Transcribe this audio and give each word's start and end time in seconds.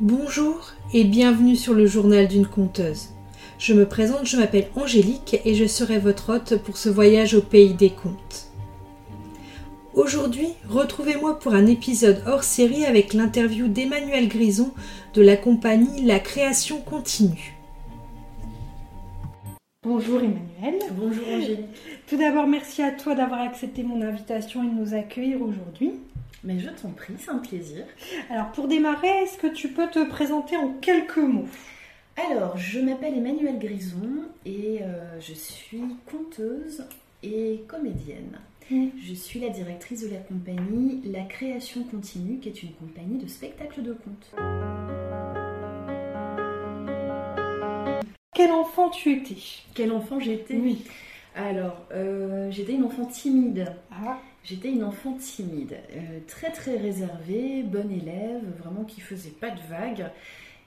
Bonjour 0.00 0.72
et 0.92 1.04
bienvenue 1.04 1.54
sur 1.54 1.72
le 1.72 1.86
journal 1.86 2.26
d'une 2.26 2.48
conteuse. 2.48 3.10
Je 3.58 3.74
me 3.74 3.86
présente, 3.86 4.26
je 4.26 4.36
m'appelle 4.36 4.66
Angélique 4.74 5.40
et 5.44 5.54
je 5.54 5.66
serai 5.66 6.00
votre 6.00 6.34
hôte 6.34 6.56
pour 6.56 6.76
ce 6.76 6.88
voyage 6.88 7.34
au 7.34 7.40
pays 7.40 7.74
des 7.74 7.90
contes. 7.90 8.50
Aujourd'hui, 9.94 10.48
retrouvez-moi 10.68 11.38
pour 11.38 11.54
un 11.54 11.66
épisode 11.66 12.24
hors 12.26 12.42
série 12.42 12.84
avec 12.84 13.14
l'interview 13.14 13.68
d'Emmanuel 13.68 14.26
Grison 14.26 14.72
de 15.14 15.22
la 15.22 15.36
compagnie 15.36 16.04
La 16.04 16.18
Création 16.18 16.80
Continue. 16.80 17.56
Bonjour 19.84 20.18
Emmanuel. 20.18 20.80
Bonjour 20.98 21.24
Angélique. 21.28 21.66
Tout 22.08 22.16
d'abord, 22.16 22.48
merci 22.48 22.82
à 22.82 22.90
toi 22.90 23.14
d'avoir 23.14 23.42
accepté 23.42 23.84
mon 23.84 24.02
invitation 24.02 24.64
et 24.64 24.66
de 24.66 24.74
nous 24.74 24.94
accueillir 24.94 25.40
aujourd'hui. 25.40 25.92
Mais 26.46 26.58
je 26.58 26.68
t'en 26.68 26.90
prie, 26.90 27.14
c'est 27.18 27.30
un 27.30 27.38
plaisir. 27.38 27.86
Alors 28.28 28.52
pour 28.52 28.68
démarrer, 28.68 29.08
est-ce 29.08 29.38
que 29.38 29.46
tu 29.46 29.68
peux 29.68 29.88
te 29.88 30.04
présenter 30.04 30.58
en 30.58 30.74
quelques 30.74 31.16
mots? 31.16 31.48
Alors, 32.30 32.58
je 32.58 32.80
m'appelle 32.80 33.16
Emmanuelle 33.16 33.58
Grison 33.58 34.26
et 34.44 34.80
euh, 34.82 35.18
je 35.20 35.32
suis 35.32 35.80
conteuse 36.04 36.84
et 37.22 37.64
comédienne. 37.66 38.38
Je 38.70 39.14
suis 39.14 39.40
la 39.40 39.48
directrice 39.48 40.02
de 40.02 40.14
la 40.14 40.20
compagnie 40.20 41.00
La 41.06 41.22
Création 41.22 41.82
Continue, 41.84 42.38
qui 42.38 42.50
est 42.50 42.62
une 42.62 42.72
compagnie 42.72 43.18
de 43.18 43.26
spectacles 43.26 43.82
de 43.82 43.94
contes. 43.94 44.34
Quel 48.34 48.52
enfant 48.52 48.90
tu 48.90 49.12
étais? 49.12 49.36
Quel 49.74 49.92
enfant 49.92 50.20
j'étais? 50.20 50.56
Oui. 50.56 50.84
Alors, 51.34 51.86
euh, 51.92 52.50
j'étais 52.50 52.74
une 52.74 52.84
enfant 52.84 53.06
timide. 53.06 53.72
Ah, 53.90 54.18
J'étais 54.44 54.70
une 54.70 54.84
enfant 54.84 55.14
timide, 55.14 55.78
euh, 55.96 56.20
très 56.26 56.50
très 56.50 56.76
réservée, 56.76 57.62
bonne 57.62 57.90
élève, 57.90 58.42
vraiment 58.58 58.84
qui 58.84 59.00
faisait 59.00 59.30
pas 59.30 59.50
de 59.50 59.60
vagues. 59.70 60.06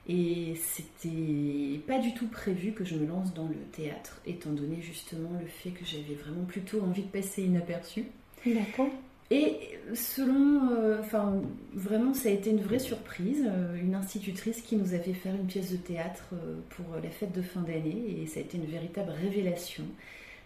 Et 0.08 0.54
c'était 0.56 1.78
pas 1.86 1.98
du 1.98 2.12
tout 2.14 2.26
prévu 2.26 2.72
que 2.72 2.84
je 2.84 2.96
me 2.96 3.06
lance 3.06 3.32
dans 3.34 3.46
le 3.46 3.54
théâtre, 3.72 4.20
étant 4.26 4.50
donné 4.50 4.80
justement 4.80 5.30
le 5.38 5.46
fait 5.46 5.70
que 5.70 5.84
j'avais 5.84 6.14
vraiment 6.14 6.44
plutôt 6.44 6.82
envie 6.82 7.02
de 7.02 7.08
passer 7.08 7.42
inaperçue. 7.42 8.06
d'accord. 8.44 8.88
Et 9.30 9.58
selon, 9.94 10.70
euh, 10.72 11.00
enfin, 11.00 11.34
vraiment, 11.74 12.14
ça 12.14 12.30
a 12.30 12.32
été 12.32 12.50
une 12.50 12.62
vraie 12.62 12.78
surprise. 12.78 13.46
euh, 13.46 13.76
une 13.80 13.94
institutrice 13.94 14.62
qui 14.62 14.76
nous 14.76 14.94
a 14.94 14.98
fait 14.98 15.12
faire 15.12 15.34
une 15.34 15.46
pièce 15.46 15.70
de 15.70 15.76
théâtre 15.76 16.30
pour 16.70 16.86
la 17.00 17.10
fête 17.10 17.32
de 17.32 17.42
fin 17.42 17.60
d'année, 17.60 18.22
et 18.22 18.26
ça 18.26 18.40
a 18.40 18.42
été 18.42 18.56
une 18.56 18.66
véritable 18.66 19.10
révélation. 19.10 19.84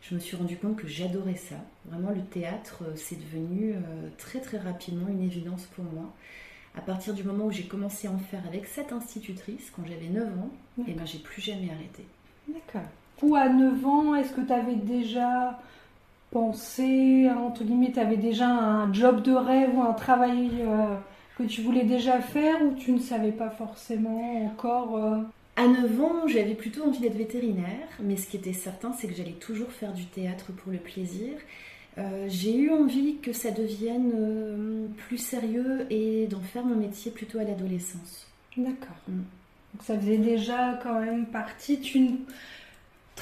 Je 0.03 0.15
me 0.15 0.21
suis 0.21 0.37
rendu 0.37 0.57
compte 0.57 0.77
que 0.77 0.89
j'adorais 0.89 1.37
ça. 1.37 1.57
Vraiment, 1.87 2.11
le 2.11 2.23
théâtre, 2.23 2.83
euh, 2.83 2.93
c'est 2.97 3.17
devenu 3.17 3.73
euh, 3.73 4.09
très 4.19 4.41
très 4.41 4.59
rapidement 4.59 5.09
une 5.09 5.23
évidence 5.23 5.65
pour 5.77 5.85
moi. 5.85 6.13
À 6.77 6.81
partir 6.81 7.15
du 7.15 7.23
moment 7.23 7.47
où 7.47 7.51
j'ai 7.51 7.67
commencé 7.67 8.09
à 8.09 8.11
en 8.11 8.19
faire 8.19 8.43
avec 8.47 8.67
cette 8.67 8.93
institutrice, 8.93 9.71
quand 9.75 9.83
j'avais 9.87 10.09
9 10.09 10.27
ans, 10.39 10.51
et 10.89 10.93
ben 10.93 11.07
j'ai 11.07 11.19
plus 11.19 11.41
jamais 11.41 11.71
arrêté. 11.71 12.05
D'accord. 12.49 12.89
Ou 13.23 13.37
à 13.37 13.49
9 13.49 13.87
ans, 13.87 14.15
est-ce 14.15 14.33
que 14.33 14.41
tu 14.41 14.53
avais 14.53 14.75
déjà 14.75 15.61
pensé, 16.33 17.31
entre 17.31 17.63
guillemets, 17.63 17.93
tu 17.93 18.01
avais 18.01 18.17
déjà 18.17 18.49
un 18.49 18.93
job 18.93 19.23
de 19.23 19.33
rêve 19.33 19.77
ou 19.77 19.83
un 19.83 19.93
travail 19.93 20.51
euh, 20.61 20.97
que 21.37 21.45
tu 21.45 21.63
voulais 21.63 21.85
déjà 21.85 22.21
faire 22.21 22.61
ou 22.63 22.75
tu 22.75 22.93
ne 22.93 22.99
savais 22.99 23.33
pas 23.33 23.51
forcément 23.51 24.47
encore 24.47 24.97
euh, 24.97 25.19
À 25.57 25.67
9 25.67 26.01
ans, 26.01 26.29
j'avais 26.29 26.55
plutôt 26.55 26.85
envie 26.85 27.01
d'être 27.01 27.17
vétérinaire, 27.17 27.89
mais 28.01 28.17
ce 28.17 28.27
qui 28.27 28.37
était 28.37 28.55
certain, 28.55 28.93
c'est 28.95 29.07
que 29.07 29.15
j'allais 29.15 29.33
toujours 29.33 29.71
faire 29.71 29.93
du 29.93 30.07
théâtre 30.07 30.51
pour 30.53 30.73
le 30.73 30.79
plaisir. 30.79 31.35
Euh, 31.99 32.27
j'ai 32.29 32.57
eu 32.57 32.71
envie 32.71 33.19
que 33.19 33.35
ça 33.35 33.51
devienne 33.51 34.13
euh, 34.15 34.87
plus 35.07 35.19
sérieux 35.19 35.87
et 35.91 36.27
d'en 36.27 36.41
faire 36.41 36.65
mon 36.65 36.77
métier 36.77 37.11
plutôt 37.11 37.39
à 37.39 37.45
l'adolescence. 37.45 38.27
D'accord. 38.57 38.97
Mm. 39.09 39.21
Donc 39.75 39.83
ça 39.83 39.99
faisait 39.99 40.19
déjà 40.19 40.79
quand 40.83 41.01
même 41.01 41.27
partie. 41.27 41.81
Tu 41.81 42.01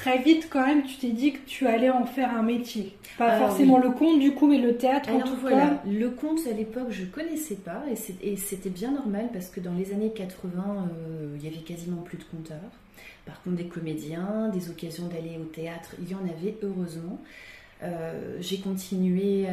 très 0.01 0.17
vite 0.17 0.47
quand 0.49 0.65
même, 0.65 0.83
tu 0.83 0.95
t'es 0.97 1.11
dit 1.11 1.33
que 1.33 1.39
tu 1.45 1.67
allais 1.67 1.91
en 1.91 2.05
faire 2.05 2.35
un 2.35 2.41
métier. 2.41 2.93
Pas 3.19 3.33
Ah, 3.33 3.37
forcément 3.37 3.75
oui. 3.75 3.83
le 3.83 3.91
conte 3.91 4.19
du 4.19 4.33
coup, 4.33 4.47
mais 4.47 4.57
le 4.57 4.75
théâtre 4.75 5.11
en 5.11 5.19
tout 5.21 5.35
voilà, 5.39 5.67
cas. 5.67 5.81
le 5.85 6.09
conte 6.09 6.39
à 6.49 6.53
l'époque 6.53 6.87
je 6.89 7.05
connaissais 7.05 7.55
pas 7.55 7.83
et 8.23 8.35
c'était 8.35 8.69
bien 8.69 8.91
normal 8.91 9.29
parce 9.31 9.49
que 9.49 9.59
dans 9.59 9.73
les 9.73 9.93
années 9.93 10.11
80 10.11 10.89
euh, 10.91 11.35
il 11.37 11.43
y 11.43 11.47
avait 11.47 11.63
quasiment 11.63 12.01
plus 12.01 12.17
de 12.17 12.23
conteurs. 12.23 12.57
Par 13.27 13.41
contre 13.43 13.57
des 13.57 13.67
comédiens, 13.67 14.49
des 14.51 14.71
occasions 14.71 15.07
d'aller 15.07 15.37
au 15.39 15.45
théâtre, 15.45 15.95
il 16.01 16.09
y 16.09 16.15
en 16.15 16.23
avait 16.23 16.55
heureusement. 16.63 17.19
Euh, 17.83 18.37
j'ai 18.39 18.59
continué 18.59 19.47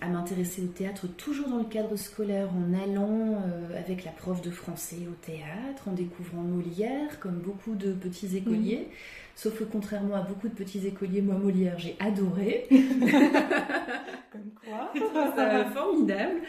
à 0.00 0.06
m'intéresser 0.08 0.62
au 0.62 0.68
théâtre 0.68 1.06
toujours 1.16 1.48
dans 1.48 1.58
le 1.58 1.64
cadre 1.64 1.96
scolaire 1.96 2.48
en 2.54 2.72
allant 2.74 3.42
euh, 3.44 3.78
avec 3.78 4.04
la 4.04 4.12
prof 4.12 4.40
de 4.40 4.50
français 4.50 4.98
au 5.08 5.14
théâtre, 5.26 5.88
en 5.88 5.92
découvrant 5.92 6.42
Molière 6.42 7.18
comme 7.20 7.38
beaucoup 7.38 7.74
de 7.74 7.92
petits 7.92 8.36
écoliers. 8.36 8.88
Sauf 9.36 9.58
que 9.58 9.64
contrairement 9.64 10.14
à 10.14 10.20
beaucoup 10.20 10.48
de 10.48 10.54
petits 10.54 10.86
écoliers, 10.86 11.20
moi 11.20 11.34
Molière 11.34 11.78
j'ai 11.78 11.96
adoré. 11.98 12.68
Comme 12.70 14.50
quoi. 14.64 14.92
ça 15.36 15.64
formidable. 15.66 16.40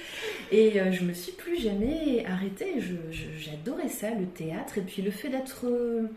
Et 0.51 0.79
euh, 0.79 0.91
je 0.91 1.03
me 1.03 1.13
suis 1.13 1.31
plus 1.31 1.59
jamais 1.59 2.24
arrêtée. 2.25 2.75
J'adorais 3.12 3.90
ça, 3.90 4.12
le 4.12 4.25
théâtre. 4.28 4.78
Et 4.78 4.81
puis 4.81 5.01
le 5.01 5.12
fait 5.12 5.29
d'être 5.29 5.66
euh, 5.66 6.07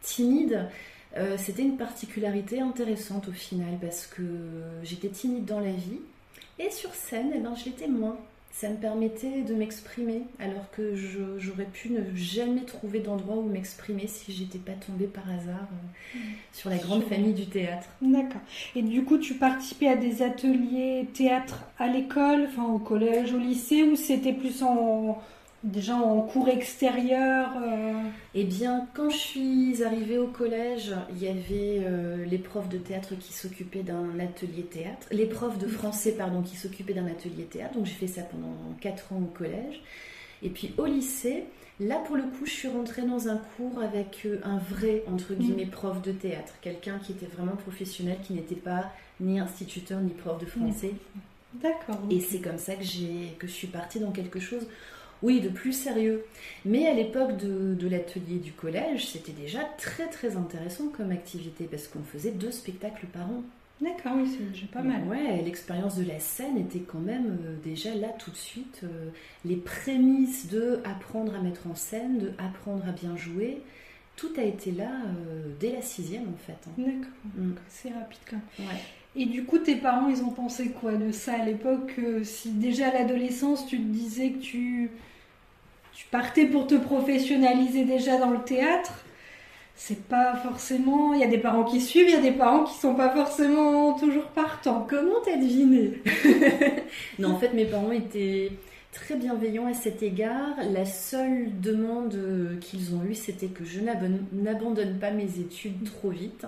timide, 0.00 0.66
euh, 1.16 1.36
c'était 1.36 1.62
une 1.62 1.76
particularité 1.76 2.60
intéressante 2.60 3.28
au 3.28 3.32
final 3.32 3.78
parce 3.80 4.06
que 4.06 4.22
j'étais 4.82 5.08
timide 5.08 5.44
dans 5.44 5.60
la 5.60 5.72
vie. 5.72 6.00
Et 6.58 6.70
sur 6.70 6.94
scène, 6.94 7.32
eh 7.34 7.40
ben, 7.40 7.54
je 7.54 7.66
l'étais 7.66 7.88
moins. 7.88 8.18
Ça 8.56 8.68
me 8.68 8.76
permettait 8.76 9.42
de 9.42 9.52
m'exprimer 9.52 10.22
alors 10.38 10.70
que 10.70 10.94
j'aurais 10.94 11.64
pu 11.64 11.90
ne 11.90 12.14
jamais 12.14 12.60
trouver 12.60 13.00
d'endroit 13.00 13.34
où 13.34 13.48
m'exprimer 13.48 14.06
si 14.06 14.32
j'étais 14.32 14.60
pas 14.60 14.74
tombée 14.74 15.08
par 15.08 15.24
hasard 15.28 15.68
euh, 15.72 16.18
sur 16.52 16.70
la 16.70 16.76
grande 16.76 17.02
famille 17.02 17.32
du 17.32 17.46
théâtre. 17.46 17.88
D'accord. 18.00 18.40
Et 18.76 18.82
du 18.82 19.02
coup, 19.02 19.18
tu 19.18 19.34
participais 19.34 19.88
à 19.88 19.96
des 19.96 20.22
ateliers 20.22 21.08
théâtre 21.12 21.64
à 21.80 21.88
l'école, 21.88 22.46
enfin 22.46 22.62
au 22.66 22.78
collège, 22.78 23.34
au 23.34 23.38
lycée, 23.38 23.82
ou 23.82 23.96
c'était 23.96 24.32
plus 24.32 24.62
en 24.62 25.20
déjà 25.64 25.96
en 25.96 26.20
cours 26.20 26.48
extérieur 26.48 27.50
euh, 27.56 27.94
Eh 28.34 28.44
bien, 28.44 28.86
quand 28.94 29.10
je 29.10 29.16
suis 29.16 29.82
arrivée 29.82 30.18
au 30.18 30.28
collège, 30.28 30.94
il 31.10 31.22
y 31.22 31.28
avait 31.28 31.82
euh, 31.84 32.24
les 32.24 32.38
profs 32.38 32.68
de 32.68 32.78
théâtre 32.78 33.14
qui 33.18 33.32
s'occupaient 33.32 33.82
d'un 33.82 34.18
atelier 34.20 34.62
théâtre, 34.62 35.06
les 35.10 35.26
profs 35.26 35.58
de 35.58 35.66
français, 35.66 36.12
pardon, 36.12 36.42
qui 36.42 36.56
s'occupaient 36.56 36.94
d'un 36.94 37.06
atelier 37.06 37.44
théâtre. 37.44 37.74
Donc 37.74 37.86
j'ai 37.86 37.94
fait 37.94 38.06
ça 38.06 38.22
pendant 38.22 38.54
4 38.80 39.12
ans 39.14 39.22
au 39.22 39.36
collège. 39.36 39.82
Et 40.42 40.50
puis 40.50 40.74
au 40.76 40.84
lycée, 40.84 41.44
là 41.80 41.96
pour 42.06 42.16
le 42.16 42.22
coup, 42.22 42.44
je 42.44 42.50
suis 42.50 42.68
rentrée 42.68 43.02
dans 43.02 43.28
un 43.28 43.40
cours 43.56 43.80
avec 43.82 44.22
euh, 44.26 44.40
un 44.44 44.58
vrai, 44.58 45.02
entre 45.10 45.34
guillemets, 45.34 45.66
prof 45.66 46.02
de 46.02 46.12
théâtre. 46.12 46.54
Quelqu'un 46.60 46.98
qui 46.98 47.12
était 47.12 47.26
vraiment 47.26 47.56
professionnel, 47.56 48.18
qui 48.22 48.34
n'était 48.34 48.54
pas 48.54 48.92
ni 49.20 49.40
instituteur 49.40 50.00
ni 50.00 50.10
prof 50.10 50.38
de 50.38 50.46
français. 50.46 50.92
D'accord. 51.54 52.00
Et 52.10 52.20
c'est 52.20 52.40
comme 52.40 52.58
ça 52.58 52.74
que, 52.74 52.82
j'ai, 52.82 53.36
que 53.38 53.46
je 53.46 53.52
suis 53.52 53.68
partie 53.68 54.00
dans 54.00 54.10
quelque 54.10 54.40
chose, 54.40 54.66
oui, 55.24 55.40
de 55.40 55.48
plus 55.48 55.72
sérieux. 55.72 56.24
Mais 56.64 56.86
à 56.86 56.94
l'époque 56.94 57.36
de, 57.36 57.74
de 57.74 57.88
l'atelier 57.88 58.38
du 58.38 58.52
collège, 58.52 59.06
c'était 59.06 59.32
déjà 59.32 59.60
très 59.78 60.08
très 60.08 60.36
intéressant 60.36 60.88
comme 60.88 61.10
activité 61.10 61.64
parce 61.70 61.88
qu'on 61.88 62.02
faisait 62.04 62.32
deux 62.32 62.50
spectacles 62.52 63.06
par 63.06 63.30
an. 63.30 63.42
D'accord, 63.80 64.12
oui, 64.16 64.28
c'est 64.30 64.44
déjà 64.50 64.66
pas 64.72 64.82
mal. 64.82 65.02
Ouais, 65.04 65.42
l'expérience 65.42 65.96
de 65.96 66.04
la 66.04 66.18
scène 66.20 66.56
était 66.58 66.80
quand 66.80 67.00
même 67.00 67.38
euh, 67.44 67.56
déjà 67.62 67.94
là 67.94 68.08
tout 68.18 68.30
de 68.30 68.36
suite. 68.36 68.80
euh, 68.84 69.10
les 69.44 69.56
prémices 69.56 70.46
de 70.48 70.80
apprendre 70.84 71.34
à 71.34 71.40
mettre 71.42 71.66
en 71.66 71.74
scène, 71.74 72.18
de 72.18 72.32
apprendre 72.38 72.84
à 72.88 72.92
bien 72.92 73.16
jouer, 73.16 73.62
tout 74.16 74.30
a 74.38 74.42
été 74.42 74.70
là 74.72 74.90
euh, 75.06 75.52
dès 75.60 75.72
la 75.72 75.82
sixième 75.82 76.28
en 76.28 76.36
fait. 76.36 76.58
hein. 76.68 76.72
D'accord. 76.78 77.12
Mm. 77.36 77.52
C'est 77.68 77.90
rapide 77.92 78.20
quand 78.30 78.36
même. 78.58 78.68
Ouais. 78.68 78.82
Et 79.16 79.26
du 79.26 79.44
coup, 79.44 79.58
tes 79.58 79.76
parents, 79.76 80.08
ils 80.08 80.22
ont 80.24 80.30
pensé 80.30 80.70
quoi 80.70 80.96
de 80.96 81.12
ça 81.12 81.34
à 81.40 81.44
l'époque 81.44 82.00
Si 82.24 82.52
déjà 82.52 82.88
à 82.88 82.92
l'adolescence, 82.94 83.66
tu 83.66 83.78
te 83.78 83.82
disais 83.84 84.32
que 84.32 84.38
tu, 84.38 84.90
tu 85.94 86.06
partais 86.06 86.46
pour 86.46 86.66
te 86.66 86.74
professionnaliser 86.74 87.84
déjà 87.84 88.18
dans 88.18 88.30
le 88.30 88.40
théâtre, 88.40 89.04
c'est 89.76 90.04
pas 90.04 90.36
forcément. 90.36 91.14
Il 91.14 91.20
y 91.20 91.24
a 91.24 91.28
des 91.28 91.38
parents 91.38 91.64
qui 91.64 91.80
suivent, 91.80 92.08
il 92.08 92.14
y 92.14 92.16
a 92.16 92.20
des 92.20 92.32
parents 92.32 92.64
qui 92.64 92.74
sont 92.74 92.94
pas 92.94 93.10
forcément 93.10 93.94
toujours 93.98 94.26
partants. 94.26 94.86
Comment 94.88 95.20
t'as 95.24 95.36
deviné 95.36 96.02
Non, 97.18 97.32
en 97.32 97.38
fait, 97.38 97.52
mes 97.52 97.64
parents 97.64 97.92
étaient 97.92 98.52
très 98.92 99.16
bienveillants 99.16 99.66
à 99.66 99.74
cet 99.74 100.02
égard. 100.02 100.56
La 100.72 100.84
seule 100.84 101.60
demande 101.60 102.14
euh, 102.14 102.56
qu'ils 102.58 102.94
ont 102.94 103.04
eue, 103.04 103.14
c'était 103.14 103.48
que 103.48 103.64
je 103.64 103.80
n'abandonne 103.80 104.98
pas 104.98 105.10
mes 105.10 105.38
études 105.38 105.84
trop 105.84 106.10
vite. 106.10 106.46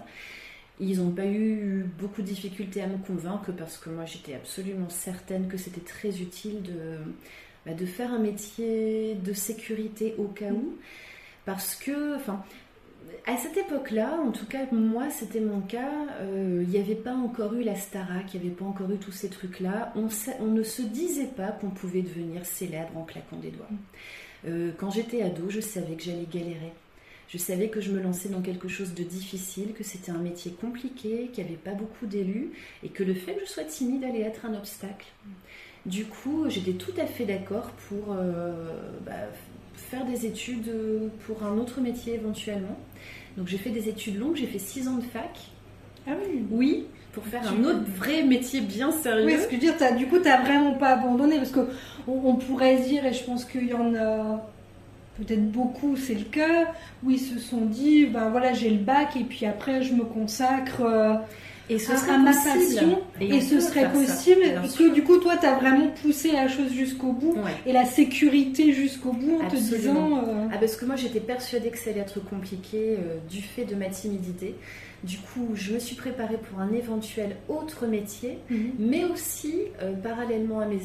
Ils 0.79 0.99
n'ont 0.99 1.11
pas 1.11 1.27
eu 1.27 1.87
beaucoup 1.99 2.21
de 2.21 2.27
difficultés 2.27 2.83
à 2.83 2.87
me 2.87 2.99
convaincre 2.99 3.51
parce 3.53 3.79
que 3.79 3.91
moi, 3.91 4.05
j'étais 4.05 4.35
absolument 4.35 4.91
certaine 4.91 5.49
que 5.49 5.57
c'était 5.57 5.81
très 5.81 6.21
utile 6.21 6.63
de, 6.63 6.99
bah, 7.67 7.75
de 7.75 7.85
faire 7.85 8.13
un 8.13 8.19
métier 8.19 9.17
de 9.17 9.33
sécurité 9.33 10.15
au 10.19 10.25
cas 10.25 10.53
où. 10.53 10.77
Parce 11.45 11.75
que, 11.75 12.17
enfin, 12.17 12.45
à 13.27 13.37
cette 13.37 13.57
époque-là, 13.57 14.21
en 14.25 14.31
tout 14.31 14.47
cas 14.47 14.67
moi 14.73 15.11
c'était 15.11 15.41
mon 15.41 15.61
cas, 15.61 15.91
euh, 16.21 16.63
il 16.63 16.69
n'y 16.69 16.79
avait 16.79 16.95
pas 16.95 17.15
encore 17.15 17.55
eu 17.55 17.63
la 17.63 17.75
Starac, 17.75 18.33
il 18.35 18.41
n'y 18.41 18.47
avait 18.47 18.55
pas 18.55 18.65
encore 18.65 18.91
eu 18.91 18.99
tous 18.99 19.13
ces 19.13 19.29
trucs-là. 19.29 19.93
On, 19.97 20.09
on, 20.41 20.47
ne 20.47 20.63
se 20.63 20.83
disait 20.83 21.27
pas 21.37 21.49
qu'on 21.49 21.71
pouvait 21.71 22.03
devenir 22.03 22.47
célèbre 22.47 22.97
en 22.97 23.03
claquant 23.03 23.37
des 23.37 23.51
doigts. 23.51 23.69
Euh, 24.47 24.71
quand 24.77 24.91
j'étais 24.91 25.23
ado, 25.23 25.49
je 25.49 25.61
savais 25.61 25.95
que 25.95 26.05
j'allais 26.05 26.27
galérer. 26.31 26.73
Je 27.29 27.39
savais 27.39 27.69
que 27.69 27.81
je 27.81 27.91
me 27.91 28.01
lançais 28.01 28.29
dans 28.29 28.41
quelque 28.41 28.69
chose 28.69 28.95
de 28.95 29.03
difficile, 29.03 29.73
que 29.73 29.83
c'était 29.83 30.13
un 30.13 30.19
métier 30.19 30.53
compliqué, 30.53 31.31
qu'il 31.33 31.43
n'y 31.43 31.51
avait 31.51 31.59
pas 31.59 31.73
beaucoup 31.73 32.07
d'élus 32.07 32.53
et 32.85 32.89
que 32.89 33.03
le 33.03 33.15
fait 33.15 33.35
que 33.35 33.41
je 33.41 33.51
sois 33.51 33.65
timide 33.65 34.05
allait 34.05 34.21
être 34.21 34.47
un 34.47 34.55
obstacle. 34.55 35.07
Du 35.87 36.05
coup, 36.05 36.45
j'étais 36.49 36.73
tout 36.73 36.93
à 37.01 37.07
fait 37.07 37.25
d'accord 37.25 37.71
pour 37.89 38.13
euh, 38.13 38.53
bah, 39.07 39.13
faire 39.75 40.05
des 40.05 40.27
études 40.27 40.71
pour 41.27 41.43
un 41.45 41.57
autre 41.59 41.81
métier 41.81 42.15
éventuellement. 42.15 42.77
Donc 43.37 43.49
j'ai 43.49 43.59
fait 43.59 43.71
des 43.71 43.89
études 43.89 44.19
longues, 44.19 44.37
j'ai 44.37 44.47
fait 44.47 44.59
six 44.59 44.89
ans 44.89 44.97
de 44.97 45.05
fac. 45.05 45.39
Ah 46.07 46.13
oui 46.21 46.45
Oui, 46.51 46.87
pour 47.13 47.25
faire 47.25 47.43
un 47.49 47.65
autre 47.65 47.85
vrai 47.97 48.23
métier 48.23 48.61
bien 48.61 48.93
sérieux. 48.93 49.27
Oui, 49.27 49.37
ce 49.39 49.47
que 49.47 49.57
je 49.57 49.67
veux 49.67 49.73
dire, 49.73 49.97
du 49.97 50.07
coup, 50.07 50.19
tu 50.19 50.25
n'as 50.25 50.43
vraiment 50.43 50.75
pas 50.75 50.91
abandonné 50.91 51.37
parce 51.37 51.51
qu'on 51.51 51.67
on 52.07 52.37
pourrait 52.37 52.77
dire, 52.77 53.05
et 53.05 53.13
je 53.13 53.25
pense 53.25 53.45
qu'il 53.45 53.67
y 53.67 53.75
en 53.75 53.95
a 53.95 54.47
peut-être 55.19 55.51
beaucoup, 55.51 55.97
c'est 55.97 56.15
le 56.15 56.25
cas, 56.25 56.73
où 57.03 57.11
ils 57.11 57.21
se 57.21 57.39
sont 57.39 57.63
dit, 57.63 58.07
ben 58.07 58.29
voilà, 58.31 58.53
j'ai 58.53 58.71
le 58.71 58.79
bac 58.79 59.17
et 59.17 59.25
puis 59.25 59.47
après 59.47 59.83
je 59.83 59.95
me 59.95 60.05
consacre. 60.05 60.83
Euh, 60.83 61.15
et 61.69 61.79
ce 61.79 61.97
serait 61.97 62.19
ma 62.19 62.33
passion 62.33 63.03
et, 63.21 63.41
ce 63.41 63.61
serait 63.61 63.91
possible 63.91 64.43
parce 64.55 64.77
que 64.77 64.93
du 64.93 65.03
coup 65.03 65.19
toi 65.19 65.37
tu 65.37 65.47
as 65.47 65.55
vraiment 65.55 65.89
poussé 66.03 66.33
la 66.33 66.49
chose 66.49 66.73
jusqu'au 66.73 67.13
bout 67.13 67.37
et 67.67 67.73
la 67.73 67.85
sécurité 67.85 68.73
jusqu'au 68.73 69.13
bout 69.13 69.41
en 69.43 69.49
te 69.49 69.57
disant 69.57 70.19
euh, 70.19 70.49
ah 70.53 70.59
parce 70.59 70.77
que 70.77 70.85
moi 70.85 70.97
j'étais 70.97 71.21
persuadée 71.21 71.71
que 71.71 71.79
ça 71.79 71.91
allait 71.91 72.01
être 72.01 72.21
compliqué 72.21 72.97
euh, 72.99 73.19
du 73.29 73.43
fait 73.43 73.65
de 73.65 73.75
ma 73.75 73.87
timidité 73.87 74.55
du 75.05 75.19
coup, 75.19 75.51
je 75.55 75.75
me 75.75 75.79
suis 75.79 75.95
préparée 75.95 76.39
pour 76.39 76.59
un 76.59 76.73
éventuel 76.73 77.37
autre 77.49 77.87
métier, 77.87 78.39
mhm. 78.51 78.73
mais 78.79 79.05
aussi, 79.05 79.55
euh, 79.83 79.95
parallèlement 79.95 80.61
à 80.61 80.67
mes 80.67 80.81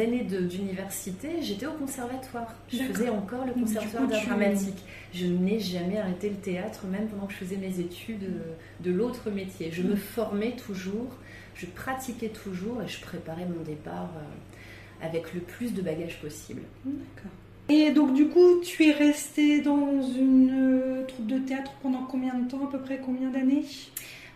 années 0.00 0.24
d'université, 0.24 1.42
j'étais 1.42 1.66
au 1.66 1.72
conservatoire. 1.72 2.54
Je 2.68 2.78
faisais 2.78 3.10
encore 3.10 3.44
le 3.46 3.52
conservatoire 3.52 4.08
d'art 4.08 4.24
dramatique. 4.24 4.82
Je 5.12 5.26
n'ai 5.26 5.60
jamais 5.60 5.98
arrêté 5.98 6.30
le 6.30 6.36
théâtre, 6.36 6.86
même 6.86 7.08
pendant 7.08 7.26
que 7.26 7.32
je 7.32 7.38
faisais 7.38 7.56
mes 7.56 7.80
études 7.80 8.24
euh, 8.24 8.54
de 8.80 8.90
l'autre 8.90 9.30
métier. 9.30 9.70
Je 9.72 9.82
me 9.82 9.90
mhm. 9.90 9.96
formais 9.96 10.56
toujours, 10.56 11.16
je 11.54 11.66
pratiquais 11.66 12.30
toujours 12.30 12.82
et 12.82 12.88
je 12.88 13.00
préparais 13.00 13.46
mon 13.46 13.62
départ 13.62 14.10
euh, 14.16 15.06
avec 15.06 15.34
le 15.34 15.40
plus 15.40 15.74
de 15.74 15.82
bagages 15.82 16.18
possible. 16.20 16.62
D'accord. 16.84 17.30
Et 17.70 17.90
donc 17.92 18.14
du 18.14 18.26
coup, 18.28 18.60
tu 18.62 18.86
es 18.86 18.92
resté 18.92 19.60
dans 19.60 20.02
une 20.02 20.50
euh, 20.52 21.04
troupe 21.06 21.26
de 21.26 21.38
théâtre 21.38 21.72
pendant 21.82 22.02
combien 22.02 22.34
de 22.34 22.48
temps, 22.48 22.64
à 22.66 22.70
peu 22.70 22.78
près 22.78 22.98
combien 23.04 23.30
d'années? 23.30 23.64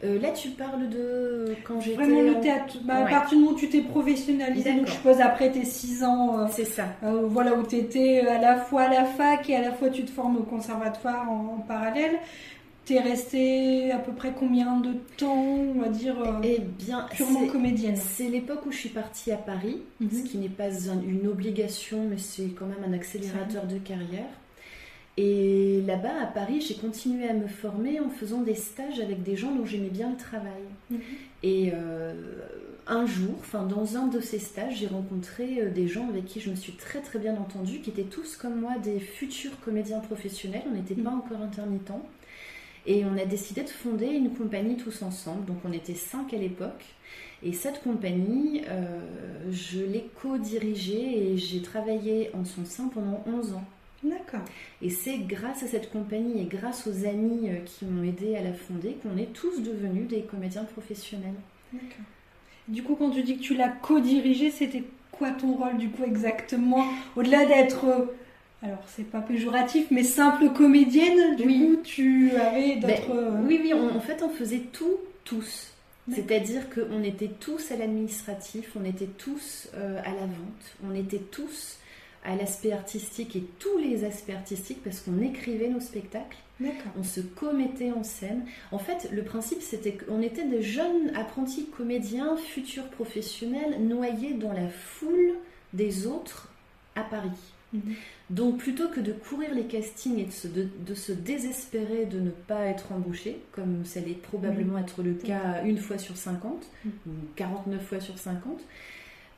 Euh, 0.04 0.20
là, 0.20 0.31
tu 0.31 0.50
parles 0.50 0.88
de 0.88 1.54
quand 1.64 1.81
j'étais. 1.81 1.96
Vraiment 1.96 2.20
le 2.20 2.40
théâtre. 2.40 2.76
Bah, 2.84 2.96
À 3.06 3.10
partir 3.10 3.38
du 3.38 3.42
moment 3.44 3.56
où 3.56 3.58
tu 3.58 3.69
t'es 3.69 3.81
professionnalisé, 3.81 4.72
donc 4.75 4.86
je 4.86 4.92
suppose 4.92 5.20
après 5.20 5.50
tes 5.50 5.64
6 5.64 6.04
ans. 6.04 6.38
Euh, 6.40 6.46
C'est 6.52 6.64
ça. 6.64 6.84
voilà, 7.02 7.54
où 7.54 7.62
tu 7.66 7.76
étais 7.76 8.20
à 8.20 8.38
la 8.38 8.56
fois 8.56 8.82
à 8.82 8.88
la 8.88 9.04
fac 9.04 9.48
et 9.50 9.56
à 9.56 9.62
la 9.62 9.72
fois 9.72 9.88
tu 9.88 10.04
te 10.04 10.10
formes 10.10 10.36
au 10.36 10.42
conservatoire 10.42 11.31
en 11.31 11.64
parallèle. 11.66 12.19
T'es 12.84 13.00
restée 13.00 13.92
à 13.92 13.98
peu 13.98 14.12
près 14.12 14.34
combien 14.38 14.78
de 14.78 14.92
temps, 15.16 15.34
on 15.34 15.81
va 15.81 15.88
dire, 15.88 16.20
euh, 16.20 16.40
eh 16.42 16.58
bien, 16.58 17.06
purement 17.10 17.46
comédienne 17.46 17.96
C'est 17.96 18.28
l'époque 18.28 18.66
où 18.66 18.72
je 18.72 18.76
suis 18.76 18.88
partie 18.90 19.32
à 19.32 19.38
Paris, 19.38 19.81
mhm. 20.00 20.10
ce 20.10 20.22
qui 20.22 20.36
n'est 20.36 20.50
pas 20.50 20.70
une 20.70 21.26
obligation, 21.26 22.06
mais 22.10 22.19
c'est 22.19 22.48
quand 22.48 22.66
même 22.66 22.84
un 22.86 22.92
accélérateur 22.92 23.66
de 23.66 23.78
carrière. 23.78 24.28
Et 25.16 25.81
là-bas, 25.86 26.22
à 26.22 26.26
Paris, 26.26 26.60
j'ai 26.60 26.75
continué 26.75 27.28
à 27.28 27.34
me 27.34 27.46
former 27.46 28.00
en 28.00 28.10
faisant 28.10 28.42
des 28.42 28.56
stages 28.56 29.00
avec 29.00 29.22
des 29.22 29.36
gens 29.36 29.54
dont 29.54 29.64
j'aimais 29.64 29.88
bien 29.88 30.10
le 30.10 30.16
travail. 30.16 30.64
Mhm. 30.90 31.00
Et 31.42 31.70
euh, 31.72 32.12
un 32.86 33.06
jour, 33.06 33.34
enfin 33.38 33.64
dans 33.64 33.96
un 33.96 34.08
de 34.08 34.20
ces 34.20 34.38
stages, 34.38 34.78
j'ai 34.78 34.88
rencontré 34.88 35.60
euh, 35.60 35.70
des 35.70 35.86
gens 35.86 36.08
avec 36.08 36.26
qui 36.26 36.40
je 36.40 36.50
me 36.50 36.56
suis 36.56 36.72
très 36.72 37.00
très 37.00 37.19
bien 37.19 37.36
entendue, 37.36 37.81
qui 37.81 37.90
étaient 37.90 38.02
tous 38.02 38.36
comme 38.36 38.60
moi 38.60 38.72
des 38.82 38.98
futurs 38.98 39.58
comédiens 39.64 40.00
professionnels. 40.00 40.64
On 40.69 40.75
n'était 40.75 40.94
pas 40.94 41.10
mhm. 41.10 41.19
encore 41.19 41.40
intermittents. 41.40 42.06
Et 42.86 43.04
on 43.04 43.16
a 43.16 43.25
décidé 43.25 43.62
de 43.62 43.69
fonder 43.69 44.06
une 44.06 44.31
compagnie 44.34 44.76
tous 44.76 45.02
ensemble. 45.02 45.44
Donc 45.46 45.58
on 45.64 45.72
était 45.72 45.94
cinq 45.94 46.34
à 46.34 46.36
l'époque. 46.36 46.84
Et 47.42 47.52
cette 47.52 47.82
compagnie, 47.82 48.62
euh, 48.69 49.00
je 49.50 49.81
l'ai 49.81 50.08
co-dirigée 50.22 51.32
et 51.32 51.36
j'ai 51.36 51.60
travaillé 51.60 52.31
en 52.34 52.44
son 52.44 52.64
sein 52.64 52.88
pendant 52.88 53.22
11 53.26 53.54
ans. 53.54 53.64
D'accord. 54.02 54.40
Et 54.82 54.90
c'est 54.90 55.19
grâce 55.19 55.62
à 55.62 55.66
cette 55.66 55.90
compagnie 55.90 56.40
et 56.40 56.44
grâce 56.44 56.86
aux 56.86 57.06
amis 57.06 57.48
euh, 57.48 57.56
qui 57.64 57.86
m'ont 57.86 58.04
aidé 58.04 58.36
à 58.36 58.42
la 58.42 58.52
fonder 58.52 58.96
qu'on 59.02 59.16
est 59.16 59.32
tous 59.32 59.62
devenus 59.62 60.08
des 60.08 60.22
comédiens 60.22 60.64
professionnels. 60.64 61.34
D'accord. 61.72 62.04
Du 62.69 62.82
coup, 62.82 62.96
quand 62.96 63.10
tu 63.10 63.22
dis 63.22 63.36
que 63.36 63.42
tu 63.42 63.54
l'as 63.54 63.69
co-dirigée, 63.69 64.50
c'était 64.50 64.84
quoi 65.10 65.31
ton 65.31 65.54
rôle 65.54 65.76
du 65.78 65.90
coup 65.90 66.04
exactement? 66.04 66.84
Au-delà 67.16 67.46
d'être 67.46 68.08
alors 68.64 68.82
c'est 68.87 69.05
pas 69.05 69.20
péjoratif, 69.20 69.87
mais 69.90 70.02
simple 70.02 70.49
comédienne, 70.50 71.37
du 71.37 71.44
coup 71.44 71.76
tu 71.82 72.31
avais 72.32 72.76
ben, 72.76 72.90
d'autres... 72.90 73.14
Euh, 73.14 73.43
oui, 73.46 73.61
oui, 73.62 73.75
en 73.75 74.00
fait 74.00 74.22
on 74.22 74.31
faisait 74.31 74.62
tout, 74.72 74.96
tous. 75.25 75.70
C'est-à-dire 76.11 76.69
qu'on 76.69 77.02
était 77.02 77.31
tous 77.40 77.72
à 77.72 77.76
l'administratif, 77.76 78.72
on 78.78 78.84
était 78.84 79.06
tous 79.06 79.69
euh, 79.75 80.00
à 80.05 80.11
la 80.11 80.26
vente, 80.26 80.76
on 80.87 80.94
était 80.94 81.19
tous 81.19 81.78
à 82.25 82.37
l'aspect 82.37 82.72
artistique 82.72 83.37
et 83.37 83.44
tous 83.58 83.78
les 83.78 84.05
aspects 84.05 84.32
artistiques 84.34 84.82
parce 84.82 85.00
qu'on 85.00 85.20
écrivait 85.20 85.69
nos 85.69 85.81
spectacles. 85.81 86.38
On 86.99 87.02
se 87.02 87.20
commettait 87.20 87.93
en 87.93 88.05
scène. 88.05 88.44
En 88.70 88.78
fait, 88.78 89.08
le 89.12 89.25
principe, 89.25 89.60
c'était 89.60 89.94
qu'on 89.94 90.22
était 90.22 90.44
des 90.44 90.62
jeunes 90.62 91.10
apprentis 91.14 91.67
comédiens, 91.67 92.37
futurs 92.37 92.88
professionnels, 92.88 93.76
noyés 93.81 94.34
dans 94.34 94.52
la 94.52 94.69
foule 94.69 95.34
des 95.72 96.06
autres 96.06 96.49
à 96.94 97.02
Paris. 97.02 97.54
Mhm. 97.75 97.94
Donc 98.31 98.59
plutôt 98.59 98.88
que 98.88 99.00
de 99.00 99.12
courir 99.12 99.55
les 99.55 99.65
castings 99.65 100.19
et 100.19 100.25
de 100.25 100.94
se, 100.94 101.12
désespérer 101.12 102.06
de 102.06 102.21
ne 102.21 102.31
pas 102.31 102.65
être 102.67 102.93
embauché, 102.93 103.41
comme 103.53 103.85
ça 103.85 104.00
allait 104.00 104.15
probablement 104.15 104.79
être 104.79 105.03
le 105.03 105.15
cas 105.15 105.62
une 105.65 105.79
fois 105.79 105.99
sur 105.99 106.17
50, 106.17 106.65
mhm. 106.85 106.93
ou 107.06 107.11
49 107.37 107.85
fois 107.85 108.00
sur 108.00 108.19
50, 108.19 108.61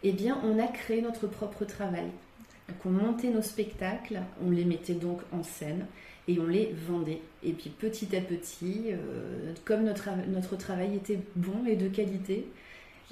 eh 0.04 0.12
bien 0.12 0.38
on 0.44 0.58
a 0.58 0.68
créé 0.68 1.02
notre 1.02 1.26
propre 1.26 1.64
travail. 1.64 2.06
Donc 2.68 2.78
on 2.84 2.90
montait 2.90 3.30
nos 3.30 3.42
spectacles, 3.42 4.20
on 4.44 4.50
les 4.50 4.64
mettait 4.64 4.94
donc 4.94 5.20
en 5.32 5.42
scène 5.42 5.86
et 6.28 6.38
on 6.38 6.46
les 6.46 6.74
vendait. 6.88 7.20
Et 7.42 7.52
puis 7.52 7.70
petit 7.70 8.14
à 8.16 8.20
petit, 8.20 8.84
euh, 8.88 9.52
comme 9.64 9.84
notre, 9.84 10.08
notre 10.28 10.56
travail 10.56 10.96
était 10.96 11.20
bon 11.36 11.64
et 11.66 11.76
de 11.76 11.88
qualité, 11.88 12.46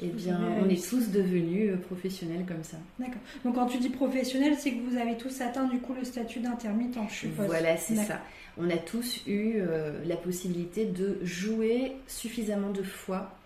eh 0.03 0.09
bien, 0.09 0.41
on 0.61 0.69
est 0.69 0.89
tous 0.89 1.11
devenus 1.11 1.71
euh, 1.71 1.77
professionnels 1.77 2.45
comme 2.47 2.65
ça. 2.65 2.79
D'accord. 2.99 3.21
Donc, 3.45 3.55
quand 3.55 3.67
tu 3.67 3.79
dis 3.79 3.91
professionnel, 3.91 4.55
c'est 4.59 4.73
que 4.73 4.83
vous 4.91 4.97
avez 4.97 5.17
tous 5.17 5.41
atteint 5.41 5.69
du 5.69 5.79
coup 5.79 5.95
le 5.95 6.05
statut 6.05 6.41
d'intermittent, 6.41 6.99
je 7.09 7.15
suppose. 7.15 7.47
Voilà, 7.47 7.77
c'est 7.77 7.97
ça. 7.97 8.21
On 8.59 8.69
a 8.71 8.77
tous 8.77 9.23
eu 9.27 9.55
euh, 9.57 10.05
la 10.05 10.17
possibilité 10.17 10.85
de 10.85 11.19
jouer 11.23 11.93
suffisamment 12.07 12.71
de 12.71 12.83
fois 12.83 13.37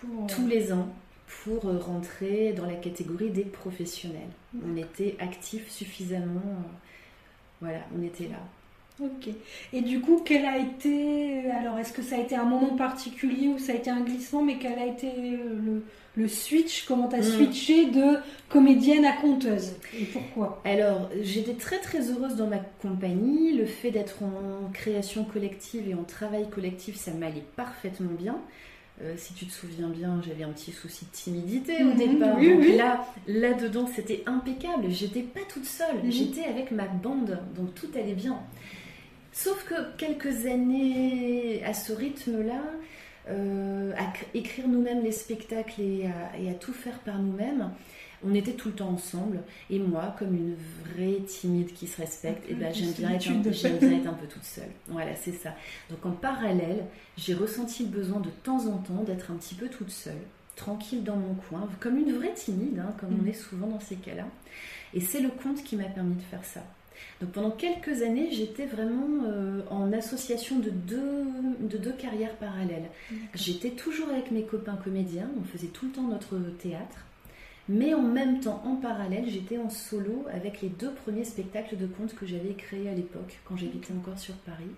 pour... 0.00 0.26
tous 0.28 0.46
les 0.46 0.72
ans 0.72 0.88
pour 1.44 1.66
euh, 1.66 1.78
rentrer 1.78 2.52
dans 2.52 2.66
la 2.66 2.74
catégorie 2.74 3.30
des 3.30 3.44
professionnels. 3.44 4.30
On 4.64 4.76
était 4.76 5.16
actifs 5.18 5.68
suffisamment. 5.70 6.62
voilà, 7.60 7.80
on 7.96 8.02
était 8.02 8.28
là. 8.28 8.38
Ok. 9.00 9.28
Et 9.72 9.80
du 9.80 10.00
coup, 10.00 10.22
quel 10.24 10.44
a 10.44 10.58
été. 10.58 11.50
Alors, 11.50 11.78
est-ce 11.78 11.92
que 11.92 12.02
ça 12.02 12.16
a 12.16 12.18
été 12.18 12.34
un 12.34 12.44
moment 12.44 12.76
particulier 12.76 13.48
ou 13.48 13.58
ça 13.58 13.72
a 13.72 13.74
été 13.76 13.90
un 13.90 14.00
glissement, 14.00 14.42
mais 14.42 14.58
quel 14.58 14.78
a 14.78 14.86
été 14.86 15.08
le, 15.16 15.84
le 16.16 16.28
switch? 16.28 16.84
Comment 16.84 17.08
tu 17.08 17.16
as 17.16 17.20
hmm. 17.20 17.22
switché 17.22 17.86
de 17.86 18.18
comédienne 18.48 19.04
à 19.04 19.12
conteuse? 19.12 19.74
Et 19.96 20.04
pourquoi? 20.04 20.60
Alors, 20.64 21.08
j'étais 21.22 21.54
très 21.54 21.78
très 21.78 22.10
heureuse 22.10 22.34
dans 22.36 22.48
ma 22.48 22.58
compagnie. 22.58 23.56
Le 23.56 23.66
fait 23.66 23.92
d'être 23.92 24.22
en 24.22 24.68
création 24.72 25.24
collective 25.24 25.88
et 25.88 25.94
en 25.94 26.02
travail 26.04 26.48
collectif, 26.50 26.96
ça 26.96 27.12
m'allait 27.12 27.44
parfaitement 27.54 28.12
bien. 28.18 28.38
Euh, 29.00 29.14
si 29.16 29.32
tu 29.32 29.46
te 29.46 29.52
souviens 29.52 29.88
bien, 29.88 30.20
j'avais 30.26 30.42
un 30.42 30.50
petit 30.50 30.72
souci 30.72 31.04
de 31.04 31.10
timidité 31.12 31.84
au 31.84 31.92
mhm. 31.92 31.96
départ. 31.96 32.36
Oui, 32.36 32.52
donc 32.52 32.76
là, 32.76 33.06
là-dedans, 33.28 33.88
c'était 33.94 34.24
impeccable. 34.26 34.90
J'étais 34.90 35.22
pas 35.22 35.40
toute 35.48 35.66
seule, 35.66 36.02
mhm. 36.02 36.10
j'étais 36.10 36.44
avec 36.44 36.72
ma 36.72 36.86
bande, 36.86 37.38
donc 37.54 37.74
tout 37.74 37.88
allait 37.94 38.14
bien. 38.14 38.40
Sauf 39.40 39.64
que 39.66 39.96
quelques 39.96 40.46
années 40.46 41.62
à 41.64 41.72
ce 41.72 41.92
rythme-là, 41.92 42.60
euh, 43.28 43.92
à 43.96 44.12
écrire 44.34 44.66
nous-mêmes 44.66 45.04
les 45.04 45.12
spectacles 45.12 45.80
et 45.80 46.06
à, 46.08 46.54
tout 46.54 46.72
faire 46.72 46.98
par 46.98 47.20
nous-mêmes, 47.20 47.70
on 48.24 48.34
était 48.34 48.54
tout 48.54 48.70
le 48.70 48.74
temps 48.74 48.88
ensemble. 48.88 49.38
Et 49.70 49.78
moi, 49.78 50.16
comme 50.18 50.34
une 50.34 50.56
vraie 50.82 51.20
timide 51.24 51.72
qui 51.72 51.86
se 51.86 51.98
respecte, 51.98 52.46
et 52.46 52.48
eh 52.50 52.54
ben, 52.54 52.74
j'aime 52.74 52.90
bien, 52.90 53.10
être 53.10 53.30
un, 53.30 53.40
être 53.44 54.08
un 54.08 54.14
peu 54.14 54.26
toute 54.26 54.42
seule. 54.42 54.72
Voilà, 54.88 55.14
c'est 55.14 55.34
ça. 55.34 55.54
Donc 55.88 56.04
en 56.04 56.10
parallèle, 56.10 56.84
j'ai 57.16 57.34
ressenti 57.34 57.84
le 57.84 57.90
besoin 57.90 58.18
de 58.18 58.30
temps 58.42 58.66
en 58.66 58.78
temps 58.78 59.04
d'être 59.04 59.30
un 59.30 59.36
petit 59.36 59.54
peu 59.54 59.68
toute 59.68 59.90
seule, 59.90 60.18
tranquille 60.56 61.04
dans 61.04 61.16
mon 61.16 61.34
coin, 61.48 61.68
comme 61.78 61.96
une 61.96 62.12
vraie 62.12 62.34
timide, 62.34 62.80
hein, 62.80 62.92
comme 62.98 63.16
on 63.20 63.22
mm. 63.22 63.28
est 63.28 63.34
souvent 63.34 63.68
dans 63.68 63.80
ces 63.80 63.94
cas-là. 63.94 64.26
Et 64.94 65.00
c'est 65.00 65.20
le 65.20 65.28
conte 65.28 65.62
qui 65.62 65.76
m'a 65.76 65.84
permis 65.84 66.16
de 66.16 66.22
faire 66.22 66.44
ça. 66.44 66.64
Donc 67.20 67.30
pendant 67.32 67.50
quelques 67.50 68.02
années, 68.02 68.30
j'étais 68.30 68.66
vraiment 68.66 69.24
euh, 69.26 69.62
en 69.70 69.92
association 69.92 70.58
de 70.58 70.70
deux, 70.70 71.24
de 71.60 71.76
deux 71.76 71.92
carrières 71.92 72.36
parallèles. 72.36 72.90
J'étais 73.34 73.70
toujours 73.70 74.08
avec 74.08 74.30
mes 74.30 74.44
copains 74.44 74.76
comédiens, 74.76 75.30
on 75.40 75.44
faisait 75.44 75.68
tout 75.68 75.86
le 75.86 75.92
temps 75.92 76.02
notre 76.08 76.38
théâtre. 76.58 77.04
Mais 77.70 77.92
en 77.92 78.00
même 78.00 78.40
temps, 78.40 78.62
en 78.64 78.76
parallèle, 78.76 79.28
j'étais 79.28 79.58
en 79.58 79.68
solo 79.68 80.24
avec 80.32 80.62
les 80.62 80.70
deux 80.70 80.90
premiers 80.90 81.24
spectacles 81.24 81.76
de 81.76 81.86
contes 81.86 82.14
que 82.14 82.24
j'avais 82.24 82.54
créés 82.54 82.88
à 82.88 82.94
l'époque, 82.94 83.40
quand 83.44 83.58
j'habitais 83.58 83.92
encore 83.92 84.18
sur 84.18 84.34
Paris, 84.36 84.70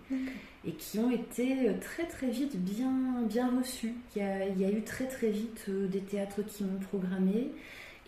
et 0.67 0.73
qui 0.73 0.99
ont 0.99 1.11
été 1.11 1.69
euh, 1.69 1.75
très 1.81 2.07
très 2.07 2.31
vite 2.31 2.57
bien, 2.57 3.23
bien 3.29 3.57
reçus. 3.57 3.95
Il 4.17 4.23
y, 4.23 4.25
a, 4.25 4.49
il 4.49 4.61
y 4.61 4.65
a 4.65 4.71
eu 4.73 4.83
très 4.83 5.07
très 5.07 5.31
vite 5.31 5.67
euh, 5.69 5.87
des 5.87 6.01
théâtres 6.01 6.43
qui 6.43 6.65
m'ont 6.65 6.81
programmé, 6.81 7.53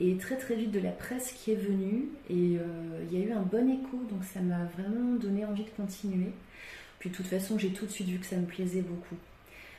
et 0.00 0.16
très 0.16 0.37
très 0.37 0.54
vite 0.54 0.70
de 0.70 0.80
la 0.80 0.90
presse 0.90 1.32
qui 1.32 1.52
est 1.52 1.56
venue, 1.56 2.08
et 2.28 2.56
euh, 2.58 3.04
il 3.11 3.18
y 3.18 3.22
a 3.22 3.26
eu 3.26 3.32
un 3.32 3.42
bon 3.42 3.68
écho, 3.68 3.99
donc 4.11 4.25
ça 4.25 4.40
m'a 4.40 4.64
vraiment 4.76 5.14
donné 5.16 5.44
envie 5.44 5.64
de 5.64 5.70
continuer. 5.70 6.32
Puis 6.99 7.11
de 7.11 7.14
toute 7.14 7.26
façon, 7.26 7.58
j'ai 7.58 7.70
tout 7.70 7.87
de 7.87 7.90
suite 7.90 8.08
vu 8.08 8.18
que 8.18 8.26
ça 8.26 8.37
me 8.37 8.46
plaisait 8.46 8.82
beaucoup. 8.82 9.16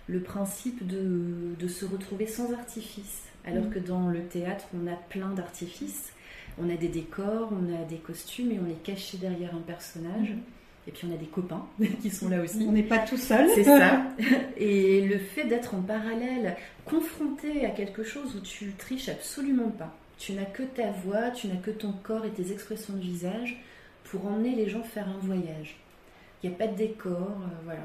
Le 0.07 0.21
principe 0.21 0.85
de, 0.85 1.55
de 1.57 1.67
se 1.67 1.85
retrouver 1.85 2.27
sans 2.27 2.53
artifice 2.53 3.23
alors 3.45 3.69
que 3.69 3.79
dans 3.79 4.09
le 4.09 4.23
théâtre, 4.23 4.65
on 4.73 4.87
a 4.87 4.95
plein 4.95 5.29
d'artifices. 5.29 6.13
On 6.57 6.69
a 6.69 6.75
des 6.75 6.87
décors, 6.87 7.51
on 7.51 7.73
a 7.73 7.83
des 7.85 7.97
costumes 7.97 8.51
et 8.51 8.59
on 8.59 8.69
est 8.69 8.83
caché 8.83 9.17
derrière 9.17 9.53
un 9.55 9.61
personnage. 9.61 10.29
Mhm. 10.29 10.41
Et 10.85 10.91
puis 10.91 11.07
on 11.09 11.13
a 11.13 11.17
des 11.17 11.27
copains 11.27 11.65
qui 12.01 12.09
sont 12.09 12.29
là 12.29 12.41
aussi. 12.41 12.65
On 12.67 12.71
n'est 12.71 12.83
pas 12.83 12.99
tout 12.99 13.17
seul. 13.17 13.49
C'est 13.55 13.63
ça. 13.63 14.03
Et 14.57 15.01
le 15.07 15.17
fait 15.17 15.45
d'être 15.45 15.75
en 15.75 15.81
parallèle, 15.81 16.57
confronté 16.85 17.65
à 17.65 17.69
quelque 17.69 18.03
chose 18.03 18.35
où 18.35 18.41
tu 18.41 18.73
triches 18.77 19.09
absolument 19.09 19.69
pas. 19.69 19.95
Tu 20.25 20.31
n'as 20.31 20.45
que 20.45 20.63
ta 20.63 20.89
voix, 20.89 21.31
tu 21.31 21.47
n'as 21.47 21.57
que 21.57 21.69
ton 21.69 21.91
corps 21.91 22.23
et 22.23 22.29
tes 22.29 22.53
expressions 22.53 22.93
de 22.93 23.01
visage 23.01 23.57
pour 24.05 24.25
emmener 24.25 24.55
les 24.55 24.69
gens 24.69 24.81
faire 24.81 25.09
un 25.09 25.17
voyage. 25.17 25.75
Il 26.41 26.49
n'y 26.49 26.55
a 26.55 26.57
pas 26.57 26.67
de 26.67 26.77
décor, 26.77 27.11
euh, 27.41 27.63
voilà. 27.65 27.81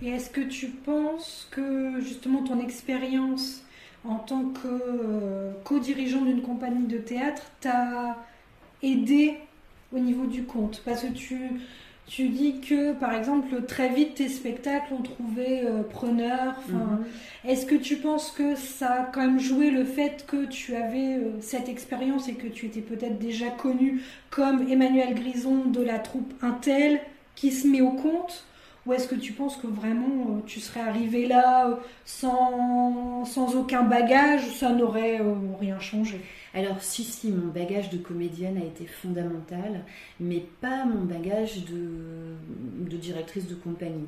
Et 0.00 0.08
est-ce 0.08 0.30
que 0.30 0.40
tu 0.40 0.68
penses 0.68 1.46
que 1.50 2.00
justement 2.00 2.42
ton 2.42 2.58
expérience 2.58 3.62
en 4.08 4.16
tant 4.16 4.46
que 4.46 4.66
euh, 4.66 5.52
co-dirigeant 5.64 6.22
d'une 6.22 6.40
compagnie 6.40 6.86
de 6.86 6.96
théâtre, 6.96 7.42
t'a 7.60 8.16
aidé 8.82 9.34
au 9.94 9.98
niveau 9.98 10.24
du 10.24 10.44
compte 10.44 10.80
Parce 10.86 11.02
que 11.02 11.12
tu, 11.12 11.38
tu 12.14 12.28
dis 12.28 12.60
que, 12.60 12.92
par 12.92 13.14
exemple, 13.14 13.62
très 13.62 13.88
vite, 13.88 14.16
tes 14.16 14.28
spectacles 14.28 14.92
ont 14.92 15.00
trouvé 15.00 15.62
euh, 15.64 15.82
preneur. 15.82 16.56
Mhm. 16.68 17.06
Est-ce 17.48 17.64
que 17.64 17.74
tu 17.74 17.96
penses 17.96 18.30
que 18.30 18.54
ça 18.54 18.92
a 18.92 19.02
quand 19.04 19.22
même 19.22 19.40
joué 19.40 19.70
le 19.70 19.84
fait 19.84 20.26
que 20.26 20.44
tu 20.44 20.76
avais 20.76 21.14
euh, 21.14 21.40
cette 21.40 21.70
expérience 21.70 22.28
et 22.28 22.34
que 22.34 22.48
tu 22.48 22.66
étais 22.66 22.82
peut-être 22.82 23.18
déjà 23.18 23.48
connu 23.48 24.02
comme 24.28 24.70
Emmanuel 24.70 25.14
Grison 25.14 25.64
de 25.64 25.82
la 25.82 25.98
troupe 25.98 26.34
Intel 26.42 27.00
qui 27.34 27.50
se 27.50 27.66
met 27.66 27.80
au 27.80 27.92
compte? 27.92 28.44
Ou 28.84 28.92
est-ce 28.92 29.08
que 29.08 29.14
tu 29.14 29.32
penses 29.32 29.56
que 29.56 29.66
vraiment 29.66 30.26
euh, 30.28 30.40
tu 30.44 30.60
serais 30.60 30.80
arrivé 30.80 31.26
là 31.26 31.78
sans, 32.04 33.24
sans 33.24 33.56
aucun 33.56 33.84
bagage, 33.84 34.42
ça 34.58 34.68
n'aurait 34.68 35.22
rien 35.58 35.80
changé? 35.80 36.20
Alors 36.54 36.82
si, 36.82 37.04
si, 37.04 37.30
mon 37.30 37.48
bagage 37.48 37.90
de 37.90 37.96
comédienne 37.96 38.58
a 38.58 38.64
été 38.64 38.86
fondamental, 38.86 39.84
mais 40.20 40.44
pas 40.60 40.84
mon 40.84 41.04
bagage 41.04 41.64
de, 41.64 42.96
directrice 42.96 43.48
de 43.48 43.54
compagnie. 43.54 44.06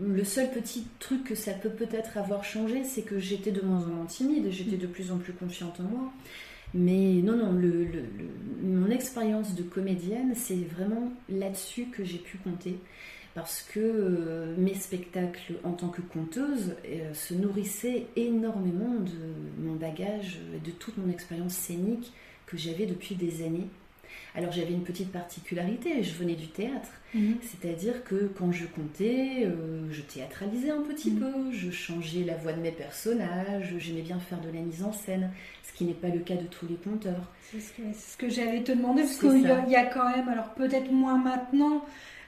Le 0.00 0.24
seul 0.24 0.50
petit 0.50 0.86
truc 1.00 1.24
que 1.24 1.34
ça 1.34 1.52
peut 1.52 1.70
peut-être 1.70 2.16
avoir 2.16 2.44
changé, 2.44 2.84
c'est 2.84 3.02
que 3.02 3.18
j'étais 3.18 3.50
de 3.50 3.60
moins 3.60 3.82
en 3.82 3.88
moins 3.88 4.06
timide, 4.06 4.50
j'étais 4.50 4.76
de 4.76 4.86
plus 4.86 5.10
en 5.10 5.18
plus 5.18 5.32
confiante 5.32 5.80
en 5.80 5.84
moi. 5.84 6.12
Mais 6.74 7.20
non, 7.22 7.36
non, 7.36 7.52
mon 8.62 8.90
expérience 8.90 9.54
de 9.54 9.62
comédienne, 9.62 10.32
c'est 10.34 10.64
vraiment 10.74 11.12
là-dessus 11.28 11.86
que 11.86 12.04
j'ai 12.04 12.18
pu 12.18 12.38
compter 12.38 12.78
parce 13.34 13.62
que 13.62 13.80
euh, 13.80 14.54
mes 14.58 14.74
spectacles 14.74 15.54
en 15.64 15.72
tant 15.72 15.88
que 15.88 16.02
conteuse 16.02 16.74
euh, 16.86 17.14
se 17.14 17.34
nourrissaient 17.34 18.06
énormément 18.16 18.94
de 19.00 19.62
mon 19.62 19.74
bagage, 19.74 20.38
de 20.64 20.70
toute 20.70 20.98
mon 20.98 21.10
expérience 21.10 21.54
scénique 21.54 22.12
que 22.46 22.56
j'avais 22.56 22.86
depuis 22.86 23.14
des 23.14 23.42
années. 23.44 23.68
Alors 24.34 24.50
j'avais 24.50 24.72
une 24.72 24.82
petite 24.82 25.12
particularité, 25.12 26.02
je 26.02 26.14
venais 26.14 26.34
du 26.34 26.48
théâtre, 26.48 26.88
mhm. 27.14 27.36
c'est-à-dire 27.42 28.02
que 28.04 28.30
quand 28.38 28.50
je 28.50 28.64
comptais, 28.64 29.44
euh, 29.44 29.90
je 29.90 30.00
théâtralisais 30.00 30.70
un 30.70 30.82
petit 30.82 31.10
mhm. 31.10 31.20
peu, 31.20 31.52
je 31.52 31.70
changeais 31.70 32.24
la 32.24 32.36
voix 32.36 32.52
de 32.52 32.60
mes 32.60 32.70
personnages, 32.70 33.74
j'aimais 33.78 34.00
bien 34.00 34.18
faire 34.18 34.40
de 34.40 34.48
la 34.48 34.60
mise 34.60 34.82
en 34.84 34.92
scène, 34.92 35.30
ce 35.62 35.76
qui 35.76 35.84
n'est 35.84 35.92
pas 35.92 36.08
le 36.08 36.20
cas 36.20 36.36
de 36.36 36.46
tous 36.46 36.66
les 36.66 36.76
conteurs. 36.76 37.30
C'est 37.50 37.60
ce 37.60 38.16
que, 38.16 38.30
j'allais 38.30 38.62
te 38.62 38.72
demander, 38.72 39.02
parce 39.02 39.16
qu'il 39.16 39.42
y, 39.42 39.76
a 39.76 39.86
quand 39.86 40.08
même, 40.08 40.28
alors 40.28 40.54
peut-être 40.54 40.90
moins 40.90 41.18
maintenant, 41.18 41.84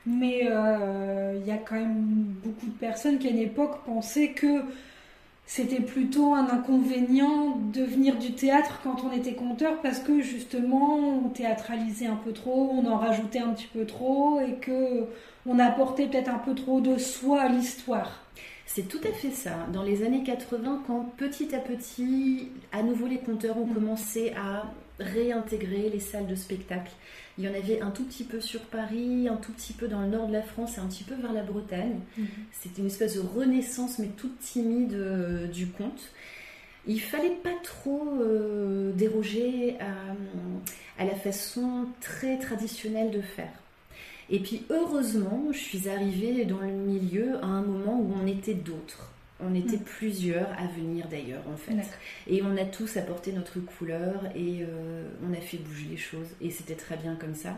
mais 0.07 0.43
euh, 0.45 1.39
il 1.41 1.47
y 1.47 1.51
a 1.51 1.57
quand 1.57 1.77
même 1.77 2.35
beaucoup 2.45 2.67
de 2.67 2.79
personnes 2.79 3.19
qui 3.19 3.29
à 3.29 3.31
une 3.31 3.39
époque 3.39 3.85
pensaient 3.85 4.33
que 4.33 4.63
c'était 5.47 5.81
plutôt 5.81 6.35
un 6.35 6.49
inconvénient 6.49 7.59
de 7.73 7.83
venir 7.83 8.17
du 8.17 8.33
théâtre 8.33 8.81
quand 8.83 9.05
on 9.05 9.13
était 9.13 9.35
conteur 9.35 9.81
parce 9.83 9.99
que 9.99 10.21
justement 10.21 10.97
on 10.97 11.29
théâtralisait 11.29 12.07
un 12.07 12.17
peu 12.17 12.33
trop, 12.33 12.71
on 12.73 12.87
en 12.87 12.97
rajoutait 12.97 13.41
un 13.41 13.51
petit 13.51 13.69
peu 13.73 13.85
trop 13.85 14.41
et 14.41 14.55
que 14.55 15.07
on 15.47 15.59
apportait 15.59 16.07
peut-être 16.07 16.31
un 16.31 16.39
peu 16.39 16.55
trop 16.55 16.81
de 16.81 16.97
soi 16.97 17.43
à 17.43 17.49
l'histoire. 17.49 18.23
C'est 18.67 18.89
tout 18.89 19.01
à 19.05 19.13
fait 19.13 19.31
ça. 19.31 19.67
Dans 19.73 19.83
les 19.83 20.03
années 20.03 20.23
80, 20.23 20.85
quand 20.87 21.15
petit 21.17 21.55
à 21.55 21.59
petit, 21.59 22.49
à 22.73 22.83
nouveau 22.83 23.07
les 23.07 23.19
conteurs 23.19 23.59
ont 23.59 23.67
mm. 23.67 23.75
commencé 23.75 24.33
à 24.37 24.65
réintégrer 24.99 25.91
les 25.91 26.01
salles 26.01 26.27
de 26.27 26.35
spectacle, 26.35 26.93
il 27.37 27.45
y 27.45 27.49
en 27.49 27.55
avait 27.55 27.81
un 27.81 27.91
tout 27.91 28.05
petit 28.05 28.25
peu 28.25 28.41
sur 28.41 28.61
Paris, 28.61 29.29
un 29.29 29.37
tout 29.37 29.53
petit 29.53 29.73
peu 29.73 29.89
dans 29.89 30.01
le 30.03 30.09
nord 30.09 30.29
de 30.29 30.33
la 30.33 30.43
France 30.43 30.79
et 30.79 30.81
un 30.81 30.87
petit 30.87 31.03
peu 31.03 31.15
vers 31.15 31.33
la 31.33 31.43
Bretagne. 31.43 32.01
Mhm. 32.17 32.27
C'était 32.53 32.81
une 32.81 32.87
espèce 32.87 33.17
de 33.17 33.21
renaissance, 33.21 33.99
mais 33.99 34.09
toute 34.17 34.39
timide 34.39 34.95
euh, 34.95 35.47
du 35.49 35.67
conte. 35.67 36.13
Il 36.87 37.01
fallait 37.01 37.37
pas 37.43 37.55
trop 37.63 38.07
euh, 38.21 38.93
déroger 38.93 39.77
à, 39.81 41.03
à, 41.03 41.07
la 41.07 41.15
façon 41.15 41.87
très 42.01 42.39
traditionnelle 42.39 43.11
de 43.11 43.23
faire. 43.23 43.53
Et 44.31 44.39
puis 44.39 44.63
heureusement, 44.71 45.49
je 45.51 45.59
suis 45.59 45.89
arrivée 45.89 46.45
dans 46.45 46.61
le 46.61 46.73
milieu 46.73 47.37
à 47.43 47.47
un 47.47 47.63
moment 47.63 47.99
où 48.01 48.15
on 48.23 48.27
était 48.27 48.55
d'autres. 48.55 49.14
On 49.49 49.55
était 49.55 49.77
mm. 49.77 49.85
plusieurs 49.85 50.49
à 50.59 50.67
venir 50.67 51.09
d'ailleurs 51.09 51.43
en 51.53 51.57
fait. 51.57 51.77
Et 52.27 52.43
on 52.43 52.57
a 52.57 52.65
tous 52.65 52.97
apporté 52.97 53.33
notre 53.33 53.61
couleur 53.61 54.25
et 54.35 54.63
euh, 54.63 55.09
on 55.29 55.33
a 55.33 55.41
fait 55.41 55.59
bouger 55.59 55.87
les 55.91 55.97
choses. 55.97 56.29
Et 56.41 56.51
c'était 56.51 56.75
très 56.75 56.97
bien 56.97 57.17
comme 57.17 57.35
ça. 57.35 57.57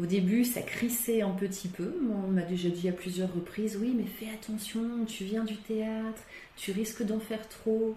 Au 0.00 0.06
début, 0.06 0.44
ça 0.44 0.62
crissait 0.62 1.20
un 1.20 1.30
petit 1.30 1.68
peu. 1.68 1.94
On 2.10 2.30
m'a 2.30 2.42
déjà 2.42 2.70
dit 2.70 2.88
à 2.88 2.92
plusieurs 2.92 3.32
reprises, 3.34 3.76
oui, 3.80 3.94
mais 3.94 4.04
fais 4.04 4.32
attention, 4.32 5.04
tu 5.06 5.24
viens 5.24 5.44
du 5.44 5.56
théâtre, 5.56 6.22
tu 6.56 6.72
risques 6.72 7.02
d'en 7.02 7.20
faire 7.20 7.46
trop. 7.48 7.94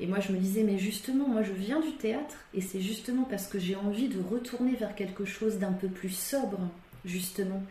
Et 0.00 0.06
moi, 0.06 0.20
je 0.20 0.32
me 0.32 0.38
disais, 0.38 0.62
mais 0.62 0.78
justement, 0.78 1.28
moi, 1.28 1.42
je 1.42 1.52
viens 1.52 1.80
du 1.80 1.92
théâtre, 1.92 2.36
et 2.54 2.62
c'est 2.62 2.80
justement 2.80 3.24
parce 3.24 3.46
que 3.46 3.58
j'ai 3.58 3.76
envie 3.76 4.08
de 4.08 4.20
retourner 4.22 4.74
vers 4.74 4.94
quelque 4.94 5.26
chose 5.26 5.58
d'un 5.58 5.72
peu 5.72 5.88
plus 5.88 6.16
sobre, 6.16 6.58
justement, 7.04 7.62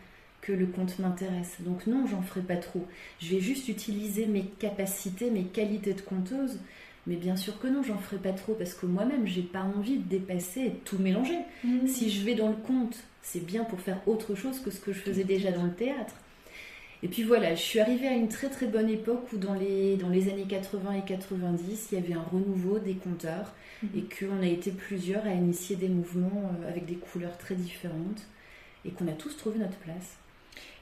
que 0.44 0.52
le 0.52 0.66
conte 0.66 0.98
m'intéresse. 0.98 1.56
Donc 1.60 1.86
non, 1.86 2.06
j'en 2.06 2.22
ferai 2.22 2.42
pas 2.42 2.56
trop. 2.56 2.86
Je 3.18 3.34
vais 3.34 3.40
juste 3.40 3.68
utiliser 3.68 4.26
mes 4.26 4.44
capacités, 4.44 5.30
mes 5.30 5.44
qualités 5.44 5.94
de 5.94 6.02
conteuse. 6.02 6.58
Mais 7.06 7.16
bien 7.16 7.36
sûr 7.36 7.58
que 7.58 7.66
non, 7.66 7.82
j'en 7.82 7.98
ferai 7.98 8.18
pas 8.18 8.32
trop 8.32 8.54
parce 8.54 8.74
que 8.74 8.86
moi-même, 8.86 9.26
j'ai 9.26 9.42
pas 9.42 9.62
envie 9.62 9.98
de 9.98 10.08
dépasser 10.08 10.60
et 10.60 10.70
de 10.70 10.76
tout 10.84 10.98
mélanger. 10.98 11.38
Mmh. 11.64 11.86
Si 11.86 12.10
je 12.10 12.24
vais 12.24 12.34
dans 12.34 12.48
le 12.48 12.56
conte, 12.56 12.96
c'est 13.22 13.44
bien 13.44 13.64
pour 13.64 13.80
faire 13.80 14.00
autre 14.06 14.34
chose 14.34 14.60
que 14.60 14.70
ce 14.70 14.80
que 14.80 14.92
je 14.92 15.00
faisais 15.00 15.24
déjà 15.24 15.50
dans 15.50 15.64
le 15.64 15.72
théâtre. 15.72 16.14
Et 17.02 17.08
puis 17.08 17.22
voilà, 17.22 17.54
je 17.54 17.60
suis 17.60 17.80
arrivée 17.80 18.08
à 18.08 18.14
une 18.14 18.28
très 18.28 18.48
très 18.48 18.66
bonne 18.66 18.88
époque 18.88 19.26
où 19.34 19.36
dans 19.36 19.52
les, 19.52 19.96
dans 19.96 20.08
les 20.08 20.30
années 20.30 20.46
80 20.48 20.92
et 20.94 21.04
90, 21.06 21.88
il 21.92 21.98
y 21.98 22.02
avait 22.02 22.14
un 22.14 22.22
renouveau 22.22 22.78
des 22.78 22.94
conteurs 22.94 23.52
mmh. 23.82 23.86
et 23.98 24.02
qu'on 24.02 24.42
a 24.42 24.46
été 24.46 24.70
plusieurs 24.70 25.24
à 25.26 25.32
initier 25.32 25.76
des 25.76 25.88
mouvements 25.88 26.50
euh, 26.62 26.68
avec 26.68 26.86
des 26.86 26.96
couleurs 26.96 27.36
très 27.36 27.54
différentes 27.54 28.26
et 28.86 28.90
qu'on 28.90 29.08
a 29.08 29.12
tous 29.12 29.36
trouvé 29.36 29.58
notre 29.58 29.76
place. 29.78 30.18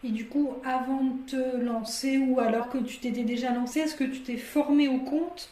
Et 0.05 0.11
du 0.11 0.27
coup, 0.27 0.51
avant 0.65 1.03
de 1.05 1.31
te 1.31 1.57
lancer 1.57 2.19
ou 2.19 2.41
alors 2.41 2.69
que 2.69 2.79
tu 2.79 2.99
t'étais 2.99 3.23
déjà 3.23 3.53
lancé, 3.53 3.81
est-ce 3.81 3.95
que 3.95 4.05
tu 4.05 4.21
t'es 4.21 4.37
formé 4.37 4.89
au 4.89 4.99
compte 4.99 5.51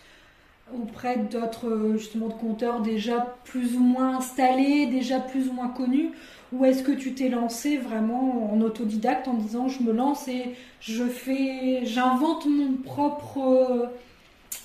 auprès 0.72 1.18
d'autres 1.18 1.94
justement 1.96 2.28
de 2.28 2.34
compteurs 2.34 2.80
déjà 2.80 3.36
plus 3.44 3.76
ou 3.76 3.80
moins 3.80 4.18
installés, 4.18 4.86
déjà 4.86 5.20
plus 5.20 5.48
ou 5.48 5.52
moins 5.52 5.68
connus? 5.68 6.10
Ou 6.52 6.64
est-ce 6.64 6.82
que 6.82 6.92
tu 6.92 7.14
t'es 7.14 7.28
lancé 7.28 7.76
vraiment 7.76 8.52
en 8.52 8.60
autodidacte 8.60 9.28
en 9.28 9.34
disant 9.34 9.68
je 9.68 9.82
me 9.84 9.92
lance 9.92 10.26
et 10.26 10.56
je 10.80 11.04
fais 11.04 11.84
j'invente 11.84 12.46
mon 12.46 12.72
propre 12.72 13.90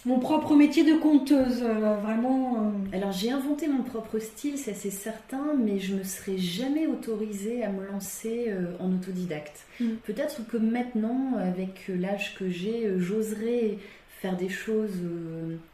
mon 0.05 0.19
propre 0.19 0.55
métier 0.55 0.83
de 0.83 0.97
conteuse, 0.99 1.63
euh, 1.63 1.95
vraiment. 2.03 2.57
Euh. 2.57 2.95
Alors 2.95 3.11
j'ai 3.11 3.31
inventé 3.31 3.67
mon 3.67 3.83
propre 3.83 4.19
style, 4.19 4.57
ça 4.57 4.73
c'est 4.73 4.91
certain, 4.91 5.53
mais 5.57 5.79
je 5.79 5.93
ne 5.93 5.99
me 5.99 6.03
serais 6.03 6.37
jamais 6.37 6.87
autorisée 6.87 7.63
à 7.63 7.69
me 7.71 7.85
lancer 7.87 8.45
euh, 8.49 8.65
en 8.79 8.91
autodidacte. 8.93 9.65
Mm. 9.79 9.85
Peut-être 10.03 10.47
que 10.47 10.57
maintenant, 10.57 11.33
avec 11.37 11.85
l'âge 11.87 12.35
que 12.37 12.49
j'ai, 12.49 12.93
j'oserais 12.99 13.77
faire 14.21 14.37
des 14.37 14.49
choses 14.49 15.01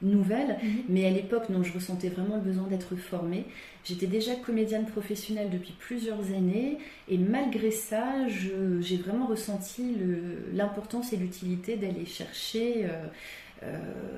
nouvelles. 0.02 0.58
Mhm. 0.64 0.70
Mais 0.90 1.06
à 1.06 1.12
l'époque, 1.12 1.48
non, 1.50 1.62
je 1.64 1.72
ressentais 1.72 2.10
vraiment 2.10 2.36
le 2.36 2.42
besoin 2.42 2.68
d'être 2.68 2.96
formée. 2.96 3.46
J'étais 3.86 4.08
déjà 4.08 4.34
comédienne 4.36 4.86
professionnelle 4.88 5.50
depuis 5.52 5.74
plusieurs 5.80 6.20
années 6.36 6.80
et 7.08 7.18
malgré 7.20 7.70
ça, 7.72 8.28
je- 8.28 8.82
j'ai 8.82 8.98
vraiment 8.98 9.28
ressenti 9.28 9.96
l'importance 10.54 11.14
et 11.14 11.18
l'utilité 11.18 11.76
d'aller 11.78 12.06
chercher 12.06 12.88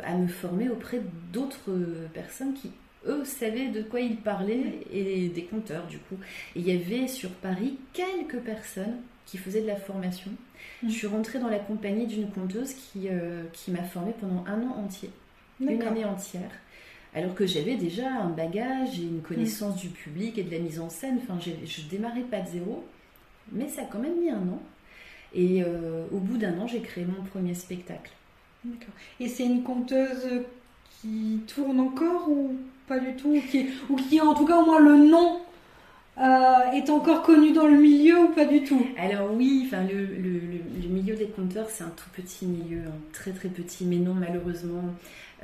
à 0.04 0.16
me 0.16 0.28
former 0.28 0.70
auprès 0.70 1.02
d'autres 1.32 1.72
personnes 2.14 2.54
qui, 2.54 2.72
eux, 3.06 3.26
savaient 3.26 3.68
de 3.70 3.82
quoi 3.82 4.00
ils 4.00 4.18
parlaient 4.18 4.80
et 4.92 5.28
des 5.30 5.44
conteurs 5.44 5.86
du 5.88 5.98
coup. 5.98 6.16
Et 6.56 6.60
il 6.60 6.68
y 6.68 6.72
avait 6.72 7.08
sur 7.08 7.30
Paris 7.30 7.78
quelques 7.94 8.40
personnes 8.40 8.98
qui 9.26 9.38
faisaient 9.38 9.62
de 9.62 9.68
la 9.68 9.76
formation. 9.76 10.32
Mhm. 10.82 10.90
Je 10.90 10.94
suis 10.96 11.08
rentrée 11.08 11.40
dans 11.40 11.50
la 11.50 11.60
compagnie 11.60 12.08
d'une 12.08 12.30
conteuse 12.30 12.74
qui, 12.74 13.08
euh, 13.10 13.44
qui 13.54 13.72
m'a 13.72 13.84
formée 13.84 14.14
pendant 14.20 14.44
un 14.48 14.62
an 14.62 14.78
entier 14.84 15.10
une 15.60 15.82
année 15.82 16.06
entière. 16.06 16.52
Alors 17.16 17.36
que 17.36 17.46
j'avais 17.46 17.76
déjà 17.76 18.10
un 18.12 18.30
bagage 18.30 19.00
et 19.00 19.04
une 19.04 19.20
Mm. 19.20 19.22
connaissance 19.22 19.76
du 19.76 19.90
public 19.90 20.38
et 20.38 20.44
de 20.44 20.52
la 20.52 20.60
mise 20.60 20.80
en 20.80 20.90
scène. 20.90 21.20
Enfin, 21.22 21.38
je 21.40 21.82
démarrais 21.90 22.22
pas 22.24 22.42
de 22.42 22.48
zéro, 22.50 22.84
mais 23.52 23.68
ça 23.70 23.84
a 23.84 23.86
quand 23.86 24.00
même 24.00 24.20
mis 24.20 24.30
un 24.30 24.42
an. 24.48 24.62
Et 25.34 25.64
euh, 25.64 26.06
au 26.12 26.18
bout 26.20 26.38
d'un 26.38 26.58
an, 26.60 26.68
j'ai 26.68 26.82
créé 26.82 27.06
mon 27.06 27.24
premier 27.24 27.54
spectacle. 27.54 28.12
Et 29.20 29.28
c'est 29.28 29.46
une 29.46 29.64
conteuse 29.64 30.28
qui 31.02 31.42
tourne 31.48 31.80
encore 31.80 32.30
ou 32.30 32.56
pas 32.88 33.00
du 33.00 33.16
tout 33.16 33.30
ou 33.36 33.42
qui, 33.42 33.68
ou 33.90 33.96
qui 33.96 34.22
en 34.22 34.34
tout 34.34 34.46
cas 34.46 34.58
au 34.58 34.66
moins 34.66 34.80
le 34.80 34.98
nom 34.98 35.40
euh, 36.20 36.72
est 36.74 36.90
encore 36.90 37.24
connu 37.24 37.54
dans 37.54 37.68
le 37.68 37.78
milieu 37.78 38.20
ou 38.26 38.28
pas 38.30 38.46
du 38.46 38.64
tout? 38.64 38.86
Alors 38.98 39.34
oui, 39.34 39.70
le, 39.72 40.06
le- 40.06 40.53
des 41.26 41.62
c'est 41.70 41.84
un 41.84 41.90
tout 41.96 42.10
petit 42.14 42.46
milieu, 42.46 42.80
hein, 42.88 42.92
très 43.14 43.32
très 43.32 43.50
petit, 43.50 43.86
mais 43.86 43.98
non 43.98 44.14
malheureusement. 44.14 44.94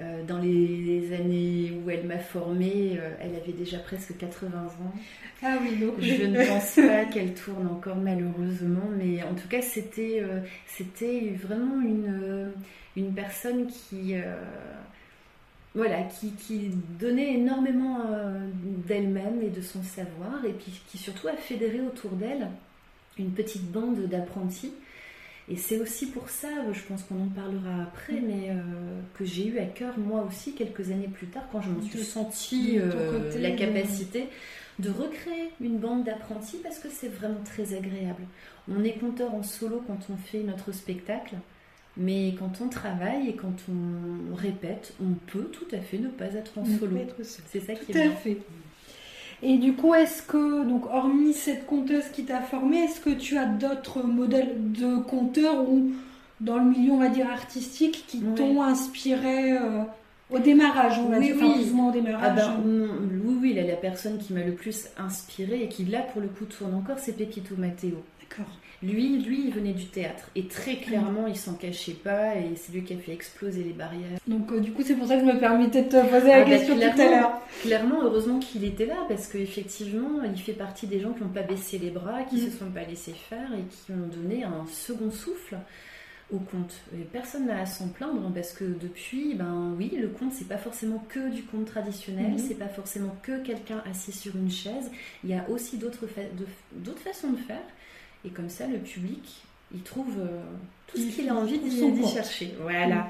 euh, 0.01 0.23
dans 0.25 0.37
les 0.39 1.13
années 1.13 1.73
où 1.85 1.89
elle 1.89 2.05
m'a 2.05 2.19
formée, 2.19 2.97
euh, 2.99 3.11
elle 3.21 3.35
avait 3.35 3.51
déjà 3.51 3.79
presque 3.79 4.17
80 4.17 4.57
ans. 4.57 4.93
Ah 5.43 5.57
oui, 5.61 5.75
donc 5.77 5.95
Je 5.99 6.23
ne 6.25 6.45
pense 6.45 6.75
pas 6.87 7.05
qu'elle 7.05 7.33
tourne 7.33 7.67
encore 7.67 7.97
malheureusement, 7.97 8.89
mais 8.97 9.21
en 9.23 9.35
tout 9.35 9.47
cas 9.49 9.61
c'était 9.61 10.19
euh, 10.21 10.39
c'était 10.67 11.33
vraiment 11.41 11.81
une, 11.81 12.51
une 12.95 13.13
personne 13.13 13.67
qui 13.67 14.15
voilà 15.75 16.01
qui, 16.03 16.31
qui 16.33 16.71
donnait 16.99 17.33
énormément 17.35 18.01
euh, 18.09 18.39
d'elle-même 18.87 19.41
et 19.43 19.49
de 19.49 19.61
son 19.61 19.83
savoir 19.83 20.43
et 20.43 20.53
puis 20.53 20.81
qui 20.87 20.97
surtout 20.97 21.27
a 21.27 21.33
fédéré 21.33 21.79
autour 21.81 22.11
d'elle 22.11 22.47
une 23.17 23.31
petite 23.31 23.69
bande 23.71 24.07
d'apprentis. 24.07 24.73
Et 25.51 25.55
c'est 25.55 25.79
aussi 25.79 26.05
pour 26.05 26.29
ça, 26.29 26.47
je 26.71 26.79
pense 26.83 27.01
qu'on 27.03 27.23
en 27.23 27.27
parlera 27.29 27.81
après, 27.83 28.21
mais 28.21 28.51
euh, 28.51 28.55
que 29.17 29.25
j'ai 29.25 29.47
eu 29.47 29.57
à 29.57 29.65
cœur 29.65 29.97
moi 29.97 30.23
aussi 30.27 30.53
quelques 30.53 30.91
années 30.91 31.07
plus 31.11 31.25
tard 31.27 31.43
quand 31.51 31.61
je 31.61 31.69
m'en 31.71 31.81
suis 31.81 32.03
sentie 32.03 32.77
euh, 32.77 33.19
côté, 33.29 33.39
la 33.39 33.51
capacité 33.51 34.27
de 34.77 34.89
recréer 34.91 35.49
une 35.59 35.77
bande 35.79 36.03
d'apprentis 36.03 36.57
parce 36.61 36.77
que 36.77 36.87
c'est 36.89 37.07
vraiment 37.09 37.41
très 37.43 37.73
agréable. 37.73 38.23
On 38.69 38.83
est 38.83 38.99
conteur 38.99 39.33
en 39.33 39.41
solo 39.43 39.83
quand 39.87 39.99
on 40.13 40.17
fait 40.17 40.43
notre 40.43 40.71
spectacle, 40.71 41.35
mais 41.97 42.35
quand 42.37 42.61
on 42.61 42.69
travaille 42.69 43.29
et 43.29 43.33
quand 43.35 43.55
on 43.69 44.35
répète, 44.35 44.93
on 45.01 45.13
peut 45.31 45.49
tout 45.51 45.67
à 45.75 45.79
fait 45.79 45.97
ne 45.97 46.09
pas 46.09 46.25
être 46.35 46.59
en 46.59 46.61
On 46.61 46.77
solo. 46.77 46.95
C'est 47.23 47.59
ça 47.59 47.73
qui 47.73 47.91
Tout 47.91 47.97
est 47.97 48.01
à 48.01 48.03
bien. 48.07 48.15
fait. 48.15 48.37
Et 49.41 49.57
du 49.57 49.73
coup, 49.73 49.93
est-ce 49.95 50.21
que, 50.21 50.63
donc, 50.65 50.85
hormis 50.91 51.33
cette 51.33 51.65
conteuse 51.65 52.05
qui 52.13 52.25
t'a 52.25 52.41
formé, 52.41 52.79
est-ce 52.79 52.99
que 52.99 53.09
tu 53.11 53.37
as 53.37 53.45
d'autres 53.45 54.03
modèles 54.03 54.55
de 54.73 54.97
conteurs 54.97 55.69
ou 55.69 55.91
dans 56.41 56.57
le 56.57 56.65
milieu, 56.69 56.91
on 56.91 56.97
va 56.97 57.09
dire, 57.09 57.29
artistique 57.29 58.05
qui 58.07 58.19
t'ont 58.21 58.61
inspiré 58.61 59.53
euh, 59.53 59.83
au 60.29 60.39
démarrage, 60.39 60.99
on 60.99 61.09
va 61.09 61.17
Oui, 61.19 61.27
dire, 61.27 61.35
oui. 61.39 61.71
enfin, 61.73 61.85
au 61.85 61.89
Ah 61.89 61.91
démarrage 61.91 62.35
ben, 62.35 62.61
non, 62.65 62.87
oui, 63.25 63.37
oui, 63.41 63.53
là, 63.53 63.63
la 63.63 63.75
personne 63.75 64.17
qui 64.17 64.33
m'a 64.33 64.43
le 64.43 64.53
plus 64.53 64.85
inspirée 64.97 65.63
et 65.63 65.69
qui 65.69 65.85
là 65.85 66.01
pour 66.01 66.21
le 66.21 66.27
coup 66.27 66.45
tourne 66.45 66.73
encore, 66.75 66.99
c'est 66.99 67.13
Pepito 67.13 67.55
Matteo. 67.57 68.03
Lui, 68.81 69.19
lui, 69.21 69.45
il 69.47 69.53
venait 69.53 69.73
du 69.73 69.87
théâtre 69.87 70.29
et 70.37 70.47
très 70.47 70.77
clairement, 70.77 71.27
il 71.27 71.35
s'en 71.35 71.53
cachait 71.55 71.93
pas 71.93 72.35
et 72.35 72.55
c'est 72.55 72.71
lui 72.71 72.83
qui 72.83 72.93
a 72.93 72.97
fait 72.97 73.11
exploser 73.11 73.61
les 73.63 73.73
barrières. 73.73 74.19
Donc, 74.25 74.51
euh, 74.53 74.59
du 74.61 74.71
coup, 74.71 74.83
c'est 74.85 74.95
pour 74.95 75.05
ça 75.07 75.15
que 75.15 75.21
je 75.21 75.25
me 75.25 75.37
permettais 75.37 75.81
de 75.83 75.89
te 75.89 76.01
poser 76.09 76.27
la 76.27 76.35
Ah, 76.35 76.39
bah, 76.45 76.45
question 76.45 76.75
tout 76.77 76.81
à 76.83 76.89
clairement. 76.91 77.17
l'heure. 77.17 77.41
Clairement, 77.61 78.03
heureusement 78.03 78.39
qu'il 78.39 78.63
était 78.63 78.85
là 78.85 78.95
parce 79.09 79.27
qu'effectivement, 79.27 80.23
il 80.23 80.39
fait 80.39 80.53
partie 80.53 80.87
des 80.87 81.01
gens 81.01 81.11
qui 81.11 81.23
n'ont 81.23 81.29
pas 81.29 81.41
baissé 81.43 81.77
les 81.77 81.89
bras, 81.89 82.23
qui 82.23 82.37
Mm. 82.37 82.51
se 82.51 82.57
sont 82.57 82.71
pas 82.71 82.83
laissés 82.85 83.11
faire 83.13 83.49
et 83.53 83.63
qui 83.69 83.91
ont 83.91 84.07
donné 84.07 84.43
un 84.45 84.65
second 84.71 85.11
souffle 85.11 85.57
au 86.31 86.37
conte. 86.37 86.75
Et 86.93 87.03
personne 87.03 87.47
n'a 87.47 87.59
à 87.61 87.65
s'en 87.65 87.87
plaindre 87.89 88.31
parce 88.33 88.53
que 88.53 88.63
depuis, 88.63 89.33
ben 89.33 89.73
oui, 89.77 89.91
le 89.99 90.07
conte 90.07 90.31
c'est 90.31 90.47
pas 90.47 90.57
forcément 90.59 91.03
que 91.09 91.29
du 91.31 91.41
conte 91.43 91.65
traditionnel, 91.65 92.31
Mhm. 92.33 92.37
c'est 92.37 92.53
pas 92.57 92.67
forcément 92.69 93.15
que 93.23 93.39
quelqu'un 93.43 93.83
assis 93.89 94.11
sur 94.11 94.35
une 94.37 94.51
chaise. 94.51 94.89
Il 95.23 95.31
y 95.31 95.33
a 95.33 95.43
aussi 95.49 95.77
d'autres 95.77 96.05
fa- 96.07 96.21
de- 96.21 96.47
d'autres 96.85 97.01
façons 97.01 97.31
de 97.31 97.37
faire. 97.37 97.63
Et 98.25 98.29
comme 98.29 98.49
ça, 98.49 98.67
le 98.67 98.77
public, 98.79 99.43
il 99.73 99.81
trouve 99.81 100.13
euh, 100.19 100.41
tout 100.87 100.97
ce 100.97 101.03
Il- 101.03 101.13
qu'il 101.15 101.29
a 101.29 101.35
envie 101.35 101.59
d'y 101.59 102.07
chercher. 102.07 102.53
Voilà. 102.61 103.07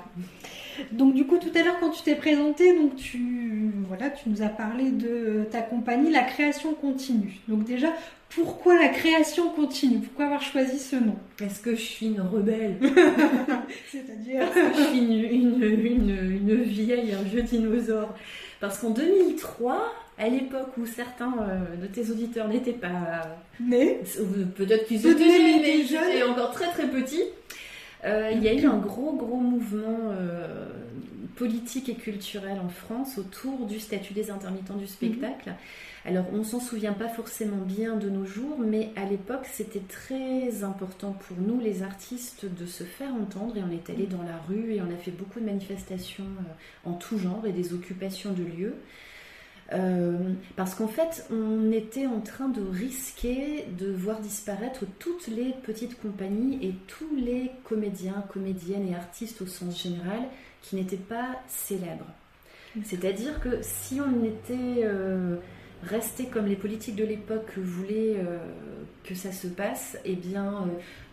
Donc 0.92 1.14
du 1.14 1.26
coup 1.26 1.38
tout 1.38 1.52
à 1.56 1.64
l'heure 1.64 1.78
quand 1.80 1.90
tu 1.90 2.04
t'es 2.04 2.16
présenté, 2.16 2.74
donc 2.78 2.96
tu 2.96 3.72
voilà, 3.88 4.10
tu 4.10 4.30
nous 4.30 4.42
as 4.42 4.48
parlé 4.48 4.92
de 4.92 5.46
ta 5.52 5.62
compagnie 5.62 6.10
La 6.12 6.24
Création 6.24 6.74
Continue. 6.74 7.40
Donc 7.50 7.66
déjà, 7.66 7.90
pourquoi 8.30 8.78
la 8.80 8.88
création 8.90 9.50
continue? 9.50 10.00
Pourquoi 10.00 10.26
avoir 10.26 10.42
choisi 10.42 10.78
ce 10.80 10.96
nom? 10.96 11.16
Est-ce 11.44 11.60
que 11.62 11.72
je 11.76 11.82
suis 11.82 12.06
une 12.06 12.22
rebelle 12.22 12.78
C'est-à-dire 13.92 14.44
je 14.78 14.84
suis 14.84 15.00
une, 15.00 15.14
une, 15.14 15.64
une- 15.64 16.40
une 16.50 16.62
vieille, 16.64 17.14
un 17.14 17.24
vieux 17.24 17.42
dinosaure. 17.42 18.14
Parce 18.60 18.78
qu'en 18.80 18.92
2003, 18.92 19.94
à 20.20 20.28
l'époque 20.30 20.78
où 20.78 20.86
certains 20.86 21.34
euh, 21.42 21.76
de 21.82 21.88
tes 21.88 22.12
auditeurs 22.12 22.48
n'étaient 22.48 22.74
pas. 22.74 23.22
ou 24.20 24.46
Peut-être 24.56 24.86
qu'ils 24.86 25.08
étaient, 25.08 25.24
mais 25.26 25.80
ils 25.80 25.88
jeunes. 25.88 26.10
étaient 26.12 26.24
encore 26.24 26.52
très 26.52 26.68
très 26.70 26.88
petits. 26.88 27.24
Euh, 28.06 28.32
il 28.34 28.44
y 28.44 28.48
a 28.48 28.54
eu 28.54 28.66
un 28.66 28.78
gros 28.78 29.14
gros 29.14 29.38
mouvement 29.38 30.12
euh, 30.12 30.70
politique 31.36 31.90
et 31.90 31.96
culturel 31.96 32.58
en 32.64 32.70
France 32.70 33.18
autour 33.18 33.66
du 33.66 33.80
statut 33.80 34.14
des 34.14 34.32
intermittents 34.32 34.76
du 34.78 34.88
spectacle. 34.88 35.54
Alors 36.06 36.26
on 36.34 36.44
s'en 36.44 36.62
souvient 36.62 36.94
pas 36.94 37.10
forcément 37.10 37.58
bien 37.58 37.98
de 37.98 38.10
nos 38.10 38.24
jours, 38.26 38.58
mais 38.60 38.90
à 38.96 39.04
l'époque 39.06 39.46
c'était 39.52 39.82
très 39.82 40.64
important 40.64 41.12
pour 41.12 41.38
nous 41.46 41.60
les 41.60 41.84
artistes 41.84 42.46
de 42.46 42.66
se 42.66 42.86
faire 42.86 43.14
entendre 43.14 43.58
et 43.58 43.62
on 43.62 43.72
est 43.72 43.90
allé 43.90 44.06
dans 44.06 44.24
la 44.24 44.38
rue 44.48 44.76
et 44.76 44.82
on 44.82 44.94
a 44.94 44.98
fait 44.98 45.12
beaucoup 45.12 45.42
de 45.42 45.46
manifestations 45.46 46.24
euh, 46.24 46.90
en 46.90 46.94
tout 46.94 47.18
genre 47.18 47.46
et 47.46 47.52
des 47.52 47.74
occupations 47.74 48.32
de 48.32 48.44
lieux. 48.44 48.76
Euh, 49.72 50.18
parce 50.56 50.74
qu'en 50.74 50.88
fait, 50.88 51.28
on 51.32 51.72
était 51.72 52.08
en 52.08 52.22
train 52.22 52.50
de 52.50 52.62
risquer 52.62 53.66
de 53.78 53.92
voir 53.92 54.20
disparaître 54.20 54.86
toutes 54.98 55.28
les 55.28 55.54
petites 55.64 56.00
compagnies 56.02 56.58
et 56.62 56.74
tous 56.88 57.16
les 57.16 57.52
comédiens, 57.64 58.24
comédiennes 58.34 58.88
et 58.90 58.96
artistes 58.96 59.42
au 59.42 59.48
sens 59.48 59.82
général 59.82 60.22
qui 60.62 60.76
n'étaient 60.76 60.98
pas 60.98 61.40
célèbres. 61.48 62.08
C'est-à-dire 62.84 63.40
que 63.40 63.60
si 63.62 64.00
on 64.00 64.24
était 64.24 64.84
euh, 64.84 65.38
resté 65.84 66.26
comme 66.26 66.46
les 66.46 66.56
politiques 66.56 66.96
de 66.96 67.06
l'époque 67.06 67.58
voulaient 67.58 68.18
euh, 68.18 68.38
que 69.04 69.16
ça 69.16 69.32
se 69.32 69.48
passe, 69.48 69.98
eh 70.06 70.16
bien, 70.16 70.64
euh, 70.64 70.66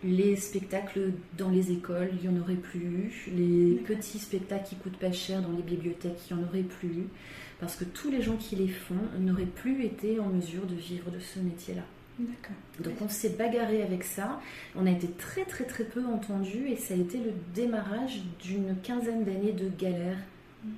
les 0.03 0.35
spectacles 0.35 1.11
dans 1.37 1.49
les 1.49 1.71
écoles, 1.71 2.09
il 2.21 2.29
n'y 2.29 2.37
en 2.37 2.41
aurait 2.41 2.55
plus 2.55 2.79
eu. 2.79 3.31
Les 3.35 3.75
petits 3.75 4.19
spectacles 4.19 4.69
qui 4.69 4.75
coûtent 4.75 4.99
pas 4.99 5.11
cher 5.11 5.41
dans 5.41 5.51
les 5.51 5.63
bibliothèques, 5.63 6.19
il 6.29 6.37
n'y 6.37 6.43
en 6.43 6.47
aurait 6.47 6.61
plus 6.61 6.89
eu 6.89 7.07
parce 7.59 7.75
que 7.75 7.83
tous 7.83 8.11
les 8.11 8.21
gens 8.21 8.35
qui 8.37 8.55
les 8.55 8.67
font 8.67 8.95
n'auraient 9.19 9.45
plus 9.45 9.83
été 9.83 10.19
en 10.19 10.27
mesure 10.27 10.65
de 10.65 10.75
vivre 10.75 11.09
de 11.11 11.19
ce 11.19 11.39
métier-là. 11.39 11.83
Donc 12.79 12.93
on 13.01 13.09
s'est 13.09 13.29
bagarré 13.29 13.83
avec 13.83 14.03
ça, 14.03 14.39
on 14.75 14.87
a 14.87 14.89
été 14.91 15.07
très 15.07 15.45
très 15.45 15.65
très 15.65 15.83
peu 15.83 16.03
entendu 16.05 16.67
et 16.67 16.75
ça 16.75 16.95
a 16.95 16.97
été 16.97 17.19
le 17.19 17.31
démarrage 17.53 18.21
d'une 18.43 18.75
quinzaine 18.81 19.23
d'années 19.23 19.51
de 19.51 19.69
galères 19.69 20.17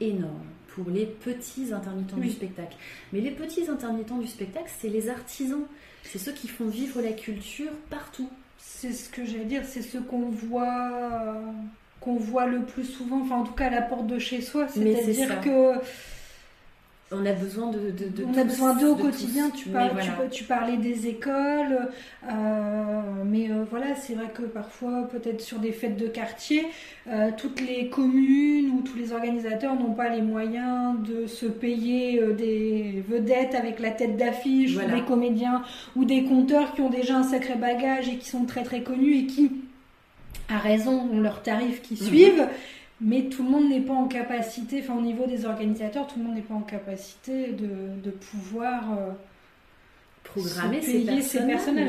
énormes 0.02 0.34
pour 0.68 0.90
les 0.90 1.06
petits 1.06 1.72
intermittents 1.74 2.18
Oui. 2.18 2.28
du 2.28 2.32
spectacle. 2.34 2.76
Mais 3.14 3.22
les 3.22 3.32
petits 3.32 3.70
intermittents 3.70 4.18
du 4.18 4.28
spectacle, 4.28 4.70
c'est 4.80 4.90
les 4.90 5.10
artisans, 5.10 5.64
c'est 6.04 6.20
ceux 6.20 6.34
qui 6.34 6.50
font 6.50 6.68
vivre 6.68 7.02
la 7.02 7.14
culture 7.14 7.72
partout. 7.90 8.30
C'est 8.58 8.92
ce 8.92 9.10
que 9.10 9.26
j'allais 9.26 9.46
dire, 9.46 9.64
c'est 9.64 9.82
ce 9.82 9.98
qu'on 9.98 10.30
voit 10.30 11.42
qu'on 12.02 12.16
voit 12.18 12.46
le 12.48 12.64
plus 12.64 12.86
souvent, 12.86 13.22
enfin 13.22 13.38
en 13.38 13.44
tout 13.44 13.54
cas 13.54 13.68
à 13.68 13.70
la 13.70 13.82
porte 13.82 14.08
de 14.08 14.20
chez 14.20 14.42
soi, 14.42 14.68
c'est-à-dire 14.68 15.42
que 15.42 15.74
On 17.12 17.26
a 17.26 17.32
besoin 17.34 17.72
de, 17.72 17.80
de, 17.90 18.08
de 18.08 18.24
on 18.24 18.38
a 18.38 18.44
besoin 18.44 18.76
d'eux 18.76 18.90
au 18.90 18.96
de 18.96 19.02
quotidien. 19.02 19.50
Tu, 19.50 19.70
parles- 19.70 19.90
voilà. 19.94 20.12
tu, 20.30 20.38
tu 20.38 20.44
parlais 20.44 20.78
des 20.78 21.08
écoles, 21.08 21.90
euh, 22.32 23.02
mais 23.26 23.50
euh, 23.50 23.64
voilà, 23.70 23.96
c'est 23.96 24.14
vrai 24.14 24.28
que 24.32 24.44
parfois, 24.44 25.08
peut-être 25.12 25.42
sur 25.42 25.58
des 25.58 25.72
fêtes 25.72 25.98
de 25.98 26.08
quartier, 26.08 26.68
euh, 27.08 27.32
toutes 27.36 27.62
les 27.62 27.90
communes 27.90 28.70
ou 28.72 28.82
tous 28.82 28.96
les 28.96 29.12
organisateurs 29.12 29.74
n'ont 29.74 29.94
pas 29.94 30.10
les 30.10 30.22
moyens 30.22 30.98
de 31.08 31.26
se 31.26 31.48
payer 31.48 32.22
des 32.38 33.04
vedettes 33.10 33.56
avec 33.56 33.80
la 33.80 33.90
tête 33.90 34.16
d'affiche, 34.16 34.74
Voilà. 34.76 34.94
ou 34.94 35.00
des 35.00 35.04
comédiens 35.06 35.64
ou 35.96 36.06
des 36.06 36.24
conteurs 36.26 36.76
qui 36.76 36.82
ont 36.82 36.92
déjà 36.92 37.18
un 37.18 37.24
sacré 37.24 37.56
bagage 37.56 38.08
et 38.08 38.18
qui 38.18 38.30
sont 38.30 38.46
très 38.46 38.62
très 38.64 38.84
connus 38.84 39.16
et 39.18 39.26
qui, 39.26 39.52
à 40.48 40.60
raison, 40.60 41.10
ont 41.12 41.20
leurs 41.22 41.42
tarifs 41.42 41.82
qui 41.82 41.96
Mhm. 41.96 42.08
suivent. 42.08 42.48
Mais 43.02 43.24
tout 43.24 43.44
le 43.44 43.50
monde 43.50 43.70
n'est 43.70 43.82
pas 43.82 43.94
en 43.94 44.08
capacité, 44.08 44.82
enfin 44.84 44.98
au 44.98 45.02
niveau 45.02 45.26
des 45.26 45.46
organisateurs, 45.46 46.08
tout 46.08 46.20
le 46.20 46.26
monde 46.26 46.36
n'est 46.36 46.42
pas 46.42 46.56
en 46.56 46.62
capacité 46.62 47.54
de, 47.54 48.02
de 48.04 48.12
pouvoir 48.12 48.84
programmer 50.30 50.82
ces 50.82 51.06
personnes. 51.06 51.80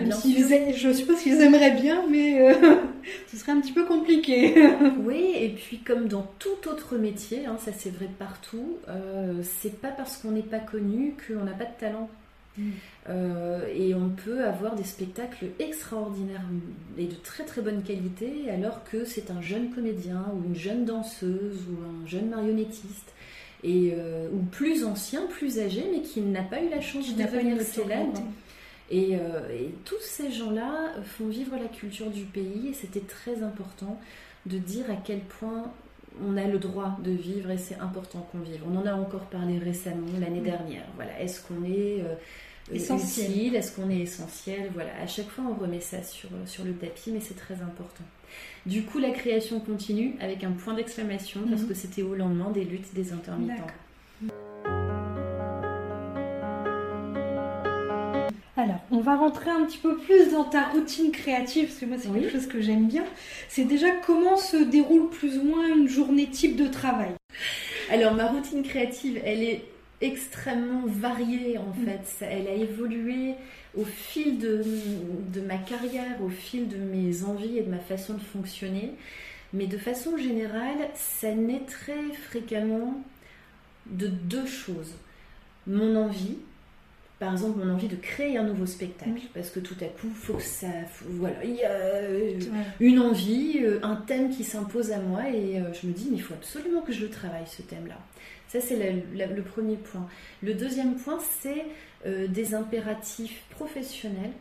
je 0.74 0.92
suppose 0.92 1.20
qu'ils 1.20 1.40
aimeraient 1.40 1.80
bien, 1.80 2.04
mais 2.08 2.40
euh, 2.40 2.76
ce 3.28 3.36
serait 3.36 3.52
un 3.52 3.60
petit 3.60 3.72
peu 3.72 3.84
compliqué. 3.84 4.54
oui, 5.04 5.32
et 5.36 5.50
puis 5.50 5.78
comme 5.78 6.08
dans 6.08 6.26
tout 6.38 6.68
autre 6.68 6.96
métier, 6.96 7.46
hein, 7.46 7.56
ça 7.58 7.72
c'est 7.76 7.90
vrai 7.90 8.08
partout, 8.18 8.78
euh, 8.88 9.42
c'est 9.42 9.80
pas 9.80 9.88
parce 9.88 10.16
qu'on 10.16 10.30
n'est 10.30 10.42
pas 10.42 10.58
connu 10.58 11.14
qu'on 11.26 11.44
n'a 11.44 11.52
pas 11.52 11.64
de 11.64 11.78
talent. 11.78 12.08
Euh, 13.08 13.66
et 13.74 13.94
on 13.94 14.10
peut 14.10 14.44
avoir 14.44 14.74
des 14.74 14.84
spectacles 14.84 15.46
extraordinaires 15.58 16.44
et 16.98 17.06
de 17.06 17.14
très 17.14 17.44
très 17.44 17.62
bonne 17.62 17.82
qualité 17.82 18.50
alors 18.50 18.84
que 18.84 19.04
c'est 19.04 19.30
un 19.30 19.40
jeune 19.40 19.70
comédien 19.70 20.26
ou 20.34 20.44
une 20.44 20.56
jeune 20.56 20.84
danseuse 20.84 21.64
ou 21.70 21.82
un 21.82 22.06
jeune 22.06 22.28
marionnettiste 22.28 23.14
et, 23.62 23.92
euh, 23.94 24.28
ou 24.32 24.42
plus 24.42 24.84
ancien, 24.84 25.26
plus 25.26 25.58
âgé, 25.58 25.84
mais 25.92 26.02
qui 26.02 26.20
n'a 26.20 26.42
pas 26.42 26.62
eu 26.62 26.68
la 26.68 26.80
chance 26.80 27.14
de 27.14 27.22
devenir 27.22 27.60
célèbre. 27.62 28.22
Et, 28.90 29.16
euh, 29.16 29.48
et, 29.50 29.70
tous 29.84 30.00
ces 30.00 30.32
gens-là 30.32 30.94
font 31.04 31.28
vivre 31.28 31.56
la 31.56 31.68
culture 31.68 32.10
du 32.10 32.24
pays 32.24 32.68
et 32.70 32.72
c'était 32.72 33.00
très 33.00 33.42
important 33.42 34.00
de 34.46 34.58
dire 34.58 34.90
à 34.90 34.96
quel 34.96 35.20
point 35.20 35.70
on 36.24 36.36
a 36.36 36.46
le 36.46 36.58
droit 36.58 36.96
de 37.02 37.10
vivre 37.10 37.50
et 37.50 37.58
c'est 37.58 37.78
important 37.78 38.26
qu'on 38.30 38.38
vive. 38.38 38.62
On 38.70 38.76
en 38.76 38.86
a 38.86 38.94
encore 38.94 39.26
parlé 39.26 39.58
récemment 39.58 40.06
l'année 40.18 40.40
dernière. 40.40 40.84
Voilà, 40.96 41.20
est-ce 41.20 41.40
qu'on 41.46 41.64
est, 41.64 42.02
euh, 42.02 42.14
essentiel, 42.72 43.54
est-ce 43.54 43.76
qu'on 43.76 43.90
est 43.90 44.00
essentiel? 44.00 44.70
Voilà, 44.74 44.90
à 45.02 45.06
chaque 45.06 45.28
fois 45.28 45.44
on 45.48 45.54
remet 45.54 45.80
ça 45.80 46.02
sur, 46.02 46.28
sur 46.46 46.64
le 46.64 46.74
tapis, 46.74 47.10
mais 47.12 47.20
c'est 47.20 47.36
très 47.36 47.54
important. 47.62 48.04
Du 48.66 48.82
coup, 48.82 48.98
la 48.98 49.10
création 49.10 49.60
continue 49.60 50.16
avec 50.20 50.44
un 50.44 50.52
point 50.52 50.74
d'exclamation 50.74 51.40
parce 51.48 51.62
mhm. 51.62 51.68
que 51.68 51.74
c'était 51.74 52.02
au 52.02 52.14
lendemain 52.14 52.50
des 52.50 52.64
luttes 52.64 52.94
des 52.94 53.12
intermittents. 53.12 53.66
Alors, 58.60 58.80
on 58.90 59.00
va 59.00 59.16
rentrer 59.16 59.50
un 59.50 59.64
petit 59.64 59.78
peu 59.78 59.96
plus 59.96 60.32
dans 60.32 60.44
ta 60.44 60.64
routine 60.64 61.12
créative, 61.12 61.68
parce 61.68 61.78
que 61.78 61.86
moi, 61.86 61.96
c'est 61.98 62.12
quelque 62.12 62.30
chose 62.30 62.46
que 62.46 62.60
j'aime 62.60 62.88
bien. 62.88 63.04
C'est 63.48 63.64
déjà 63.64 63.90
comment 63.90 64.36
se 64.36 64.58
déroule 64.58 65.08
plus 65.08 65.38
ou 65.38 65.44
moins 65.44 65.66
une 65.66 65.88
journée 65.88 66.28
type 66.28 66.56
de 66.56 66.66
travail? 66.66 67.12
Alors, 67.90 68.12
ma 68.12 68.26
routine 68.26 68.62
créative, 68.62 69.18
elle 69.24 69.42
est 69.42 69.64
extrêmement 70.02 70.82
variée 70.86 71.56
en 71.56 71.70
mm. 71.70 71.86
fait. 71.86 72.26
Elle 72.26 72.48
a 72.48 72.54
évolué 72.54 73.34
au 73.74 73.84
fil 73.84 74.38
de, 74.38 74.62
ma 75.46 75.56
carrière, 75.56 76.22
au 76.22 76.28
fil 76.28 76.68
de 76.68 76.76
mes 76.76 77.24
envies 77.24 77.58
et 77.58 77.62
de 77.62 77.70
ma 77.70 77.78
façon 77.78 78.12
de 78.12 78.20
fonctionner. 78.20 78.92
Mais 79.54 79.68
de 79.68 79.78
façon 79.78 80.18
générale, 80.18 80.90
ça 80.94 81.34
naît 81.34 81.62
très 81.66 82.12
fréquemment 82.28 83.02
de 83.86 84.06
deux 84.06 84.46
choses. 84.46 84.92
Mon 85.66 85.96
envie, 85.96 86.36
par 87.20 87.32
exemple, 87.32 87.62
mon 87.62 87.74
envie 87.74 87.86
de 87.86 87.96
créer 87.96 88.38
un 88.38 88.44
nouveau 88.44 88.66
spectacle, 88.66 89.12
parce 89.34 89.50
que 89.50 89.60
tout 89.60 89.76
à 89.80 89.84
coup, 89.84 90.08
faut 90.14 90.34
que 90.34 90.42
ça, 90.42 90.66
voilà, 91.04 91.44
il 91.44 91.54
y 91.54 91.62
a 91.62 91.70
euh, 91.70 92.40
une 92.80 92.98
envie, 92.98 93.60
euh, 93.62 93.78
un 93.82 93.96
thème 93.96 94.30
qui 94.30 94.42
s'impose 94.42 94.90
à 94.90 94.98
moi, 94.98 95.28
et 95.28 95.60
euh, 95.60 95.72
je 95.74 95.86
me 95.86 95.92
dis, 95.92 96.08
mais 96.10 96.16
il 96.16 96.22
faut 96.22 96.34
absolument 96.34 96.80
que 96.80 96.92
je 96.92 97.02
le 97.02 97.10
travaille 97.10 97.46
ce 97.46 97.60
thème-là. 97.60 97.98
Ça, 98.48 98.60
c'est 98.60 98.76
le 99.14 99.42
premier 99.42 99.76
point. 99.76 100.08
Le 100.42 100.54
deuxième 100.54 100.96
point, 100.96 101.18
c'est 101.40 101.66
euh, 102.06 102.26
des 102.26 102.54
impératifs 102.54 103.44
professionnels 103.50 104.32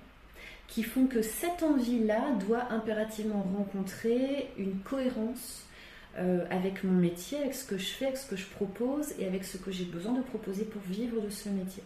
qui 0.68 0.84
font 0.84 1.06
que 1.06 1.22
cette 1.22 1.62
envie-là 1.62 2.32
doit 2.48 2.72
impérativement 2.72 3.46
rencontrer 3.58 4.50
une 4.58 4.80
cohérence 4.80 5.66
euh, 6.18 6.46
avec 6.50 6.84
mon 6.84 6.94
métier, 6.94 7.40
avec 7.40 7.54
ce 7.54 7.66
que 7.66 7.78
je 7.78 7.86
fais, 7.86 8.06
avec 8.06 8.18
ce 8.18 8.28
que 8.28 8.36
je 8.36 8.46
propose 8.46 9.14
et 9.20 9.28
avec 9.28 9.44
ce 9.44 9.58
que 9.58 9.72
j'ai 9.72 9.86
besoin 9.86 10.14
de 10.14 10.22
proposer 10.22 10.64
pour 10.64 10.82
vivre 10.90 11.22
de 11.22 11.30
ce 11.30 11.50
métier. 11.50 11.84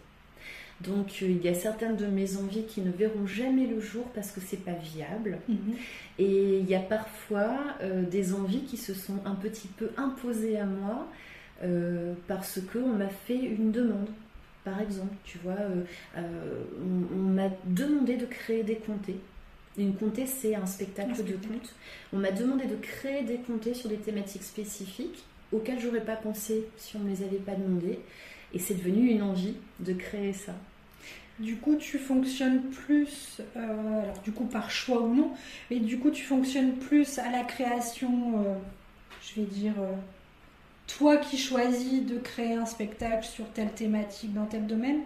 Donc 0.81 1.19
euh, 1.21 1.29
il 1.29 1.41
y 1.41 1.47
a 1.47 1.53
certaines 1.53 1.95
de 1.95 2.05
mes 2.05 2.37
envies 2.37 2.65
qui 2.65 2.81
ne 2.81 2.91
verront 2.91 3.25
jamais 3.25 3.67
le 3.67 3.79
jour 3.79 4.05
parce 4.15 4.31
que 4.31 4.41
c'est 4.41 4.63
pas 4.63 4.73
viable. 4.73 5.39
Mhm. 5.47 5.75
Et 6.19 6.59
il 6.59 6.69
y 6.69 6.75
a 6.75 6.79
parfois 6.79 7.57
des 8.11 8.33
envies 8.33 8.63
qui 8.63 8.77
se 8.77 8.93
sont 8.93 9.19
un 9.25 9.35
petit 9.35 9.67
peu 9.67 9.89
imposées 9.97 10.57
à 10.59 10.65
moi 10.65 11.07
euh, 11.63 12.13
parce 12.27 12.59
qu'on 12.71 12.89
m'a 12.89 13.09
fait 13.09 13.37
une 13.37 13.71
demande. 13.71 14.07
Par 14.63 14.81
exemple, 14.81 15.13
tu 15.23 15.37
vois, 15.39 15.53
euh, 15.53 15.83
euh, 16.17 16.63
on, 17.13 17.17
m'a 17.17 17.49
demandé 17.65 18.17
de 18.17 18.25
créer 18.25 18.63
des 18.63 18.75
comtés. 18.75 19.17
Une 19.77 19.95
comté, 19.95 20.25
c'est 20.25 20.55
un 20.55 20.65
spectacle 20.65 21.23
de 21.23 21.33
contes. 21.33 21.75
On 22.11 22.17
m'a 22.17 22.31
demandé 22.31 22.65
de 22.65 22.75
créer 22.75 23.23
des 23.23 23.37
comtés 23.37 23.73
sur 23.73 23.89
des 23.89 23.97
thématiques 23.97 24.43
spécifiques 24.43 25.23
auxquelles 25.51 25.79
j'aurais 25.79 26.03
pas 26.03 26.15
pensé 26.15 26.65
si 26.77 26.95
on 26.95 26.99
ne 26.99 27.05
me 27.05 27.09
les 27.09 27.23
avait 27.23 27.37
pas 27.37 27.55
demandées. 27.55 27.99
Et 28.53 28.59
c'est 28.59 28.75
devenu 28.75 29.09
une 29.09 29.23
envie 29.23 29.55
de 29.79 29.93
créer 29.93 30.33
ça. 30.33 30.53
Du 31.39 31.55
coup, 31.55 31.75
tu 31.75 31.97
fonctionnes 31.97 32.61
plus, 32.61 33.41
alors 33.55 34.13
du 34.23 34.31
coup 34.31 34.45
par 34.45 34.69
choix 34.69 35.01
ou 35.01 35.15
non, 35.15 35.31
mais 35.71 35.79
du 35.79 35.97
coup 35.97 36.11
tu 36.11 36.23
fonctionnes 36.23 36.73
plus 36.73 37.17
à 37.17 37.31
la 37.31 37.43
création, 37.43 38.45
je 39.23 39.41
vais 39.41 39.47
dire, 39.47 39.73
toi 40.85 41.17
qui 41.17 41.39
choisis 41.39 42.05
de 42.05 42.19
créer 42.19 42.53
un 42.53 42.67
spectacle 42.67 43.25
sur 43.25 43.49
telle 43.49 43.71
thématique 43.71 44.33
dans 44.33 44.45
tel 44.45 44.67
domaine, 44.67 44.99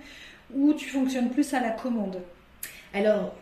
ou 0.54 0.74
tu 0.74 0.90
fonctionnes 0.90 1.30
plus 1.30 1.54
à 1.54 1.62
la 1.62 1.72
commande? 1.72 2.22
Alors, 2.94 3.34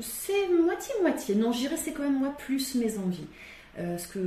c'est 0.00 0.48
moitié-moitié. 0.48 1.34
Non, 1.34 1.50
je 1.50 1.58
dirais 1.58 1.76
c'est 1.76 1.92
quand 1.92 2.04
même 2.04 2.20
moi 2.20 2.34
plus 2.38 2.76
mes 2.76 2.98
envies. 2.98 3.26
Euh, 3.78 3.92
parce 3.92 4.06
que 4.06 4.18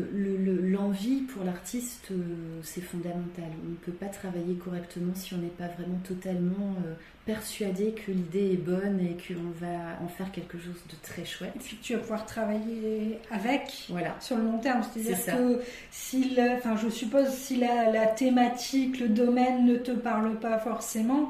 l'envie 0.64 1.22
pour 1.22 1.44
l'artiste, 1.44 2.08
euh, 2.12 2.60
c'est 2.64 2.82
fondamental. 2.82 3.46
On 3.66 3.72
ne 3.72 3.76
peut 3.76 3.92
pas 3.92 4.06
travailler 4.06 4.56
correctement 4.56 5.14
si 5.14 5.34
on 5.34 5.38
n'est 5.38 5.48
pas 5.48 5.68
vraiment 5.68 6.00
totalement 6.08 6.76
euh, 6.86 6.94
persuadé 7.26 7.92
que 7.92 8.12
l'idée 8.12 8.54
est 8.54 8.64
bonne 8.64 9.00
et 9.02 9.18
qu'on 9.18 9.50
va 9.60 10.02
en 10.02 10.08
faire 10.08 10.32
quelque 10.32 10.58
chose 10.58 10.82
de 10.90 10.96
très 11.02 11.26
chouette. 11.26 11.52
Et 11.56 11.60
puis 11.60 11.78
tu 11.82 11.94
vas 11.94 12.00
pouvoir 12.00 12.26
travailler 12.26 13.20
avec 13.30 13.88
voilà. 13.90 14.16
sur 14.22 14.38
le 14.38 14.44
long 14.44 14.60
terme. 14.60 14.84
C'est-à-dire 14.84 15.36
que 15.36 15.62
si, 15.90 16.38
enfin, 16.56 16.78
je 16.78 16.88
suppose, 16.90 17.28
si 17.30 17.58
la, 17.58 17.92
la, 17.92 18.08
thématique, 18.08 19.02
le 19.02 19.10
domaine 19.10 19.66
ne 19.66 19.76
te 19.76 19.92
parle 19.92 20.40
pas 20.40 20.60
forcément, 20.60 21.30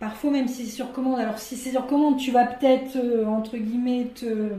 parfois 0.00 0.32
même 0.32 0.48
si 0.48 0.66
c'est 0.66 0.72
sur 0.72 0.92
commande, 0.92 1.18
alors 1.18 1.38
si 1.38 1.56
c'est 1.56 1.70
sur 1.70 1.86
commande, 1.86 2.18
tu 2.18 2.30
vas 2.30 2.44
peut-être, 2.44 2.98
entre 3.26 3.56
guillemets, 3.56 4.10
te 4.14 4.50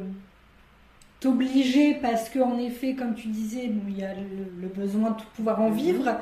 t'obliger 1.20 1.96
parce 1.96 2.30
que 2.30 2.40
en 2.40 2.58
effet, 2.58 2.94
comme 2.94 3.14
tu 3.14 3.28
disais, 3.28 3.70
il 3.88 3.98
y 3.98 4.04
a 4.04 4.14
le, 4.14 4.68
besoin 4.68 5.12
de 5.12 5.22
pouvoir 5.36 5.62
en 5.62 5.70
mhm. 5.70 5.76
vivre. 5.76 6.16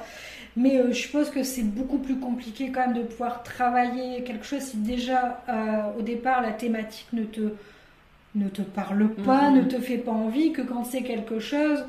Mais 0.55 0.77
euh, 0.79 0.87
je 0.89 0.97
suppose 0.97 1.29
que 1.29 1.43
c'est 1.43 1.63
beaucoup 1.63 1.99
plus 1.99 2.17
compliqué 2.17 2.71
quand 2.71 2.87
même 2.87 2.97
de 2.97 3.03
pouvoir 3.03 3.43
travailler 3.43 4.23
quelque 4.23 4.45
chose 4.45 4.61
si 4.61 4.77
déjà 4.77 5.43
euh, 5.49 5.99
au 5.99 6.01
départ 6.01 6.41
la 6.41 6.51
thématique 6.51 7.07
ne 7.13 7.23
te, 7.23 7.53
ne 8.33 8.49
te 8.49 8.63
parle 8.63 9.09
pas, 9.09 9.51
mhm. 9.51 9.57
ne 9.57 9.63
te 9.63 9.79
fait 9.79 9.99
pas 9.99 10.11
envie, 10.11 10.51
que 10.51 10.63
quand 10.63 10.83
c'est 10.83 11.03
quelque 11.03 11.39
chose 11.39 11.85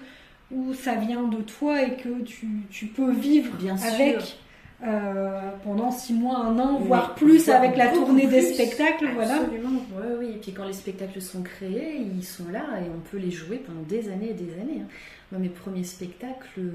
où 0.51 0.75
ça 0.75 0.95
vient 0.95 1.23
de 1.23 1.41
toi 1.43 1.83
et 1.83 1.95
que 1.97 2.23
tu, 2.23 2.47
tu 2.71 2.87
peux 2.87 3.11
vivre 3.11 3.55
Bien 3.57 3.77
avec. 3.77 4.39
Euh, 4.87 5.51
pendant 5.65 5.91
six 5.91 6.13
mois, 6.13 6.39
un 6.39 6.57
an, 6.61 6.79
voire 6.79 7.17
plus 7.17 7.49
avec 7.49 7.77
la 7.77 7.89
tournée 7.89 8.29
des 8.29 8.43
spectacles. 8.43 9.09
Voilà. 9.15 9.41
Absolument, 9.41 9.83
oui. 10.21 10.29
Et 10.37 10.39
puis 10.39 10.53
quand 10.53 10.67
les 10.67 10.73
spectacles 10.73 11.21
sont 11.21 11.43
créés, 11.43 12.01
ils 12.17 12.25
sont 12.25 12.49
là 12.53 12.63
et 12.81 12.89
on 12.89 13.01
peut 13.11 13.17
les 13.17 13.33
jouer 13.33 13.57
pendant 13.57 13.83
des 13.83 14.09
années 14.09 14.31
et 14.31 14.35
des 14.35 14.53
années. 14.55 14.83
Moi, 15.31 15.43
mes 15.43 15.51
premiers 15.51 15.85
spectacles, 15.85 16.59
euh, 16.59 16.71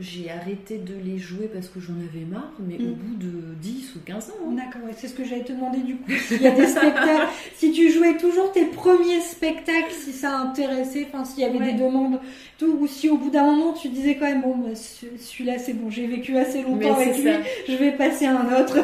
j'ai 0.00 0.32
arrêté 0.32 0.78
de 0.78 0.94
les 0.94 1.16
jouer 1.16 1.48
parce 1.52 1.68
que 1.68 1.78
j'en 1.78 1.92
avais 1.92 2.24
marre, 2.24 2.52
mais 2.58 2.74
au 2.74 2.88
mm. 2.88 2.94
bout 2.94 3.14
de 3.14 3.54
10 3.60 3.94
ou 3.94 3.98
15 4.04 4.30
ans. 4.30 4.32
Hein. 4.48 4.54
D'accord, 4.56 4.80
c'est 4.96 5.06
ce 5.06 5.14
que 5.14 5.24
j'allais 5.24 5.44
te 5.44 5.52
demander 5.52 5.78
du 5.78 5.94
coup. 5.94 6.10
S'il 6.10 6.42
y 6.42 6.48
a 6.48 6.50
des 6.50 6.66
spectacles, 6.66 7.28
si 7.54 7.70
tu 7.70 7.88
jouais 7.92 8.16
toujours 8.16 8.50
tes 8.50 8.64
premiers 8.64 9.20
spectacles, 9.20 9.92
si 9.92 10.12
ça 10.12 10.38
intéressait, 10.38 11.06
enfin 11.06 11.24
s'il 11.24 11.44
y 11.44 11.46
avait 11.46 11.72
des 11.72 11.78
demandes, 11.78 12.18
tout, 12.58 12.78
ou 12.80 12.88
si 12.88 13.08
au 13.10 13.16
bout 13.16 13.30
d'un 13.30 13.44
moment 13.44 13.72
tu 13.72 13.88
disais 13.90 14.16
quand 14.16 14.26
même, 14.26 14.42
bon, 14.42 14.56
bah, 14.56 14.74
celui-là 14.74 15.60
c'est 15.60 15.74
bon, 15.74 15.88
j'ai 15.88 16.08
vécu 16.08 16.36
assez 16.36 16.62
longtemps 16.62 16.96
avec 16.96 17.16
lui, 17.16 17.30
je 17.68 17.76
vais 17.76 17.92
passer 17.92 18.26
à 18.26 18.40
un 18.40 18.60
autre. 18.60 18.76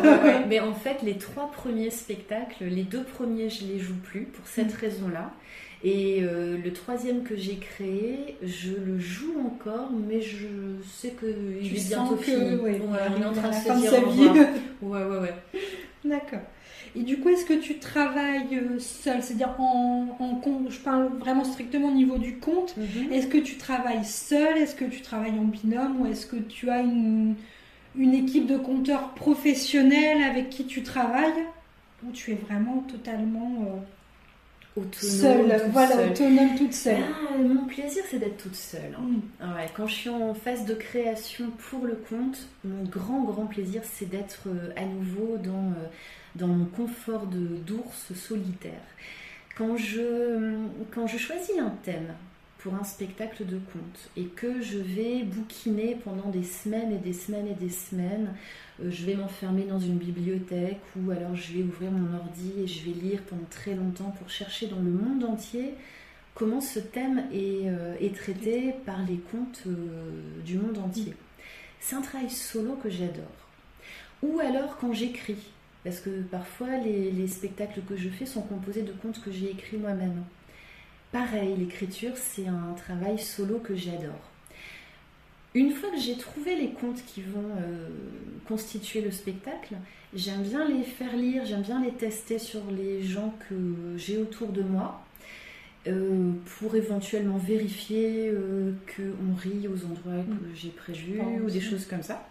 mais 0.49 0.61
en 0.61 0.75
fait, 0.75 0.99
les 1.03 1.19
trois 1.19 1.51
premiers 1.51 1.91
spectacles, 1.91 2.65
les 2.67 2.85
deux 2.85 3.03
premiers, 3.03 3.51
je 3.51 3.65
les 3.67 3.81
joue 3.81 3.97
plus 4.05 4.23
pour 4.23 4.47
cette 4.47 4.73
mm. 4.73 4.81
raison-là. 4.81 5.33
Et 5.85 6.21
euh, 6.23 6.57
le 6.57 6.73
troisième 6.73 7.25
que 7.25 7.37
j'ai 7.37 7.57
créé, 7.57 8.39
je 8.43 8.73
le 8.73 8.99
joue 8.99 9.35
encore, 9.45 9.91
mais 9.93 10.23
je 10.23 10.47
sais 10.91 11.15
qu'il 11.19 11.77
est 11.77 11.89
bientôt 11.89 12.17
fini. 12.17 12.57
Ouais, 12.57 12.81
il 13.15 13.23
est 13.23 13.27
en 13.27 13.33
train 13.33 13.51
de 13.51 13.55
se 13.55 13.81
dire 13.81 13.91
sa 13.91 14.01
vie. 14.01 14.29
ouais, 14.83 15.05
ouais, 15.05 15.19
ouais. 15.19 15.35
D'accord. 16.03 16.41
Et 16.97 17.03
du 17.03 17.19
coup, 17.19 17.29
est-ce 17.29 17.45
que 17.45 17.61
tu 17.61 17.79
travailles 17.79 18.57
euh, 18.57 18.79
seul 18.79 19.23
C'est-à-dire, 19.23 19.55
en, 19.59 20.17
en, 20.19 20.71
je 20.71 20.79
parle 20.79 21.09
vraiment 21.19 21.45
strictement 21.45 21.89
au 21.89 21.95
niveau 21.95 22.17
du 22.17 22.39
compte. 22.39 22.75
Mhm. 22.79 23.13
Est-ce 23.13 23.27
que 23.27 23.39
tu 23.39 23.57
travailles 23.57 24.05
seul? 24.05 24.57
Est-ce 24.57 24.75
que 24.75 24.87
tu 24.87 25.03
travailles 25.03 25.39
en 25.39 25.45
binôme? 25.45 26.01
Ou 26.01 26.07
est-ce 26.07 26.25
que 26.25 26.37
tu 26.37 26.71
as 26.71 26.81
une, 26.81 27.35
une 27.97 28.15
équipe 28.15 28.47
de 28.47 28.57
compteurs 28.57 29.11
professionnels 29.11 30.23
avec 30.23 30.49
qui 30.49 30.65
tu 30.65 30.83
travailles? 30.83 31.45
Ou 32.07 32.11
tu 32.13 32.31
es 32.33 32.37
vraiment 32.37 32.79
totalement... 32.89 33.67
Euh, 33.67 33.81
autonome. 34.77 34.93
Seule, 34.93 35.61
toute 35.63 35.73
voilà, 35.73 35.95
seule. 35.95 36.11
autonome 36.11 36.55
toute 36.59 36.73
seule. 36.75 36.97
Ah, 37.03 37.39
mon 37.39 37.65
plaisir, 37.67 38.03
c'est 38.11 38.19
d'être 38.19 38.43
toute 38.43 38.55
seule. 38.57 38.95
hein. 38.99 39.03
Mm. 39.03 39.21
Ah 39.41 39.55
ouais, 39.57 39.69
quand 39.75 39.87
je 39.87 39.95
suis 39.95 40.11
en 40.11 40.35
phase 40.35 40.65
de 40.67 40.75
création 40.75 41.51
pour 41.71 41.85
le 41.87 41.95
compte, 42.09 42.47
mon 42.65 42.85
grand, 42.85 43.23
grand 43.25 43.47
plaisir, 43.47 43.83
c'est 43.85 44.09
d'être 44.09 44.43
euh, 44.49 44.71
à 44.77 44.85
nouveau 44.85 45.37
dans, 45.39 45.69
euh, 45.71 45.87
dans 46.37 46.49
mon 46.49 46.65
confort 46.67 47.27
d'ours 47.27 48.13
solitaire. 48.15 48.73
Quand 49.57 49.77
je, 49.77 50.57
quand 50.93 51.07
je 51.07 51.17
choisis 51.19 51.57
un 51.61 51.71
thème 51.85 52.13
pour 52.59 52.75
un 52.75 52.83
spectacle 52.85 53.45
de 53.47 53.59
conte 53.73 54.11
et 54.17 54.25
que 54.25 54.61
je 54.63 54.79
vais 54.79 55.23
bouquiner 55.23 55.97
pendant 56.03 56.31
des 56.31 56.43
semaines 56.43 56.93
et 56.93 56.97
des 56.99 57.13
semaines 57.13 57.47
et 57.47 57.55
des 57.55 57.69
semaines, 57.71 58.35
je 58.83 59.07
vais 59.07 59.15
m'enfermer 59.15 59.65
dans 59.65 59.79
une 59.79 59.99
bibliothèque 59.99 60.81
ou 60.97 61.11
alors 61.11 61.35
je 61.35 61.53
vais 61.53 61.63
ouvrir 61.63 61.91
mon 61.91 62.17
ordi 62.17 62.53
et 62.59 62.67
je 62.67 62.85
vais 62.85 62.93
lire 62.93 63.23
pendant 63.23 63.47
très 63.51 63.75
longtemps 63.75 64.13
pour 64.19 64.29
chercher 64.29 64.67
dans 64.67 64.81
le 64.81 64.91
monde 64.91 65.25
entier 65.25 65.75
comment 66.35 66.61
ce 66.61 66.81
thème 66.81 67.25
est, 67.33 67.69
euh, 67.69 67.95
traité 68.15 68.75
par 68.85 69.05
les 69.07 69.19
contes 69.31 69.63
euh, 69.67 70.43
du 70.45 70.59
monde 70.59 70.79
entier. 70.79 71.15
C'est 71.81 71.95
un 71.95 72.01
travail 72.01 72.31
solo 72.31 72.75
que 72.77 72.91
j'adore. 72.91 73.25
Ou 74.23 74.41
alors 74.41 74.77
quand 74.79 74.93
j'écris, 74.93 75.53
parce 75.85 76.01
que 76.01 76.23
parfois 76.23 76.79
les 76.79 77.29
spectacles 77.29 77.83
que 77.83 77.97
je 77.97 78.09
fais 78.09 78.27
sont 78.27 78.43
composés 78.43 78.83
de 78.83 78.93
contes 78.93 79.23
que 79.23 79.31
j'ai 79.31 79.51
écrits 79.51 79.77
moi-même. 79.77 80.25
Pareil, 81.15 81.55
l'écriture, 81.57 82.17
c'est 82.17 82.49
un 82.49 82.75
travail 82.77 83.21
solo 83.21 83.61
que 83.61 83.77
j'adore. 83.77 84.34
Une 85.55 85.71
fois 85.71 85.91
que 85.91 85.99
j'ai 85.99 86.17
trouvé 86.17 86.57
les 86.57 86.71
contes 86.71 87.05
qui 87.07 87.23
vont 87.23 87.51
euh, 87.59 87.89
constituer 88.47 89.01
le 89.01 89.11
spectacle, 89.11 89.77
j'aime 90.15 90.43
bien 90.43 90.69
les 90.69 90.83
faire 90.83 91.17
lire, 91.17 91.45
j'aime 91.45 91.63
bien 91.63 91.83
les 91.83 91.93
tester 91.93 92.39
sur 92.39 92.63
les 92.71 93.03
gens 93.03 93.33
que 93.49 93.55
j'ai 93.97 94.19
autour 94.19 94.49
de 94.49 94.63
moi, 94.63 95.05
euh, 95.87 96.33
pour 96.59 96.75
éventuellement 96.77 97.37
vérifier 97.37 98.31
euh, 98.31 98.73
qu'on 98.97 99.35
rit 99.35 99.69
aux 99.69 99.85
endroits 99.85 100.23
que 100.23 100.55
j'ai 100.55 100.71
prévus 100.71 101.21
ou 101.45 101.51
des 101.51 101.61
choses 101.61 101.85
comme 101.85 102.03
ça. 102.03 102.27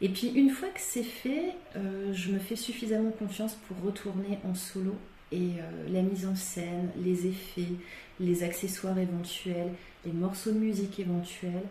Et 0.00 0.08
puis 0.08 0.28
une 0.28 0.48
fois 0.48 0.68
que 0.68 0.80
c'est 0.80 1.02
fait, 1.02 1.52
euh, 1.76 2.14
je 2.14 2.30
me 2.30 2.38
fais 2.38 2.56
suffisamment 2.56 3.10
confiance 3.10 3.58
pour 3.66 3.76
retourner 3.84 4.38
en 4.48 4.54
solo 4.54 4.94
et 5.32 5.50
la 5.90 6.00
mise 6.00 6.24
en 6.24 6.34
scène, 6.34 6.88
les 7.04 7.26
effets, 7.26 7.68
les 8.18 8.42
accessoires 8.42 8.98
éventuels, 8.98 9.68
les 10.06 10.12
morceaux 10.12 10.52
de 10.52 10.58
musique 10.58 10.98
éventuels, 10.98 11.66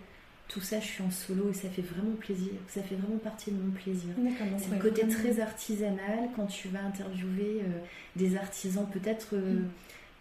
tout 0.48 0.62
ça 0.62 0.80
je 0.80 0.86
suis 0.86 1.04
en 1.04 1.12
solo 1.12 1.50
et 1.50 1.54
ça 1.54 1.70
fait 1.70 1.82
vraiment 1.82 2.16
plaisir, 2.16 2.52
ça 2.70 2.82
fait 2.82 2.96
vraiment 2.96 3.18
partie 3.18 3.52
de 3.52 3.58
mon 3.62 3.72
plaisir. 3.72 4.10
C'est 4.58 4.72
le 4.74 4.82
côté 4.82 5.02
vraiment. 5.04 5.20
très 5.20 5.40
artisanal 5.42 6.30
quand 6.36 6.46
tu 6.48 6.70
vas 6.70 6.80
interviewer 6.86 7.62
euh, 7.64 7.80
des 8.16 8.36
artisans, 8.38 8.86
peut-être 8.92 9.30
euh, 9.34 9.60
Mm. 9.60 9.70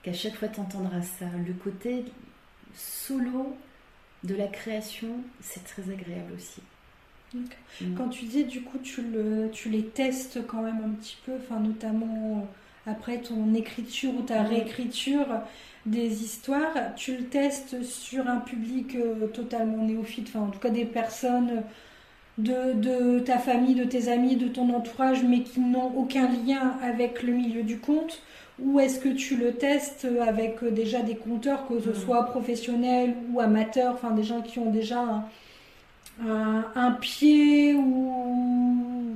qu'à 0.02 0.12
chaque 0.12 0.34
fois 0.34 0.48
tu 0.48 0.60
entendras 0.60 1.02
ça. 1.02 1.26
Le 1.46 1.52
côté 1.54 2.04
solo 2.74 3.56
de 4.24 4.34
la 4.34 4.46
création, 4.48 5.08
c'est 5.40 5.64
très 5.64 5.82
agréable 5.90 6.32
aussi. 6.34 6.60
Mm. 7.34 7.94
Quand 7.96 8.08
tu 8.08 8.24
dis 8.24 8.44
du 8.44 8.62
coup 8.62 8.78
tu, 8.78 9.02
le, 9.02 9.50
tu 9.52 9.68
les 9.68 9.84
testes 9.84 10.46
quand 10.46 10.62
même 10.62 10.80
un 10.84 10.90
petit 11.00 11.18
peu, 11.24 11.32
enfin 11.36 11.60
notamment 11.60 12.38
euh, 12.86 12.90
après 12.90 13.18
ton 13.20 13.54
écriture 13.54 14.14
ou 14.16 14.22
ta 14.22 14.42
réécriture 14.42 15.26
des 15.86 16.22
histoires, 16.24 16.94
tu 16.96 17.16
le 17.16 17.24
testes 17.28 17.82
sur 17.84 18.28
un 18.28 18.38
public 18.38 18.94
euh, 18.96 19.28
totalement 19.28 19.84
néophyte, 19.84 20.28
enfin 20.28 20.40
en 20.46 20.50
tout 20.50 20.58
cas 20.60 20.70
des 20.70 20.84
personnes 20.86 21.64
de, 22.38 22.72
de 22.74 23.20
ta 23.20 23.38
famille, 23.38 23.74
de 23.74 23.84
tes 23.84 24.08
amis, 24.08 24.36
de 24.36 24.48
ton 24.48 24.74
entourage, 24.74 25.24
mais 25.24 25.42
qui 25.42 25.60
n'ont 25.60 25.92
aucun 25.96 26.28
lien 26.30 26.76
avec 26.82 27.22
le 27.22 27.32
milieu 27.32 27.62
du 27.64 27.80
conte 27.80 28.22
ou 28.58 28.80
est-ce 28.80 29.00
que 29.00 29.10
tu 29.10 29.36
le 29.36 29.54
testes 29.56 30.06
avec 30.26 30.62
euh, 30.62 30.70
déjà 30.70 31.02
des 31.02 31.16
conteurs, 31.16 31.66
que 31.68 31.80
ce 31.80 31.92
Mhm. 31.92 31.94
soit 31.94 32.24
professionnels 32.26 33.14
ou 33.32 33.40
amateurs, 33.40 33.94
enfin 33.94 34.12
des 34.12 34.24
gens 34.24 34.42
qui 34.42 34.58
ont 34.58 34.70
déjà 34.70 35.00
un, 35.00 35.24
un, 36.20 36.72
un 36.74 36.92
pied 36.92 37.74
ou 37.74 39.14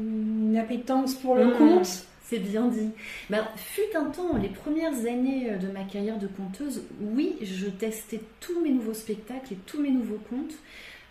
une 0.51 0.57
appétence 0.57 1.15
pour 1.15 1.37
le 1.37 1.49
Mmh. 1.49 1.51
conte? 1.51 2.07
C'est 2.31 2.39
bien 2.39 2.69
dit. 2.69 2.91
Ben, 3.29 3.45
fut 3.57 3.97
un 3.97 4.05
temps, 4.05 4.37
les 4.37 4.51
premières 4.51 4.95
années 5.05 5.51
euh, 5.51 5.57
de 5.59 5.67
ma 5.67 5.83
carrière 5.83 6.17
de 6.17 6.29
conteuse, 6.29 6.83
oui, 7.01 7.35
je 7.43 7.67
testais 7.67 8.21
tous 8.39 8.61
mes 8.63 8.71
nouveaux 8.71 8.95
spectacles 8.95 9.55
et 9.55 9.59
tous 9.67 9.83
mes 9.83 9.91
nouveaux 9.91 10.21
contes 10.31 10.55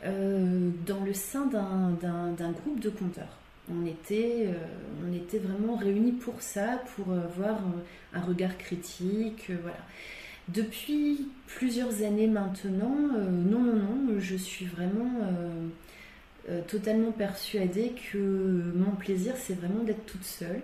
euh, 0.06 0.70
dans 0.88 1.04
le 1.04 1.14
sein 1.14 1.46
d'un- 1.48 2.52
groupe 2.54 2.80
de 2.80 2.90
conteurs. 2.90 3.38
On 3.70 3.86
était, 3.86 4.46
euh, 4.48 4.54
on 5.06 5.14
était 5.14 5.40
vraiment 5.40 5.76
réunis 5.76 6.14
pour 6.14 6.42
ça, 6.42 6.82
pour 6.96 7.12
avoir 7.14 7.58
un, 8.14 8.22
regard 8.22 8.58
critique, 8.58 9.52
voilà. 9.62 9.84
Depuis 10.48 11.28
plusieurs 11.48 12.02
années 12.02 12.28
maintenant, 12.28 12.96
non, 12.96 13.60
non, 13.60 13.74
non, 13.74 14.20
je 14.20 14.38
suis 14.38 14.66
vraiment 14.66 15.12
euh, 16.50 16.62
totalement 16.68 17.12
persuadée 17.12 17.94
que 18.12 18.18
mon 18.76 18.92
plaisir, 18.92 19.34
c'est 19.38 19.54
vraiment 19.54 19.84
d'être 19.84 20.06
toute 20.06 20.24
seule. 20.24 20.62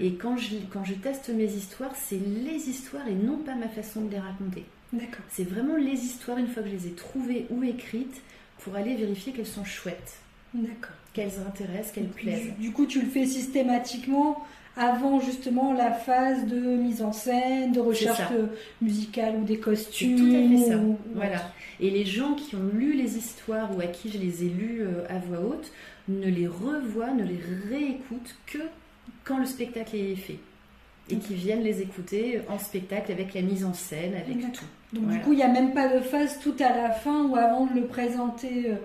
Et 0.00 0.14
quand 0.14 0.36
je, 0.36 0.56
quand 0.72 0.84
je 0.84 0.94
teste 0.94 1.28
mes 1.30 1.52
histoires, 1.52 1.92
c'est 1.96 2.18
les 2.20 2.68
histoires 2.68 3.06
et 3.08 3.14
non 3.14 3.38
pas 3.38 3.54
ma 3.54 3.68
façon 3.68 4.02
de 4.02 4.10
les 4.12 4.18
raconter. 4.20 4.64
D'accord. 4.92 5.24
C'est 5.28 5.48
vraiment 5.48 5.76
les 5.76 5.92
histoires, 6.04 6.38
une 6.38 6.46
fois 6.46 6.62
que 6.62 6.68
je 6.68 6.74
les 6.74 6.86
ai 6.86 6.92
trouvées 6.92 7.46
ou 7.50 7.64
écrites, 7.64 8.20
pour 8.60 8.76
aller 8.76 8.94
vérifier 8.94 9.32
qu'elles 9.32 9.44
sont 9.46 9.64
chouettes, 9.64 10.18
D'accord. 10.54 10.94
qu'elles 11.12 11.32
intéressent, 11.46 11.92
qu'elles 11.92 12.06
plaisent. 12.08 12.52
Du, 12.58 12.66
du 12.68 12.70
coup, 12.72 12.86
tu 12.86 13.00
le 13.00 13.08
fais 13.08 13.26
systématiquement 13.26 14.42
avant 14.76 15.20
justement 15.20 15.72
la 15.72 15.92
phase 15.92 16.46
de 16.46 16.58
mise 16.58 17.02
en 17.02 17.12
scène, 17.12 17.72
de 17.72 17.80
recherche 17.80 18.20
musicale 18.82 19.34
ou 19.40 19.44
des 19.44 19.58
costumes. 19.58 20.16
tout 20.16 20.24
à 20.36 20.48
fait 20.64 20.70
ça. 20.70 20.78
ou- 20.78 20.98
Voilà. 21.14 21.52
Et 21.80 21.90
les 21.90 22.04
gens 22.04 22.34
qui 22.34 22.54
ont 22.56 22.68
lu 22.72 22.92
les 22.94 23.16
histoires 23.16 23.76
ou 23.76 23.80
à 23.80 23.86
qui 23.86 24.10
je 24.10 24.18
les 24.18 24.44
ai 24.44 24.48
lues 24.48 24.82
euh, 24.82 25.04
à 25.08 25.18
voix 25.18 25.40
haute 25.40 25.72
ne 26.08 26.28
les 26.28 26.46
revoient, 26.46 27.12
ne 27.12 27.24
les 27.24 27.40
réécoutent 27.70 28.36
que 28.46 28.58
quand 29.24 29.38
le 29.38 29.46
spectacle 29.46 29.96
est 29.96 30.16
fait. 30.16 30.38
Et 31.10 31.16
qui 31.16 31.34
viennent 31.34 31.62
les 31.62 31.82
écouter 31.82 32.40
en 32.48 32.58
spectacle 32.58 33.12
avec 33.12 33.34
la 33.34 33.42
mise 33.42 33.64
en 33.64 33.74
scène, 33.74 34.14
avec 34.14 34.40
tout. 34.52 34.64
Donc 34.94 35.04
Voilà. 35.04 35.18
du 35.18 35.24
coup, 35.24 35.32
il 35.32 35.36
n'y 35.36 35.42
a 35.42 35.48
même 35.48 35.74
pas 35.74 35.88
de 35.88 36.00
phase 36.00 36.38
tout 36.40 36.54
à 36.60 36.74
la 36.74 36.90
fin 36.92 37.24
ou 37.26 37.36
avant 37.36 37.66
de 37.66 37.74
le 37.78 37.86
présenter 37.86 38.70
euh, 38.70 38.76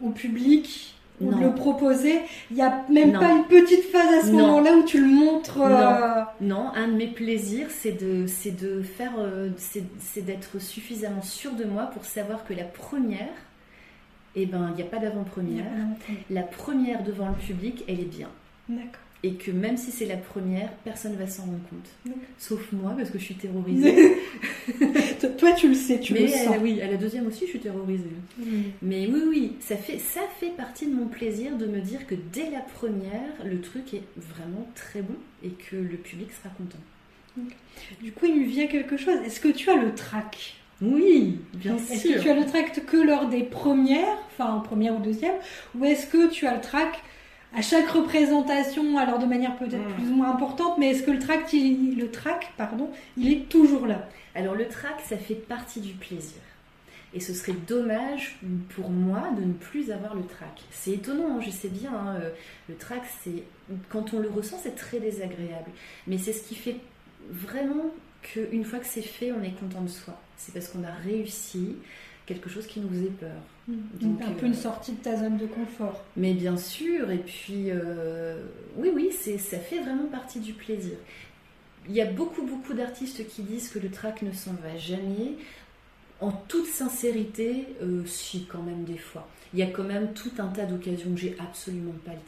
au 0.00 0.10
public 0.10 0.95
ou 1.20 1.30
Non. 1.30 1.38
de 1.38 1.42
le 1.44 1.54
proposer. 1.54 2.20
Il 2.50 2.56
n'y 2.56 2.62
a 2.62 2.84
même 2.90 3.12
Non. 3.12 3.20
pas 3.20 3.32
une 3.32 3.44
petite 3.44 3.84
phase 3.84 4.12
à 4.18 4.26
ce 4.26 4.32
moment-là 4.32 4.76
où 4.76 4.82
tu 4.84 5.00
le 5.00 5.06
montres. 5.08 5.60
euh, 5.60 6.22
Non, 6.40 6.70
un 6.74 6.88
de 6.88 6.92
mes 6.94 7.06
plaisirs, 7.06 7.68
c'est 7.70 7.92
de, 7.92 8.26
c'est 8.26 8.50
de 8.50 8.82
faire, 8.82 9.12
euh, 9.18 9.48
c'est, 9.56 9.84
c'est 10.00 10.22
d'être 10.22 10.58
suffisamment 10.60 11.22
sûr 11.22 11.52
de 11.52 11.64
moi 11.64 11.84
pour 11.86 12.04
savoir 12.04 12.44
que 12.44 12.52
la 12.54 12.64
première, 12.64 13.28
eh 14.34 14.44
ben, 14.46 14.68
il 14.72 14.76
n'y 14.76 14.82
a 14.82 14.90
pas 14.90 14.98
d'avant-première. 14.98 15.64
La 16.30 16.42
première 16.42 17.02
devant 17.02 17.28
le 17.28 17.34
public, 17.34 17.84
elle 17.88 18.00
est 18.00 18.04
bien. 18.04 18.28
D'accord. 18.68 19.00
Et 19.26 19.32
que 19.32 19.50
même 19.50 19.76
si 19.76 19.90
c'est 19.90 20.06
la 20.06 20.16
première, 20.16 20.70
personne 20.84 21.12
ne 21.14 21.16
va 21.18 21.26
s'en 21.26 21.42
rendre 21.42 21.58
compte. 21.68 22.14
Sauf 22.38 22.70
moi, 22.70 22.94
parce 22.96 23.10
que 23.10 23.18
je 23.18 23.24
suis 23.24 23.34
terrorisée. 23.34 24.16
Toi, 25.38 25.52
tu 25.52 25.68
le 25.68 25.74
sais, 25.74 25.98
tu 25.98 26.12
Mais 26.12 26.20
le 26.20 26.26
à 26.26 26.28
sens. 26.44 26.50
la- 26.54 26.58
oui, 26.58 26.80
à 26.80 26.86
la 26.86 26.96
deuxième 26.96 27.26
aussi, 27.26 27.40
je 27.46 27.50
suis 27.50 27.58
terrorisée. 27.58 28.04
Mais 28.82 29.08
oui, 29.08 29.22
oui, 29.28 29.52
ça 29.60 29.76
fait, 29.76 29.98
ça 29.98 30.20
fait 30.38 30.50
partie 30.56 30.86
de 30.86 30.94
mon 30.94 31.06
plaisir 31.06 31.56
de 31.56 31.66
me 31.66 31.80
dire 31.80 32.06
que 32.06 32.14
dès 32.32 32.50
la 32.50 32.60
première, 32.60 33.32
le 33.44 33.60
truc 33.60 33.94
est 33.94 34.02
vraiment 34.16 34.66
très 34.74 35.02
bon 35.02 35.14
et 35.42 35.48
que 35.50 35.76
le 35.76 35.96
public 35.96 36.28
sera 36.32 36.54
content. 36.54 36.78
Du 38.02 38.12
coup, 38.12 38.26
il 38.26 38.40
me 38.40 38.46
vient 38.46 38.66
quelque 38.66 38.96
chose. 38.96 39.16
Est-ce 39.24 39.40
que 39.40 39.48
tu 39.48 39.68
as 39.70 39.76
le 39.76 39.94
trac? 39.94 40.54
Oui, 40.82 41.38
bien 41.54 41.72
Donc, 41.72 41.80
Est-ce 41.90 42.06
sûr. 42.08 42.16
que 42.16 42.20
tu 42.22 42.28
as 42.30 42.34
le 42.34 42.44
trac 42.46 42.84
que 42.86 42.96
lors 42.98 43.26
des 43.28 43.42
premières, 43.42 44.18
enfin 44.30 44.52
en 44.52 44.60
première 44.60 44.94
ou 44.94 45.00
deuxième, 45.02 45.34
ou 45.74 45.84
est-ce 45.84 46.06
que 46.06 46.28
tu 46.30 46.46
as 46.46 46.54
le 46.54 46.60
trac 46.60 47.02
à 47.54 47.62
chaque 47.62 47.88
représentation, 47.88 48.98
alors 48.98 49.18
de 49.18 49.26
manière 49.26 49.56
peut-être 49.56 49.88
Mm. 49.88 49.94
plus 49.94 50.08
ou 50.10 50.14
moins 50.14 50.30
importante, 50.32 50.78
mais 50.78 50.90
est-ce 50.90 51.02
que 51.02 51.10
le 51.10 51.18
trac, 51.18 51.52
il, 51.52 51.96
le 51.98 52.10
pardon, 52.56 52.90
il 53.16 53.32
est 53.32 53.48
toujours 53.48 53.86
là? 53.86 54.08
Alors 54.34 54.54
le 54.54 54.68
trac, 54.68 54.96
ça 55.08 55.16
fait 55.16 55.34
partie 55.34 55.80
du 55.80 55.92
plaisir. 55.94 56.40
Et 57.14 57.20
ce 57.20 57.32
serait 57.32 57.54
dommage 57.66 58.38
pour 58.74 58.90
moi 58.90 59.30
de 59.38 59.44
ne 59.44 59.52
plus 59.52 59.90
avoir 59.90 60.14
le 60.14 60.24
trac. 60.26 60.62
C'est 60.70 60.90
étonnant, 60.92 61.36
hein, 61.38 61.40
je 61.40 61.50
sais 61.50 61.68
bien. 61.68 61.90
hein, 61.94 62.16
euh, 62.20 62.30
le 62.68 62.74
trac, 62.74 63.02
c'est 63.24 63.42
quand 63.88 64.12
on 64.12 64.18
le 64.18 64.28
ressent, 64.28 64.58
c'est 64.62 64.74
très 64.74 64.98
désagréable. 65.00 65.70
Mais 66.06 66.18
c'est 66.18 66.32
ce 66.34 66.42
qui 66.46 66.54
fait 66.54 66.76
vraiment 67.30 67.86
qu'une 68.22 68.64
fois 68.64 68.80
que 68.80 68.86
c'est 68.86 69.00
fait, 69.02 69.32
on 69.32 69.42
est 69.42 69.58
content 69.58 69.80
de 69.82 69.88
soi. 69.88 70.20
C'est 70.36 70.52
parce 70.52 70.68
qu'on 70.68 70.84
a 70.84 70.92
réussi 71.04 71.76
quelque 72.26 72.50
chose 72.50 72.66
qui 72.66 72.80
nous 72.80 72.88
faisait 72.88 73.06
peur. 73.06 73.30
Donc, 73.68 73.78
Donc, 74.00 74.22
un 74.22 74.32
peu 74.32 74.44
euh, 74.44 74.48
une 74.48 74.54
sortie 74.54 74.92
de 74.92 75.02
ta 75.02 75.16
zone 75.16 75.38
de 75.38 75.46
confort. 75.46 76.04
Mais 76.16 76.34
bien 76.34 76.56
sûr, 76.56 77.10
et 77.10 77.18
puis 77.18 77.70
euh, 77.70 78.42
oui, 78.76 78.90
oui, 78.94 79.10
c'est, 79.18 79.38
ça 79.38 79.58
fait 79.58 79.80
vraiment 79.80 80.06
partie 80.06 80.40
du 80.40 80.52
plaisir. 80.52 80.96
Il 81.88 81.94
y 81.94 82.00
a 82.00 82.06
beaucoup, 82.06 82.42
beaucoup 82.42 82.74
d'artistes 82.74 83.26
qui 83.28 83.42
disent 83.42 83.68
que 83.68 83.78
le 83.78 83.90
trac 83.90 84.22
ne 84.22 84.32
s'en 84.32 84.54
va 84.54 84.76
jamais. 84.76 85.36
En 86.20 86.32
toute 86.32 86.66
sincérité, 86.66 87.66
euh, 87.82 88.02
si, 88.06 88.46
quand 88.46 88.62
même, 88.62 88.84
des 88.84 88.96
fois. 88.96 89.28
Il 89.52 89.60
y 89.60 89.62
a 89.62 89.66
quand 89.66 89.84
même 89.84 90.12
tout 90.14 90.32
un 90.38 90.48
tas 90.48 90.64
d'occasions 90.64 91.10
où 91.10 91.16
j'ai 91.16 91.36
absolument 91.38 91.94
pas 92.04 92.12
le 92.12 92.24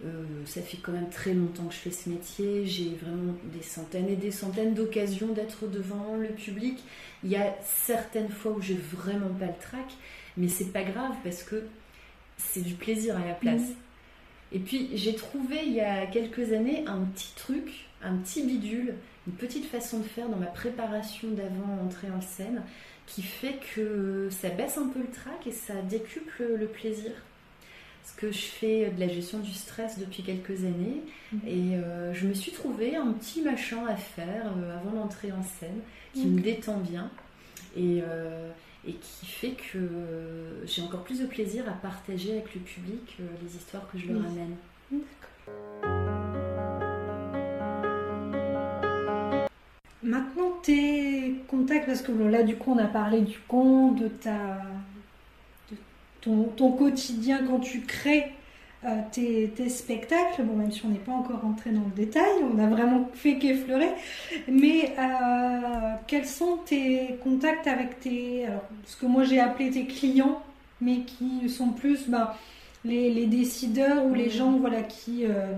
trac. 0.00 0.46
ça 0.46 0.62
fait 0.62 0.78
quand 0.78 0.92
même 0.92 1.10
très 1.10 1.34
longtemps 1.34 1.66
que 1.66 1.74
je 1.74 1.78
fais 1.78 1.90
ce 1.90 2.08
métier. 2.08 2.66
J'ai 2.66 2.96
vraiment 3.00 3.34
des 3.52 3.62
centaines 3.62 4.08
et 4.08 4.16
des 4.16 4.30
centaines 4.30 4.74
d'occasions 4.74 5.28
d'être 5.28 5.66
devant 5.66 6.16
le 6.16 6.28
public. 6.28 6.78
Il 7.24 7.30
y 7.30 7.36
a 7.36 7.56
certaines 7.62 8.30
fois 8.30 8.52
où 8.52 8.60
j'ai 8.60 8.74
vraiment 8.74 9.34
pas 9.38 9.46
le 9.46 9.58
trac, 9.60 9.86
mais 10.36 10.48
c'est 10.48 10.72
pas 10.72 10.84
grave 10.84 11.14
parce 11.24 11.42
que 11.42 11.64
c'est 12.36 12.62
du 12.62 12.74
plaisir 12.74 13.16
à 13.16 13.26
la 13.26 13.34
place. 13.34 13.62
Mmh. 13.62 13.74
Et 14.52 14.58
puis 14.60 14.90
j'ai 14.94 15.14
trouvé 15.14 15.58
il 15.66 15.72
y 15.72 15.80
a 15.80 16.06
quelques 16.06 16.52
années 16.52 16.84
un 16.86 17.00
petit 17.00 17.34
truc, 17.36 17.88
un 18.02 18.16
petit 18.16 18.44
bidule, 18.44 18.94
une 19.26 19.34
petite 19.34 19.66
façon 19.66 19.98
de 19.98 20.04
faire 20.04 20.28
dans 20.28 20.38
ma 20.38 20.46
préparation 20.46 21.28
d'avant 21.32 21.84
entrée 21.84 22.10
en 22.10 22.20
scène 22.20 22.62
qui 23.06 23.22
fait 23.22 23.58
que 23.74 24.28
ça 24.30 24.50
baisse 24.50 24.76
un 24.78 24.88
peu 24.88 25.00
le 25.00 25.10
trac 25.10 25.46
et 25.46 25.52
ça 25.52 25.74
décuple 25.88 26.44
le 26.58 26.66
plaisir. 26.66 27.10
Parce 28.08 28.20
que 28.20 28.32
je 28.32 28.46
fais 28.46 28.90
de 28.90 28.98
la 28.98 29.06
gestion 29.06 29.38
du 29.38 29.52
stress 29.52 29.98
depuis 29.98 30.22
quelques 30.22 30.64
années 30.64 31.02
mmh. 31.30 31.36
et 31.46 31.76
euh, 31.76 32.14
je 32.14 32.26
me 32.26 32.32
suis 32.32 32.52
trouvé 32.52 32.96
un 32.96 33.12
petit 33.12 33.42
machin 33.42 33.84
à 33.86 33.96
faire 33.96 34.46
euh, 34.56 34.78
avant 34.78 34.92
d'entrer 34.92 35.30
en 35.30 35.42
scène 35.42 35.80
qui 36.14 36.24
me 36.24 36.40
détend 36.40 36.78
bien. 36.78 37.10
Et, 37.76 38.00
euh, 38.02 38.50
et 38.86 38.94
qui 38.94 39.26
fait 39.26 39.50
que 39.50 39.78
j'ai 40.64 40.80
encore 40.80 41.04
plus 41.04 41.20
de 41.20 41.26
plaisir 41.26 41.68
à 41.68 41.72
partager 41.72 42.32
avec 42.32 42.54
le 42.54 42.62
public 42.62 43.18
les 43.42 43.56
histoires 43.56 43.86
que 43.92 43.98
je 43.98 44.10
leur 44.10 44.22
amène. 44.24 44.56
Maintenant, 50.02 50.52
tes 50.62 51.34
contacts, 51.46 51.84
parce 51.84 52.00
que 52.00 52.12
là, 52.12 52.42
du 52.42 52.56
coup, 52.56 52.72
on 52.72 52.78
a 52.78 52.86
parlé 52.86 53.20
du 53.20 53.38
conte, 53.46 54.00
de 54.00 54.08
ta, 54.08 54.62
ton, 56.20 56.44
ton, 56.56 56.72
quotidien 56.72 57.40
quand 57.46 57.60
tu 57.60 57.80
crées 57.80 58.32
euh, 58.84 59.00
tes, 59.10 59.68
spectacles, 59.68 60.44
bon, 60.44 60.54
même 60.54 60.70
si 60.70 60.84
on 60.84 60.88
n'est 60.88 60.98
pas 60.98 61.12
encore 61.12 61.44
entré 61.44 61.70
dans 61.70 61.82
le 61.82 61.90
détail, 61.96 62.30
on 62.54 62.58
a 62.60 62.68
vraiment 62.68 63.10
fait 63.12 63.36
qu'effleurer, 63.36 63.90
mais 64.46 64.94
euh, 64.98 65.94
quels 66.06 66.26
sont 66.26 66.58
tes 66.64 67.18
contacts 67.24 67.66
avec 67.66 67.98
tes, 67.98 68.46
alors, 68.46 68.62
ce 68.86 68.96
que 68.96 69.06
moi 69.06 69.24
j'ai 69.24 69.40
appelé 69.40 69.70
tes 69.70 69.86
clients, 69.86 70.40
mais 70.80 71.00
qui 71.00 71.48
sont 71.48 71.70
plus 71.70 72.08
bah, 72.08 72.36
les, 72.84 73.26
décideurs 73.26 74.04
ou 74.06 74.14
les 74.14 74.26
mmh. 74.26 74.30
gens 74.30 74.52
voilà, 74.52 74.82
qui... 74.82 75.24
Euh, 75.24 75.54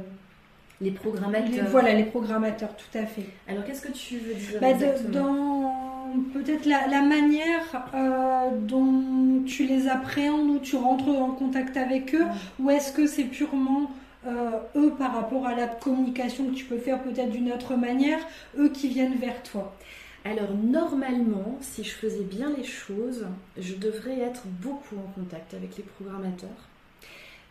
les 0.80 0.92
programmateurs. 0.92 1.66
voilà, 1.68 1.92
les 1.92 2.04
programmateurs, 2.04 2.74
tout 2.74 2.98
à 2.98 3.04
fait. 3.04 3.26
Alors, 3.46 3.66
qu'est-ce 3.66 3.82
que 3.82 3.92
tu 3.92 4.16
veux 4.16 4.34
dire 4.34 4.60
bah, 4.62 4.72
Dans 5.12 5.89
peut-être 6.32 6.66
la, 6.66 7.02
manière 7.02 7.86
euh, 7.94 8.50
dont 8.60 9.42
tu 9.46 9.66
les 9.66 9.88
appréhendes 9.88 10.48
ou 10.48 10.58
tu 10.58 10.76
rentres 10.76 11.08
en 11.08 11.30
contact 11.30 11.76
avec 11.76 12.14
eux, 12.14 12.26
ou 12.58 12.70
est-ce 12.70 12.92
que 12.92 13.06
c'est 13.06 13.24
purement 13.24 13.90
euh, 14.26 14.50
eux 14.76 14.92
par 14.98 15.14
rapport 15.14 15.46
à 15.46 15.54
la 15.54 15.66
communication 15.66 16.46
que 16.46 16.54
tu 16.54 16.64
peux 16.64 16.78
faire 16.78 17.02
peut-être 17.02 17.30
d'une 17.30 17.52
autre 17.52 17.74
manière, 17.76 18.20
eux 18.58 18.68
qui 18.68 18.88
viennent 18.88 19.16
vers 19.16 19.42
toi? 19.42 19.74
Alors 20.24 20.54
normalement, 20.54 21.58
si 21.60 21.82
je 21.82 21.90
faisais 21.90 22.24
bien 22.24 22.52
les 22.54 22.64
choses, 22.64 23.26
je 23.58 23.74
devrais 23.74 24.18
être 24.18 24.42
beaucoup 24.46 24.96
en 24.96 25.20
contact 25.20 25.54
avec 25.54 25.76
les 25.78 25.82
programmateurs. 25.82 26.68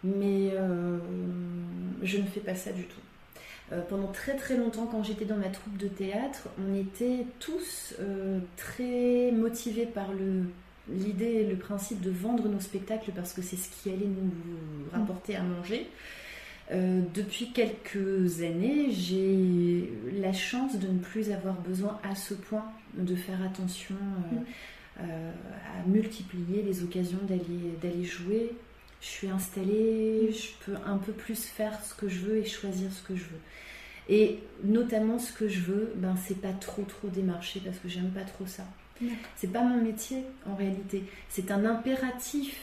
Mais 0.04 0.52
euh, 0.54 0.98
je 2.04 2.18
ne 2.18 2.24
fais 2.24 2.40
pas 2.40 2.56
ça 2.56 2.72
du 2.72 2.84
tout. 2.84 3.02
Euh, 3.72 3.82
pendant 3.88 4.08
très 4.08 4.36
très 4.36 4.58
longtemps, 4.58 4.88
quand 4.88 5.04
j'étais 5.04 5.26
dans 5.26 5.38
ma 5.38 5.50
troupe 5.50 5.78
de 5.78 5.88
théâtre, 5.88 6.50
on 6.60 6.76
était 6.76 7.26
tous 7.40 7.94
euh, 8.00 8.40
très 8.58 9.32
motivés 9.32 9.86
par 9.86 10.08
l'idée 10.90 11.26
et 11.26 11.46
le 11.46 11.56
principe 11.56 12.02
de 12.02 12.10
vendre 12.10 12.48
nos 12.48 12.60
spectacles 12.60 13.12
parce 13.16 13.34
que 13.34 13.42
c'est 13.42 13.58
ce 13.58 13.70
qui 13.70 13.90
allait 13.90 14.08
nous 14.08 14.32
rapporter 14.92 15.36
à 15.36 15.44
manger. 15.44 15.88
Euh, 16.72 17.02
depuis 17.14 17.52
quelques 17.52 18.42
années, 18.42 18.92
j'ai 18.92 19.92
la 20.20 20.34
chance 20.34 20.78
de 20.80 20.88
ne 20.88 21.00
plus 21.00 21.32
avoir 21.32 21.56
besoin 21.62 22.00
à 22.04 22.16
ce 22.16 22.34
point 22.34 22.66
de 22.96 23.16
faire 23.16 23.42
attention 23.44 23.96
à 24.98 25.88
multiplier 25.88 26.62
les 26.62 26.84
occasions 26.84 27.20
d'aller 27.26 28.04
jouer 28.04 28.52
je 29.02 29.08
suis 29.08 29.30
installée, 29.30 30.32
je 30.32 30.66
peux 30.66 30.78
un 30.86 30.98
peu 30.98 31.14
plus 31.14 31.46
faire 31.46 31.84
ce 31.84 31.94
que 31.94 32.10
je 32.10 32.20
veux 32.20 32.38
et 32.38 32.46
choisir 32.46 32.92
ce 32.92 33.02
que 33.04 33.16
je 33.16 33.24
veux. 33.24 33.40
Et 34.10 34.40
notamment 34.64 35.20
ce 35.20 35.32
que 35.32 35.48
je 35.48 35.60
veux, 35.60 35.94
ben 35.96 36.16
c'est 36.28 36.42
pas 36.42 36.52
trop 36.52 36.84
trop 36.84 37.08
démarcher 37.08 37.62
parce 37.64 37.78
que 37.78 37.88
j'aime 37.88 38.10
pas 38.10 38.24
trop 38.24 38.46
ça. 38.46 38.64
C'est 39.38 39.52
pas 39.52 39.64
mon 39.64 39.82
métier 39.82 40.24
en 40.46 40.56
réalité. 40.56 41.04
C'est 41.30 41.52
un 41.52 41.64
impératif. 41.64 42.60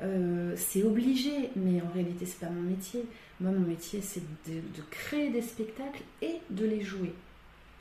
Euh, 0.00 0.54
c'est 0.56 0.82
obligé, 0.82 1.50
mais 1.56 1.80
en 1.80 1.92
réalité 1.92 2.26
c'est 2.26 2.40
pas 2.40 2.50
mon 2.50 2.62
métier. 2.62 3.04
Moi 3.40 3.52
mon 3.52 3.66
métier 3.66 4.00
c'est 4.02 4.22
de, 4.46 4.60
créer 4.90 5.30
des 5.30 5.42
spectacles 5.42 6.02
et 6.20 6.36
de 6.50 6.66
les 6.66 6.82
jouer. 6.82 7.14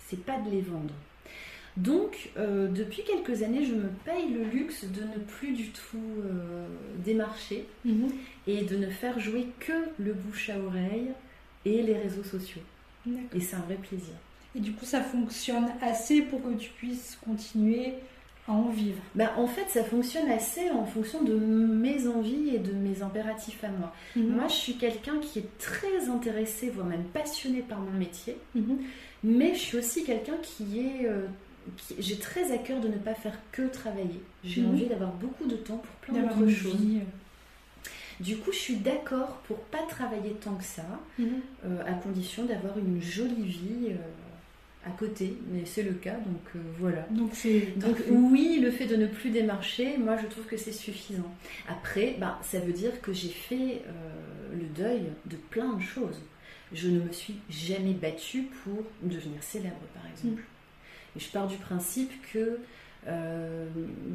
C'est 0.07 0.23
pas 0.23 0.39
de 0.39 0.49
les 0.49 0.61
vendre. 0.61 0.93
Donc, 1.77 2.31
euh, 2.37 2.67
depuis 2.67 3.03
quelques 3.03 3.43
années, 3.43 3.63
je 3.63 3.73
me 3.75 3.89
paye 4.03 4.33
le 4.33 4.43
luxe 4.45 4.83
de 4.85 5.03
ne 5.03 5.23
plus 5.23 5.51
du 5.51 5.69
tout 5.69 5.97
euh, 6.25 6.67
démarcher 7.05 7.65
mhm. 7.85 8.09
et 8.47 8.63
de 8.63 8.77
ne 8.77 8.87
faire 8.87 9.19
jouer 9.19 9.45
que 9.59 9.73
le 9.99 10.13
bouche 10.13 10.49
à 10.49 10.59
oreille 10.59 11.09
et 11.65 11.83
les 11.83 11.95
réseaux 11.95 12.23
sociaux. 12.23 12.61
Et 13.33 13.39
c'est 13.39 13.55
un 13.55 13.61
vrai 13.61 13.75
plaisir. 13.75 14.13
Et 14.55 14.59
du 14.59 14.73
coup, 14.73 14.85
ça 14.85 15.01
fonctionne 15.01 15.67
assez 15.81 16.23
pour 16.23 16.41
que 16.43 16.53
tu 16.55 16.71
puisses 16.71 17.17
continuer 17.23 17.93
à 18.47 18.53
en 18.53 18.69
vivre? 18.69 18.99
Ben, 19.13 19.29
En 19.37 19.47
fait, 19.47 19.69
ça 19.69 19.83
fonctionne 19.83 20.29
assez 20.31 20.71
en 20.71 20.85
fonction 20.85 21.23
de 21.23 21.35
mes 21.35 22.07
envies 22.07 22.55
et 22.55 22.59
de 22.59 22.71
mes 22.71 23.01
impératifs 23.03 23.63
à 23.63 23.69
moi. 23.69 23.93
Mhm. 24.15 24.29
Moi, 24.29 24.47
je 24.47 24.55
suis 24.55 24.77
quelqu'un 24.77 25.19
qui 25.19 25.39
est 25.39 25.57
très 25.59 26.09
intéressé, 26.09 26.69
voire 26.69 26.87
même 26.87 27.05
passionné 27.13 27.61
par 27.61 27.79
mon 27.79 27.91
métier. 27.91 28.35
Mhm. 28.55 28.79
Mais 29.23 29.53
je 29.53 29.59
suis 29.59 29.77
aussi 29.77 30.03
quelqu'un 30.03 30.37
qui 30.41 30.79
est... 30.79 31.05
Euh, 31.05 31.27
j'ai 31.99 32.17
très 32.17 32.51
à 32.51 32.57
cœur 32.57 32.79
de 32.79 32.87
ne 32.87 32.97
pas 32.97 33.13
faire 33.13 33.37
que 33.51 33.63
travailler. 33.63 34.21
J'ai 34.43 34.65
envie 34.65 34.85
d'avoir 34.85 35.11
beaucoup 35.11 35.45
de 35.45 35.55
temps 35.55 35.77
pour 35.77 36.13
plein 36.13 36.23
d'autres 36.23 36.49
choses. 36.49 36.77
Du 38.19 38.37
coup, 38.37 38.51
je 38.51 38.57
suis 38.57 38.77
d'accord 38.77 39.41
pour 39.47 39.57
pas 39.57 39.83
travailler 39.87 40.31
tant 40.43 40.55
que 40.55 40.63
ça, 40.63 40.85
mhm. 41.19 41.27
euh, 41.65 41.81
à 41.85 41.93
condition 41.93 42.45
d'avoir 42.45 42.77
une 42.77 42.99
jolie 43.01 43.43
vie 43.43 43.89
euh, 43.89 44.87
à 44.87 44.89
côté. 44.89 45.37
Mais 45.51 45.65
c'est 45.65 45.83
le 45.83 45.93
cas, 45.93 46.15
donc 46.15 46.41
euh, 46.55 46.59
voilà. 46.79 47.05
Donc, 47.11 47.33
donc 47.75 47.97
oui, 48.09 48.59
le 48.59 48.71
fait 48.71 48.87
de 48.87 48.95
ne 48.95 49.05
plus 49.05 49.29
démarcher, 49.29 49.97
moi 49.97 50.17
je 50.17 50.25
trouve 50.25 50.45
que 50.45 50.57
c'est 50.57 50.71
suffisant. 50.71 51.31
Après, 51.67 52.15
bah, 52.19 52.39
ça 52.43 52.59
veut 52.59 52.73
dire 52.73 53.01
que 53.01 53.13
j'ai 53.13 53.29
fait 53.29 53.83
le 54.51 54.65
deuil 54.75 55.03
de 55.25 55.35
plein 55.35 55.73
de 55.73 55.81
choses. 55.81 56.19
Je 56.73 56.89
ne 56.89 56.99
me 56.99 57.11
suis 57.13 57.35
jamais 57.49 57.93
battue 57.93 58.49
pour 58.63 58.83
devenir 59.03 59.41
célèbre, 59.41 59.75
par 59.93 60.03
exemple. 60.11 60.41
Mhm 61.17 61.21
je 61.21 61.31
pars 61.31 61.47
du 61.47 61.57
principe 61.57 62.11
que 62.31 62.59
euh, 63.07 63.67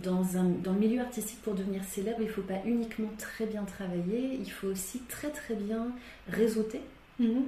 dans, 0.03 0.37
un, 0.37 0.45
dans 0.45 0.73
le 0.73 0.79
milieu 0.79 1.01
artistique, 1.01 1.41
pour 1.43 1.55
devenir 1.55 1.83
célèbre, 1.85 2.19
il 2.21 2.27
ne 2.27 2.33
faut 2.33 2.43
pas 2.43 2.61
uniquement 2.65 3.11
très 3.19 3.47
bien 3.47 3.65
travailler, 3.65 4.35
il 4.39 4.51
faut 4.51 4.69
aussi 4.69 5.01
très 5.09 5.31
très 5.31 5.55
bien 5.55 5.89
réseauter. 6.29 6.81
Mhm. 7.19 7.45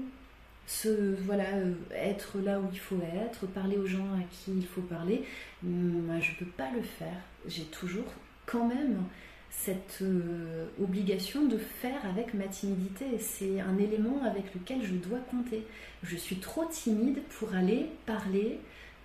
voilà, 1.26 1.44
euh, 1.54 1.74
être 1.92 2.38
là 2.38 2.60
où 2.60 2.64
il 2.72 2.78
faut 2.78 2.98
être, 3.14 3.46
parler 3.46 3.76
aux 3.76 3.86
gens 3.86 4.12
à 4.14 4.22
qui 4.30 4.52
il 4.56 4.66
faut 4.66 4.82
parler. 4.82 5.24
Moi, 5.62 6.20
je 6.20 6.30
ne 6.32 6.36
peux 6.38 6.50
pas 6.56 6.70
le 6.74 6.82
faire. 6.82 7.20
J'ai 7.46 7.64
toujours 7.64 8.12
quand 8.46 8.66
même 8.66 9.02
cette 9.50 9.98
euh, 10.02 10.66
obligation 10.82 11.44
de 11.46 11.58
faire 11.58 12.04
avec 12.06 12.34
ma 12.34 12.44
timidité. 12.44 13.04
C'est 13.18 13.60
un 13.60 13.78
élément 13.78 14.22
avec 14.24 14.54
lequel 14.54 14.82
je 14.82 14.94
dois 14.94 15.20
compter. 15.30 15.64
Je 16.02 16.16
suis 16.16 16.36
trop 16.36 16.64
timide 16.66 17.22
pour 17.38 17.54
aller 17.54 17.86
parler 18.06 18.58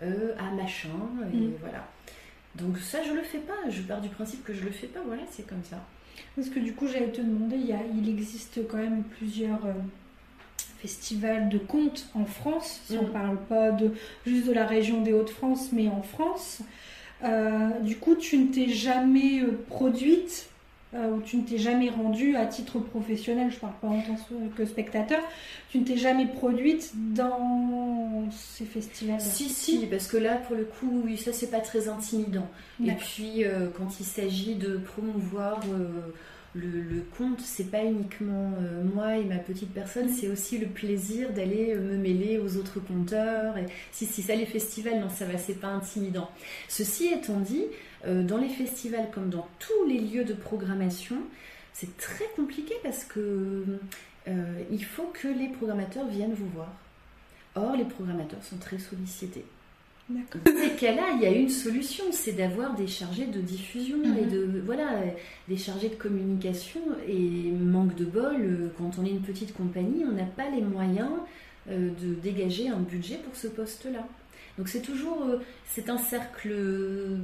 euh, 0.03 0.33
à 0.37 0.51
machin, 0.51 0.89
et 1.33 1.37
mm. 1.37 1.53
voilà. 1.59 1.87
Donc 2.55 2.77
ça, 2.77 3.03
je 3.03 3.13
le 3.13 3.21
fais 3.21 3.39
pas. 3.39 3.69
Je 3.69 3.81
pars 3.81 4.01
du 4.01 4.09
principe 4.09 4.43
que 4.43 4.53
je 4.53 4.63
le 4.63 4.71
fais 4.71 4.87
pas. 4.87 5.01
Voilà, 5.05 5.23
c'est 5.29 5.47
comme 5.47 5.63
ça. 5.63 5.77
Parce 6.35 6.49
que 6.49 6.59
du 6.59 6.73
coup, 6.73 6.87
j'allais 6.87 7.11
te 7.11 7.21
demander, 7.21 7.55
il, 7.55 7.67
y 7.67 7.73
a, 7.73 7.79
il 7.95 8.09
existe 8.09 8.67
quand 8.67 8.77
même 8.77 9.03
plusieurs 9.03 9.65
euh, 9.65 9.73
festivals 10.79 11.49
de 11.49 11.57
contes 11.57 12.07
en 12.15 12.25
France. 12.25 12.81
Si 12.85 12.97
on 12.97 13.07
mm. 13.07 13.11
parle 13.11 13.37
pas 13.45 13.71
de 13.71 13.91
juste 14.25 14.47
de 14.47 14.53
la 14.53 14.65
région 14.65 15.01
des 15.01 15.13
Hauts-de-France, 15.13 15.69
mais 15.71 15.87
en 15.87 16.01
France. 16.01 16.61
Euh, 17.23 17.79
du 17.81 17.97
coup, 17.97 18.15
tu 18.15 18.37
ne 18.37 18.51
t'es 18.51 18.69
jamais 18.69 19.43
produite 19.67 20.48
euh, 20.95 21.11
où 21.11 21.21
tu 21.21 21.37
ne 21.37 21.43
t'es 21.43 21.59
jamais 21.59 21.89
rendu 21.89 22.35
à 22.35 22.47
titre 22.47 22.79
professionnel, 22.79 23.51
je 23.51 23.59
parle 23.59 23.73
pas 23.79 23.87
en 23.89 24.01
tant 24.01 24.17
que 24.57 24.65
spectateur, 24.65 25.19
tu 25.69 25.77
ne 25.77 25.85
t'es 25.85 25.97
jamais 25.97 26.25
produite 26.25 26.93
dans 27.13 28.27
ces 28.31 28.65
festivals 28.65 29.21
Si, 29.21 29.49
si, 29.49 29.85
parce 29.85 30.07
que 30.07 30.17
là, 30.17 30.37
pour 30.37 30.55
le 30.55 30.63
coup, 30.65 31.03
oui, 31.05 31.15
ça 31.15 31.31
c'est 31.31 31.51
pas 31.51 31.59
très 31.59 31.89
intimidant. 31.89 32.47
Et 32.83 32.93
puis, 32.93 33.43
euh, 33.43 33.67
quand 33.77 33.99
il 33.99 34.05
s'agit 34.05 34.55
de 34.55 34.77
promouvoir 34.77 35.61
euh, 35.71 36.11
le, 36.55 36.81
le, 36.81 37.03
conte, 37.15 37.39
c'est 37.41 37.69
pas 37.69 37.83
uniquement 37.83 38.53
moi 38.95 39.17
et 39.17 39.25
ma 39.25 39.37
petite 39.37 39.71
personne, 39.71 40.07
mm. 40.07 40.13
c'est 40.19 40.27
aussi 40.29 40.57
le 40.57 40.65
plaisir 40.65 41.31
d'aller 41.33 41.75
me 41.75 41.97
mêler 41.97 42.39
aux 42.39 42.57
autres 42.57 42.79
conteurs. 42.79 43.59
Et 43.59 43.65
si, 43.91 44.07
si 44.07 44.23
ça, 44.23 44.33
les 44.33 44.47
festivals, 44.47 44.99
non, 44.99 45.09
ça 45.09 45.25
va, 45.25 45.37
c'est 45.37 45.59
pas 45.59 45.67
intimidant. 45.67 46.31
Ceci 46.67 47.09
étant 47.09 47.39
dit, 47.39 47.65
dans 48.07 48.37
les 48.37 48.49
festivals 48.49 49.09
comme 49.13 49.29
dans 49.29 49.47
tous 49.59 49.85
les 49.87 49.99
lieux 49.99 50.23
de 50.23 50.33
programmation, 50.33 51.17
c'est 51.73 51.95
très 51.97 52.25
compliqué 52.35 52.73
parce 52.83 53.03
que 53.03 53.63
euh, 54.27 54.61
il 54.71 54.83
faut 54.83 55.11
que 55.13 55.27
les 55.27 55.47
programmateurs 55.49 56.07
viennent 56.07 56.33
vous 56.33 56.49
voir. 56.49 56.71
Or, 57.55 57.75
les 57.75 57.83
programmateurs 57.85 58.43
sont 58.43 58.57
très 58.57 58.79
sollicités. 58.79 59.45
Dans 60.09 60.51
ces 60.59 60.71
cas-là, 60.71 61.03
il 61.15 61.21
y 61.21 61.25
a 61.27 61.31
une 61.31 61.49
solution, 61.49 62.03
c'est 62.11 62.31
d'avoir 62.31 62.73
des 62.75 62.87
chargés 62.87 63.27
de 63.27 63.41
diffusion 63.41 63.97
et 64.03 64.25
Mhm. 64.25 64.29
de 64.31 64.61
voilà, 64.65 64.89
des 65.47 65.57
chargés 65.57 65.89
de 65.89 65.95
communication. 65.95 66.81
Et 67.07 67.51
manque 67.51 67.95
de 67.95 68.05
bol, 68.05 68.35
euh, 68.41 68.69
quand 68.77 68.91
on 68.99 69.05
est 69.05 69.11
une 69.11 69.21
petite 69.21 69.53
compagnie, 69.53 70.03
on 70.05 70.13
n'a 70.13 70.25
pas 70.25 70.49
les 70.49 70.61
moyens 70.61 71.11
euh, 71.69 71.89
de 72.01 72.15
dégager 72.15 72.69
un 72.69 72.79
budget 72.79 73.17
pour 73.23 73.35
ce 73.35 73.47
poste-là. 73.47 74.07
Donc 74.59 74.67
c'est 74.67 74.81
toujours, 74.81 75.23
euh, 75.25 75.39
c'est 75.67 75.89
un 75.89 75.97
cercle 75.97 76.49
euh, 76.51 77.17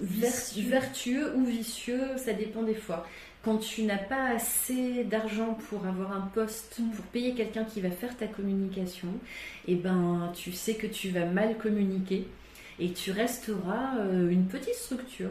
Vicieux. 0.00 0.68
vertueux 0.70 1.34
ou 1.36 1.44
vicieux, 1.44 2.00
ça 2.16 2.32
dépend 2.32 2.62
des 2.62 2.74
fois. 2.76 3.04
Quand 3.44 3.58
tu 3.58 3.82
n'as 3.82 3.98
pas 3.98 4.30
assez 4.30 5.04
d'argent 5.04 5.58
pour 5.68 5.86
avoir 5.86 6.12
un 6.12 6.20
poste, 6.32 6.78
Mm. 6.78 6.90
pour 6.92 7.04
payer 7.06 7.34
quelqu'un 7.34 7.64
qui 7.64 7.80
va 7.80 7.90
faire 7.90 8.16
ta 8.16 8.26
communication, 8.28 9.08
et 9.66 9.74
ben 9.74 10.32
tu 10.34 10.52
sais 10.52 10.74
que 10.74 10.86
tu 10.86 11.08
vas 11.10 11.26
mal 11.26 11.58
communiquer 11.58 12.26
et 12.78 12.92
tu 12.92 13.10
resteras 13.10 13.98
euh, 13.98 14.30
une 14.30 14.46
petite 14.46 14.74
structure. 14.76 15.30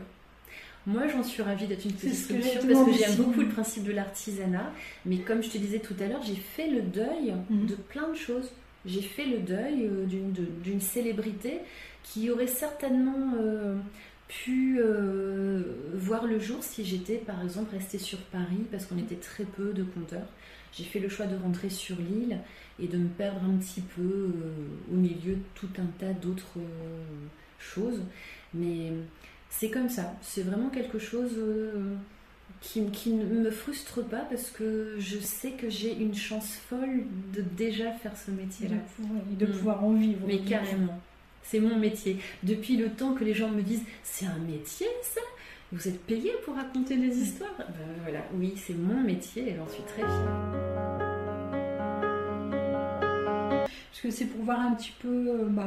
Moi, 0.85 1.07
j'en 1.09 1.23
suis 1.23 1.41
ravie 1.43 1.67
d'être 1.67 1.83
une 1.85 1.91
petite 1.93 2.15
structure 2.15 2.61
parce 2.67 2.85
que 2.85 2.93
j'aime 2.93 3.15
beaucoup 3.15 3.41
le 3.41 3.49
principe 3.49 3.83
de 3.83 3.91
l'artisanat. 3.91 4.71
Mais 5.05 5.17
comme 5.17 5.41
je 5.43 5.49
te 5.49 5.57
disais 5.57 5.79
tout 5.79 5.95
à 5.99 6.07
l'heure, 6.07 6.23
j'ai 6.23 6.35
fait 6.35 6.69
le 6.69 6.81
deuil 6.81 7.33
Mhm. 7.49 7.67
de 7.67 7.75
plein 7.75 8.07
de 8.09 8.15
choses. 8.15 8.51
J'ai 8.87 9.01
fait 9.01 9.25
le 9.25 9.39
deuil 9.39 9.85
euh, 9.85 10.05
d'une 10.63 10.81
célébrité 10.81 11.59
qui 12.03 12.31
aurait 12.31 12.47
certainement 12.47 13.33
euh, 13.37 13.75
pu 14.29 14.79
euh, 14.79 15.61
voir 15.93 16.25
le 16.25 16.39
jour 16.39 16.63
si 16.63 16.85
j'étais, 16.85 17.17
par 17.17 17.43
exemple, 17.43 17.75
restée 17.75 17.97
sur 17.97 18.19
Paris 18.19 18.65
parce 18.71 18.85
qu'on 18.85 18.97
était 18.97 19.17
très 19.17 19.43
peu 19.43 19.73
de 19.73 19.83
compteurs. 19.83 20.27
J'ai 20.71 20.85
fait 20.85 20.99
le 20.99 21.09
choix 21.09 21.25
de 21.25 21.35
rentrer 21.35 21.69
sur 21.69 21.97
l'île 21.97 22.39
et 22.79 22.87
de 22.87 22.97
me 22.97 23.09
perdre 23.09 23.43
un 23.43 23.57
petit 23.57 23.81
peu 23.81 24.31
au 24.91 24.95
milieu 24.95 25.35
de 25.35 25.43
tout 25.55 25.69
un 25.79 25.87
tas 25.99 26.13
d'autres 26.13 26.59
choses. 27.57 28.01
Mais 28.53 28.91
c'est 29.49 29.69
comme 29.69 29.89
ça. 29.89 30.15
C'est 30.21 30.43
vraiment 30.43 30.69
quelque 30.69 30.99
chose 30.99 31.31
qui, 32.61 32.85
qui 32.91 33.11
ne 33.11 33.23
me 33.23 33.51
frustre 33.51 34.03
pas 34.03 34.21
parce 34.29 34.49
que 34.49 34.95
je 34.99 35.17
sais 35.19 35.51
que 35.51 35.69
j'ai 35.69 35.93
une 35.95 36.15
chance 36.15 36.55
folle 36.69 37.03
de 37.33 37.41
déjà 37.41 37.91
faire 37.91 38.13
ce 38.17 38.31
métier-là. 38.31 38.75
et 39.31 39.35
de 39.35 39.45
Mm. 39.45 39.51
pouvoir 39.51 39.83
en 39.83 39.93
vivre. 39.93 40.21
Mais 40.27 40.39
carrément. 40.39 40.99
C'est 41.43 41.59
mon 41.59 41.77
métier. 41.77 42.17
Depuis 42.43 42.75
le 42.77 42.89
temps 42.89 43.13
que 43.13 43.23
les 43.23 43.33
gens 43.33 43.49
me 43.49 43.61
disent 43.61 43.83
c'est 44.03 44.25
un 44.25 44.37
métier 44.39 44.87
ça? 45.01 45.21
Vous 45.71 45.87
êtes 45.87 46.01
payé 46.05 46.31
pour 46.45 46.55
raconter 46.55 46.97
des 46.97 47.17
histoires? 47.17 47.53
Ben 47.57 47.65
voilà, 48.03 48.19
oui, 48.35 48.53
c'est 48.57 48.73
mon 48.73 49.01
métier 49.01 49.49
et 49.49 49.55
j'en 49.55 49.67
suis 49.67 49.83
très 49.83 50.01
fière. 50.01 51.06
Parce 53.99 54.13
que 54.13 54.19
c'est 54.19 54.25
pour 54.25 54.45
voir 54.45 54.59
un 54.59 54.73
petit 54.73 54.93
peu 55.01 55.07
euh, 55.07 55.45
bah, 55.49 55.63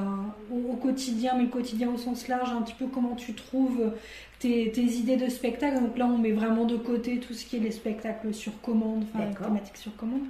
au, 0.53 0.73
au 0.73 0.77
quotidien, 0.77 1.33
mais 1.37 1.43
le 1.43 1.49
quotidien 1.49 1.91
au 1.91 1.99
sens 1.99 2.29
large, 2.29 2.51
un 2.51 2.63
petit 2.63 2.77
peu 2.79 2.87
comment 2.87 3.17
tu 3.17 3.35
trouves 3.35 3.93
tes, 4.39 4.71
tes 4.71 4.83
idées 4.85 5.17
de 5.17 5.29
spectacle. 5.29 5.81
Donc 5.81 5.99
là, 5.99 6.07
on 6.07 6.17
met 6.17 6.31
vraiment 6.31 6.65
de 6.65 6.77
côté 6.77 7.19
tout 7.19 7.35
ce 7.35 7.45
qui 7.45 7.57
est 7.57 7.61
les 7.61 7.73
spectacles 7.73 8.33
sur 8.33 8.61
commande, 8.61 9.05
enfin 9.13 9.25
thématiques 9.33 9.79
sur 9.79 9.97
commande. 9.97 10.23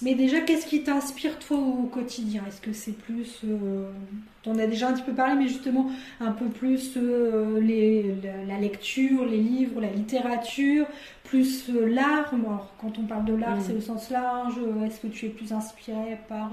Mais 0.00 0.16
déjà, 0.16 0.40
qu'est-ce 0.40 0.66
qui 0.66 0.82
t'inspire 0.82 1.38
toi 1.38 1.58
au 1.58 1.84
quotidien? 1.84 2.42
Est-ce 2.48 2.60
que 2.60 2.72
c'est 2.72 2.90
plus, 2.96 3.42
euh, 3.44 3.88
on 4.46 4.58
a 4.58 4.66
déjà 4.66 4.88
un 4.88 4.94
petit 4.94 5.02
peu 5.04 5.12
parlé, 5.12 5.36
mais 5.36 5.46
justement 5.46 5.90
un 6.18 6.32
peu 6.32 6.46
plus 6.46 6.94
euh, 6.96 7.60
les, 7.60 8.12
la, 8.48 8.58
lecture, 8.58 9.24
les 9.24 9.36
livres, 9.36 9.80
la 9.80 9.90
littérature, 9.90 10.86
plus 11.22 11.70
euh, 11.70 11.86
l'art? 11.86 12.34
Bon, 12.34 12.48
alors, 12.48 12.74
quand 12.80 12.98
on 12.98 13.02
parle 13.02 13.26
de 13.26 13.34
l'art, 13.34 13.58
Mm. 13.58 13.62
c'est 13.64 13.74
au 13.76 13.80
sens 13.80 14.10
large. 14.10 14.54
Est-ce 14.84 14.98
que 14.98 15.06
tu 15.06 15.26
es 15.26 15.28
plus 15.28 15.52
inspiré 15.52 16.18
par 16.28 16.50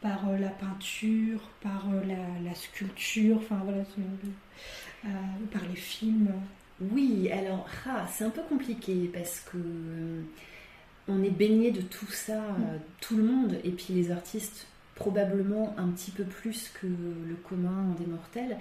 par 0.00 0.28
euh, 0.28 0.38
la 0.38 0.48
peinture, 0.50 1.40
par 1.62 1.86
euh, 1.92 2.04
la, 2.04 2.48
la 2.48 2.54
sculpture, 2.54 3.38
enfin 3.38 3.60
voilà, 3.64 3.84
ce- 3.84 4.00
euh, 5.08 5.10
par 5.52 5.62
les 5.68 5.76
films. 5.76 6.30
Oui, 6.80 7.30
alors 7.32 7.66
ah, 7.88 8.06
c'est 8.12 8.24
un 8.24 8.30
peu 8.30 8.42
compliqué 8.48 9.10
parce 9.12 9.40
que 9.40 9.58
on 11.08 11.22
est 11.22 11.30
baigné 11.30 11.70
de 11.70 11.80
tout 11.82 12.06
ça, 12.10 12.42
euh, 12.42 12.78
tout 13.00 13.16
le 13.16 13.22
monde, 13.24 13.58
et 13.64 13.70
puis 13.70 13.94
les 13.94 14.10
artistes 14.10 14.66
probablement 14.94 15.74
un 15.78 15.88
petit 15.88 16.10
peu 16.10 16.24
plus 16.24 16.70
que 16.80 16.86
le 16.86 17.34
commun 17.48 17.94
des 17.98 18.06
mortels. 18.06 18.56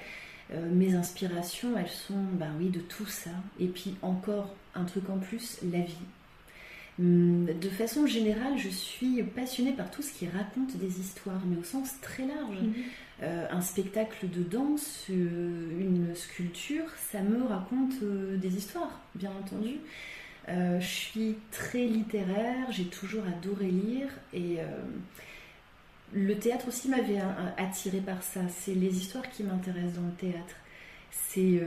Euh, 0.54 0.70
mes 0.72 0.94
inspirations, 0.96 1.76
elles 1.78 1.90
sont, 1.90 2.22
bah 2.34 2.48
oui, 2.60 2.70
de 2.70 2.80
tout 2.80 3.08
ça. 3.08 3.32
Et 3.60 3.68
puis 3.68 3.96
encore 4.02 4.54
un 4.76 4.84
truc 4.86 5.10
en 5.10 5.18
plus, 5.18 5.60
la 5.64 5.80
vie. 5.82 5.98
Hum, 7.00 7.46
De 7.62 7.70
façon 7.70 8.08
générale, 8.08 8.58
je 8.58 8.70
suis 8.70 9.22
passionnée 9.24 9.74
par 9.74 9.92
tout 9.92 10.02
ce 10.02 10.14
qui 10.14 10.28
raconte 10.28 10.78
des 10.78 11.00
histoires, 11.00 11.42
mais 11.46 11.58
au 11.58 11.64
sens 11.64 12.00
très 12.02 12.26
large. 12.26 12.58
Euh, 13.24 13.48
un 13.50 13.62
spectacle 13.62 14.30
de 14.30 14.44
danse, 14.44 15.06
euh, 15.10 15.80
une 15.80 16.14
sculpture, 16.16 16.86
ça 17.12 17.22
me 17.22 17.44
raconte 17.44 17.94
euh, 18.04 18.38
des 18.38 18.56
histoires, 18.58 19.00
bien 19.16 19.32
entendu. 19.32 19.76
Je 20.48 20.86
suis 20.86 21.36
très 21.52 21.86
littéraire, 21.88 22.68
j'ai 22.72 22.86
toujours 22.86 23.24
adoré 23.26 23.66
lire 23.66 24.10
et 24.32 24.58
le 26.14 26.36
théâtre 26.38 26.68
aussi 26.68 26.88
m'avait 26.88 27.18
un- 27.18 27.30
un- 27.30 27.54
attiré 27.58 27.98
par 28.00 28.22
ça. 28.22 28.42
C'est 28.50 28.76
les 28.76 28.96
histoires 28.96 29.28
qui 29.32 29.42
m'intéressent 29.44 29.96
dans 29.96 30.06
le 30.08 30.14
théâtre. 30.14 30.56
C'est 31.12 31.60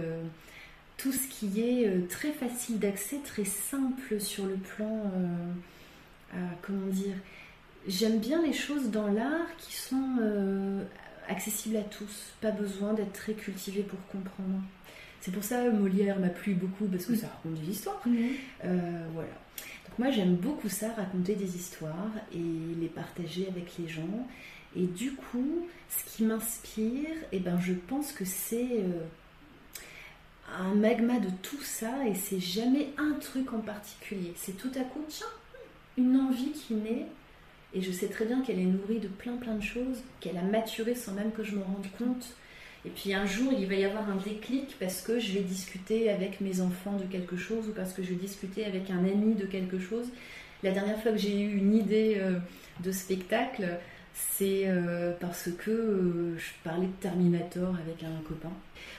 tout 0.98 1.12
ce 1.12 1.28
qui 1.28 1.60
est 1.60 1.86
euh, 1.86 2.06
très 2.08 2.32
facile 2.32 2.78
d'accès, 2.78 3.18
très 3.24 3.44
simple 3.44 4.20
sur 4.20 4.44
le 4.44 4.56
plan, 4.56 5.04
euh, 5.14 5.26
euh, 6.34 6.36
comment 6.60 6.88
dire, 6.88 7.14
j'aime 7.86 8.18
bien 8.18 8.42
les 8.42 8.52
choses 8.52 8.90
dans 8.90 9.06
l'art 9.06 9.56
qui 9.58 9.74
sont 9.74 10.16
euh, 10.20 10.82
accessibles 11.28 11.76
à 11.76 11.84
tous, 11.84 12.32
pas 12.40 12.50
besoin 12.50 12.94
d'être 12.94 13.12
très 13.12 13.32
cultivé 13.32 13.82
pour 13.82 14.04
comprendre. 14.08 14.60
C'est 15.20 15.30
pour 15.30 15.44
ça 15.44 15.70
Molière 15.70 16.18
m'a 16.18 16.28
plu 16.28 16.54
beaucoup 16.54 16.86
parce 16.86 17.06
que 17.06 17.14
ça 17.14 17.28
raconte 17.28 17.60
des 17.60 17.70
histoires. 17.70 18.00
Voilà. 18.62 19.28
Donc 19.88 19.98
moi 19.98 20.10
j'aime 20.10 20.36
beaucoup 20.36 20.68
ça, 20.68 20.92
raconter 20.94 21.34
des 21.34 21.56
histoires 21.56 22.12
et 22.32 22.80
les 22.80 22.86
partager 22.86 23.48
avec 23.48 23.72
les 23.78 23.88
gens. 23.88 24.26
Et 24.76 24.86
du 24.86 25.12
coup, 25.12 25.66
ce 25.88 26.16
qui 26.16 26.24
m'inspire, 26.24 27.16
eh 27.32 27.40
ben, 27.40 27.58
je 27.60 27.72
pense 27.72 28.12
que 28.12 28.24
c'est 28.24 28.84
un 30.58 30.74
magma 30.74 31.18
de 31.18 31.30
tout 31.42 31.62
ça 31.62 32.06
et 32.06 32.14
c'est 32.14 32.40
jamais 32.40 32.88
un 32.98 33.12
truc 33.20 33.52
en 33.52 33.60
particulier. 33.60 34.32
C'est 34.36 34.56
tout 34.56 34.70
à 34.76 34.84
coup, 34.84 35.04
tiens, 35.08 35.26
une 35.96 36.16
envie 36.16 36.52
qui 36.52 36.74
naît 36.74 37.06
et 37.74 37.82
je 37.82 37.92
sais 37.92 38.08
très 38.08 38.24
bien 38.24 38.42
qu'elle 38.42 38.58
est 38.58 38.64
nourrie 38.64 38.98
de 38.98 39.08
plein 39.08 39.36
plein 39.36 39.54
de 39.54 39.62
choses, 39.62 39.98
qu'elle 40.20 40.38
a 40.38 40.42
maturé 40.42 40.94
sans 40.94 41.12
même 41.12 41.32
que 41.32 41.44
je 41.44 41.54
me 41.54 41.62
rende 41.62 41.86
compte. 41.98 42.34
Et 42.84 42.90
puis 42.90 43.12
un 43.12 43.26
jour, 43.26 43.52
il 43.52 43.66
va 43.66 43.74
y 43.74 43.84
avoir 43.84 44.08
un 44.08 44.16
déclic 44.16 44.76
parce 44.78 45.02
que 45.02 45.18
je 45.18 45.32
vais 45.32 45.40
discuter 45.40 46.10
avec 46.10 46.40
mes 46.40 46.60
enfants 46.60 46.96
de 46.96 47.04
quelque 47.04 47.36
chose 47.36 47.68
ou 47.68 47.72
parce 47.72 47.92
que 47.92 48.02
je 48.02 48.10
vais 48.10 48.16
discuter 48.16 48.64
avec 48.64 48.90
un 48.90 48.98
ami 48.98 49.34
de 49.34 49.46
quelque 49.46 49.78
chose. 49.78 50.06
La 50.62 50.72
dernière 50.72 51.00
fois 51.02 51.12
que 51.12 51.18
j'ai 51.18 51.40
eu 51.40 51.56
une 51.56 51.74
idée 51.74 52.16
euh, 52.18 52.38
de 52.80 52.90
spectacle, 52.92 53.78
c'est 54.18 54.64
euh, 54.66 55.12
parce 55.20 55.48
que 55.58 55.70
euh, 55.70 56.38
je 56.38 56.50
parlais 56.64 56.86
de 56.86 56.92
Terminator 57.00 57.74
avec 57.84 58.02
un 58.02 58.20
copain. 58.26 58.50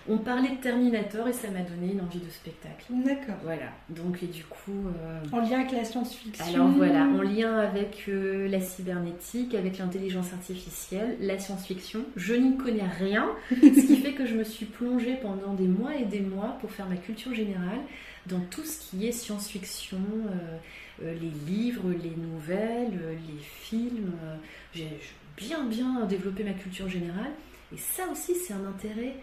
On 0.08 0.18
parlait 0.18 0.50
de 0.52 0.62
Terminator 0.62 1.28
et 1.28 1.34
ça 1.34 1.50
m'a 1.52 1.60
donné 1.60 1.92
une 1.94 2.02
envie 2.02 2.20
de 2.20 2.30
spectacle. 2.30 2.86
D'accord. 2.90 3.36
Voilà, 3.44 3.68
donc 3.90 4.24
et 4.24 4.28
du 4.28 4.44
coup... 4.46 4.88
euh, 4.88 5.20
En 5.34 5.42
lien 5.42 5.60
avec 5.60 5.72
la 5.74 5.84
science-fiction. 5.84 6.46
alors 6.46 6.70
voilà, 6.70 7.04
en 7.04 7.22
lien 7.22 7.58
avec 7.58 8.06
la 8.08 8.62
cybernétique, 8.62 9.56
avec 9.56 9.78
l'intelligence 9.78 10.32
artificielle, 10.34 11.18
la 11.20 11.38
science-fiction, 11.38 12.02
je 12.16 12.34
n'y 12.36 12.56
connais 12.56 12.88
rien, 12.88 13.30
ce 13.50 13.56
qui 13.88 13.98
fait 13.98 14.14
que 14.14 14.26
je 14.26 14.36
me 14.36 14.44
suis 14.46 14.66
plongée 14.66 15.18
pendant 15.22 15.54
des 15.54 15.68
mois 15.68 15.96
et 15.96 16.06
des 16.06 16.22
mois 16.22 16.58
pour 16.62 16.72
faire 16.72 16.88
ma 16.88 16.98
culture 16.98 17.34
générale 17.34 17.80
dans 18.28 18.40
tout 18.52 18.64
ce 18.64 18.80
qui 18.80 19.08
est 19.08 19.12
science-fiction, 19.12 19.98
les 21.02 21.32
livres, 21.52 21.90
les 21.92 22.16
nouvelles, 22.16 23.00
euh, 23.02 23.14
les 23.14 23.40
films. 23.42 24.12
euh, 24.24 24.36
J'ai 24.74 24.90
bien 25.38 25.64
bien 25.66 26.06
développé 26.06 26.44
ma 26.44 26.54
culture 26.54 26.90
générale 26.90 27.32
et 27.74 27.78
ça 27.78 28.04
aussi 28.12 28.36
c'est 28.36 28.54
un 28.54 28.66
intérêt 28.66 29.16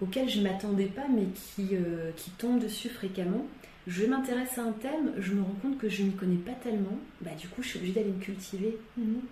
auquel 0.00 0.28
je 0.28 0.38
ne 0.38 0.44
m'attendais 0.48 0.86
pas 0.86 1.06
mais 1.08 1.26
qui, 1.34 1.76
euh, 1.76 2.10
qui 2.16 2.30
tombe 2.32 2.58
dessus 2.60 2.88
fréquemment 2.88 3.46
je 3.86 4.04
m'intéresse 4.06 4.58
à 4.58 4.62
un 4.62 4.72
thème, 4.72 5.12
je 5.18 5.32
me 5.32 5.42
rends 5.42 5.56
compte 5.60 5.76
que 5.78 5.88
je 5.88 6.04
n'y 6.04 6.12
connais 6.12 6.36
pas 6.36 6.52
tellement, 6.52 6.98
bah 7.20 7.32
du 7.40 7.48
coup 7.48 7.62
je 7.62 7.68
suis 7.70 7.78
obligée 7.78 7.94
d'aller 7.94 8.12
me 8.12 8.20
cultiver. 8.22 8.76
Mhm. 8.96 9.22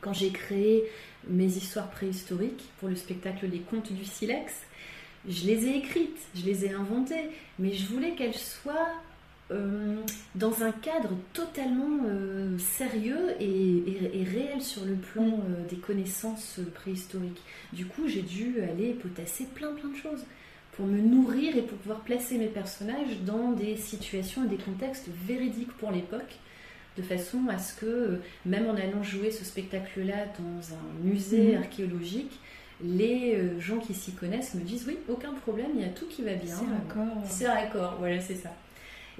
Quand 0.00 0.12
j'ai 0.12 0.30
créé 0.30 0.82
mes 1.28 1.46
histoires 1.46 1.88
préhistoriques 1.90 2.64
pour 2.80 2.88
le 2.88 2.96
spectacle 2.96 3.46
Les 3.46 3.60
Contes 3.60 3.92
du 3.92 4.04
Silex, 4.04 4.62
je 5.28 5.46
les 5.46 5.66
ai 5.66 5.76
écrites, 5.76 6.18
je 6.34 6.44
les 6.44 6.64
ai 6.64 6.72
inventées, 6.72 7.28
mais 7.60 7.72
je 7.72 7.86
voulais 7.86 8.12
qu'elles 8.16 8.34
soient 8.34 8.88
euh, 9.50 9.96
dans 10.36 10.62
un 10.62 10.70
cadre 10.72 11.10
totalement 11.32 12.04
euh, 12.06 12.56
sérieux 12.58 13.34
et, 13.40 13.44
et- 13.44 14.20
et 14.20 14.24
réel 14.24 14.60
sur 14.62 14.84
le 14.84 14.94
plan 14.94 15.26
euh, 15.26 15.68
des 15.68 15.76
connaissances 15.76 16.60
préhistoriques. 16.74 17.40
Du 17.72 17.86
coup, 17.86 18.06
j'ai 18.06 18.22
dû 18.22 18.60
aller 18.62 18.92
potasser 18.92 19.46
plein 19.54 19.72
plein 19.72 19.88
de 19.90 19.96
choses 19.96 20.24
pour 20.72 20.86
me 20.86 21.00
nourrir 21.00 21.56
et 21.56 21.62
pour 21.62 21.76
pouvoir 21.78 22.00
placer 22.00 22.38
mes 22.38 22.46
personnages 22.46 23.20
dans 23.26 23.52
des 23.52 23.76
situations 23.76 24.44
et 24.44 24.48
des 24.48 24.56
contextes 24.62 25.08
véridiques 25.26 25.72
pour 25.78 25.90
l'époque, 25.90 26.36
de 26.96 27.02
façon 27.02 27.38
à 27.48 27.58
ce 27.58 27.74
que, 27.80 28.20
même 28.46 28.66
en 28.68 28.74
allant 28.76 29.02
jouer 29.02 29.30
ce 29.30 29.44
spectacle-là 29.44 30.26
dans 30.38 30.74
un 30.74 31.08
musée 31.08 31.56
Mhm. 31.56 31.62
archéologique, 31.62 32.38
les 32.82 33.36
gens 33.60 33.78
qui 33.78 33.92
s'y 33.94 34.12
connaissent 34.12 34.54
me 34.54 34.62
disent 34.62 34.84
oui, 34.88 34.96
aucun 35.08 35.32
problème, 35.34 35.70
il 35.74 35.82
y 35.82 35.84
a 35.84 35.88
tout 35.88 36.06
qui 36.06 36.22
va 36.22 36.34
bien. 36.34 36.54
C'est 36.56 36.64
raccord. 36.64 37.22
C'est 37.26 37.46
raccord, 37.48 37.96
voilà, 37.98 38.20
c'est 38.20 38.36
ça. 38.36 38.50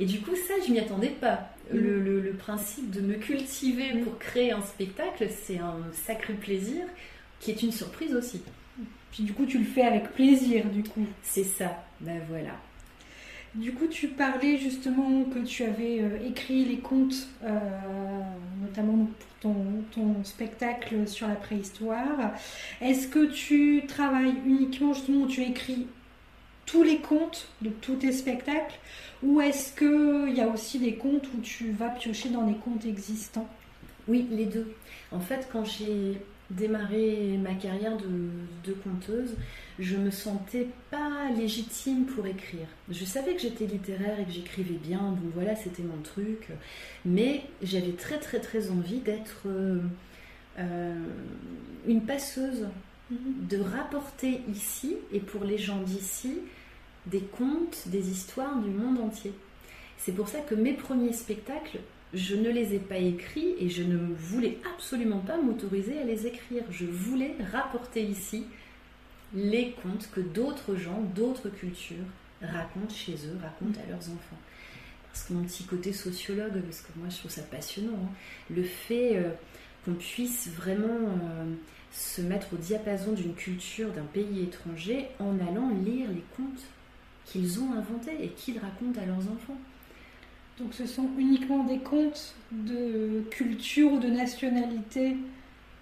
Et 0.01 0.07
du 0.07 0.20
coup, 0.20 0.34
ça, 0.34 0.55
je 0.66 0.72
m'y 0.72 0.80
attendais 0.80 1.11
pas. 1.11 1.51
Mhm. 1.72 1.80
Le, 1.80 2.01
le- 2.01 2.20
le 2.20 2.32
principe 2.32 2.90
de 2.90 3.01
me 3.01 3.14
cultiver 3.14 4.01
pour 4.03 4.18
créer 4.18 4.51
un 4.53 4.62
spectacle, 4.62 5.28
c'est 5.44 5.59
un 5.59 5.76
sacré 5.92 6.34
plaisir 6.34 6.84
qui 7.38 7.53
est 7.53 7.62
une 7.62 7.72
surprise 7.72 8.14
aussi. 8.14 8.42
Puis 9.12 9.22
du 9.24 9.32
coup, 9.32 9.46
tu 9.46 9.59
le 9.59 9.64
fais 9.64 9.82
avec 9.82 10.12
plaisir, 10.12 10.64
du 10.70 10.82
coup. 10.82 11.07
C'est 11.22 11.44
ça, 11.44 11.84
ben 12.01 12.20
voilà. 12.28 12.53
Du 13.55 13.72
coup, 13.72 13.88
tu 13.88 14.09
parlais 14.09 14.59
justement 14.59 15.24
que 15.24 15.40
tu 15.40 15.64
avais 15.64 16.01
euh, 16.01 16.18
écrit 16.28 16.64
les 16.64 16.78
contes, 16.78 17.26
euh, 17.44 17.59
notamment 18.62 19.07
pour 19.07 19.28
ton, 19.53 19.55
ton 19.92 20.22
spectacle 20.24 21.09
sur 21.09 21.26
la 21.26 21.34
préhistoire. 21.34 22.32
Est-ce 22.80 23.09
que 23.09 23.26
tu 23.26 23.82
travailles 23.88 24.34
uniquement, 24.46 24.92
justement, 24.94 25.26
tu 25.26 25.42
écris 25.42 25.86
tous 26.71 26.83
les 26.83 26.99
contes 26.99 27.49
de 27.62 27.71
tous 27.71 27.97
tes 27.97 28.12
spectacles 28.12 28.79
Ou 29.23 29.41
est-ce 29.41 29.73
qu'il 29.75 30.37
y 30.37 30.41
a 30.41 30.49
aussi 30.49 30.79
des 30.79 30.95
contes 30.95 31.27
où 31.37 31.41
tu 31.41 31.73
vas 31.73 31.89
piocher 31.89 32.29
dans 32.29 32.47
des 32.47 32.55
contes 32.55 32.85
existants? 32.85 33.49
Oui, 34.09 34.27
les 34.31 34.47
deux. 34.47 34.73
En 35.12 35.21
fait, 35.21 35.49
quand 35.53 35.64
j'ai 35.64 36.21
démarré 36.51 37.39
ma 37.41 37.55
carrière 37.55 37.97
de, 37.97 38.31
de 38.64 38.73
conteuse, 38.73 39.35
je 39.79 39.97
me 39.97 40.11
sentais 40.11 40.68
pas 40.91 41.31
légitime 41.37 42.07
pour 42.07 42.27
écrire. 42.27 42.66
Je 42.89 43.05
savais 43.05 43.35
que 43.35 43.41
j'étais 43.41 43.66
littéraire 43.66 44.18
et 44.18 44.25
que 44.25 44.33
j'écrivais 44.33 44.79
bien, 44.83 44.99
bon 44.99 45.31
voilà, 45.35 45.55
c'était 45.57 45.83
mon 45.83 46.01
truc. 46.03 46.49
Mais 47.05 47.43
j'avais 47.62 47.93
très 47.93 48.18
très 48.18 48.41
très 48.41 48.71
envie 48.71 48.99
d'être 48.99 49.43
euh, 49.47 49.81
euh, 50.59 50.95
une 51.87 52.03
passeuse, 52.03 52.66
de 53.11 53.59
rapporter 53.59 54.41
ici 54.53 54.97
et 55.12 55.18
pour 55.18 55.45
les 55.45 55.59
gens 55.59 55.83
d'ici 55.83 56.39
des 57.07 57.20
contes, 57.20 57.84
des 57.86 58.11
histoires 58.11 58.61
du 58.61 58.70
monde 58.70 59.01
entier. 59.01 59.32
C'est 59.98 60.12
pour 60.12 60.28
ça 60.28 60.40
que 60.40 60.55
mes 60.55 60.72
premiers 60.72 61.12
spectacles, 61.12 61.80
je 62.14 62.34
ne 62.34 62.51
les 62.51 62.74
ai 62.74 62.78
pas 62.78 62.98
écrits 62.98 63.55
et 63.59 63.68
je 63.68 63.82
ne 63.82 63.96
voulais 63.96 64.59
absolument 64.74 65.20
pas 65.20 65.36
m'autoriser 65.36 65.98
à 65.98 66.05
les 66.05 66.26
écrire. 66.26 66.64
Je 66.70 66.86
voulais 66.86 67.36
rapporter 67.53 68.03
ici 68.03 68.46
les 69.34 69.72
contes 69.82 70.09
que 70.12 70.20
d'autres 70.20 70.74
gens, 70.74 71.01
d'autres 71.14 71.51
cultures 71.51 72.07
racontent 72.42 72.94
chez 72.94 73.14
eux, 73.14 73.38
racontent 73.40 73.78
à 73.80 73.88
leurs 73.88 74.11
enfants. 74.11 74.38
Parce 75.12 75.24
que 75.24 75.32
mon 75.34 75.44
petit 75.44 75.64
côté 75.64 75.92
sociologue, 75.92 76.61
parce 76.62 76.80
que 76.80 76.88
moi 76.96 77.09
je 77.09 77.18
trouve 77.18 77.30
ça 77.30 77.42
passionnant, 77.42 77.94
hein, 77.94 78.11
le 78.48 78.62
fait 78.62 79.16
euh, 79.16 79.30
qu'on 79.84 79.94
puisse 79.94 80.48
vraiment 80.48 80.86
euh, 80.86 81.55
se 81.92 82.22
mettre 82.22 82.55
au 82.55 82.57
diapason 82.57 83.12
d'une 83.12 83.34
culture, 83.34 83.90
d'un 83.92 84.05
pays 84.05 84.42
étranger, 84.42 85.09
en 85.18 85.38
allant 85.40 85.70
lire 85.84 86.09
les 86.09 86.24
contes 86.36 86.64
qu'ils 87.31 87.61
ont 87.61 87.72
inventés 87.72 88.16
et 88.22 88.28
qu'ils 88.28 88.59
racontent 88.59 89.01
à 89.03 89.07
leurs 89.07 89.18
enfants. 89.18 89.57
Donc 90.59 90.74
ce 90.74 90.87
sont 90.87 91.09
uniquement 91.18 91.64
des 91.64 91.78
contes 91.78 92.35
de 92.53 93.22
culture 93.31 93.93
ou 93.93 93.99
de 93.99 94.09
nationalité 94.09 95.16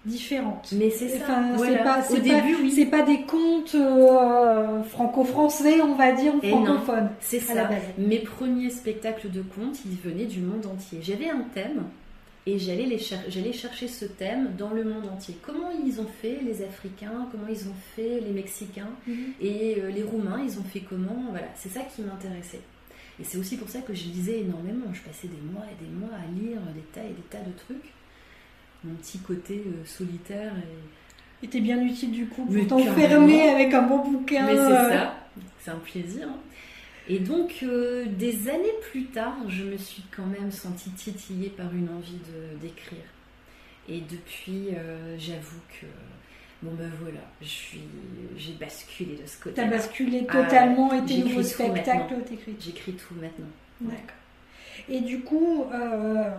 différentes. 0.05 0.73
Mais 0.77 0.89
c'est 0.89 1.09
ça. 1.09 1.23
Enfin, 1.25 1.53
voilà. 1.55 1.77
c'est 1.77 1.83
pas, 1.83 2.13
Au 2.13 2.15
pas- 2.15 2.21
début, 2.41 2.55
oui. 2.61 2.71
c'est 2.71 2.85
pas 2.85 3.01
des 3.01 3.21
contes 3.23 3.75
euh, 3.75 4.81
franco-français, 4.83 5.81
on 5.81 5.95
va 5.95 6.13
dire, 6.13 6.33
ou 6.35 6.41
francophones. 6.41 7.09
C'est 7.19 7.39
ça. 7.39 7.69
Mes 7.97 8.19
premiers 8.19 8.69
spectacles 8.69 9.29
de 9.29 9.41
contes, 9.41 9.79
ils 9.85 9.97
venaient 10.09 10.25
du 10.25 10.39
monde 10.39 10.65
entier. 10.65 10.99
J'avais 11.01 11.29
un 11.29 11.41
thème 11.53 11.83
et 12.45 12.57
j'allais, 12.57 12.85
les 12.85 12.97
cher- 12.97 13.23
j'allais 13.27 13.53
chercher 13.53 13.87
ce 13.87 14.05
thème 14.05 14.55
dans 14.57 14.71
le 14.71 14.83
monde 14.83 15.05
entier. 15.07 15.35
Comment 15.45 15.69
ils 15.85 15.99
ont 16.01 16.07
fait 16.21 16.39
les 16.43 16.63
Africains, 16.63 17.27
comment 17.31 17.47
ils 17.49 17.67
ont 17.67 17.75
fait 17.95 18.19
les 18.21 18.31
Mexicains? 18.31 18.89
Et 19.41 19.77
euh, 19.79 19.91
les 19.91 20.03
Roumains, 20.03 20.41
ils 20.43 20.57
ont 20.59 20.63
fait 20.63 20.79
comment? 20.81 21.25
Voilà, 21.31 21.47
c'est 21.55 21.69
ça 21.69 21.81
qui 21.81 22.01
m'intéressait. 22.01 22.61
Et 23.19 23.23
c'est 23.23 23.37
aussi 23.37 23.57
pour 23.57 23.67
ça 23.69 23.81
que 23.81 23.93
je 23.93 24.05
lisais 24.05 24.39
énormément. 24.39 24.85
Je 24.93 25.01
passais 25.01 25.27
des 25.27 25.41
mois 25.51 25.65
et 25.71 25.83
des 25.83 25.89
mois 25.91 26.15
à 26.15 26.25
lire 26.39 26.59
des 26.73 26.81
tas 26.93 27.03
et 27.03 27.09
des 27.13 27.21
tas 27.29 27.41
de 27.45 27.51
trucs. 27.57 27.91
Mon 28.85 28.95
petit 28.95 29.17
côté 29.19 29.61
euh, 29.67 29.85
solitaire 29.85 30.53
et 31.43 31.47
t'es 31.47 31.59
bien 31.59 31.81
utile 31.81 32.11
du 32.11 32.27
coup 32.27 32.45
pour 32.45 32.67
t'enfermer 32.67 33.49
avec 33.49 33.73
un 33.73 33.81
bon 33.83 34.09
bouquin. 34.09 34.45
Mais 34.45 34.55
c'est 34.55 34.71
euh, 34.71 34.89
ça, 34.89 35.15
c'est 35.59 35.71
un 35.71 35.75
plaisir. 35.79 36.27
hein. 36.29 36.37
Et 37.09 37.19
donc, 37.19 37.59
euh, 37.63 38.05
des 38.05 38.49
années 38.49 38.75
plus 38.91 39.05
tard, 39.05 39.35
je 39.47 39.63
me 39.63 39.77
suis 39.77 40.03
quand 40.15 40.25
même 40.27 40.51
sentie 40.51 40.91
titillée 40.91 41.49
par 41.49 41.73
une 41.73 41.89
envie 41.89 42.17
de- 42.19 42.57
d'écrire. 42.61 42.99
Et 43.87 44.01
depuis, 44.01 44.67
euh, 44.75 45.15
j'avoue 45.17 45.59
que, 45.81 45.87
bon 46.61 46.71
ben 46.77 46.91
voilà, 47.01 47.21
j'ai 47.41 48.53
basculé 48.59 49.15
de 49.21 49.27
ce 49.27 49.41
côté. 49.41 49.55
T'as 49.55 49.65
basculé 49.65 50.25
Ah, 50.29 50.43
totalement 50.43 50.93
et 50.93 51.03
tes 51.05 51.17
nouveaux 51.23 51.41
spectacles, 51.41 52.21
t'écris. 52.27 52.55
J'écris 52.59 52.93
tout 52.93 53.15
maintenant. 53.15 53.47
D'accord. 53.81 54.15
Et 54.87 55.01
du 55.01 55.21
coup, 55.21 55.65
euh, 55.73 56.29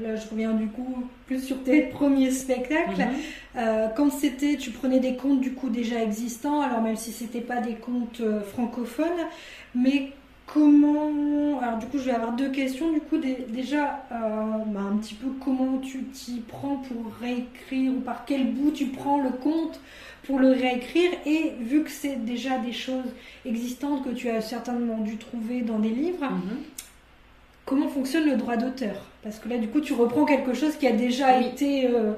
là 0.00 0.16
je 0.16 0.28
reviens 0.28 0.52
du 0.54 0.68
coup 0.68 1.04
plus 1.26 1.42
sur 1.44 1.62
tes 1.64 1.82
premiers 1.92 2.30
spectacles. 2.30 3.00
Mhm. 3.00 3.08
Euh, 3.56 3.88
quand 3.96 4.10
c'était, 4.10 4.56
tu 4.56 4.70
prenais 4.70 5.00
des 5.00 5.16
contes 5.16 5.40
du 5.40 5.52
coup 5.54 5.68
déjà 5.68 6.00
existants, 6.02 6.60
alors 6.62 6.80
même 6.82 6.96
si 6.96 7.10
c'était 7.12 7.40
pas 7.40 7.60
des 7.60 7.74
contes 7.74 8.22
francophones, 8.52 9.26
mais 9.74 10.12
comment, 10.52 11.60
alors 11.62 11.78
du 11.78 11.86
coup 11.86 11.98
je 11.98 12.04
vais 12.04 12.10
avoir 12.12 12.32
deux 12.32 12.50
questions. 12.50 12.92
Du 12.92 13.00
coup 13.00 13.18
dé- 13.18 13.46
déjà, 13.48 14.04
euh, 14.12 14.16
bah, 14.66 14.80
un 14.92 14.96
petit 14.96 15.14
peu 15.14 15.28
comment 15.44 15.78
tu 15.78 16.02
t'y 16.04 16.40
prends 16.40 16.76
pour 16.76 17.12
réécrire 17.20 17.92
ou 17.92 18.00
par 18.00 18.24
quel 18.24 18.52
bout 18.52 18.70
tu 18.72 18.86
prends 18.86 19.22
le 19.22 19.30
conte 19.30 19.80
pour 20.26 20.38
le 20.38 20.48
réécrire 20.50 21.10
et 21.26 21.52
vu 21.60 21.82
que 21.82 21.90
c'est 21.90 22.16
déjà 22.24 22.58
des 22.58 22.72
choses 22.72 23.04
existantes 23.46 24.04
que 24.04 24.10
tu 24.10 24.28
as 24.28 24.40
certainement 24.40 24.98
dû 24.98 25.16
trouver 25.16 25.62
dans 25.62 25.78
des 25.78 25.88
livres, 25.90 26.24
Mhm. 26.30 26.58
comment 27.64 27.88
fonctionne 27.88 28.28
le 28.28 28.36
droit 28.36 28.56
d'auteur? 28.56 28.96
Parce 29.22 29.38
que 29.38 29.48
là, 29.48 29.58
du 29.58 29.68
coup, 29.68 29.80
tu 29.80 29.92
reprends 29.92 30.24
quelque 30.24 30.54
chose 30.54 30.76
qui 30.76 30.86
a 30.86 30.92
déjà 30.92 31.38
Oui. 31.38 31.46
été 31.46 31.86
euh, 31.86 32.12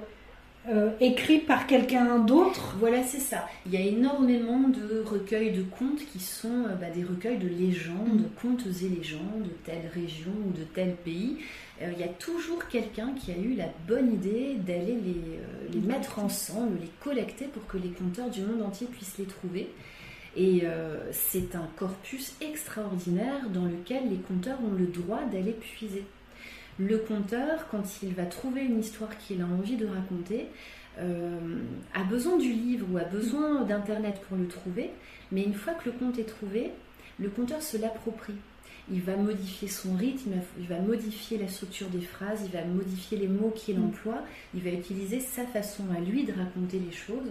euh, 0.68 0.90
écrit 1.00 1.38
par 1.38 1.66
quelqu'un 1.66 2.20
d'autre. 2.20 2.76
Voilà, 2.78 3.02
c'est 3.02 3.18
ça. 3.18 3.48
Il 3.66 3.72
y 3.72 3.76
a 3.76 3.80
énormément 3.80 4.68
de 4.68 5.02
recueils 5.04 5.50
de 5.50 5.62
contes 5.62 6.04
qui 6.12 6.20
sont 6.20 6.66
euh, 6.68 6.74
bah, 6.76 6.90
des 6.94 7.02
recueils 7.02 7.38
de 7.38 7.48
légendes, 7.48 8.22
Mhm. 8.22 8.28
contes 8.40 8.66
et 8.66 8.88
légendes 8.88 9.42
de 9.42 9.50
telle 9.64 9.90
région 9.92 10.30
ou 10.46 10.56
de 10.56 10.62
tel 10.62 10.94
pays. 10.94 11.38
Euh, 11.82 11.90
il 11.92 11.98
y 11.98 12.04
a 12.04 12.08
toujours 12.08 12.68
quelqu'un 12.68 13.12
qui 13.14 13.32
a 13.32 13.36
eu 13.36 13.54
la 13.54 13.66
bonne 13.88 14.12
idée 14.14 14.54
d'aller 14.64 14.96
les, 15.04 15.80
mettre 15.80 16.20
ensemble, 16.20 16.78
les 16.80 16.90
collecter 17.02 17.46
pour 17.46 17.66
que 17.66 17.76
les 17.76 17.88
conteurs 17.90 18.30
du 18.30 18.42
monde 18.42 18.62
entier 18.62 18.86
puissent 18.86 19.18
les 19.18 19.24
trouver. 19.24 19.68
Et 20.36 20.62
c'est 21.10 21.54
un 21.56 21.68
corpus 21.76 22.34
extraordinaire 22.40 23.50
dans 23.52 23.66
lequel 23.66 24.08
les 24.08 24.16
conteurs 24.16 24.58
ont 24.64 24.74
le 24.78 24.86
droit 24.86 25.20
d'aller 25.30 25.52
puiser. 25.52 26.04
Le 26.78 26.98
conteur, 26.98 27.68
quand 27.70 28.02
il 28.02 28.14
va 28.14 28.24
trouver 28.24 28.62
une 28.62 28.80
histoire 28.80 29.16
qu'il 29.18 29.42
a 29.42 29.46
envie 29.46 29.76
de 29.76 29.86
raconter, 29.86 30.46
euh, 30.98 31.38
a 31.94 32.04
besoin 32.04 32.36
du 32.36 32.52
livre 32.52 32.86
ou 32.90 32.98
a 32.98 33.04
besoin 33.04 33.62
d'Internet 33.64 34.20
pour 34.28 34.36
le 34.36 34.46
trouver, 34.46 34.90
mais 35.30 35.42
une 35.42 35.54
fois 35.54 35.74
que 35.74 35.90
le 35.90 35.92
conte 35.92 36.18
est 36.18 36.24
trouvé, 36.24 36.70
le 37.18 37.28
conteur 37.28 37.62
se 37.62 37.76
l'approprie. 37.76 38.34
Il 38.90 39.00
va 39.00 39.16
modifier 39.16 39.68
son 39.68 39.94
rythme, 39.94 40.32
il 40.58 40.66
va, 40.66 40.80
modifier 40.80 41.38
la 41.38 41.46
structure 41.46 41.88
des 41.88 42.00
phrases, 42.00 42.42
il 42.44 42.50
va 42.50 42.64
modifier 42.64 43.16
les 43.16 43.28
mots 43.28 43.52
qu'il 43.54 43.78
Mm. 43.78 43.84
emploie, 43.84 44.22
il 44.54 44.62
va 44.62 44.70
utiliser 44.70 45.20
sa 45.20 45.46
façon 45.46 45.84
à 45.96 46.00
lui 46.00 46.24
de 46.24 46.32
raconter 46.32 46.78
les 46.78 46.90
choses, 46.92 47.30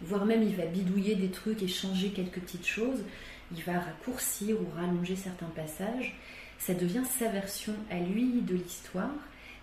voire 0.00 0.24
même 0.24 0.42
il 0.42 0.54
va 0.54 0.66
bidouiller 0.66 1.16
des 1.16 1.28
trucs 1.28 1.62
et 1.62 1.68
changer 1.68 2.10
quelques 2.10 2.38
petites 2.40 2.66
choses, 2.66 3.00
il 3.54 3.62
va 3.64 3.80
raccourcir 3.80 4.56
ou 4.60 4.66
rallonger 4.76 5.16
certains 5.16 5.50
passages, 5.56 6.16
ça 6.66 6.74
devient 6.74 7.04
sa 7.18 7.28
version 7.28 7.74
à 7.90 7.98
lui 7.98 8.40
de 8.42 8.54
l'histoire, 8.54 9.10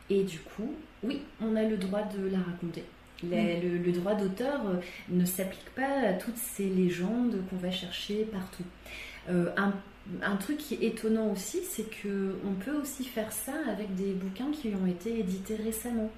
et 0.09 0.23
du 0.23 0.39
coup, 0.39 0.73
oui, 1.03 1.21
on 1.41 1.55
a 1.55 1.63
le 1.63 1.77
droit 1.77 2.03
de 2.03 2.27
la 2.29 2.39
raconter. 2.39 2.83
La- 3.29 3.59
le, 3.59 3.77
le 3.77 3.91
droit 3.91 4.15
d'auteur 4.15 4.61
euh, 4.67 4.75
ne 5.09 5.25
s'applique 5.25 5.69
pas 5.75 6.07
à 6.07 6.13
toutes 6.13 6.37
ces 6.37 6.69
légendes 6.69 7.35
qu'on 7.49 7.57
va 7.57 7.69
chercher 7.69 8.23
partout. 8.25 8.63
Euh, 9.29 9.49
un, 9.57 9.73
un 10.23 10.35
truc 10.37 10.57
qui 10.57 10.75
est 10.75 10.83
étonnant 10.83 11.29
aussi, 11.31 11.59
c'est 11.69 11.89
que 12.01 12.35
on 12.45 12.53
peut 12.53 12.75
aussi 12.81 13.03
faire 13.03 13.31
ça 13.33 13.53
avec 13.69 13.93
des 13.95 14.13
bouquins 14.13 14.51
qui 14.51 14.69
ont 14.81 14.87
été 14.87 15.19
édités 15.19 15.55
récemment 15.57 16.09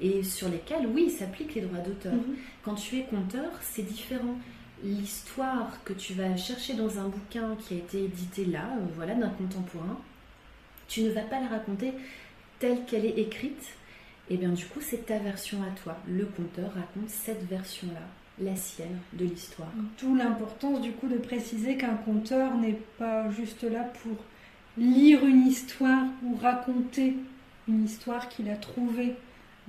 et 0.00 0.22
sur 0.22 0.48
lesquels, 0.48 0.86
oui, 0.86 1.04
il 1.08 1.10
s'applique 1.10 1.54
les 1.54 1.60
droits 1.60 1.80
d'auteur. 1.80 2.14
Mhm. 2.14 2.36
Quand 2.64 2.74
tu 2.74 2.96
es 2.96 3.04
conteur, 3.04 3.50
c'est 3.60 3.82
différent. 3.82 4.36
L'histoire 4.82 5.78
que 5.84 5.92
tu 5.92 6.14
vas 6.14 6.36
chercher 6.36 6.72
dans 6.74 6.98
un 6.98 7.08
bouquin 7.08 7.54
qui 7.60 7.74
a 7.74 7.76
été 7.76 8.04
édité 8.04 8.46
là, 8.46 8.64
euh, 8.78 8.86
voilà, 8.96 9.14
d'un 9.14 9.28
contemporain, 9.28 9.98
tu 10.90 11.02
ne 11.02 11.10
vas 11.10 11.22
pas 11.22 11.40
la 11.40 11.46
raconter 11.46 11.92
telle 12.58 12.84
qu'elle 12.84 13.06
est 13.06 13.18
écrite. 13.18 13.76
Et 14.28 14.36
bien 14.36 14.50
du 14.50 14.66
coup, 14.66 14.80
c'est 14.82 15.06
ta 15.06 15.18
version 15.18 15.62
à 15.62 15.70
toi. 15.82 15.96
Le 16.06 16.26
conteur 16.26 16.74
raconte 16.74 17.08
cette 17.08 17.48
version-là, 17.48 18.02
la 18.44 18.56
sienne, 18.56 18.98
de 19.14 19.24
l'histoire. 19.24 19.72
D'où 20.00 20.14
l'importance 20.14 20.80
du 20.82 20.92
coup 20.92 21.08
de 21.08 21.16
préciser 21.16 21.76
qu'un 21.76 21.94
conteur 21.94 22.56
n'est 22.56 22.78
pas 22.98 23.30
juste 23.30 23.62
là 23.62 23.84
pour 24.02 24.16
lire 24.76 25.24
une 25.24 25.46
histoire 25.46 26.04
ou 26.24 26.36
raconter 26.36 27.16
une 27.68 27.84
histoire 27.84 28.28
qu'il 28.28 28.50
a 28.50 28.56
trouvée 28.56 29.14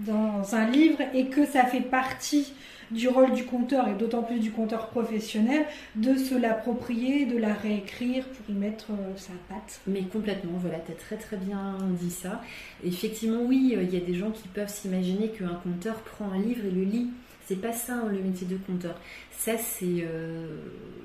dans 0.06 0.56
un 0.56 0.70
livre 0.70 1.00
et 1.14 1.28
que 1.28 1.46
ça 1.46 1.66
fait 1.66 1.82
partie 1.82 2.54
du 2.92 3.08
rôle 3.08 3.32
du 3.32 3.46
conteur 3.46 3.88
et 3.88 3.94
d'autant 3.94 4.22
plus 4.22 4.40
du 4.40 4.52
conteur 4.52 4.88
professionnel 4.88 5.66
de 5.96 6.16
se 6.18 6.36
l'approprier, 6.36 7.26
de 7.26 7.38
la 7.38 7.54
réécrire 7.54 8.26
pour 8.26 8.54
y 8.54 8.58
mettre 8.58 8.92
euh, 8.92 9.16
sa 9.16 9.34
patte. 9.50 9.80
Mais 9.88 10.04
complètement, 10.04 10.58
voilà, 10.58 10.80
tu 10.80 10.92
as 10.92 10.96
très 10.96 11.16
très 11.16 11.38
bien 11.38 11.78
dit 12.00 12.12
ça. 12.12 12.42
Effectivement, 12.84 13.42
oui, 13.44 13.74
euh, 13.76 13.84
il 13.84 13.94
y 13.94 13.98
a 13.98 14.06
des 14.06 14.14
gens 14.14 14.32
qui 14.32 14.48
peuvent 14.50 14.70
s'imaginer 14.70 15.30
qu'un 15.30 15.56
conteur 15.64 15.96
prend 16.02 16.32
un 16.32 16.40
livre 16.40 16.66
et 16.66 16.72
le 16.72 16.84
lit. 16.84 17.10
C'est 17.46 17.62
pas 17.62 17.74
ça 17.74 17.96
hein, 17.96 18.10
le 18.12 18.20
métier 18.20 18.48
de 18.48 18.58
conteur. 18.58 18.96
Ça, 19.32 19.54
c'est 19.58 20.04
euh, 20.04 20.48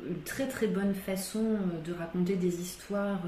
une 0.09 0.23
très 0.23 0.47
très 0.47 0.67
bonne 0.67 0.95
façon 0.95 1.59
de 1.85 1.93
raconter 1.93 2.35
des 2.35 2.61
histoires 2.61 3.23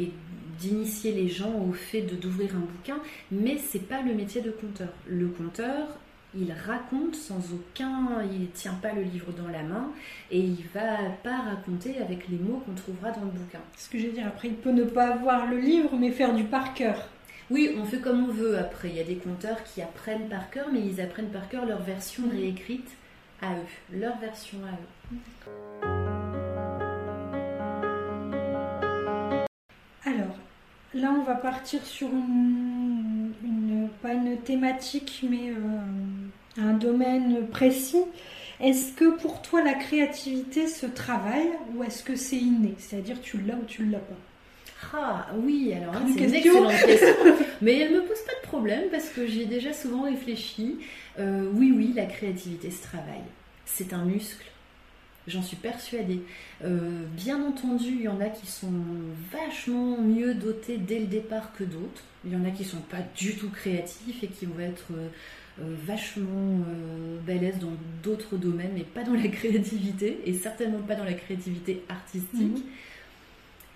et 0.00 0.12
d'initier 0.58 1.12
les 1.12 1.28
gens 1.28 1.54
au 1.68 1.72
fait 1.72 2.02
de 2.02 2.14
d'ouvrir 2.14 2.54
un 2.54 2.60
bouquin, 2.60 2.98
mais 3.30 3.58
c'est 3.58 3.88
pas 3.88 4.02
le 4.02 4.14
métier 4.14 4.42
de 4.42 4.50
conteur. 4.50 4.92
Le 5.06 5.28
conteur, 5.28 5.88
il 6.34 6.52
raconte 6.52 7.14
sans 7.14 7.52
aucun, 7.52 8.22
il 8.30 8.50
tient 8.50 8.74
pas 8.74 8.92
le 8.92 9.02
livre 9.02 9.32
dans 9.32 9.48
la 9.48 9.62
main 9.62 9.90
et 10.30 10.38
il 10.38 10.64
va 10.74 10.98
pas 11.24 11.38
raconter 11.38 11.98
avec 11.98 12.28
les 12.28 12.36
mots 12.36 12.62
qu'on 12.64 12.74
trouvera 12.74 13.10
dans 13.10 13.24
le 13.24 13.30
bouquin. 13.30 13.60
Ce 13.76 13.88
que 13.88 13.98
je 13.98 14.06
veux 14.06 14.12
dire, 14.12 14.26
après 14.26 14.48
il 14.48 14.54
peut 14.54 14.70
ne 14.70 14.84
pas 14.84 15.14
avoir 15.14 15.46
le 15.50 15.58
livre 15.58 15.96
mais 15.98 16.10
faire 16.10 16.34
du 16.34 16.44
par 16.44 16.74
cœur. 16.74 17.08
Oui, 17.50 17.74
on 17.80 17.84
fait 17.84 17.98
comme 17.98 18.28
on 18.28 18.32
veut 18.32 18.56
après. 18.58 18.90
Il 18.90 18.96
y 18.96 19.00
a 19.00 19.04
des 19.04 19.16
conteurs 19.16 19.64
qui 19.64 19.82
apprennent 19.82 20.28
par 20.28 20.50
cœur, 20.50 20.68
mais 20.72 20.80
ils 20.80 21.00
apprennent 21.00 21.30
par 21.30 21.48
cœur 21.48 21.66
leur 21.66 21.82
version 21.82 22.22
réécrite 22.30 22.88
à 23.42 23.54
eux, 23.54 23.98
leur 23.98 24.16
version 24.18 24.58
à 24.64 24.70
eux. 24.70 25.99
Là 30.94 31.14
on 31.18 31.22
va 31.22 31.34
partir 31.34 31.84
sur 31.84 32.08
une, 32.08 33.32
une 33.44 33.88
pas 34.02 34.12
une 34.12 34.38
thématique 34.38 35.24
mais 35.28 35.50
euh, 35.50 36.60
un 36.60 36.72
domaine 36.74 37.46
précis. 37.48 38.02
Est-ce 38.60 38.92
que 38.92 39.16
pour 39.16 39.40
toi 39.40 39.62
la 39.62 39.74
créativité 39.74 40.66
se 40.66 40.86
travaille 40.86 41.50
ou 41.74 41.82
est-ce 41.82 42.02
que 42.02 42.16
c'est 42.16 42.36
inné? 42.36 42.74
C'est-à-dire 42.78 43.20
tu 43.20 43.38
l'as 43.38 43.54
ou 43.54 43.64
tu 43.66 43.84
l'as 43.86 43.98
pas? 43.98 44.16
Ah 44.92 45.26
oui, 45.36 45.72
alors 45.74 45.94
hein, 45.94 46.06
c'est 46.14 46.24
une 46.24 46.34
excellente 46.34 46.72
question. 46.86 47.14
Mais 47.60 47.78
elle 47.78 47.92
me 47.92 48.02
pose 48.02 48.20
pas 48.26 48.32
de 48.42 48.46
problème 48.46 48.84
parce 48.90 49.08
que 49.10 49.26
j'ai 49.26 49.44
déjà 49.44 49.72
souvent 49.72 50.02
réfléchi. 50.02 50.78
Euh, 51.18 51.50
oui, 51.54 51.72
oui, 51.76 51.92
la 51.94 52.06
créativité 52.06 52.70
se 52.70 52.82
travaille. 52.82 53.24
C'est 53.66 53.92
un 53.92 54.04
muscle. 54.04 54.49
J'en 55.26 55.42
suis 55.42 55.56
persuadée. 55.56 56.22
Euh, 56.64 57.04
bien 57.14 57.42
entendu, 57.44 57.88
il 57.90 58.02
y 58.02 58.08
en 58.08 58.20
a 58.20 58.28
qui 58.28 58.46
sont 58.46 58.72
vachement 59.30 59.98
mieux 60.00 60.34
dotés 60.34 60.78
dès 60.78 60.98
le 60.98 61.06
départ 61.06 61.52
que 61.52 61.64
d'autres. 61.64 62.02
Il 62.24 62.32
y 62.32 62.36
en 62.36 62.44
a 62.44 62.50
qui 62.50 62.64
sont 62.64 62.80
pas 62.80 63.02
du 63.16 63.36
tout 63.36 63.50
créatifs 63.50 64.22
et 64.22 64.28
qui 64.28 64.46
vont 64.46 64.60
être 64.60 64.86
euh, 64.92 65.08
vachement 65.86 66.60
balèzes 67.26 67.58
dans 67.58 67.76
d'autres 68.02 68.36
domaines, 68.36 68.72
mais 68.74 68.82
pas 68.82 69.04
dans 69.04 69.14
la 69.14 69.28
créativité 69.28 70.20
et 70.24 70.32
certainement 70.34 70.80
pas 70.80 70.96
dans 70.96 71.04
la 71.04 71.14
créativité 71.14 71.82
artistique. 71.88 72.40
Mhm 72.40 72.62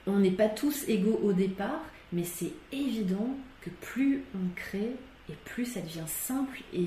on 0.07 0.18
n'est 0.18 0.30
pas 0.30 0.49
tous 0.49 0.88
égaux 0.88 1.20
au 1.22 1.32
départ, 1.32 1.82
mais 2.12 2.24
c'est 2.24 2.53
évident 2.72 3.36
que 3.62 3.70
plus 3.70 4.24
on 4.34 4.55
crée 4.55 4.92
et 5.30 5.34
plus 5.45 5.64
ça 5.64 5.80
devient 5.80 6.07
simple 6.07 6.61
et, 6.72 6.86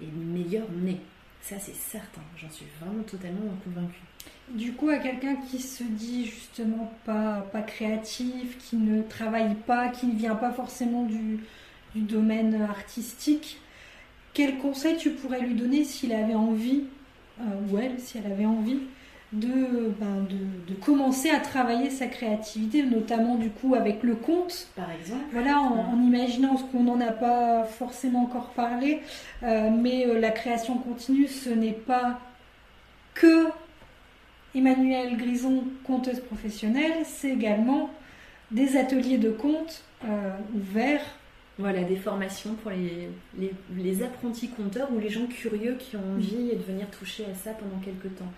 meilleur 0.00 0.66
on 0.70 0.86
est. 0.86 1.00
Ça 1.42 1.56
c'est 1.58 1.74
certain, 1.74 2.22
j'en 2.36 2.50
suis 2.50 2.66
vraiment 2.80 3.02
totalement 3.02 3.40
convaincue. 3.64 4.00
Du 4.50 4.72
coup, 4.72 4.88
à 4.88 4.98
quelqu'un 4.98 5.36
qui 5.36 5.60
se 5.60 5.84
dit 5.84 6.26
justement 6.26 6.92
pas, 7.04 7.46
pas 7.52 7.62
créatif, 7.62 8.58
qui 8.58 8.76
ne 8.76 9.02
travaille 9.02 9.54
pas, 9.54 9.88
qui 9.88 10.06
ne 10.06 10.14
vient 10.14 10.34
pas 10.34 10.52
forcément 10.52 11.04
du, 11.04 11.40
du 11.94 12.02
domaine 12.02 12.60
artistique, 12.62 13.60
quel 14.34 14.58
conseil 14.58 14.96
tu 14.96 15.10
pourrais 15.10 15.40
lui 15.40 15.54
donner 15.54 15.84
s'il 15.84 16.12
avait 16.12 16.34
envie, 16.34 16.84
euh, 17.40 17.44
ou 17.70 17.78
elle, 17.78 17.98
si 17.98 18.18
elle 18.18 18.30
avait 18.30 18.46
envie, 18.46 18.80
ben, 19.32 20.26
de, 20.28 20.72
de, 20.72 20.80
commencer 20.80 21.30
à 21.30 21.38
travailler 21.38 21.90
sa 21.90 22.06
créativité, 22.08 22.82
notamment 22.82 23.36
du 23.36 23.50
coup 23.50 23.76
avec 23.76 24.02
le 24.02 24.16
conte. 24.16 24.68
Par 24.74 24.90
exemple. 24.90 25.22
Voilà, 25.32 25.60
en, 25.60 26.00
imaginant 26.02 26.56
ce 26.56 26.64
qu'on 26.64 26.82
n'en 26.82 27.00
a 27.00 27.12
pas 27.12 27.64
forcément 27.64 28.24
encore 28.24 28.50
parlé, 28.50 29.00
euh, 29.44 29.70
mais 29.70 30.06
euh, 30.06 30.18
la 30.18 30.30
création 30.30 30.78
continue, 30.78 31.28
ce 31.28 31.50
n'est 31.50 31.72
pas 31.72 32.18
que 33.14 33.46
Emmanuelle 34.54 35.16
Grison, 35.16 35.62
conteuse 35.84 36.20
professionnelle, 36.20 37.04
c'est 37.04 37.30
également 37.30 37.90
des 38.50 38.76
ateliers 38.76 39.18
de 39.18 39.30
conte 39.30 39.84
euh, 40.04 40.32
ouverts. 40.56 41.04
Voilà, 41.56 41.84
des 41.84 41.96
formations 41.96 42.54
pour 42.54 42.70
les, 42.70 43.10
les, 43.38 43.52
les 43.76 44.02
apprentis 44.02 44.48
conteurs 44.48 44.90
ou 44.92 44.98
les 44.98 45.10
gens 45.10 45.26
curieux 45.26 45.76
qui 45.78 45.94
ont 45.94 46.14
envie 46.14 46.56
de 46.56 46.62
venir 46.66 46.90
toucher 46.90 47.26
à 47.30 47.34
ça 47.34 47.50
pendant 47.52 47.78
quelques 47.84 48.16
temps. 48.16 48.32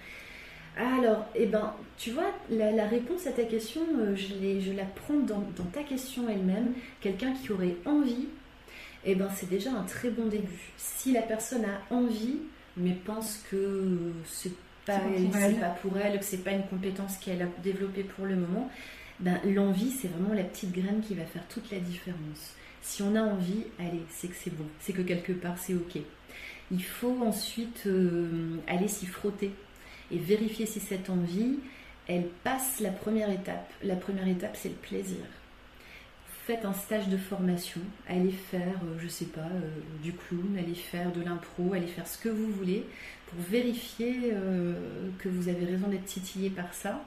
Alors, 0.76 1.26
eh 1.34 1.46
ben, 1.46 1.74
tu 1.98 2.12
vois, 2.12 2.32
la, 2.48 2.86
réponse 2.86 3.26
à 3.26 3.32
ta 3.32 3.44
question, 3.44 3.82
euh, 3.98 4.16
je, 4.16 4.72
la 4.72 4.84
prends 4.84 5.18
dans, 5.18 5.44
ta 5.72 5.82
question 5.82 6.28
elle-même. 6.28 6.72
Quelqu'un 7.00 7.34
qui 7.34 7.52
aurait 7.52 7.76
envie, 7.84 8.28
eh 9.04 9.14
ben, 9.14 9.28
c'est 9.34 9.48
déjà 9.48 9.72
un 9.72 9.82
très 9.82 10.10
bon 10.10 10.26
début. 10.26 10.72
Si 10.76 11.12
la 11.12 11.22
personne 11.22 11.64
a 11.64 11.94
envie, 11.94 12.38
mais 12.76 12.96
pense 13.04 13.44
que 13.50 14.12
c'est 14.24 14.52
pas, 14.86 14.98
pas, 14.98 15.68
pour 15.82 15.98
elle, 15.98 16.18
que 16.18 16.24
c'est 16.24 16.42
pas 16.42 16.52
une 16.52 16.66
compétence 16.66 17.18
qu'elle 17.18 17.42
a 17.42 17.46
développée 17.62 18.04
pour 18.04 18.24
le 18.24 18.36
moment, 18.36 18.70
ben, 19.20 19.38
l'envie, 19.44 19.90
c'est 19.90 20.08
vraiment 20.08 20.34
la 20.34 20.44
petite 20.44 20.72
graine 20.72 21.02
qui 21.06 21.14
va 21.14 21.24
faire 21.24 21.46
toute 21.48 21.70
la 21.70 21.78
différence. 21.78 22.54
Si 22.80 23.02
on 23.02 23.14
a 23.14 23.22
envie, 23.22 23.64
allez, 23.78 24.02
c'est 24.08 24.28
que 24.28 24.34
c'est 24.34 24.54
bon, 24.54 24.64
c'est 24.80 24.92
que 24.92 25.02
quelque 25.02 25.32
part 25.32 25.56
c'est 25.58 25.74
ok. 25.74 26.02
Il 26.72 26.82
faut 26.82 27.16
ensuite 27.22 27.84
euh, 27.86 28.56
aller 28.66 28.88
s'y 28.88 29.06
frotter 29.06 29.52
et 30.12 30.18
vérifier 30.18 30.66
si 30.66 30.80
cette 30.80 31.10
envie, 31.10 31.58
elle 32.06 32.26
passe 32.44 32.80
la 32.80 32.90
première 32.90 33.30
étape. 33.30 33.72
La 33.82 33.96
première 33.96 34.28
étape, 34.28 34.56
c'est 34.56 34.68
le 34.68 34.74
plaisir. 34.74 35.24
Faites 36.46 36.64
un 36.64 36.72
stage 36.72 37.08
de 37.08 37.16
formation, 37.16 37.80
allez 38.08 38.32
faire, 38.32 38.80
euh, 38.82 38.98
je 38.98 39.06
sais 39.06 39.26
pas, 39.26 39.40
euh, 39.40 39.70
du 40.02 40.12
clown, 40.12 40.56
allez 40.58 40.74
faire 40.74 41.12
de 41.12 41.22
l'impro, 41.22 41.72
allez 41.72 41.86
faire 41.86 42.06
ce 42.06 42.18
que 42.18 42.28
vous 42.28 42.48
voulez 42.48 42.84
pour 43.28 43.40
vérifier 43.40 44.32
euh, 44.32 44.74
que 45.20 45.28
vous 45.28 45.48
avez 45.48 45.64
raison 45.64 45.86
d'être 45.86 46.04
titillé 46.04 46.50
par 46.50 46.74
ça. 46.74 47.00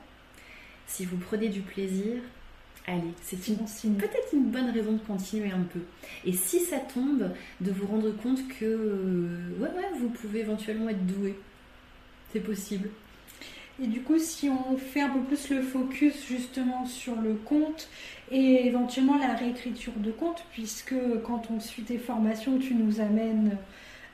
Si 0.87 1.05
vous 1.05 1.17
prenez 1.17 1.49
du 1.49 1.59
plaisir, 1.59 2.21
allez, 2.87 3.11
c'est 3.21 3.37
peut-être 3.37 4.31
une 4.31 4.51
bonne 4.51 4.69
raison 4.69 4.93
de 4.93 4.99
continuer 4.99 5.51
un 5.51 5.63
peu. 5.63 5.81
Et 6.23 6.31
si 6.31 6.61
ça 6.61 6.77
tombe, 6.77 7.29
de 7.59 7.71
vous 7.71 7.87
rendre 7.87 8.11
compte 8.15 8.39
que 8.57 9.27
ouais, 9.59 9.67
ouais, 9.67 9.99
vous 9.99 10.09
pouvez 10.09 10.39
éventuellement 10.39 10.87
être 10.87 11.05
doué 11.05 11.35
c'est 12.36 12.41
possible. 12.41 12.89
Et 13.81 13.88
du 13.88 14.01
coup, 14.01 14.17
si 14.19 14.49
on 14.49 14.77
fait 14.77 15.01
un 15.01 15.09
peu 15.09 15.19
plus 15.19 15.49
le 15.49 15.61
focus 15.61 16.25
justement 16.27 16.86
sur 16.86 17.15
le 17.15 17.33
conte 17.33 17.89
et 18.31 18.67
éventuellement 18.67 19.17
la 19.17 19.33
réécriture 19.33 19.93
de 19.97 20.11
conte, 20.11 20.43
puisque 20.51 20.95
quand 21.23 21.43
on 21.55 21.59
suit 21.59 21.83
tes 21.83 21.97
formations, 21.97 22.57
tu 22.57 22.73
nous 22.73 22.99
amènes 23.01 23.57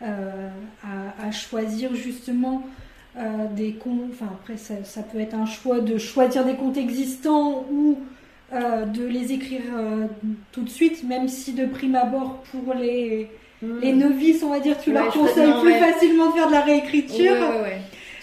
euh, 0.02 0.50
à, 1.20 1.32
choisir 1.32 1.94
justement 1.94 2.64
euh, 3.18 3.48
des 3.56 3.74
contes, 3.74 4.10
enfin 4.12 4.32
après 4.42 4.58
ça, 4.58 5.04
peut 5.04 5.20
être 5.20 5.36
un 5.36 5.46
choix 5.46 5.80
de 5.80 5.98
choisir 5.98 6.44
des 6.44 6.56
contes 6.56 6.78
existants 6.78 7.66
ou 7.72 8.00
euh, 8.54 8.86
de 8.86 9.06
les 9.06 9.32
écrire 9.32 9.62
tout 10.52 10.64
de 10.64 10.70
suite, 10.70 11.04
même 11.04 11.28
si 11.28 11.54
de 11.54 11.66
prime 11.66 11.96
abord 11.96 12.44
pour 12.52 12.74
les, 12.74 13.30
hmm. 13.62 13.80
les 13.80 13.94
novices, 13.94 14.42
on 14.44 14.50
va 14.50 14.60
dire, 14.60 14.80
tu 14.80 14.92
leur 14.92 15.12
conseilles 15.14 15.54
plus 15.62 15.74
facilement 15.74 16.30
de 16.30 16.34
faire 16.34 16.48
de 16.48 16.54
la 16.54 16.62
réécriture. 16.62 17.36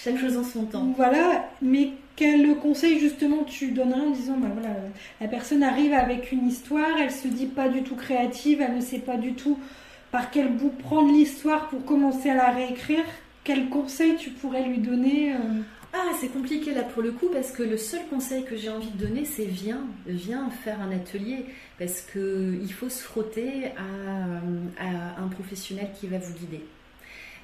Chaque 0.02 0.18
chose 0.18 0.36
en 0.36 0.44
son 0.44 0.64
temps. 0.64 0.92
Voilà, 0.96 1.50
mais 1.60 1.90
quel 2.14 2.56
conseil 2.56 2.98
justement 2.98 3.44
tu 3.44 3.72
donnerais 3.72 4.00
en 4.00 4.10
disant 4.10 4.36
bah 4.38 4.48
voilà, 4.52 4.74
la 5.20 5.28
personne 5.28 5.62
arrive 5.62 5.92
avec 5.92 6.32
une 6.32 6.46
histoire, 6.46 6.98
elle 7.00 7.10
se 7.10 7.28
dit 7.28 7.46
pas 7.46 7.68
du 7.68 7.82
tout 7.82 7.96
créative, 7.96 8.60
elle 8.60 8.76
ne 8.76 8.80
sait 8.80 9.00
pas 9.00 9.16
du 9.16 9.34
tout 9.34 9.58
par 10.10 10.30
quel 10.30 10.48
bout 10.52 10.70
prendre 10.70 11.12
l'histoire 11.12 11.68
pour 11.68 11.84
commencer 11.84 12.30
à 12.30 12.34
la 12.34 12.50
réécrire. 12.50 13.04
Quel 13.44 13.68
conseil 13.68 14.16
tu 14.16 14.30
pourrais 14.30 14.64
lui 14.64 14.78
donner 14.78 15.32
euh? 15.32 15.38
Ah, 15.94 16.12
c'est 16.20 16.28
compliqué 16.28 16.74
là 16.74 16.82
pour 16.82 17.02
le 17.02 17.12
coup 17.12 17.28
parce 17.32 17.50
que 17.50 17.62
le 17.62 17.78
seul 17.78 18.00
conseil 18.10 18.44
que 18.44 18.56
j'ai 18.56 18.68
envie 18.68 18.90
de 18.90 18.98
donner, 18.98 19.24
c'est 19.24 19.46
viens, 19.46 19.80
viens 20.06 20.50
faire 20.50 20.80
un 20.82 20.92
atelier 20.92 21.46
parce 21.78 22.02
que 22.02 22.58
il 22.62 22.72
faut 22.72 22.90
se 22.90 23.02
frotter 23.02 23.72
à 23.76 25.22
un 25.22 25.28
professionnel 25.28 25.88
qui 25.98 26.06
va 26.06 26.18
vous 26.18 26.34
guider. 26.34 26.62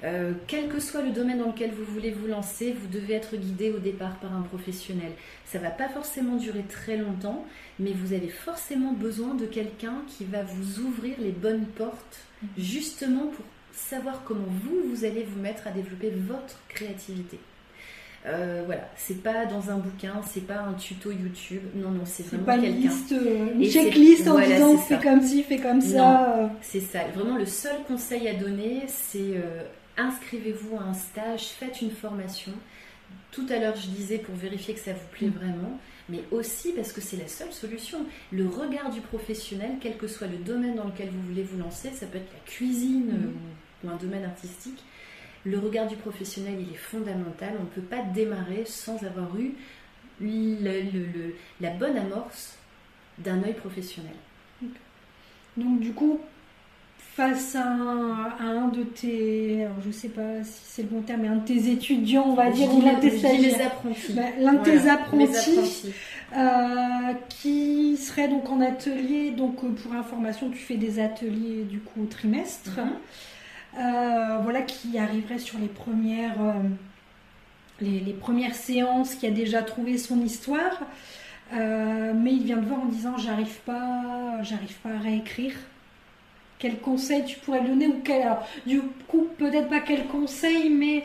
Euh, 0.03 0.33
quel 0.47 0.67
que 0.67 0.79
soit 0.79 1.01
le 1.01 1.11
domaine 1.11 1.39
dans 1.39 1.47
lequel 1.47 1.71
vous 1.71 1.85
voulez 1.85 2.11
vous 2.11 2.27
lancer, 2.27 2.73
vous 2.73 2.87
devez 2.87 3.13
être 3.13 3.35
guidé 3.35 3.71
au 3.71 3.79
départ 3.79 4.15
par 4.17 4.35
un 4.35 4.41
professionnel. 4.41 5.11
Ça 5.45 5.57
va 5.57 5.69
pas 5.69 5.87
forcément 5.87 6.35
durer 6.35 6.63
très 6.67 6.97
longtemps, 6.97 7.45
mais 7.79 7.91
vous 7.91 8.13
avez 8.13 8.27
forcément 8.27 8.91
besoin 8.91 9.35
de 9.35 9.45
quelqu'un 9.45 10.01
qui 10.07 10.25
va 10.25 10.43
vous 10.43 10.81
ouvrir 10.81 11.15
les 11.19 11.31
bonnes 11.31 11.65
portes, 11.65 12.19
mhm. 12.41 12.49
justement 12.57 13.27
pour 13.27 13.45
savoir 13.71 14.23
comment 14.25 14.47
vous, 14.63 14.89
vous 14.89 15.05
allez 15.05 15.23
vous 15.23 15.41
mettre 15.41 15.67
à 15.67 15.71
développer 15.71 16.11
votre 16.11 16.59
créativité. 16.67 17.39
Euh, 18.27 18.63
voilà, 18.65 18.89
c'est 18.95 19.21
pas 19.21 19.45
dans 19.45 19.69
un 19.69 19.77
bouquin, 19.77 20.21
c'est 20.27 20.47
pas 20.47 20.59
un 20.59 20.73
tuto 20.73 21.11
YouTube. 21.11 21.61
Non, 21.75 21.91
non, 21.91 22.01
c'est 22.05 22.25
vraiment 22.25 22.43
pas 22.43 22.57
quelqu'un. 22.57 22.89
Euh, 23.11 23.53
une 23.53 23.65
checklist 23.65 24.27
en 24.27 24.39
disant 24.39 24.77
fais 24.77 24.97
comme 24.97 25.21
ci, 25.21 25.43
fais 25.43 25.59
comme 25.59 25.79
ça. 25.79 26.49
C'est 26.61 26.79
ça. 26.79 27.01
Vraiment, 27.13 27.37
le 27.37 27.45
seul 27.45 27.83
conseil 27.87 28.27
à 28.27 28.33
donner, 28.33 28.81
c'est 28.87 29.35
inscrivez-vous 29.97 30.77
à 30.77 30.83
un 30.83 30.93
stage, 30.93 31.47
faites 31.47 31.81
une 31.81 31.91
formation. 31.91 32.51
Tout 33.31 33.45
à 33.49 33.59
l'heure, 33.59 33.75
je 33.75 33.87
disais 33.87 34.17
pour 34.17 34.35
vérifier 34.35 34.73
que 34.73 34.79
ça 34.79 34.93
vous 34.93 35.07
plaît 35.11 35.27
mm. 35.27 35.31
vraiment 35.31 35.79
mais 36.09 36.23
aussi 36.31 36.71
parce 36.73 36.91
que 36.91 37.01
c'est 37.01 37.17
la 37.17 37.27
seule 37.27 37.51
solution. 37.51 38.05
Le 38.31 38.47
regard 38.47 38.91
du 38.91 39.01
professionnel, 39.01 39.71
quel 39.81 39.97
que 39.97 40.07
soit 40.07 40.27
le 40.27 40.37
domaine 40.37 40.75
dans 40.75 40.85
lequel 40.85 41.09
vous 41.09 41.21
voulez 41.21 41.43
vous 41.43 41.57
lancer, 41.57 41.91
ça 41.91 42.05
peut 42.05 42.17
être 42.17 42.31
la 42.31 42.51
cuisine 42.51 43.07
mm. 43.07 43.23
euh, 43.85 43.87
ou, 43.87 43.89
un 43.89 43.95
domaine 43.97 44.25
artistique, 44.25 44.83
le 45.43 45.59
regard 45.59 45.87
du 45.87 45.95
professionnel, 45.95 46.55
il 46.59 46.73
est 46.73 46.77
fondamental. 46.77 47.53
On 47.59 47.63
ne 47.63 47.69
peut 47.69 47.81
pas 47.81 48.01
démarrer 48.01 48.65
sans 48.65 49.03
avoir 49.03 49.29
eu 49.37 49.53
la 50.19 51.69
bonne 51.71 51.97
amorce 51.97 52.57
d'un 53.19 53.43
œil 53.43 53.53
professionnel. 53.53 54.15
Donc 55.55 55.79
du 55.79 55.93
coup, 55.93 56.19
face 57.15 57.55
à 57.55 57.63
un, 57.63 58.67
de 58.67 58.83
tes, 58.83 59.63
alors 59.63 59.77
je 59.85 59.91
sais 59.91 60.09
pas 60.09 60.43
si 60.43 60.59
c'est 60.65 60.81
le 60.81 60.89
bon 60.89 61.01
terme, 61.01 61.21
mais 61.21 61.27
un 61.29 61.37
de 61.37 61.45
tes 61.45 61.71
étudiants, 61.71 62.25
on 62.27 62.33
va 62.33 62.51
dire, 62.51 62.73
ou 62.73 62.81
l'un 62.81 62.95
de 62.95 62.99
tes 62.99 63.61
apprentis, 63.61 64.13
bah, 64.13 64.23
l'un 64.37 64.53
de 64.53 64.63
tes 64.63 64.89
apprentis, 64.89 65.93
euh, 66.35 67.13
qui 67.29 67.95
serait 67.95 68.27
donc 68.27 68.49
en 68.49 68.59
atelier, 68.59 69.31
donc 69.31 69.63
euh, 69.63 69.69
pour 69.69 69.93
information, 69.93 70.49
tu 70.49 70.57
fais 70.57 70.75
des 70.75 70.99
ateliers 70.99 71.63
du 71.63 71.79
coup 71.79 72.03
au 72.03 72.05
trimestre, 72.05 72.79
mhm. 72.79 73.79
euh, 73.79 74.37
voilà, 74.43 74.61
qui 74.63 74.97
arriverait 74.97 75.39
sur 75.39 75.57
les 75.57 75.69
premières, 75.69 76.53
les, 77.79 78.01
les, 78.01 78.13
premières 78.13 78.55
séances, 78.55 79.15
qui 79.15 79.25
a 79.25 79.31
déjà 79.31 79.61
trouvé 79.61 79.97
son 79.97 80.19
histoire, 80.19 80.81
mais 81.53 82.33
il 82.33 82.43
vient 82.43 82.57
de 82.57 82.65
voir 82.65 82.81
en 82.81 82.87
disant 82.87 83.15
j'arrive 83.17 83.61
pas, 83.65 84.41
j'arrive 84.43 84.75
pas 84.83 84.89
à 84.89 84.99
réécrire 84.99 85.53
quel 86.65 86.79
conseil 86.79 87.23
tu 87.25 87.37
pourrais 87.37 87.61
donner 87.61 87.85
ou 87.85 88.01
quel, 88.03 88.23
alors, 88.23 88.43
du 88.65 88.81
coup 89.07 89.27
peut-être 89.37 89.69
pas 89.69 89.81
quel 89.81 90.07
conseil 90.07 90.71
mais 90.71 91.03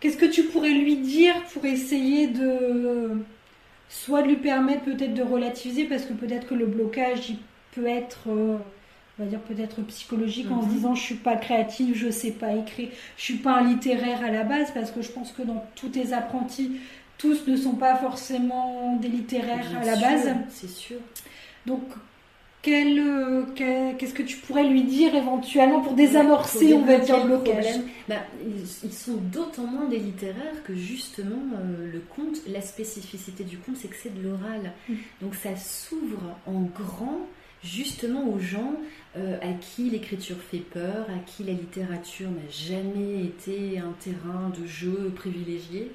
qu'est-ce 0.00 0.16
que 0.16 0.24
tu 0.24 0.44
pourrais 0.44 0.70
lui 0.70 0.96
dire 0.96 1.34
pour 1.52 1.66
essayer 1.66 2.26
de 2.26 3.22
soit 3.90 4.22
de 4.22 4.28
lui 4.28 4.36
permettre 4.36 4.84
peut-être 4.84 5.12
de 5.12 5.22
relativiser 5.22 5.84
parce 5.84 6.06
que 6.06 6.14
peut-être 6.14 6.46
que 6.46 6.54
le 6.54 6.64
blocage 6.64 7.28
il 7.28 7.36
peut 7.72 7.86
être 7.86 8.30
euh, 8.30 8.56
on 9.18 9.24
va 9.24 9.28
dire 9.28 9.40
peut-être 9.40 9.82
psychologique 9.82 10.50
en 10.50 10.62
se 10.62 10.68
mhm. 10.68 10.72
disant 10.72 10.94
je 10.94 11.02
suis 11.02 11.16
pas 11.16 11.36
créative, 11.36 11.94
je 11.94 12.08
sais 12.10 12.30
pas 12.30 12.54
écrire, 12.54 12.88
je 13.18 13.22
suis 13.24 13.36
pas 13.36 13.56
un 13.56 13.68
littéraire 13.68 14.24
à 14.24 14.30
la 14.30 14.44
base 14.44 14.70
parce 14.72 14.90
que 14.90 15.02
je 15.02 15.10
pense 15.10 15.32
que 15.32 15.42
dans 15.42 15.62
tous 15.74 15.88
tes 15.90 16.14
apprentis 16.14 16.80
tous 17.18 17.46
ne 17.46 17.56
sont 17.56 17.74
pas 17.74 17.96
forcément 17.96 18.96
des 18.96 19.08
littéraires 19.08 19.66
à 19.78 19.84
la 19.84 19.96
base. 19.96 20.34
C'est 20.48 20.70
sûr. 20.70 20.98
Donc 21.66 21.82
qu'est-ce 22.62 24.14
que 24.14 24.22
tu 24.22 24.36
pourrais 24.38 24.64
lui 24.64 24.82
dire 24.82 25.14
éventuellement 25.14 25.80
pour 25.80 25.94
désamorcer, 25.94 26.74
on 26.74 26.84
va 26.84 26.98
dire, 26.98 27.24
le 27.26 27.38
problème 27.38 27.82
bah, 28.08 28.16
ils, 28.84 28.92
sont 28.92 29.16
d'autant 29.16 29.66
moins 29.66 29.88
des 29.88 29.98
littéraires 29.98 30.62
que 30.64 30.74
justement 30.74 31.42
euh, 31.54 31.92
le 31.92 32.00
conte, 32.00 32.38
la 32.48 32.60
spécificité 32.60 33.44
du 33.44 33.58
conte, 33.58 33.76
c'est 33.76 33.88
que 33.88 33.96
c'est 33.96 34.14
de 34.14 34.26
l'oral. 34.26 34.72
Mm. 34.88 34.94
Donc 35.22 35.34
ça 35.34 35.56
s'ouvre 35.56 36.36
en 36.46 36.62
grand 36.62 37.26
justement 37.62 38.28
aux 38.28 38.38
gens 38.38 38.74
euh, 39.16 39.36
à 39.40 39.52
qui 39.52 39.90
l'écriture 39.90 40.36
fait 40.50 40.58
peur, 40.58 41.06
à 41.08 41.18
qui 41.26 41.44
la 41.44 41.52
littérature 41.52 42.30
n'a 42.30 42.48
jamais 42.50 43.24
été 43.24 43.78
un 43.78 43.94
terrain 44.00 44.50
de 44.58 44.66
jeu 44.66 45.12
privilégié 45.14 45.90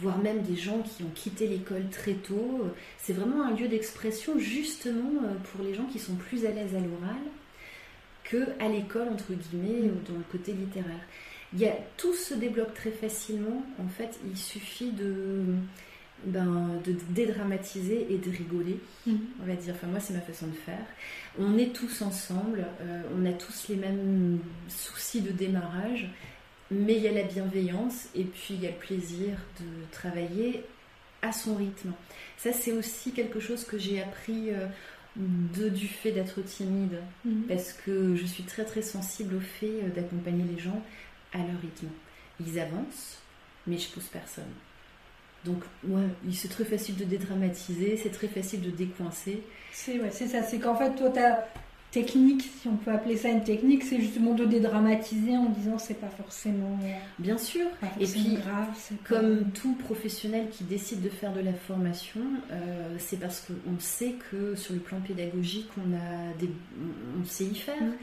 voire 0.00 0.18
même 0.18 0.42
des 0.42 0.56
gens 0.56 0.80
qui 0.82 1.02
ont 1.02 1.10
quitté 1.14 1.46
l'école 1.46 1.88
très 1.90 2.14
tôt. 2.14 2.66
C'est 2.98 3.12
vraiment 3.12 3.44
un 3.44 3.54
lieu 3.54 3.68
d'expression 3.68 4.38
justement 4.38 5.22
euh, 5.24 5.34
pour 5.50 5.64
les 5.64 5.74
gens 5.74 5.84
qui 5.84 5.98
sont 5.98 6.14
plus 6.14 6.46
à 6.46 6.50
l'aise 6.50 6.74
à 6.74 6.80
l'oral 6.80 7.22
que 8.24 8.48
à 8.60 8.68
l'école 8.68 9.08
entre 9.08 9.32
guillemets 9.32 9.88
ou 9.90 10.10
dans 10.10 10.18
le 10.18 10.24
côté 10.30 10.52
littéraire. 10.52 11.00
Il 11.54 11.60
y 11.60 11.66
a, 11.66 11.72
tout 11.96 12.14
se 12.14 12.34
débloque 12.34 12.74
très 12.74 12.90
facilement. 12.90 13.64
En 13.78 13.88
fait, 13.88 14.18
il 14.30 14.36
suffit 14.36 14.90
de 14.90 15.44
ben, 16.24 16.80
de 16.84 16.96
dédramatiser 17.10 18.08
et 18.10 18.18
de 18.18 18.30
rigoler, 18.30 18.80
mm. 19.06 19.14
on 19.40 19.46
va 19.46 19.54
dire. 19.54 19.74
Enfin, 19.76 19.86
moi, 19.86 20.00
c'est 20.00 20.14
ma 20.14 20.20
façon 20.20 20.48
de 20.48 20.52
faire. 20.52 20.84
On 21.38 21.56
est 21.56 21.72
tous 21.72 22.02
ensemble, 22.02 22.66
euh, 22.80 23.02
on 23.16 23.24
a 23.24 23.32
tous 23.32 23.68
les 23.68 23.76
mêmes 23.76 24.40
soucis 24.68 25.20
de 25.20 25.30
démarrage 25.30 26.10
mais 26.70 26.94
il 26.96 27.02
y 27.02 27.08
a 27.08 27.12
la 27.12 27.22
bienveillance 27.22 28.08
et 28.14 28.24
puis 28.24 28.54
il 28.54 28.62
y 28.62 28.66
a 28.66 28.70
le 28.70 28.76
plaisir 28.76 29.30
de 29.60 29.66
travailler 29.90 30.64
à 31.22 31.32
son 31.32 31.56
rythme. 31.56 31.92
Ça, 32.36 32.52
c'est 32.52 32.72
aussi 32.72 33.12
quelque 33.12 33.40
chose 33.40 33.64
que 33.64 33.78
j'ai 33.78 34.02
appris 34.02 34.50
euh, 34.50 34.66
de, 35.16 35.68
du 35.68 35.88
fait 35.88 36.12
d'être 36.12 36.40
timide, 36.42 37.00
mhm. 37.24 37.44
parce 37.48 37.72
que 37.72 38.14
je 38.14 38.24
suis 38.24 38.44
très 38.44 38.64
très 38.64 38.82
sensible 38.82 39.36
au 39.36 39.40
fait 39.40 39.82
euh, 39.82 39.88
d'accompagner 39.88 40.44
les 40.44 40.60
gens 40.60 40.82
à 41.32 41.38
leur 41.38 41.60
rythme. 41.60 41.88
Ils 42.40 42.60
avancent, 42.60 43.18
mais 43.66 43.78
je 43.78 43.88
pousse 43.88 44.06
personne. 44.06 44.44
Donc, 45.44 45.62
ouais, 45.86 46.08
c'est 46.32 46.48
très 46.48 46.64
facile 46.64 46.96
de 46.96 47.04
dédramatiser, 47.04 47.96
c'est 47.96 48.10
très 48.10 48.28
facile 48.28 48.60
de 48.60 48.70
décoincer. 48.70 49.42
C'est 49.72 49.98
ouais, 49.98 50.10
ça, 50.10 50.42
c'est 50.42 50.58
qu'en 50.58 50.74
fait, 50.74 50.94
toi, 50.94 51.10
tu 51.10 51.18
as 51.20 51.48
technique, 51.90 52.42
si 52.60 52.68
on 52.68 52.76
peut 52.76 52.90
appeler 52.90 53.16
ça 53.16 53.30
une 53.30 53.42
technique, 53.42 53.82
c'est 53.82 54.00
justement 54.00 54.34
de 54.34 54.44
dédramatiser 54.44 55.36
en 55.36 55.46
disant 55.46 55.78
c'est 55.78 56.00
pas 56.00 56.10
forcément. 56.10 56.78
Bien 57.18 57.38
sûr. 57.38 57.66
et 57.98 58.06
puis, 58.06 58.36
grave, 58.36 58.68
comme 59.04 59.50
tout 59.52 59.74
professionnel 59.74 60.48
qui 60.50 60.64
décide 60.64 61.00
de 61.02 61.08
faire 61.08 61.32
de 61.32 61.40
la 61.40 61.54
formation, 61.54 62.20
euh, 62.50 62.96
c'est 62.98 63.18
parce 63.18 63.46
qu'on 63.46 63.78
sait 63.78 64.14
que 64.30 64.54
sur 64.54 64.74
le 64.74 64.80
plan 64.80 65.00
pédagogique, 65.00 65.68
on 65.78 65.94
a 65.94 66.34
des, 66.38 66.50
on 67.20 67.24
sait 67.24 67.44
y 67.44 67.54
faire. 67.54 67.80
Mm. 67.80 67.94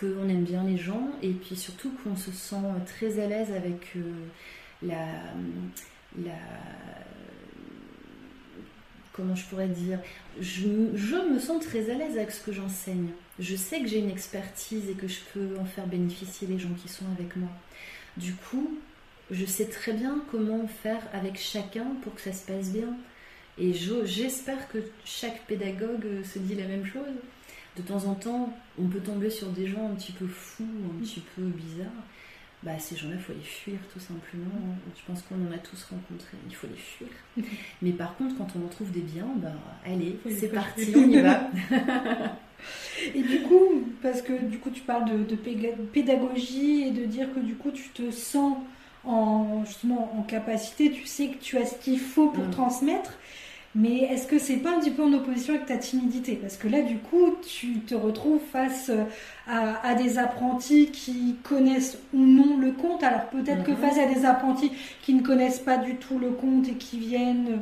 Qu'on 0.00 0.28
aime 0.28 0.42
bien 0.42 0.64
les 0.64 0.76
gens 0.76 1.08
et 1.22 1.30
puis 1.30 1.54
surtout 1.54 1.92
qu'on 2.02 2.16
se 2.16 2.32
sent 2.32 2.56
très 2.84 3.20
à 3.20 3.28
l'aise 3.28 3.52
avec 3.52 3.92
euh, 3.94 4.10
la, 4.82 5.06
la, 6.18 6.32
comment 9.14 9.34
je 9.34 9.44
pourrais 9.46 9.68
dire, 9.68 10.00
je, 10.40 10.66
me 10.66 11.38
sens 11.38 11.64
très 11.64 11.88
à 11.90 11.94
l'aise 11.94 12.18
avec 12.18 12.32
ce 12.32 12.44
que 12.44 12.52
j'enseigne. 12.52 13.08
Je 13.38 13.56
sais 13.56 13.80
que 13.80 13.88
j'ai 13.88 13.98
une 13.98 14.10
expertise 14.10 14.88
et 14.88 14.94
que 14.94 15.08
je 15.08 15.18
peux 15.32 15.58
en 15.58 15.64
faire 15.64 15.86
bénéficier 15.86 16.46
les 16.46 16.58
gens 16.58 16.74
qui 16.80 16.88
sont 16.88 17.04
avec 17.16 17.34
moi. 17.36 17.48
Du 18.16 18.34
coup, 18.34 18.78
je 19.30 19.44
sais 19.44 19.66
très 19.66 19.92
bien 19.92 20.22
comment 20.30 20.66
faire 20.68 21.02
avec 21.12 21.38
chacun 21.38 21.86
pour 22.02 22.14
que 22.14 22.20
ça 22.20 22.32
se 22.32 22.46
passe 22.46 22.70
bien. 22.70 22.96
Et 23.58 23.72
j'espère 23.72 24.68
que 24.68 24.78
chaque 25.04 25.46
pédagogue 25.46 26.22
se 26.24 26.38
dit 26.38 26.54
la 26.54 26.66
même 26.66 26.86
chose. 26.86 27.14
De 27.76 27.82
temps 27.82 28.04
en 28.04 28.14
temps, 28.14 28.56
on 28.78 28.86
peut 28.86 29.00
tomber 29.00 29.30
sur 29.30 29.48
des 29.48 29.66
gens 29.66 29.90
un 29.90 29.94
petit 29.94 30.12
peu 30.12 30.26
fous, 30.26 30.66
un 30.84 31.02
petit 31.02 31.22
peu 31.34 31.42
bizarres 31.42 31.90
bah, 32.64 32.78
ces 32.78 32.96
gens-là, 32.96 33.16
il 33.16 33.20
faut 33.20 33.34
les 33.34 33.44
fuir 33.44 33.78
tout 33.92 34.00
simplement. 34.00 34.50
Je 34.96 35.02
pense 35.06 35.22
qu'on 35.22 35.34
en 35.34 35.52
a 35.52 35.58
tous 35.58 35.84
rencontré, 35.84 36.36
il 36.48 36.54
faut 36.54 36.66
les 36.66 36.76
fuir. 36.76 37.08
Mais 37.82 37.92
par 37.92 38.16
contre, 38.16 38.36
quand 38.38 38.48
on 38.56 38.64
en 38.64 38.68
trouve 38.68 38.90
des 38.90 39.00
biens, 39.00 39.28
bah, 39.36 39.52
allez, 39.84 40.18
c'est 40.30 40.48
parti, 40.48 40.92
on 40.96 41.08
y 41.08 41.20
va. 41.20 41.50
et 43.14 43.22
du 43.22 43.42
coup, 43.42 43.84
parce 44.02 44.22
que 44.22 44.32
du 44.44 44.58
coup, 44.58 44.70
tu 44.70 44.80
parles 44.80 45.04
de, 45.04 45.36
pédagogie 45.92 46.84
et 46.88 46.90
de 46.90 47.04
dire 47.04 47.32
que 47.34 47.40
du 47.40 47.54
coup, 47.54 47.70
tu 47.70 47.90
te 47.90 48.10
sens 48.10 48.56
en, 49.04 49.62
justement 49.66 50.18
en 50.18 50.22
capacité, 50.22 50.90
tu 50.90 51.04
sais 51.04 51.28
que 51.28 51.36
tu 51.36 51.58
as 51.58 51.66
ce 51.66 51.74
qu'il 51.76 52.00
faut 52.00 52.28
pour 52.28 52.44
mm. 52.44 52.50
transmettre. 52.50 53.12
Mais 53.76 54.02
est-ce 54.02 54.28
que 54.28 54.38
c'est 54.38 54.58
pas 54.58 54.70
un 54.70 54.78
petit 54.78 54.92
peu 54.92 55.02
en 55.02 55.12
opposition 55.12 55.54
avec 55.54 55.66
ta 55.66 55.76
timidité? 55.76 56.36
Parce 56.36 56.56
que 56.56 56.68
là, 56.68 56.82
du 56.82 56.98
coup, 56.98 57.34
tu 57.44 57.80
te 57.80 57.94
retrouves 57.96 58.40
face 58.52 58.88
euh, 58.90 59.04
à, 59.48 59.94
des 59.94 60.18
apprentis 60.18 60.92
qui 60.92 61.34
connaissent 61.42 61.98
ou 62.12 62.20
non 62.20 62.56
le 62.56 62.70
conte. 62.70 63.02
Alors 63.02 63.26
peut-être 63.26 63.64
que 63.64 63.72
mhm. 63.72 63.78
face 63.78 63.98
à 63.98 64.06
des 64.06 64.24
apprentis 64.24 64.70
qui 65.02 65.14
ne 65.14 65.22
connaissent 65.22 65.58
pas 65.58 65.76
du 65.76 65.96
tout 65.96 66.20
le 66.20 66.30
conte 66.30 66.68
et 66.68 66.74
qui 66.74 66.98
viennent 66.98 67.48
euh, 67.48 67.58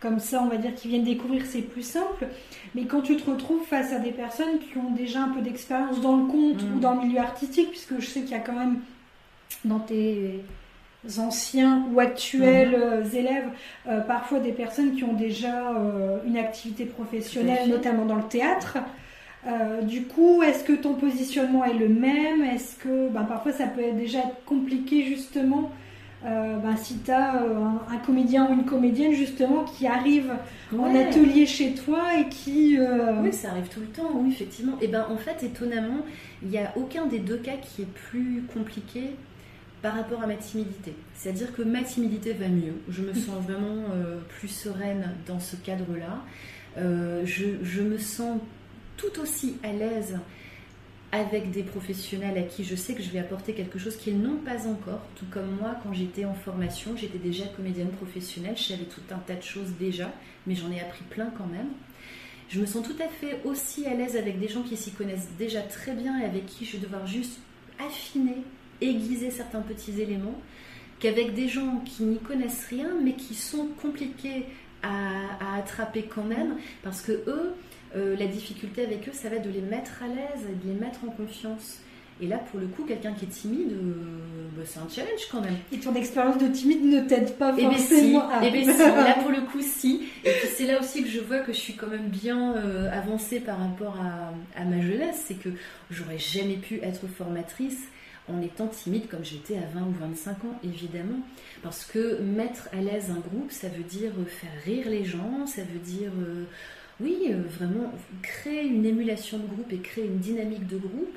comme 0.00 0.18
ça, 0.18 0.42
on 0.42 0.48
va 0.48 0.56
dire, 0.56 0.74
qui 0.74 0.88
viennent 0.88 1.04
découvrir, 1.04 1.44
c'est 1.46 1.62
plus 1.62 1.82
simple. 1.82 2.26
Mais 2.74 2.84
quand 2.86 3.00
tu 3.00 3.16
te 3.16 3.30
retrouves 3.30 3.64
face 3.64 3.92
à 3.92 4.00
des 4.00 4.10
personnes 4.10 4.58
qui 4.58 4.76
ont 4.76 4.90
déjà 4.90 5.22
un 5.22 5.28
peu 5.28 5.40
d'expérience 5.40 6.00
dans 6.00 6.16
le 6.16 6.26
conte 6.26 6.62
ou 6.62 6.74
mhm. 6.74 6.80
dans 6.80 6.94
le 6.94 7.06
milieu 7.06 7.20
artistique, 7.20 7.70
puisque 7.70 8.00
je 8.00 8.06
sais 8.06 8.20
qu'il 8.22 8.32
y 8.32 8.34
a 8.34 8.40
quand 8.40 8.58
même 8.58 8.80
dans 9.64 9.78
tes 9.78 10.42
anciens 11.18 11.84
ou 11.92 12.00
actuels 12.00 12.70
mhm. 12.70 12.82
euh, 12.82 13.04
élèves, 13.04 13.48
euh, 13.88 14.00
parfois 14.00 14.40
des 14.40 14.52
personnes 14.52 14.94
qui 14.94 15.04
ont 15.04 15.12
déjà 15.12 15.70
euh, 15.70 16.18
une 16.26 16.36
activité 16.36 16.84
professionnelle, 16.84 17.68
notamment 17.68 18.04
dans 18.04 18.16
le 18.16 18.28
théâtre. 18.28 18.78
du 19.82 20.04
coup, 20.04 20.42
est-ce 20.42 20.64
que 20.64 20.72
ton 20.72 20.94
positionnement 20.94 21.64
est 21.64 21.74
le 21.74 21.88
même? 21.88 22.42
Est-ce 22.42 22.76
que 22.76 23.08
ben, 23.08 23.24
parfois 23.24 23.52
ça 23.52 23.66
peut 23.66 23.82
déjà 23.94 24.20
être 24.20 24.44
compliqué 24.46 25.04
justement 25.04 25.70
ben, 26.22 26.74
si 26.78 27.00
tu 27.00 27.10
as 27.10 27.34
un, 27.34 27.98
comédien 27.98 28.48
ou 28.48 28.54
une 28.54 28.64
comédienne 28.64 29.12
justement 29.12 29.64
qui 29.64 29.86
arrive 29.86 30.32
en 30.72 30.94
atelier 30.94 31.44
chez 31.44 31.74
toi 31.74 32.00
et 32.18 32.30
qui... 32.30 32.78
Oui, 33.22 33.32
ça 33.34 33.50
arrive 33.50 33.68
tout 33.68 33.80
le 33.80 33.88
temps, 33.88 34.10
oui, 34.14 34.30
effectivement. 34.30 34.78
Et 34.80 34.88
ben 34.88 35.04
en 35.10 35.18
fait, 35.18 35.42
étonnamment, 35.42 36.00
il 36.42 36.48
n'y 36.48 36.56
a 36.56 36.72
aucun 36.76 37.04
des 37.04 37.18
deux 37.18 37.36
cas 37.36 37.58
qui 37.60 37.82
est 37.82 37.92
plus 37.92 38.44
compliqué 38.54 39.10
par 39.84 39.96
rapport 39.96 40.22
à 40.22 40.26
ma 40.26 40.36
timidité. 40.36 40.94
C'est-à-dire 41.14 41.54
que 41.54 41.60
ma 41.60 41.82
timidité 41.82 42.32
va 42.32 42.48
mieux. 42.48 42.72
Je 42.88 43.02
me 43.02 43.12
sens 43.12 43.38
vraiment 43.44 43.84
plus 44.30 44.48
sereine 44.48 45.14
dans 45.26 45.40
ce 45.40 45.56
cadre-là. 45.56 46.24
Je, 46.78 47.44
je, 47.62 47.82
me 47.82 47.98
sens 47.98 48.40
tout 48.96 49.20
aussi 49.20 49.58
à 49.62 49.72
l'aise 49.72 50.18
avec 51.12 51.50
des 51.50 51.62
professionnels 51.62 52.38
à 52.38 52.42
qui 52.44 52.64
je 52.64 52.74
sais 52.74 52.94
que 52.94 53.02
je 53.02 53.10
vais 53.10 53.18
apporter 53.18 53.52
quelque 53.52 53.78
chose 53.78 53.96
qu'ils 53.96 54.18
n'ont 54.18 54.38
pas 54.38 54.66
encore. 54.66 55.02
Tout 55.16 55.26
comme 55.30 55.54
moi, 55.60 55.76
quand 55.82 55.92
j'étais 55.92 56.24
en 56.24 56.32
formation, 56.32 56.96
j'étais 56.96 57.18
déjà 57.18 57.44
comédienne 57.48 57.90
professionnelle, 57.90 58.56
je 58.56 58.62
savais 58.62 58.84
tout 58.86 59.02
un 59.10 59.18
tas 59.18 59.36
de 59.36 59.42
choses 59.42 59.74
déjà, 59.78 60.10
mais 60.46 60.54
j'en 60.54 60.72
ai 60.72 60.80
appris 60.80 61.04
plein 61.10 61.30
quand 61.36 61.46
même. 61.46 61.68
Je 62.48 62.58
me 62.58 62.64
sens 62.64 62.86
tout 62.86 62.96
à 63.02 63.08
fait 63.08 63.42
aussi 63.44 63.84
à 63.84 63.92
l'aise 63.92 64.16
avec 64.16 64.40
des 64.40 64.48
gens 64.48 64.62
qui 64.62 64.78
s'y 64.78 64.92
connaissent 64.92 65.28
déjà 65.38 65.60
très 65.60 65.92
bien 65.92 66.20
et 66.22 66.24
avec 66.24 66.46
qui 66.46 66.64
je 66.64 66.78
vais 66.78 66.82
devoir 66.82 67.06
juste 67.06 67.38
affiner, 67.78 68.38
aiguiser 68.80 69.30
certains 69.30 69.60
petits 69.60 70.00
éléments, 70.00 70.40
qu'avec 71.00 71.34
des 71.34 71.48
gens 71.48 71.82
qui 71.84 72.04
n'y 72.04 72.18
connaissent 72.18 72.66
rien, 72.68 72.90
mais 73.02 73.14
qui 73.14 73.34
sont 73.34 73.68
compliqués 73.80 74.46
à, 74.82 74.88
à 75.40 75.58
attraper 75.58 76.04
quand 76.04 76.24
même, 76.24 76.56
parce 76.82 77.00
que 77.00 77.12
eux, 77.12 77.54
euh, 77.96 78.16
la 78.18 78.26
difficulté 78.26 78.82
avec 78.82 79.08
eux, 79.08 79.12
ça 79.12 79.28
va 79.28 79.36
être 79.36 79.46
de 79.46 79.50
les 79.50 79.60
mettre 79.60 80.02
à 80.02 80.08
l'aise 80.08 80.46
et 80.50 80.66
de 80.66 80.72
les 80.72 80.78
mettre 80.78 81.04
en 81.04 81.10
confiance. 81.10 81.78
Et 82.20 82.26
là, 82.26 82.38
pour 82.38 82.60
le 82.60 82.66
coup, 82.66 82.84
quelqu'un 82.84 83.12
qui 83.12 83.24
est 83.24 83.28
timide, 83.28 83.72
euh, 83.72 83.94
bah, 84.56 84.62
c'est 84.64 84.78
un 84.78 84.88
challenge 84.88 85.28
quand 85.30 85.40
même. 85.40 85.56
Et 85.72 85.78
ton 85.78 85.94
expérience 85.94 86.38
de 86.38 86.48
timide 86.48 86.84
ne 86.84 87.00
t'aide 87.00 87.36
pas 87.36 87.54
eh 87.56 87.62
ben 87.62 87.72
forcément 87.72 88.30
et 88.40 88.46
eh 88.46 88.50
ben 88.50 88.72
si. 88.72 88.78
là 88.78 89.16
pour 89.20 89.30
le 89.30 89.40
coup, 89.42 89.60
si. 89.60 90.08
Et 90.24 90.30
puis 90.30 90.48
c'est 90.56 90.66
là 90.66 90.80
aussi 90.80 91.02
que 91.02 91.08
je 91.08 91.20
vois 91.20 91.40
que 91.40 91.52
je 91.52 91.58
suis 91.58 91.74
quand 91.74 91.88
même 91.88 92.08
bien 92.08 92.54
euh, 92.54 92.90
avancée 92.92 93.40
par 93.40 93.58
rapport 93.58 93.96
à, 94.00 94.64
ma 94.64 94.80
jeunesse. 94.80 95.24
C'est 95.26 95.34
que 95.34 95.50
j'aurais 95.90 96.18
jamais 96.18 96.56
pu 96.56 96.80
être 96.82 97.06
formatrice 97.06 97.82
en 98.28 98.40
étant 98.40 98.68
timide 98.68 99.08
comme 99.08 99.24
j'étais 99.24 99.58
à 99.58 99.66
20 99.74 99.82
ou 99.82 99.94
25 100.00 100.44
ans, 100.44 100.58
évidemment. 100.62 101.20
Parce 101.62 101.84
que 101.84 102.20
mettre 102.20 102.68
à 102.72 102.76
l'aise 102.76 103.10
un 103.10 103.20
groupe, 103.20 103.50
ça 103.50 103.68
veut 103.68 103.82
dire 103.82 104.12
faire 104.26 104.62
rire 104.64 104.88
les 104.88 105.04
gens, 105.04 105.46
ça 105.46 105.62
veut 105.62 105.78
dire 105.78 106.10
oui, 107.00 107.26
euh, 107.30 107.42
vraiment 107.48 107.92
créer 108.22 108.66
une 108.66 108.86
émulation 108.86 109.38
de 109.38 109.46
groupe 109.46 109.72
et 109.72 109.78
créer 109.78 110.06
une 110.06 110.18
dynamique 110.18 110.66
de 110.66 110.78
groupe, 110.78 111.16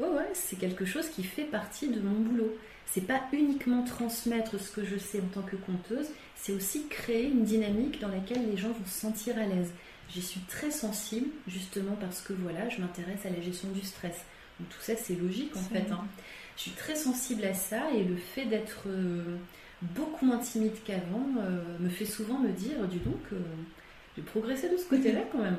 ouais, 0.00 0.08
ouais, 0.08 0.30
c'est 0.34 0.58
quelque 0.58 0.84
chose 0.84 1.08
qui 1.08 1.22
fait 1.22 1.44
partie 1.44 1.88
de 1.88 2.00
mon 2.00 2.20
boulot. 2.20 2.56
C'est 2.86 3.06
pas 3.06 3.22
uniquement 3.32 3.84
transmettre 3.84 4.60
ce 4.60 4.70
que 4.70 4.84
je 4.84 4.98
sais 4.98 5.20
en 5.20 5.40
tant 5.40 5.42
que 5.42 5.56
conteuse, 5.56 6.08
c'est 6.36 6.52
aussi 6.52 6.88
créer 6.88 7.28
une 7.28 7.44
dynamique 7.44 8.00
dans 8.00 8.08
laquelle 8.08 8.50
les 8.50 8.56
gens 8.56 8.68
vont 8.68 8.84
se 8.84 9.00
sentir 9.00 9.38
à 9.38 9.46
l'aise. 9.46 9.72
J'y 10.10 10.20
suis 10.20 10.40
très 10.40 10.70
sensible, 10.70 11.28
justement 11.46 11.96
parce 11.98 12.20
que 12.20 12.34
voilà, 12.34 12.68
je 12.68 12.80
m'intéresse 12.80 13.24
à 13.24 13.30
la 13.30 13.40
gestion 13.40 13.68
du 13.70 13.80
stress. 13.80 14.24
Donc 14.60 14.68
tout 14.68 14.80
ça, 14.80 14.94
c'est 14.96 15.14
logique 15.14 15.56
en 15.56 15.74
fait. 15.74 15.90
Hein. 15.90 16.04
Je 16.56 16.62
suis 16.62 16.70
très 16.72 16.94
sensible 16.94 17.44
à 17.44 17.54
ça 17.54 17.90
et 17.94 18.04
le 18.04 18.16
fait 18.16 18.44
d'être 18.44 18.84
euh, 18.86 19.36
beaucoup 19.80 20.26
moins 20.26 20.38
timide 20.38 20.74
qu'avant 20.84 21.26
euh, 21.38 21.62
me 21.80 21.88
fait 21.88 22.04
souvent 22.04 22.38
me 22.38 22.50
dire, 22.50 22.86
du 22.88 22.98
donc, 22.98 23.20
j'ai 24.16 24.22
progressé 24.22 24.68
de 24.68 24.76
ce 24.76 24.84
côté-là 24.84 25.20
quand 25.32 25.38
même. 25.38 25.56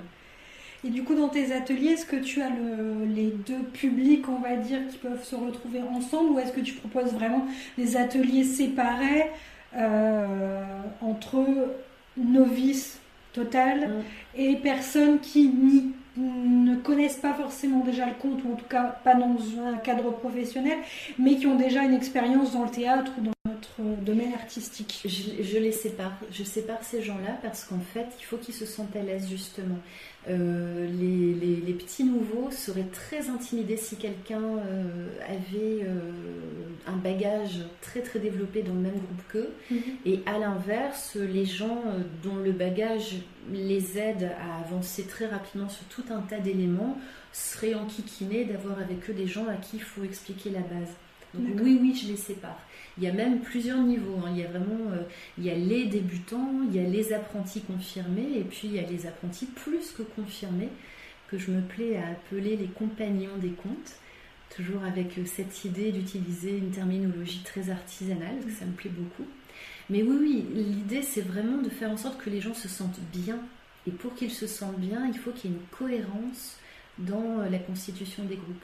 Et 0.85 0.89
du 0.89 1.03
coup, 1.03 1.15
dans 1.15 1.29
tes 1.29 1.53
ateliers, 1.53 1.91
est-ce 1.91 2.05
que 2.05 2.17
tu 2.17 2.41
as 2.41 2.49
les 2.49 3.31
deux 3.31 3.63
publics, 3.71 4.27
on 4.27 4.39
va 4.39 4.57
dire, 4.57 4.79
qui 4.89 4.97
peuvent 4.97 5.23
se 5.23 5.35
retrouver 5.35 5.81
ensemble 5.81 6.31
ou 6.31 6.39
est-ce 6.39 6.51
que 6.51 6.59
tu 6.59 6.73
proposes 6.73 7.13
vraiment 7.13 7.47
des 7.77 7.95
ateliers 7.95 8.43
séparés 8.43 9.31
euh, 9.75 10.61
entre 11.01 11.45
novices 12.17 12.99
total 13.31 13.87
mm. 13.87 14.39
et 14.39 14.55
personnes 14.57 15.19
qui 15.19 15.49
ne 16.17 16.75
connaissent 16.75 17.17
pas 17.17 17.33
forcément 17.33 17.79
déjà 17.79 18.05
le 18.05 18.13
conte, 18.13 18.43
ou 18.43 18.53
en 18.53 18.55
tout 18.55 18.67
cas 18.69 18.83
pas 19.03 19.15
dans 19.15 19.37
un 19.65 19.77
cadre 19.77 20.11
professionnel, 20.11 20.77
mais 21.17 21.35
qui 21.35 21.47
ont 21.47 21.55
déjà 21.55 21.83
une 21.83 21.93
expérience 21.93 22.53
dans 22.53 22.63
le 22.63 22.69
théâtre 22.69 23.11
ou 23.17 23.21
dans 23.21 23.42
domaine 23.79 24.33
artistique. 24.33 25.01
Je, 25.05 25.57
les 25.57 25.71
sépare. 25.71 26.13
Je 26.31 26.43
sépare 26.43 26.83
ces 26.83 27.01
gens-là 27.01 27.37
parce 27.41 27.65
qu'en 27.65 27.79
fait, 27.79 28.07
il 28.19 28.23
faut 28.23 28.37
qu'ils 28.37 28.53
se 28.53 28.65
sentent 28.65 28.95
à 28.95 29.01
l'aise 29.01 29.27
justement. 29.29 29.77
Euh, 30.29 30.87
les, 30.87 31.73
petits 31.73 32.03
nouveaux 32.03 32.49
seraient 32.51 32.87
très 32.91 33.29
intimidés 33.29 33.77
si 33.77 33.97
quelqu'un 33.97 34.41
euh, 34.41 35.09
avait 35.27 35.83
euh, 35.83 36.11
un 36.87 36.95
bagage 36.95 37.59
très 37.81 38.01
très 38.01 38.19
développé 38.19 38.61
dans 38.61 38.73
le 38.73 38.79
même 38.79 38.93
groupe 38.93 39.23
qu'eux. 39.29 39.53
Mhm. 39.71 39.81
Et 40.05 40.19
à 40.25 40.37
l'inverse, 40.37 41.15
les 41.15 41.45
gens 41.45 41.83
dont 42.23 42.35
le 42.35 42.51
bagage 42.51 43.17
les 43.51 43.97
aide 43.97 44.31
à 44.39 44.65
avancer 44.65 45.03
très 45.03 45.25
rapidement 45.25 45.67
sur 45.67 45.83
tout 45.85 46.05
un 46.11 46.21
tas 46.21 46.39
d'éléments 46.39 46.97
seraient 47.33 47.73
enquiquinés 47.73 48.45
d'avoir 48.45 48.79
avec 48.79 49.09
eux 49.09 49.13
des 49.13 49.27
gens 49.27 49.47
à 49.47 49.55
qui 49.55 49.77
il 49.77 49.83
faut 49.83 50.03
expliquer 50.03 50.51
la 50.51 50.59
base. 50.59 50.93
Donc 51.33 51.59
oui, 51.63 51.79
oui, 51.81 51.99
je 51.99 52.07
les 52.07 52.17
sépare. 52.17 52.59
Il 52.97 53.03
y 53.03 53.07
a 53.07 53.13
même 53.13 53.41
plusieurs 53.41 53.81
niveaux. 53.81 54.19
Hein. 54.23 54.31
Il 54.33 54.39
y 54.39 54.43
a 54.43 54.47
vraiment, 54.47 54.91
euh, 54.91 55.01
il 55.37 55.45
y 55.45 55.49
a 55.49 55.55
les 55.55 55.85
débutants, 55.85 56.61
il 56.69 56.75
y 56.75 56.79
a 56.79 56.87
les 56.87 57.13
apprentis 57.13 57.61
confirmés, 57.61 58.37
et 58.37 58.43
puis 58.43 58.61
il 58.65 58.73
y 58.75 58.79
a 58.79 58.87
les 58.87 59.07
apprentis 59.07 59.47
plus 59.47 59.91
que 59.91 60.03
confirmés, 60.03 60.69
que 61.29 61.37
je 61.37 61.51
me 61.51 61.61
plais 61.61 61.97
à 61.97 62.09
appeler 62.09 62.55
les 62.55 62.67
compagnons 62.67 63.37
des 63.37 63.49
contes, 63.49 63.97
toujours 64.55 64.83
avec 64.83 65.17
euh, 65.17 65.25
cette 65.25 65.65
idée 65.65 65.91
d'utiliser 65.91 66.57
une 66.57 66.71
terminologie 66.71 67.41
très 67.43 67.69
artisanale, 67.69 68.37
ça 68.57 68.65
me 68.65 68.73
plaît 68.73 68.91
beaucoup. 68.91 69.27
Mais 69.89 70.03
oui, 70.03 70.17
oui, 70.19 70.45
l'idée 70.53 71.01
c'est 71.01 71.21
vraiment 71.21 71.61
de 71.61 71.69
faire 71.69 71.91
en 71.91 71.97
sorte 71.97 72.21
que 72.21 72.29
les 72.29 72.41
gens 72.41 72.53
se 72.53 72.67
sentent 72.67 73.01
bien. 73.11 73.39
Et 73.85 73.91
pour 73.91 74.15
qu'ils 74.15 74.31
se 74.31 74.47
sentent 74.47 74.79
bien, 74.79 75.07
il 75.07 75.17
faut 75.17 75.31
qu'il 75.31 75.51
y 75.51 75.53
ait 75.53 75.57
une 75.57 75.77
cohérence 75.77 76.57
dans 76.99 77.39
euh, 77.39 77.49
la 77.49 77.59
constitution 77.59 78.23
des 78.25 78.35
groupes. 78.35 78.63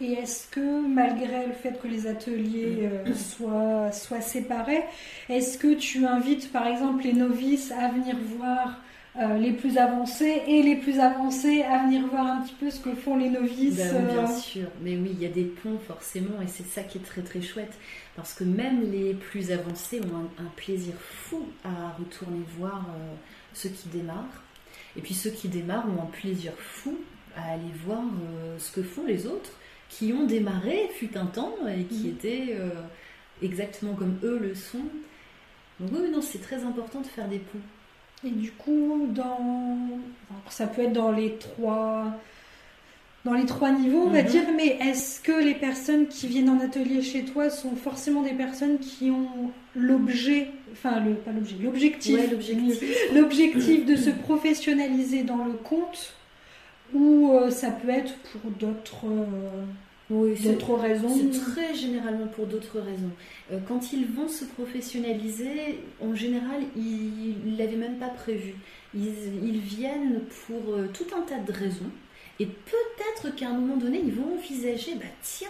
Et 0.00 0.12
est-ce 0.12 0.48
que 0.48 0.86
malgré 0.86 1.46
le 1.46 1.52
fait 1.52 1.78
que 1.80 1.86
les 1.86 2.06
ateliers 2.06 2.88
euh, 2.90 3.14
soient, 3.14 3.92
soient 3.92 4.22
séparés, 4.22 4.82
est-ce 5.28 5.58
que 5.58 5.74
tu 5.74 6.06
invites 6.06 6.50
par 6.50 6.66
exemple 6.66 7.04
les 7.04 7.12
novices 7.12 7.70
à 7.70 7.88
venir 7.88 8.16
voir 8.38 8.80
euh, 9.16 9.36
les 9.36 9.52
plus 9.52 9.76
avancés 9.76 10.42
et 10.46 10.62
les 10.62 10.76
plus 10.76 11.00
avancés 11.00 11.62
à 11.64 11.84
venir 11.84 12.06
voir 12.06 12.26
un 12.28 12.40
petit 12.40 12.54
peu 12.54 12.70
ce 12.70 12.80
que 12.80 12.94
font 12.94 13.16
les 13.16 13.28
novices 13.28 13.76
ben 13.76 14.06
Bien 14.06 14.24
euh, 14.24 14.38
sûr, 14.38 14.68
mais 14.82 14.96
oui, 14.96 15.10
il 15.12 15.22
y 15.22 15.26
a 15.26 15.30
des 15.30 15.44
ponts 15.44 15.78
forcément 15.86 16.40
et 16.40 16.46
c'est 16.46 16.66
ça 16.66 16.82
qui 16.82 16.96
est 16.96 17.04
très 17.04 17.20
très 17.20 17.42
chouette. 17.42 17.74
Parce 18.16 18.32
que 18.32 18.44
même 18.44 18.90
les 18.90 19.12
plus 19.12 19.52
avancés 19.52 20.00
ont 20.00 20.42
un, 20.42 20.48
plaisir 20.56 20.94
fou 20.98 21.46
à 21.62 21.94
retourner 21.98 22.40
voir 22.58 22.86
ceux 23.52 23.68
qui 23.68 23.88
démarrent. 23.88 24.42
Et 24.96 25.02
puis 25.02 25.14
ceux 25.14 25.30
qui 25.30 25.48
démarrent 25.48 25.86
ont 25.88 26.02
un 26.02 26.10
plaisir 26.10 26.52
fou 26.56 26.98
à 27.36 27.52
aller 27.52 27.72
voir 27.84 28.02
ce 28.58 28.72
que 28.72 28.82
font 28.82 29.04
les 29.06 29.26
autres 29.26 29.52
qui 29.90 30.12
ont 30.12 30.24
démarré, 30.24 30.88
fut 30.94 31.18
un 31.18 31.26
temps, 31.26 31.54
et 31.68 31.82
qui 31.84 32.04
mhm. 32.04 32.10
étaient 32.10 32.46
euh, 32.58 32.70
exactement 33.42 33.92
comme 33.92 34.18
eux 34.22 34.38
le 34.38 34.54
sont. 34.54 34.78
Donc 35.80 35.90
oui, 35.92 36.10
non, 36.10 36.22
c'est 36.22 36.40
très 36.40 36.64
important 36.64 37.00
de 37.00 37.06
faire 37.06 37.28
des 37.28 37.38
ponts. 37.38 37.58
Et 38.24 38.30
du 38.30 38.52
coup, 38.52 39.08
dans... 39.10 40.00
ça 40.48 40.66
peut 40.66 40.82
être 40.82 40.92
dans 40.92 41.10
les 41.10 41.36
trois, 41.36 42.04
dans 43.24 43.32
les 43.32 43.46
trois 43.46 43.72
niveaux, 43.72 44.04
on 44.06 44.10
va 44.10 44.22
mhm. 44.22 44.28
dire, 44.28 44.42
mais 44.56 44.78
est-ce 44.80 45.20
que 45.20 45.32
les 45.32 45.54
personnes 45.54 46.06
qui 46.06 46.28
viennent 46.28 46.50
en 46.50 46.60
atelier 46.60 47.02
chez 47.02 47.24
toi 47.24 47.50
sont 47.50 47.74
forcément 47.74 48.22
des 48.22 48.34
personnes 48.34 48.78
qui 48.78 49.10
ont 49.10 49.50
l'objet, 49.74 50.48
enfin, 50.72 51.00
le, 51.00 51.14
pas 51.14 51.32
l'objet, 51.32 51.56
l'objectif, 51.60 52.16
l'objectif 53.12 53.86
de 53.86 53.96
se 53.96 54.10
professionnaliser 54.10 55.24
dans 55.24 55.44
le 55.44 55.54
conte 55.54 56.14
ou 56.94 57.32
euh, 57.32 57.50
ça 57.50 57.70
peut 57.70 57.90
être 57.90 58.14
pour 58.18 58.50
d'autres 58.52 59.06
euh, 59.06 60.34
d'autres 60.42 60.74
raisons 60.74 61.08
C'est 61.08 61.52
très 61.52 61.74
généralement 61.74 62.26
pour 62.26 62.46
d'autres 62.46 62.80
raisons. 62.80 63.10
Euh, 63.52 63.58
quand 63.68 63.92
ils 63.92 64.06
vont 64.06 64.28
se 64.28 64.44
professionnaliser, 64.44 65.78
en 66.00 66.14
général, 66.14 66.62
ils 66.76 67.36
ne 67.44 67.56
l'avaient 67.56 67.76
même 67.76 67.98
pas 67.98 68.08
prévu. 68.08 68.54
Ils, 68.92 69.60
viennent 69.60 70.22
pour 70.46 70.74
tout 70.92 71.06
un 71.16 71.20
tas 71.20 71.38
de 71.38 71.52
raisons. 71.52 71.90
Et 72.40 72.46
peut-être 72.46 73.36
qu'à 73.36 73.50
un 73.50 73.52
moment 73.52 73.76
donné, 73.76 74.00
ils 74.04 74.12
vont 74.12 74.34
envisager, 74.34 74.96
bah 74.96 75.04
tiens, 75.22 75.46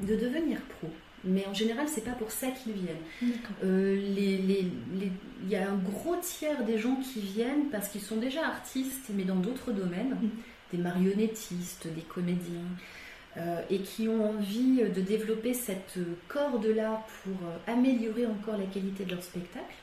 de 0.00 0.14
devenir 0.14 0.60
pro. 0.78 0.88
Mais 1.24 1.44
en 1.48 1.54
général, 1.54 1.86
c'est 1.88 2.04
pas 2.04 2.12
pour 2.12 2.30
ça 2.30 2.48
qu'ils 2.48 2.74
viennent. 2.74 2.96
Il 3.64 5.50
y 5.50 5.56
a 5.56 5.68
un 5.68 5.74
gros 5.74 6.14
tiers 6.22 6.62
des 6.64 6.78
gens 6.78 6.96
qui 6.96 7.18
viennent 7.18 7.68
parce 7.72 7.88
qu'ils 7.88 8.02
sont 8.02 8.18
déjà 8.18 8.46
artistes, 8.46 9.10
mais 9.12 9.24
dans 9.24 9.36
d'autres 9.36 9.72
domaines. 9.72 10.16
Mm 10.22 10.28
des 10.74 10.82
marionnettistes, 10.82 11.86
des 11.94 12.02
comédiens, 12.02 12.70
euh, 13.36 13.60
et 13.70 13.80
qui 13.80 14.08
ont 14.08 14.30
envie 14.30 14.82
de 14.82 15.00
développer 15.00 15.54
cette 15.54 15.98
corde-là 16.28 17.04
pour 17.22 17.48
euh, 17.48 17.72
améliorer 17.72 18.26
encore 18.26 18.56
la 18.56 18.66
qualité 18.66 19.04
de 19.04 19.10
leur 19.10 19.22
spectacle. 19.22 19.74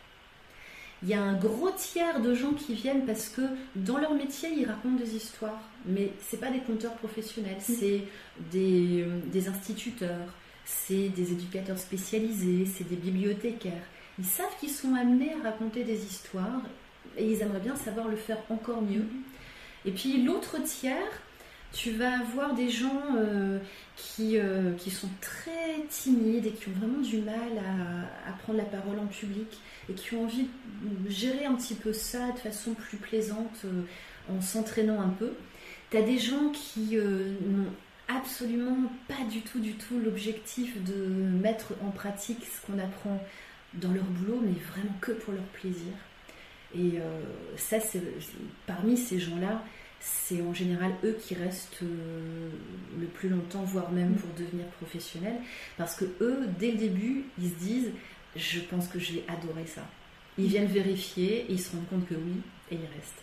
Il 1.04 1.10
y 1.10 1.14
a 1.16 1.22
un 1.22 1.34
gros 1.34 1.72
tiers 1.72 2.22
de 2.22 2.34
gens 2.34 2.54
qui 2.54 2.76
viennent 2.76 3.06
parce 3.06 3.28
que 3.28 3.42
dans 3.76 3.98
leur 3.98 4.14
métier, 4.14 4.50
ils 4.56 4.66
racontent 4.66 4.98
des 4.98 5.16
histoires. 5.16 5.60
Mais 5.86 6.12
ce 6.30 6.36
pas 6.36 6.52
des 6.52 6.60
conteurs 6.60 6.94
professionnels, 6.94 7.58
mm. 7.58 7.74
c'est 7.74 8.02
des, 8.52 9.02
euh, 9.02 9.20
des 9.32 9.48
instituteurs, 9.48 10.28
c'est 10.64 11.10
des 11.10 11.32
éducateurs 11.32 11.80
spécialisés, 11.80 12.66
c'est 12.66 12.88
des 12.88 12.96
bibliothécaires. 12.96 13.84
Ils 14.20 14.26
savent 14.26 14.56
qu'ils 14.60 14.70
sont 14.70 14.94
amenés 14.94 15.34
à 15.34 15.50
raconter 15.50 15.84
des 15.84 16.06
histoires 16.06 16.62
et 17.18 17.26
ils 17.32 17.42
aimeraient 17.42 17.60
bien 17.60 17.76
savoir 17.76 18.08
le 18.08 18.16
faire 18.16 18.38
encore 18.50 18.82
mieux. 18.82 19.06
Et 19.86 19.92
puis 19.92 20.24
l'autre 20.24 20.62
tiers, 20.64 21.22
Tu 21.74 21.92
vas 21.92 22.20
avoir 22.20 22.54
des 22.54 22.70
gens 22.70 23.16
euh, 23.18 23.58
qui, 23.96 24.38
euh, 24.38 24.74
qui 24.74 24.92
sont 24.92 25.08
très 25.22 25.86
timides 25.90 26.46
et 26.46 26.52
qui 26.52 26.68
ont 26.68 26.74
vraiment 26.74 27.00
du 27.00 27.20
mal 27.20 27.58
à, 28.26 28.30
à, 28.30 28.34
prendre 28.34 28.58
la 28.58 28.66
parole 28.66 29.00
en 29.00 29.08
public 29.08 29.48
et 29.90 29.94
qui 29.94 30.16
ont 30.16 30.26
envie 30.26 30.48
de 30.84 31.10
gérer 31.10 31.46
un 31.46 31.56
petit 31.56 31.76
peu 31.76 31.94
ça 31.94 32.32
de 32.32 32.40
façon 32.40 32.74
plus 32.74 32.98
plaisante 32.98 33.62
euh, 33.64 33.84
en 34.30 34.42
s'entraînant 34.42 35.00
un 35.00 35.10
peu. 35.10 35.32
Tu 35.92 35.98
as 35.98 36.02
des 36.02 36.18
gens 36.18 36.50
qui 36.50 36.98
n'ont 36.98 37.72
absolument 38.10 38.92
pas 39.08 39.24
du 39.30 39.42
tout, 39.42 39.60
du 39.60 39.74
tout 39.74 39.98
l'objectif 40.00 40.82
de 40.84 40.94
mettre 40.94 41.74
en 41.86 41.92
pratique 41.92 42.46
ce 42.46 42.66
qu'on 42.66 42.80
apprend 42.80 43.22
dans 43.76 43.92
leur 43.92 44.04
boulot, 44.04 44.42
mais 44.44 44.54
vraiment 44.74 44.96
que 45.00 45.14
pour 45.14 45.34
leur 45.34 45.44
plaisir. 45.44 45.94
Et 46.76 47.00
ça, 47.58 47.80
c'est 47.80 48.02
parmi 48.66 48.98
ces 48.98 49.20
gens-là, 49.20 49.62
c'est 50.02 50.42
en 50.42 50.54
général 50.54 50.92
eux 51.04 51.18
qui 51.22 51.36
restent 51.36 51.84
euh, 51.84 52.50
le 53.00 53.06
plus 53.06 53.30
longtemps, 53.30 53.64
voire 53.64 53.92
même 53.92 54.16
pour 54.16 54.30
devenir 54.34 54.66
professionnels, 54.80 55.38
parce 55.78 55.96
que 55.96 56.06
eux, 56.22 56.40
dès 56.60 56.72
le 56.72 56.78
début, 56.78 57.26
ils 57.40 57.50
se 57.50 57.56
disent, 57.56 57.92
je 58.36 58.60
pense 58.62 58.88
que 58.88 59.00
je 59.00 59.14
vais 59.14 59.24
adorer 59.28 59.68
ça. 59.68 59.84
Ils 60.38 60.48
viennent 60.48 60.66
vérifier 60.66 61.46
et 61.48 61.52
ils 61.52 61.60
se 61.60 61.72
rendent 61.72 61.88
compte 61.88 62.08
que 62.08 62.16
oui, 62.16 62.42
et 62.72 62.76
ils 62.76 62.98
restent. 62.98 63.22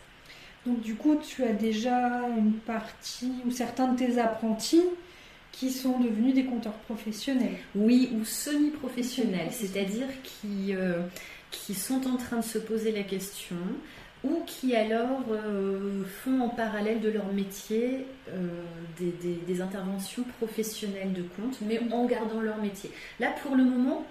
Donc 0.66 0.80
du 0.80 0.94
coup, 0.94 1.16
tu 1.16 1.42
as 1.42 1.52
déjà 1.52 2.28
une 2.36 2.52
partie 2.52 3.32
ou 3.44 3.50
certains 3.50 3.92
de 3.92 3.98
tes 3.98 4.18
apprentis 4.18 4.84
qui 5.50 5.70
sont 5.72 5.98
devenus 5.98 6.34
des 6.34 6.44
compteurs 6.44 6.74
professionnels. 6.74 7.56
Oui, 7.74 8.10
ou 8.14 8.24
semi-professionnels, 8.24 9.50
c'est-à-dire 9.50 10.06
qui, 10.22 10.74
euh, 10.74 11.00
qui 11.50 11.74
sont 11.74 12.06
en 12.06 12.16
train 12.16 12.38
de 12.38 12.44
se 12.44 12.58
poser 12.58 12.92
la 12.92 13.02
question, 13.02 13.56
ou 14.24 14.42
qui 14.46 14.74
alors 14.74 15.24
euh, 15.30 16.02
font 16.24 16.40
en 16.40 16.48
parallèle 16.48 17.00
de 17.00 17.08
leur 17.08 17.32
métier 17.32 18.06
euh, 18.30 18.48
des, 18.98 19.60
interventions 19.60 20.24
professionnelles 20.38 21.12
de 21.12 21.22
compte, 21.22 21.58
mais 21.62 21.80
en 21.92 22.06
gardant 22.06 22.40
leur 22.40 22.58
métier. 22.58 22.90
Là, 23.20 23.32
pour 23.42 23.54
le 23.54 23.64
moment, 23.64 24.06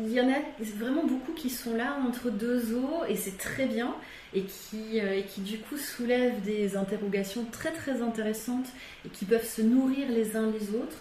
il 0.00 0.12
y 0.12 0.20
en 0.20 0.28
a 0.28 0.38
vraiment 0.76 1.04
beaucoup 1.04 1.32
qui 1.32 1.50
sont 1.50 1.76
là 1.76 1.96
entre 2.06 2.30
deux 2.30 2.74
eaux, 2.74 3.04
et 3.08 3.16
c'est 3.16 3.36
très 3.36 3.66
bien, 3.66 3.94
et 4.34 4.42
qui, 4.42 5.00
euh, 5.00 5.18
et 5.18 5.24
qui 5.24 5.40
du 5.40 5.58
coup 5.58 5.76
soulèvent 5.76 6.40
des 6.42 6.76
interrogations 6.76 7.44
très 7.50 7.72
très 7.72 8.02
intéressantes, 8.02 8.68
et 9.04 9.08
qui 9.08 9.24
peuvent 9.24 9.48
se 9.48 9.62
nourrir 9.62 10.08
les 10.08 10.36
uns 10.36 10.50
les 10.50 10.70
autres. 10.70 10.98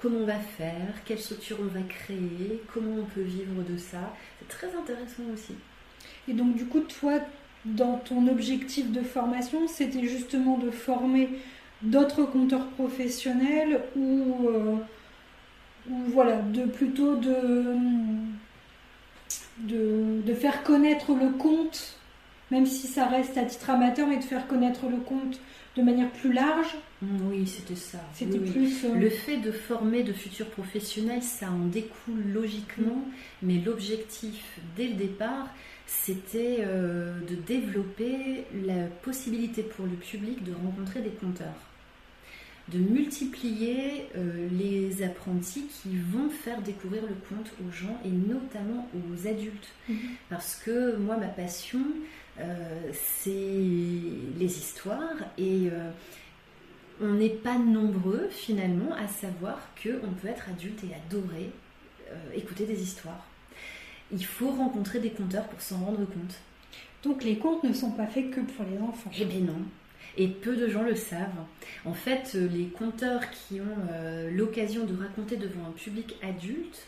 Comment 0.00 0.18
on 0.20 0.26
va 0.26 0.38
faire? 0.38 0.94
Quelle 1.04 1.18
structure 1.18 1.56
on 1.60 1.66
va 1.66 1.82
créer? 1.88 2.62
Comment 2.72 2.96
on 3.00 3.04
peut 3.04 3.22
vivre 3.22 3.62
de 3.68 3.78
ça? 3.78 4.14
C'est 4.38 4.48
très 4.48 4.76
intéressant 4.76 5.22
aussi. 5.32 5.54
Et 6.28 6.32
donc 6.32 6.54
du 6.54 6.66
coup, 6.66 6.80
toi, 6.80 7.20
dans 7.64 7.98
ton 7.98 8.28
objectif 8.28 8.92
de 8.92 9.02
formation, 9.02 9.66
c'était 9.68 10.06
justement 10.06 10.58
de 10.58 10.70
former 10.70 11.30
d'autres 11.82 12.24
compteurs 12.24 12.66
professionnels 12.68 13.80
ou, 13.96 14.48
euh, 14.48 14.76
voilà, 15.88 16.36
de 16.36 16.64
plutôt 16.64 17.16
de, 17.16 17.64
de, 19.58 20.34
faire 20.34 20.62
connaître 20.62 21.14
le 21.14 21.30
compte, 21.30 21.98
même 22.50 22.66
si 22.66 22.86
ça 22.86 23.06
reste 23.06 23.36
à 23.38 23.44
titre 23.44 23.70
amateur, 23.70 24.06
mais 24.06 24.18
de 24.18 24.24
faire 24.24 24.46
connaître 24.46 24.88
le 24.88 24.98
compte 24.98 25.40
de 25.76 25.82
manière 25.82 26.10
plus 26.10 26.32
large. 26.32 26.76
Oui, 27.02 27.46
c'était 27.46 27.76
ça. 27.76 27.98
C'était 28.14 28.38
plus. 28.38 28.84
Euh, 28.84 28.94
le 28.94 29.10
fait 29.10 29.36
de 29.36 29.52
former 29.52 30.02
de 30.02 30.14
futurs 30.14 30.48
professionnels, 30.48 31.22
ça 31.22 31.50
en 31.50 31.66
découle 31.66 32.32
logiquement, 32.32 33.04
mais 33.42 33.60
l'objectif 33.64 34.58
dès 34.76 34.88
le 34.88 34.94
départ, 34.94 35.48
c'était 35.86 36.58
euh, 36.60 37.20
de 37.20 37.34
développer 37.34 38.44
la 38.64 38.86
possibilité 39.02 39.62
pour 39.62 39.86
le 39.86 39.92
public 39.92 40.42
de 40.42 40.52
rencontrer 40.52 41.00
des 41.00 41.10
compteurs, 41.10 41.54
de 42.68 42.78
multiplier 42.78 44.08
euh, 44.16 44.48
les 44.50 45.04
apprentis 45.04 45.66
qui 45.66 45.96
vont 45.96 46.28
faire 46.28 46.60
découvrir 46.62 47.02
le 47.02 47.14
conte 47.28 47.52
aux 47.64 47.72
gens 47.72 48.00
et 48.04 48.10
notamment 48.10 48.88
aux 48.94 49.28
adultes. 49.28 49.68
Mhm. 49.88 49.96
Parce 50.28 50.56
que 50.56 50.96
moi, 50.96 51.16
ma 51.16 51.28
passion, 51.28 51.82
euh, 52.40 52.90
c'est 52.92 53.30
les 53.30 54.58
histoires 54.58 55.16
et 55.38 55.68
on 57.00 57.12
n'est 57.14 57.28
pas 57.28 57.58
nombreux 57.58 58.28
finalement 58.30 58.94
à 58.94 59.08
savoir 59.08 59.58
qu'on 59.82 60.12
peut 60.20 60.28
être 60.28 60.48
adulte 60.48 60.82
et 60.84 60.94
adorer 60.94 61.50
écouter 62.34 62.66
des 62.66 62.82
histoires 62.82 63.26
il 64.12 64.24
faut 64.24 64.50
rencontrer 64.50 65.00
des 65.00 65.10
compteurs 65.10 65.46
pour 65.48 65.60
s'en 65.60 65.78
rendre 65.78 66.04
compte. 66.06 66.38
Donc 67.02 67.24
les 67.24 67.38
contes 67.38 67.64
ne 67.64 67.72
sont 67.72 67.90
pas 67.90 68.06
faits 68.06 68.30
que 68.30 68.40
pour 68.40 68.64
les 68.64 68.78
enfants. 68.78 69.10
Eh 69.18 69.24
bien 69.24 69.40
non. 69.40 69.62
Et 70.16 70.28
peu 70.28 70.56
de 70.56 70.68
gens 70.68 70.82
le 70.82 70.94
savent. 70.94 71.44
En 71.84 71.92
fait, 71.92 72.32
euh, 72.34 72.48
les 72.48 72.66
conteurs 72.66 73.30
qui 73.30 73.60
ont 73.60 73.90
euh, 73.90 74.30
l'occasion 74.30 74.86
de 74.86 74.96
raconter 74.96 75.36
devant 75.36 75.66
un 75.68 75.72
public 75.72 76.16
adulte 76.22 76.86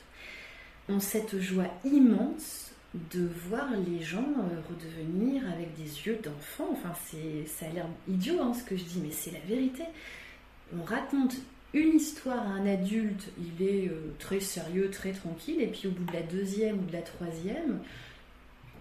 ont 0.88 1.00
cette 1.00 1.38
joie 1.38 1.66
immense 1.84 2.67
de 2.94 3.28
voir 3.48 3.68
les 3.86 4.02
gens 4.02 4.24
euh, 4.38 4.60
redevenir 4.68 5.42
avec 5.52 5.74
des 5.76 6.06
yeux 6.06 6.18
d'enfant. 6.22 6.68
Enfin, 6.72 6.92
c'est, 7.06 7.46
ça 7.46 7.66
a 7.66 7.70
l'air 7.70 7.86
idiot 8.08 8.40
hein, 8.40 8.54
ce 8.54 8.64
que 8.64 8.76
je 8.76 8.84
dis, 8.84 9.00
mais 9.02 9.10
c'est 9.10 9.30
la 9.30 9.40
vérité. 9.40 9.84
On 10.78 10.82
raconte 10.82 11.36
une 11.74 11.96
histoire 11.96 12.38
à 12.38 12.52
un 12.52 12.66
adulte, 12.66 13.30
il 13.38 13.66
est 13.66 13.88
euh, 13.88 14.14
très 14.18 14.40
sérieux, 14.40 14.90
très 14.90 15.12
tranquille, 15.12 15.60
et 15.60 15.66
puis 15.66 15.86
au 15.86 15.90
bout 15.90 16.04
de 16.04 16.12
la 16.12 16.22
deuxième 16.22 16.78
ou 16.78 16.84
de 16.86 16.92
la 16.92 17.02
troisième, 17.02 17.80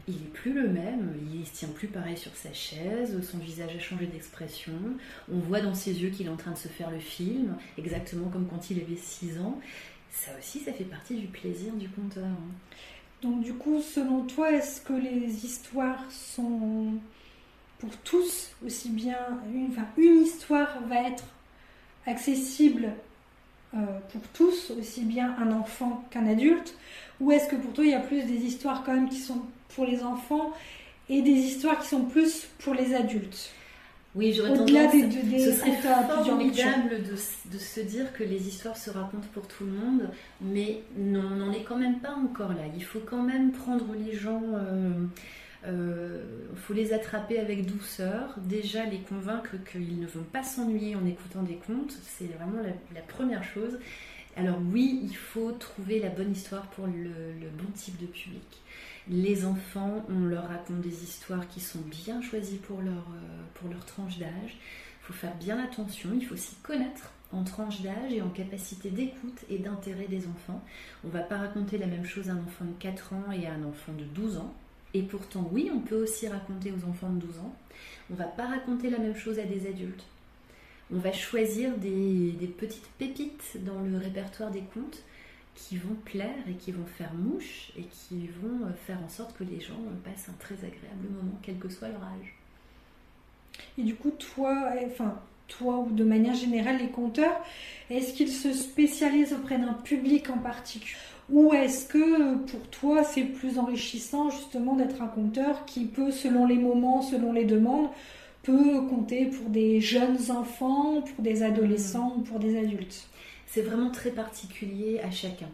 il 0.07 0.13
n'est 0.15 0.29
plus 0.33 0.53
le 0.53 0.69
même, 0.69 1.13
il 1.33 1.41
ne 1.41 1.45
se 1.45 1.51
tient 1.51 1.67
plus 1.67 1.89
pareil 1.89 2.15
sur 2.15 2.33
sa 2.33 2.53
chaise, 2.53 3.19
son 3.29 3.39
visage 3.39 3.75
a 3.75 3.79
changé 3.79 4.05
d'expression, 4.05 4.71
on 5.29 5.39
voit 5.39 5.59
dans 5.59 5.75
ses 5.75 6.01
yeux 6.01 6.09
qu'il 6.09 6.27
est 6.27 6.29
en 6.29 6.37
train 6.37 6.51
de 6.51 6.57
se 6.57 6.69
faire 6.69 6.89
le 6.89 6.99
film, 6.99 7.57
exactement 7.77 8.29
comme 8.29 8.47
quand 8.47 8.69
il 8.69 8.79
avait 8.79 8.95
6 8.95 9.39
ans. 9.39 9.59
Ça 10.09 10.31
aussi, 10.39 10.59
ça 10.59 10.71
fait 10.71 10.85
partie 10.85 11.15
du 11.15 11.27
plaisir 11.27 11.73
du 11.73 11.89
conteur. 11.89 12.25
Hein. 12.25 12.53
Donc 13.21 13.41
du 13.41 13.53
coup, 13.53 13.81
selon 13.81 14.23
toi, 14.25 14.51
est-ce 14.51 14.79
que 14.81 14.93
les 14.93 15.43
histoires 15.45 16.03
sont 16.11 16.93
pour 17.79 17.95
tous 17.97 18.51
aussi 18.65 18.89
bien... 18.89 19.17
enfin, 19.71 19.87
une 19.97 20.21
histoire 20.21 20.79
va 20.87 21.07
être 21.07 21.23
accessible 22.05 22.93
euh, 23.73 23.99
pour 24.11 24.21
tous, 24.33 24.71
aussi 24.79 25.01
bien 25.01 25.35
un 25.39 25.51
enfant 25.51 26.05
qu'un 26.11 26.27
adulte? 26.27 26.75
Ou 27.19 27.31
est-ce 27.31 27.47
que 27.47 27.55
pour 27.55 27.73
toi, 27.73 27.83
il 27.83 27.91
y 27.91 27.95
a 27.95 27.99
plus 27.99 28.23
des 28.23 28.45
histoires 28.45 28.83
quand 28.83 28.93
même 28.93 29.09
qui 29.09 29.19
sont 29.19 29.41
pour 29.75 29.85
les 29.85 30.03
enfants 30.03 30.51
et 31.09 31.21
des 31.21 31.31
histoires 31.31 31.79
qui 31.79 31.87
sont 31.87 32.05
plus 32.05 32.47
pour 32.59 32.75
les 32.75 32.93
adultes? 32.93 33.51
Oui, 34.17 34.33
j'aurais 34.33 34.49
tendance. 34.49 34.91
Des, 34.91 35.03
des, 35.03 35.39
ce 35.39 35.51
serait 35.53 35.77
formidable 35.77 37.03
de, 37.03 37.51
de, 37.51 37.57
se 37.57 37.79
dire 37.79 38.11
que 38.13 38.23
les 38.23 38.47
histoires 38.47 38.75
se 38.75 38.89
racontent 38.89 39.27
pour 39.33 39.47
tout 39.47 39.63
le 39.65 39.71
monde, 39.71 40.09
mais 40.41 40.81
non, 40.97 41.21
on 41.31 41.35
n'en 41.35 41.51
est 41.51 41.63
quand 41.63 41.77
même 41.77 41.99
pas 41.99 42.13
encore 42.13 42.49
là. 42.49 42.63
Il 42.75 42.83
faut 42.83 43.01
quand 43.05 43.21
même 43.21 43.51
prendre 43.51 43.85
les 43.93 44.13
gens. 44.13 44.41
Euh, 44.55 45.05
il 45.63 45.69
euh, 45.69 46.23
faut 46.55 46.73
les 46.73 46.93
attraper 46.93 47.39
avec 47.39 47.65
douceur, 47.65 48.35
déjà 48.37 48.85
les 48.85 48.99
convaincre 48.99 49.55
qu'ils 49.69 49.99
ne 49.99 50.07
vont 50.07 50.23
pas 50.23 50.43
s'ennuyer 50.43 50.95
en 50.95 51.05
écoutant 51.05 51.43
des 51.43 51.55
contes, 51.55 51.93
c'est 52.03 52.25
vraiment 52.25 52.61
la, 52.93 53.01
première 53.01 53.43
chose. 53.43 53.77
Alors 54.35 54.59
oui, 54.71 55.01
il 55.03 55.15
faut 55.15 55.51
trouver 55.51 55.99
la 55.99 56.09
bonne 56.09 56.31
histoire 56.31 56.67
pour 56.67 56.85
le, 56.85 57.49
bon 57.57 57.69
type 57.75 57.99
de 57.99 58.05
public. 58.05 58.61
Les 59.09 59.45
enfants, 59.45 60.05
on 60.09 60.25
leur 60.25 60.49
raconte 60.49 60.81
des 60.81 61.03
histoires 61.03 61.47
qui 61.47 61.61
sont 61.61 61.79
bien 61.79 62.21
choisies 62.21 62.57
pour 62.57 62.81
leur, 62.81 62.93
euh, 62.93 63.43
pour 63.53 63.69
leur 63.69 63.85
tranche 63.85 64.17
d'âge. 64.17 64.57
Il 65.01 65.05
faut 65.05 65.13
faire 65.13 65.35
bien 65.35 65.57
attention, 65.63 66.09
il 66.13 66.25
faut 66.25 66.35
s'y 66.35 66.55
connaître 66.55 67.11
en 67.31 67.43
tranche 67.43 67.81
d'âge 67.81 68.11
et 68.11 68.21
en 68.21 68.29
capacité 68.29 68.89
d'écoute 68.89 69.45
et 69.49 69.59
d'intérêt 69.59 70.07
des 70.07 70.27
enfants. 70.27 70.61
On 71.03 71.07
ne 71.07 71.13
va 71.13 71.21
pas 71.21 71.37
raconter 71.37 71.77
la 71.77 71.87
même 71.87 72.05
chose 72.05 72.29
à 72.29 72.33
un 72.33 72.37
enfant 72.37 72.65
de 72.65 72.73
4 72.79 73.13
ans 73.13 73.31
et 73.31 73.47
à 73.47 73.53
un 73.53 73.63
enfant 73.63 73.93
de 73.93 74.03
12 74.03 74.37
ans. 74.37 74.53
Et 74.93 75.03
pourtant, 75.03 75.47
oui, 75.51 75.69
on 75.73 75.79
peut 75.79 76.01
aussi 76.01 76.27
raconter 76.27 76.71
aux 76.71 76.89
enfants 76.89 77.09
de 77.09 77.19
12 77.19 77.39
ans. 77.39 77.55
On 78.09 78.13
ne 78.13 78.17
va 78.17 78.25
pas 78.25 78.47
raconter 78.47 78.89
la 78.89 78.99
même 78.99 79.15
chose 79.15 79.39
à 79.39 79.43
des 79.43 79.67
adultes. 79.67 80.05
On 80.93 80.97
va 80.97 81.11
choisir 81.11 81.77
des, 81.77 82.33
petites 82.57 82.87
pépites 82.97 83.57
dans 83.65 83.81
le 83.81 83.97
répertoire 83.97 84.51
des 84.51 84.63
contes 84.73 85.03
qui 85.57 85.77
vont 85.77 85.95
plaire 86.05 86.47
et 86.49 86.53
qui 86.53 86.71
vont 86.71 86.85
faire 86.85 87.13
mouche 87.13 87.71
et 87.77 87.83
qui 87.83 88.27
vont 88.41 88.67
euh, 88.67 88.73
faire 88.85 88.99
en 89.03 89.09
sorte 89.09 89.35
que 89.37 89.43
les 89.43 89.59
gens 89.59 89.79
passent 90.03 90.29
un 90.29 90.37
très 90.39 90.55
agréable 90.55 91.07
moment, 91.09 91.37
quel 91.41 91.57
que 91.57 91.69
soit 91.69 91.89
leur 91.89 92.03
âge. 92.03 92.33
Et 93.77 93.83
du 93.83 93.95
coup, 93.95 94.11
toi, 94.11 94.71
enfin, 94.85 95.19
toi 95.47 95.79
ou 95.79 95.91
de 95.91 96.03
manière 96.03 96.35
générale, 96.35 96.77
les 96.77 96.89
conteurs, 96.89 97.43
est-ce 97.89 98.13
qu'ils 98.13 98.31
se 98.31 98.53
spécialisent 98.53 99.33
auprès 99.33 99.57
d'un 99.57 99.73
public 99.73 100.29
en 100.29 100.37
particulier? 100.37 100.95
Ou 101.29 101.53
est-ce 101.53 101.87
que 101.87 102.35
pour 102.35 102.61
toi 102.69 103.03
c'est 103.03 103.23
plus 103.23 103.59
enrichissant 103.59 104.29
justement 104.29 104.75
d'être 104.75 105.01
un 105.01 105.07
conteur 105.07 105.65
qui 105.65 105.83
peut, 105.83 106.11
selon 106.11 106.45
les 106.45 106.55
moments, 106.55 107.01
selon 107.01 107.33
les 107.33 107.43
demandes, 107.43 107.89
peut 108.43 108.81
compter 108.87 109.25
pour 109.25 109.49
des 109.49 109.81
jeunes 109.81 110.31
enfants, 110.31 111.01
pour 111.01 111.21
des 111.21 111.43
adolescents 111.43 112.15
ou 112.17 112.21
pour 112.21 112.39
des 112.39 112.57
adultes? 112.57 113.09
C'est 113.47 113.61
vraiment 113.61 113.89
très 113.89 114.11
particulier 114.11 114.99
à 114.99 115.09
chacun. 115.09 115.49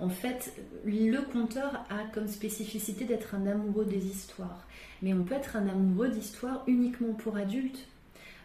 En 0.00 0.08
fait, 0.08 0.54
le 0.84 1.20
conteur 1.20 1.84
a 1.90 2.04
comme 2.12 2.26
spécificité 2.26 3.04
d'être 3.04 3.34
un 3.34 3.46
amoureux 3.46 3.84
des 3.84 4.06
histoires. 4.06 4.66
Mais 5.02 5.12
on 5.12 5.22
peut 5.24 5.34
être 5.34 5.56
un 5.56 5.68
amoureux 5.68 6.08
d'histoires 6.08 6.64
uniquement 6.66 7.12
pour 7.12 7.36
adultes. 7.36 7.86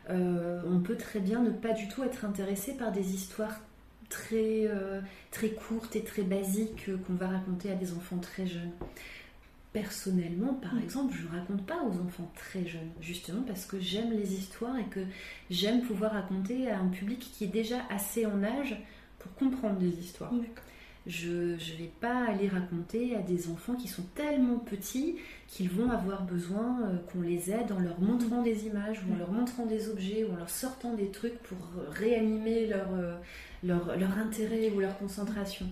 on 0.09 0.79
peut 0.83 0.97
très 0.97 1.19
bien 1.19 1.41
ne 1.41 1.51
pas 1.51 1.73
du 1.73 1.87
tout 1.87 2.03
être 2.03 2.25
intéressé 2.25 2.73
par 2.73 2.91
des 2.91 3.13
histoires 3.13 3.59
très, 4.09 4.69
très 5.31 5.49
courtes 5.49 5.95
et 5.95 6.03
très 6.03 6.23
basiques 6.23 6.89
qu'on 7.05 7.15
va 7.15 7.27
raconter 7.27 7.71
à 7.71 7.75
des 7.75 7.93
enfants 7.93 8.19
très 8.19 8.45
jeunes. 8.45 8.71
Personnellement, 9.81 10.55
par 10.55 10.73
mm. 10.73 10.83
exemple, 10.83 11.13
je 11.15 11.27
ne 11.27 11.39
raconte 11.39 11.65
pas 11.65 11.83
aux 11.83 11.99
enfants 11.99 12.31
très 12.35 12.65
jeunes, 12.65 12.89
justement 12.99 13.43
parce 13.43 13.65
que 13.65 13.79
j'aime 13.79 14.11
les 14.11 14.33
histoires 14.33 14.77
et 14.79 14.85
que 14.85 15.01
j'aime 15.51 15.81
pouvoir 15.81 16.13
raconter 16.13 16.69
à 16.71 16.79
un 16.79 16.87
public 16.87 17.19
qui 17.19 17.43
est 17.43 17.47
déjà 17.47 17.81
assez 17.91 18.25
en 18.25 18.43
âge 18.43 18.75
pour 19.19 19.33
comprendre 19.35 19.77
des 19.77 19.99
histoires. 19.99 20.33
Je 21.05 21.53
ne 21.53 21.77
vais 21.77 21.91
pas 22.01 22.25
aller 22.25 22.47
raconter 22.47 23.15
à 23.15 23.21
des 23.21 23.49
enfants 23.49 23.75
qui 23.75 23.87
sont 23.87 24.03
tellement 24.15 24.57
petits 24.57 25.15
qu'ils 25.47 25.69
vont 25.69 25.89
avoir 25.91 26.23
besoin 26.23 26.81
euh, 26.81 26.97
qu'on 27.11 27.21
les 27.21 27.49
aide 27.49 27.71
en 27.71 27.79
leur 27.79 28.01
montrant 28.01 28.41
des 28.41 28.65
images 28.65 28.99
ou 29.07 29.13
en 29.13 29.17
leur 29.17 29.31
montrant 29.31 29.65
des 29.65 29.89
objets 29.89 30.25
ou 30.25 30.33
en 30.33 30.37
leur 30.37 30.49
sortant 30.49 30.95
des 30.95 31.09
trucs 31.11 31.37
pour 31.43 31.57
réanimer 31.91 32.67
leur, 32.67 32.87
euh, 32.93 33.15
leur, 33.63 33.95
leur 33.95 34.17
intérêt 34.17 34.69
ou 34.71 34.79
leur 34.79 34.97
concentration 34.97 35.67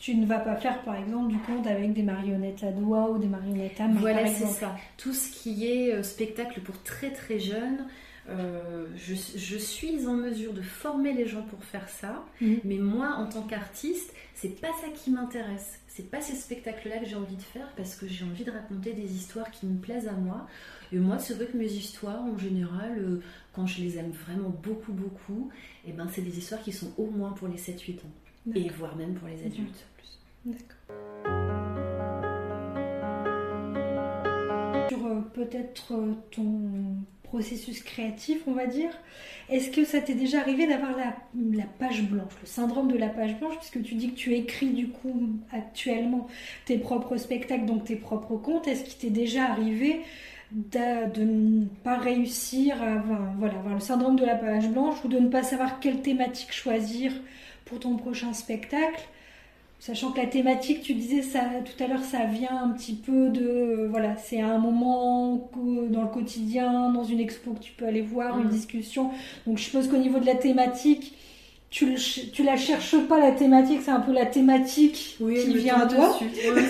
tu 0.00 0.14
ne 0.16 0.24
vas 0.24 0.40
pas 0.40 0.56
faire 0.56 0.82
par 0.82 0.96
exemple 0.96 1.30
du 1.30 1.38
conte 1.38 1.66
avec 1.66 1.92
des 1.92 2.02
marionnettes 2.02 2.64
à 2.64 2.72
doigts 2.72 3.10
ou 3.10 3.18
des 3.18 3.28
marionnettes 3.28 3.80
à 3.80 3.86
main. 3.86 4.00
Voilà, 4.00 4.26
c'est 4.26 4.46
ça. 4.46 4.74
Tout 4.96 5.12
ce 5.12 5.30
qui 5.30 5.66
est 5.66 5.92
euh, 5.92 6.02
spectacle 6.02 6.60
pour 6.60 6.82
très 6.82 7.10
très 7.10 7.38
jeunes, 7.38 7.86
euh, 8.30 8.86
je, 8.96 9.56
suis 9.56 10.06
en 10.06 10.14
mesure 10.14 10.54
de 10.54 10.62
former 10.62 11.12
les 11.12 11.26
gens 11.26 11.42
pour 11.42 11.62
faire 11.64 11.88
ça, 11.88 12.24
mhm. 12.40 12.60
mais 12.64 12.78
moi 12.78 13.14
en 13.16 13.26
tant 13.26 13.42
qu'artiste, 13.42 14.14
c'est 14.34 14.60
pas 14.60 14.72
ça 14.80 14.88
qui 14.94 15.10
m'intéresse. 15.10 15.80
C'est 15.86 16.10
pas 16.10 16.20
ces 16.20 16.34
spectacles-là 16.36 16.98
que 16.98 17.06
j'ai 17.06 17.16
envie 17.16 17.36
de 17.36 17.42
faire 17.42 17.68
parce 17.76 17.94
que 17.94 18.06
j'ai 18.06 18.24
envie 18.24 18.44
de 18.44 18.50
raconter 18.50 18.94
des 18.94 19.14
histoires 19.14 19.50
qui 19.50 19.66
me 19.66 19.78
plaisent 19.78 20.08
à 20.08 20.12
moi. 20.12 20.46
Et 20.92 20.98
moi, 20.98 21.18
c'est 21.18 21.34
vrai 21.34 21.46
que 21.46 21.56
mes 21.56 21.70
histoires, 21.70 22.22
en 22.22 22.38
général, 22.38 22.98
euh, 22.98 23.22
quand 23.52 23.66
je 23.66 23.82
les 23.82 23.98
aime 23.98 24.12
vraiment 24.12 24.48
beaucoup, 24.48 24.92
beaucoup, 24.92 25.50
et 25.84 25.90
eh 25.90 25.92
ben, 25.92 26.08
c'est 26.10 26.22
des 26.22 26.38
histoires 26.38 26.62
qui 26.62 26.72
sont 26.72 26.92
au 26.96 27.06
moins 27.06 27.32
pour 27.32 27.48
les 27.48 27.58
7-8 27.58 27.98
ans. 27.98 28.12
Et 28.54 28.68
voire 28.70 28.96
même 28.96 29.14
pour 29.14 29.28
les 29.28 29.44
adultes. 29.44 29.86
D'accord. 30.44 30.78
Sur 34.88 35.06
euh, 35.06 35.20
peut-être 35.34 35.92
euh, 35.92 36.14
ton 36.30 36.96
processus 37.24 37.82
créatif, 37.82 38.42
on 38.46 38.52
va 38.52 38.66
dire, 38.66 38.90
est-ce 39.50 39.70
que 39.70 39.84
ça 39.84 40.00
t'est 40.00 40.14
déjà 40.14 40.40
arrivé 40.40 40.66
d'avoir 40.66 40.96
la, 40.96 41.14
page 41.78 42.02
blanche, 42.02 42.32
le 42.40 42.46
syndrome 42.46 42.90
de 42.90 42.98
la 42.98 43.08
page 43.08 43.38
blanche, 43.38 43.56
puisque 43.58 43.82
tu 43.82 43.94
dis 43.94 44.10
que 44.10 44.16
tu 44.16 44.34
écris 44.34 44.70
du 44.70 44.88
coup 44.88 45.28
actuellement 45.52 46.26
tes 46.64 46.78
propres 46.78 47.16
spectacles, 47.18 47.66
donc 47.66 47.84
tes 47.84 47.96
propres 47.96 48.36
contes, 48.36 48.66
est-ce 48.66 48.82
qu'il 48.84 48.98
t'est 48.98 49.10
déjà 49.10 49.44
arrivé 49.44 50.00
de, 50.52 51.22
ne 51.22 51.66
pas 51.84 51.98
réussir 51.98 52.82
à 52.82 52.96
voilà, 53.38 53.58
avoir 53.58 53.74
le 53.74 53.80
syndrome 53.80 54.16
de 54.16 54.24
la 54.24 54.34
page 54.34 54.68
blanche 54.68 54.96
ou 55.04 55.08
de 55.08 55.18
ne 55.18 55.28
pas 55.28 55.44
savoir 55.44 55.78
quelle 55.78 56.02
thématique 56.02 56.52
choisir 56.52 57.12
pour 57.64 57.78
ton 57.78 57.96
prochain 57.96 58.32
spectacle? 58.32 59.04
Sachant 59.80 60.12
que 60.12 60.20
la 60.20 60.26
thématique, 60.26 60.82
tu 60.82 60.92
disais 60.92 61.22
ça 61.22 61.40
tout 61.64 61.82
à 61.82 61.86
l'heure, 61.86 62.04
ça 62.04 62.26
vient 62.26 62.64
un 62.64 62.68
petit 62.68 62.92
peu 62.92 63.30
de 63.30 63.86
voilà, 63.88 64.14
c'est 64.14 64.42
un 64.42 64.58
moment 64.58 65.50
dans 65.88 66.02
le 66.02 66.08
quotidien, 66.08 66.92
dans 66.92 67.02
une 67.02 67.18
expo 67.18 67.52
que 67.52 67.60
tu 67.60 67.72
peux 67.72 67.86
aller 67.86 68.02
voir, 68.02 68.38
une 68.38 68.48
mm. 68.48 68.50
discussion. 68.50 69.10
Donc 69.46 69.56
je 69.56 69.64
suppose 69.64 69.88
qu'au 69.88 69.96
niveau 69.96 70.18
de 70.18 70.26
la 70.26 70.34
thématique, 70.34 71.14
tu, 71.70 71.94
tu 72.30 72.42
la 72.42 72.58
cherches 72.58 72.98
pas 73.08 73.18
la 73.18 73.32
thématique, 73.32 73.80
c'est 73.82 73.90
un 73.90 74.00
peu 74.00 74.12
la 74.12 74.26
thématique 74.26 75.16
qui 75.16 75.54
vient 75.54 75.80
à 75.80 75.86
toi. 75.86 76.18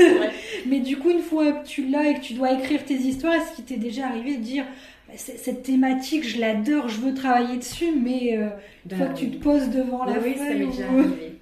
Mais 0.68 0.78
du 0.78 0.96
coup, 0.96 1.10
une 1.10 1.22
fois 1.22 1.50
que 1.50 1.66
tu 1.66 1.88
l'as 1.88 2.10
et 2.10 2.14
que 2.14 2.20
tu 2.20 2.34
dois 2.34 2.52
écrire 2.52 2.84
tes 2.84 2.94
histoires, 2.94 3.34
est-ce 3.34 3.56
qu'il 3.56 3.64
t'est 3.64 3.76
déjà 3.76 4.06
arrivé 4.06 4.36
de 4.36 4.42
dire 4.42 4.64
bah, 5.08 5.14
cette 5.16 5.64
thématique, 5.64 6.28
je 6.28 6.38
l'adore, 6.38 6.88
je 6.88 7.00
veux 7.00 7.12
travailler 7.12 7.56
dessus, 7.56 7.90
mais 7.92 8.38
euh, 8.38 8.50
une 8.88 8.96
fois 8.96 9.06
que 9.06 9.18
tu 9.18 9.30
te 9.30 9.42
poses 9.42 9.68
devant 9.70 10.04
la 10.04 10.12
oui, 10.20 10.34
feuille, 10.34 10.36
ça 10.36 10.54
m'est 10.54 10.66
déjà 10.66 10.86
arrivé. 10.86 11.39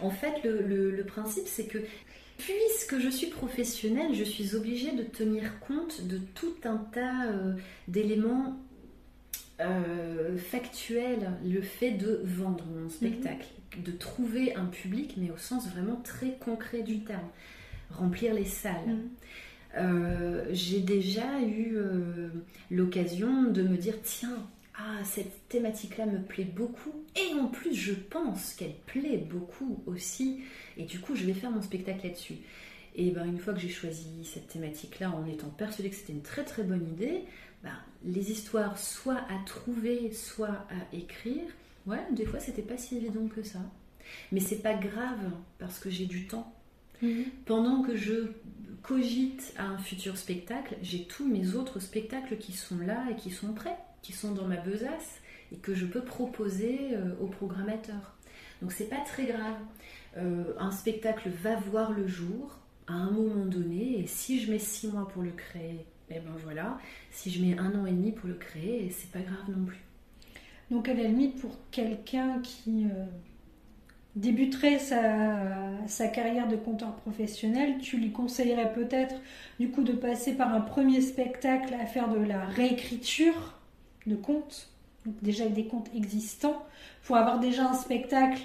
En 0.00 0.10
fait, 0.10 0.42
le, 0.44 1.02
principe, 1.04 1.46
c'est 1.46 1.66
que 1.66 1.78
puisque 2.38 2.98
je 2.98 3.08
suis 3.08 3.28
professionnelle, 3.28 4.14
je 4.14 4.24
suis 4.24 4.54
obligée 4.54 4.92
de 4.92 5.02
tenir 5.02 5.58
compte 5.60 6.06
de 6.06 6.18
tout 6.34 6.54
un 6.64 6.76
tas 6.76 7.26
euh, 7.26 7.54
d'éléments 7.88 8.56
euh, 9.60 10.36
factuels. 10.36 11.32
Le 11.44 11.62
fait 11.62 11.92
de 11.92 12.20
vendre 12.24 12.64
mon 12.66 12.88
spectacle, 12.88 13.46
mhm. 13.76 13.84
de 13.84 13.92
trouver 13.92 14.54
un 14.54 14.66
public, 14.66 15.14
mais 15.16 15.30
au 15.30 15.38
sens 15.38 15.68
vraiment 15.68 15.96
très 15.96 16.32
concret 16.32 16.82
du 16.82 17.00
terme. 17.00 17.28
Remplir 17.90 18.34
les 18.34 18.44
salles. 18.44 18.86
Mhm. 18.86 19.08
Euh, 19.78 20.44
j'ai 20.52 20.80
déjà 20.80 21.40
eu 21.42 21.76
l'occasion 22.70 23.44
de 23.44 23.62
me 23.62 23.76
dire 23.76 23.94
tiens, 24.02 24.46
ah, 24.78 25.02
cette 25.04 25.48
thématique-là 25.48 26.06
me 26.06 26.20
plaît 26.22 26.44
beaucoup. 26.44 26.92
Et 27.16 27.34
en 27.34 27.46
plus, 27.46 27.74
je 27.74 27.94
pense 27.94 28.52
qu'elle 28.52 28.74
plaît 28.86 29.16
beaucoup 29.16 29.82
aussi. 29.86 30.40
Et 30.76 30.84
du 30.84 31.00
coup, 31.00 31.14
je 31.16 31.24
vais 31.24 31.32
faire 31.32 31.50
mon 31.50 31.62
spectacle 31.62 32.06
là-dessus. 32.06 32.36
Et 32.94 33.10
ben, 33.10 33.26
une 33.26 33.38
fois 33.38 33.52
que 33.52 33.60
j'ai 33.60 33.70
choisi 33.70 34.24
cette 34.24 34.48
thématique-là, 34.48 35.10
en 35.10 35.26
étant 35.26 35.48
persuadée 35.48 35.90
que 35.90 35.96
c'était 35.96 36.12
une 36.12 36.22
très 36.22 36.44
très 36.44 36.62
bonne 36.62 36.86
idée, 36.88 37.24
ben, 37.62 37.76
les 38.04 38.30
histoires 38.30 38.78
soit 38.78 39.20
à 39.28 39.38
trouver, 39.44 40.12
soit 40.12 40.66
à 40.70 40.96
écrire, 40.96 41.44
ouais, 41.86 42.00
des 42.12 42.24
fois 42.24 42.40
c'était 42.40 42.62
pas 42.62 42.78
si 42.78 42.96
évident 42.96 43.28
que 43.28 43.42
ça. 43.42 43.60
Mais 44.32 44.40
c'est 44.40 44.62
pas 44.62 44.74
grave 44.74 45.30
parce 45.58 45.78
que 45.78 45.90
j'ai 45.90 46.06
du 46.06 46.26
temps. 46.26 46.52
Mhm. 47.02 47.24
Pendant 47.44 47.82
que 47.82 47.96
je 47.96 48.32
cogite 48.82 49.52
à 49.58 49.66
un 49.66 49.78
futur 49.78 50.16
spectacle, 50.16 50.76
j'ai 50.80 51.04
tous 51.04 51.26
mes 51.26 51.54
autres 51.54 51.80
spectacles 51.80 52.38
qui 52.38 52.52
sont 52.52 52.78
là 52.78 53.04
et 53.10 53.16
qui 53.16 53.30
sont 53.30 53.52
prêts 53.52 53.76
qui 54.02 54.12
sont 54.12 54.32
dans 54.32 54.46
ma 54.46 54.56
besace 54.56 55.20
et 55.52 55.56
que 55.56 55.74
je 55.74 55.86
peux 55.86 56.02
proposer 56.02 56.90
euh, 56.92 57.14
au 57.20 57.26
programmateur. 57.26 58.16
Donc 58.62 58.72
c'est 58.72 58.88
pas 58.88 59.00
très 59.04 59.26
grave. 59.26 59.56
Euh, 60.16 60.54
un 60.58 60.70
spectacle 60.70 61.28
va 61.28 61.56
voir 61.56 61.92
le 61.92 62.06
jour 62.06 62.58
à 62.86 62.94
un 62.94 63.10
moment 63.10 63.44
donné 63.44 64.00
et 64.00 64.06
si 64.06 64.40
je 64.40 64.50
mets 64.50 64.58
six 64.58 64.88
mois 64.88 65.08
pour 65.08 65.22
le 65.22 65.30
créer, 65.30 65.84
eh 66.10 66.20
ben 66.20 66.32
voilà. 66.42 66.78
Si 67.10 67.30
je 67.30 67.44
mets 67.44 67.58
un 67.58 67.74
an 67.78 67.86
et 67.86 67.92
demi 67.92 68.12
pour 68.12 68.28
le 68.28 68.34
créer, 68.34 68.90
c'est 68.90 69.10
pas 69.10 69.20
grave 69.20 69.50
non 69.56 69.64
plus. 69.64 69.82
Donc 70.70 70.88
à 70.88 70.94
la 70.94 71.04
limite 71.04 71.40
pour 71.40 71.56
quelqu'un 71.70 72.40
qui 72.42 72.86
euh, 72.86 73.04
débuterait 74.16 74.78
sa, 74.78 76.08
carrière 76.08 76.48
de 76.48 76.56
conteur 76.56 76.94
professionnel, 76.96 77.78
tu 77.78 77.98
lui 77.98 78.10
conseillerais 78.10 78.72
peut-être 78.72 79.14
du 79.60 79.70
coup 79.70 79.82
de 79.82 79.92
passer 79.92 80.34
par 80.34 80.52
un 80.54 80.60
premier 80.60 81.00
spectacle 81.00 81.74
à 81.74 81.86
faire 81.86 82.08
de 82.08 82.18
la 82.18 82.44
réécriture 82.44 83.55
de 84.06 84.16
contes, 84.16 84.68
donc 85.04 85.14
déjà 85.22 85.44
avec 85.44 85.54
des 85.54 85.66
contes 85.66 85.88
existants, 85.94 86.64
pour 87.04 87.16
avoir 87.16 87.38
déjà 87.38 87.68
un 87.68 87.74
spectacle 87.74 88.42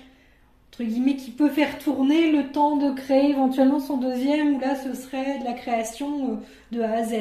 entre 0.72 0.86
guillemets 0.86 1.18
qui 1.18 1.32
peut 1.32 1.49
faire 1.49 1.80
tourner 1.80 2.32
le 2.32 2.49
temps 2.49 2.78
de 2.78 2.91
créer 2.91 3.32
éventuellement 3.32 3.82
son 3.82 3.97
deuxième 3.97 4.55
où 4.55 4.59
là 4.59 4.76
ce 4.76 4.93
serait 4.93 5.39
de 5.39 5.43
la 5.43 5.51
création 5.51 6.32
euh, 6.32 6.36
de 6.72 6.82
A 6.82 6.91
à 6.93 7.03
Z. 7.03 7.16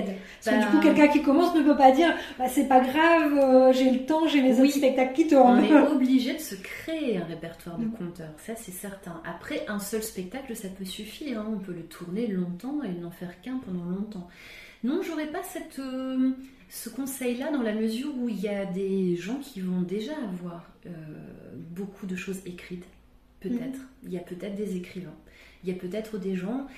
Parce 0.44 0.56
que 0.56 0.60
du 0.60 0.66
coup 0.68 0.76
bah, 0.76 0.82
quelqu'un 0.84 1.08
qui 1.08 1.22
commence 1.22 1.52
ne 1.56 1.62
peut 1.62 1.76
pas 1.76 1.90
dire 1.90 2.14
bah, 2.38 2.44
c'est 2.48 2.68
pas 2.68 2.78
grave, 2.78 3.36
euh, 3.36 3.72
j'ai 3.72 3.90
le 3.90 4.06
temps, 4.06 4.28
j'ai 4.28 4.40
mes 4.40 4.60
autres 4.60 4.70
spectacles 4.70 5.14
qui 5.14 5.26
tournent. 5.26 5.58
On 5.58 5.64
est 5.64 5.88
obligé 5.92 6.34
de 6.34 6.38
se 6.38 6.54
créer 6.54 7.18
un 7.18 7.24
répertoire 7.24 7.76
de 7.76 7.86
mm. 7.86 7.92
conteurs, 7.92 8.34
ça 8.38 8.52
c'est 8.54 8.70
certain. 8.70 9.20
Après 9.28 9.64
un 9.66 9.80
seul 9.80 10.04
spectacle 10.04 10.54
ça 10.54 10.68
peut 10.68 10.84
suffire, 10.84 11.40
hein. 11.40 11.46
on 11.52 11.58
peut 11.58 11.72
le 11.72 11.82
tourner 11.82 12.28
longtemps 12.28 12.84
et 12.84 13.00
n'en 13.00 13.10
faire 13.10 13.40
qu'un 13.40 13.58
pendant 13.66 13.84
longtemps. 13.84 14.28
Non, 14.84 15.00
j'aurais 15.02 15.26
pas 15.26 15.42
cette 15.42 15.80
euh, 15.80 16.30
ce 16.70 16.88
conseil-là 16.88 17.50
dans 17.50 17.62
la 17.62 17.74
mesure 17.74 18.16
où 18.16 18.28
il 18.28 18.40
y 18.40 18.48
a 18.48 18.64
des 18.64 19.16
gens 19.16 19.40
qui 19.40 19.60
vont 19.60 19.82
déjà 19.82 20.16
avoir 20.16 20.70
euh, 20.86 20.90
beaucoup 21.56 22.06
de 22.06 22.14
choses 22.14 22.40
écrites, 22.46 22.86
peut-être. 23.40 23.78
Mhm. 23.78 23.88
Il 24.04 24.12
y 24.12 24.16
a 24.16 24.20
peut-être 24.20 24.54
des 24.54 24.76
écrivains. 24.76 25.16
Il 25.62 25.68
y 25.68 25.72
a 25.72 25.74
peut-être 25.78 26.16
des 26.18 26.36
gens 26.36 26.68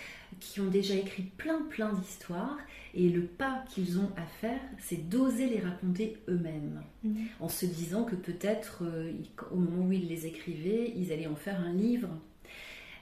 qui 0.40 0.61
ont 0.61 0.68
déjà 0.68 0.95
écrit 0.95 1.22
plein 1.22 1.62
plein 1.68 1.93
d'histoires 1.93 2.59
et 2.95 3.11
le 3.11 3.22
pas 3.22 3.64
qu'ils 3.68 3.99
ont 3.99 4.11
à 4.16 4.24
faire, 4.40 4.61
c'est 4.78 5.09
d'oser 5.09 5.47
les 5.47 5.61
raconter 5.61 6.16
eux-mêmes, 6.26 6.83
mhm. 7.04 7.26
en 7.41 7.49
se 7.49 7.67
disant 7.67 8.04
que 8.04 8.17
peut-être 8.17 8.83
euh, 8.84 9.12
au 9.50 9.57
moment 9.57 9.87
où 9.87 9.92
ils 9.92 10.08
les 10.08 10.26
écrivaient, 10.26 10.92
ils 10.96 11.12
allaient 11.12 11.26
en 11.26 11.37
faire 11.37 11.61
un 11.61 11.72
livre. 11.72 12.08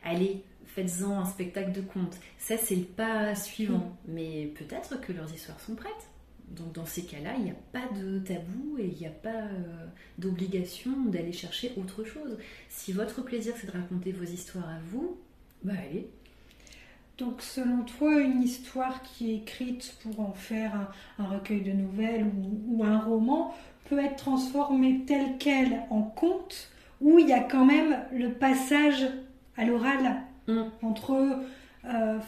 Allez, 0.03 0.43
faites-en 0.67 1.21
un 1.21 1.25
spectacle 1.25 1.71
de 1.71 1.83
contes. 1.83 2.17
Ça, 2.39 2.57
c'est 2.57 2.77
le 2.77 2.83
pas 2.83 3.37
suivant. 3.37 3.97
Mhm. 4.09 4.15
Mais 4.15 4.53
peut-être 4.57 5.01
que 5.01 5.13
leurs 5.13 5.33
histoires 5.33 5.61
sont 5.61 5.77
prêtes. 5.77 6.10
Donc 6.51 6.73
dans 6.73 6.87
ces 6.87 7.03
cas-là, 7.03 7.35
il 7.39 7.45
n'y 7.45 7.51
a 7.51 7.55
pas 7.73 7.87
de 7.95 8.19
tabou 8.19 8.77
et 8.79 8.87
il 8.87 8.99
n'y 8.99 9.07
a 9.07 9.11
pas 9.11 9.29
euh, 9.29 9.87
d'obligation 10.19 10.91
d'aller 11.07 11.33
chercher 11.33 11.73
autre 11.77 12.05
chose. 12.05 12.39
Si 12.69 12.93
votre 12.93 13.23
plaisir 13.23 13.55
c'est 13.57 13.69
de 13.69 13.73
raconter 13.73 14.13
vos 14.13 14.25
histoires 14.25 14.69
à 14.69 14.79
vous, 14.91 15.17
bah 15.63 15.75
allez. 15.79 16.09
Donc 17.19 17.43
selon 17.43 17.83
toi, 17.83 18.19
une 18.21 18.43
histoire 18.43 19.03
qui 19.03 19.31
est 19.31 19.37
écrite 19.37 19.95
pour 20.03 20.21
en 20.21 20.33
faire 20.33 20.93
un, 21.19 21.25
recueil 21.25 21.61
de 21.61 21.73
nouvelles 21.73 22.27
ou, 22.69 22.83
un 22.83 22.99
roman 22.99 23.55
peut 23.85 23.99
être 23.99 24.17
transformée 24.17 25.05
telle 25.07 25.37
qu'elle 25.39 25.83
en 25.91 26.03
conte 26.03 26.71
où 27.01 27.19
il 27.19 27.29
y 27.29 27.33
a 27.33 27.41
quand 27.41 27.65
même 27.65 27.97
le 28.13 28.33
passage 28.33 29.07
à 29.57 29.65
l'oral 29.65 30.23
mm. 30.49 30.63
entre... 30.83 31.45
Euh, 31.85 32.19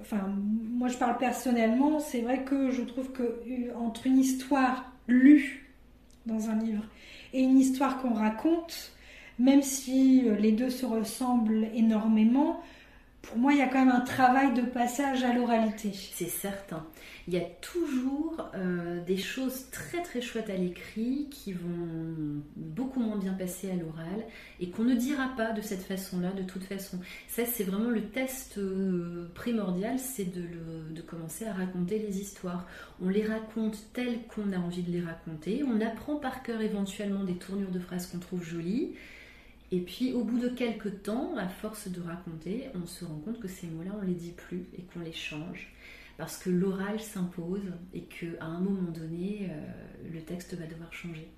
enfin, 0.00 0.32
moi 0.70 0.88
je 0.88 0.96
parle 0.96 1.18
personnellement, 1.18 2.00
c'est 2.00 2.20
vrai 2.20 2.44
que 2.44 2.70
je 2.70 2.82
trouve 2.82 3.10
que 3.12 3.22
euh, 3.22 3.76
entre 3.76 4.06
une 4.06 4.18
histoire 4.18 4.92
lue 5.06 5.70
dans 6.26 6.50
un 6.50 6.56
livre 6.56 6.84
et 7.32 7.42
une 7.42 7.58
histoire 7.58 8.00
qu'on 8.00 8.14
raconte, 8.14 8.92
même 9.38 9.62
si 9.62 10.28
euh, 10.28 10.36
les 10.36 10.52
deux 10.52 10.70
se 10.70 10.86
ressemblent 10.86 11.68
énormément, 11.74 12.62
pour 13.22 13.38
moi, 13.38 13.52
il 13.52 13.58
y 13.58 13.62
a 13.62 13.66
quand 13.66 13.84
même 13.84 13.94
un 13.94 14.00
travail 14.00 14.52
de 14.52 14.62
passage 14.62 15.24
à 15.24 15.32
l'oralité. 15.32 15.92
C'est 16.14 16.28
certain. 16.28 16.84
Il 17.26 17.32
y 17.32 17.38
a 17.38 17.44
toujours 17.62 18.50
euh, 18.54 19.02
des 19.04 19.16
choses 19.16 19.70
très 19.70 20.02
très 20.02 20.20
chouettes 20.20 20.50
à 20.50 20.56
l'écrit 20.56 21.28
qui 21.30 21.54
vont 21.54 22.42
beaucoup 22.54 23.00
moins 23.00 23.16
bien 23.16 23.32
passer 23.32 23.70
à 23.70 23.74
l'oral 23.74 24.24
et 24.60 24.68
qu'on 24.68 24.84
ne 24.84 24.94
dira 24.94 25.28
pas 25.34 25.52
de 25.52 25.62
cette 25.62 25.82
façon-là 25.82 26.32
de 26.32 26.42
toute 26.42 26.64
façon. 26.64 26.98
Ça, 27.28 27.46
c'est 27.46 27.64
vraiment 27.64 27.88
le 27.88 28.02
test 28.08 28.58
euh, 28.58 29.30
primordial, 29.34 29.98
c'est 29.98 30.30
de, 30.30 31.00
commencer 31.06 31.46
à 31.46 31.54
raconter 31.54 31.98
les 31.98 32.20
histoires. 32.20 32.66
On 33.00 33.08
les 33.08 33.24
raconte 33.24 33.78
telles 33.92 34.26
qu'on 34.28 34.52
a 34.52 34.58
envie 34.58 34.82
de 34.82 34.90
les 34.90 35.02
raconter. 35.02 35.62
On 35.66 35.80
apprend 35.80 36.16
par 36.16 36.42
cœur 36.42 36.60
éventuellement 36.60 37.24
des 37.24 37.36
tournures 37.36 37.70
de 37.70 37.78
phrases 37.78 38.06
qu'on 38.06 38.18
trouve 38.18 38.42
jolies. 38.42 38.94
Et 39.72 39.80
puis 39.80 40.12
au 40.12 40.24
bout 40.24 40.38
de 40.38 40.48
quelques 40.48 41.02
temps, 41.02 41.36
à 41.36 41.48
force 41.48 41.88
de 41.88 42.00
raconter, 42.00 42.66
on 42.74 42.86
se 42.86 43.04
rend 43.04 43.18
compte 43.24 43.40
que 43.40 43.48
ces 43.48 43.66
mots-là, 43.66 43.92
on 44.00 44.04
les 44.04 44.14
dit 44.14 44.32
plus 44.32 44.64
et 44.78 44.82
qu'on 44.82 45.00
les 45.00 45.12
change. 45.12 45.73
Parce 46.16 46.38
que 46.38 46.50
l'oral 46.50 47.00
s'impose 47.00 47.72
et 47.92 48.02
qu'à 48.02 48.44
un 48.44 48.60
moment 48.60 48.92
donné, 48.92 49.48
euh, 49.50 50.10
le 50.12 50.20
texte 50.20 50.54
va 50.54 50.66
devoir 50.66 50.92
changer. 50.92 51.28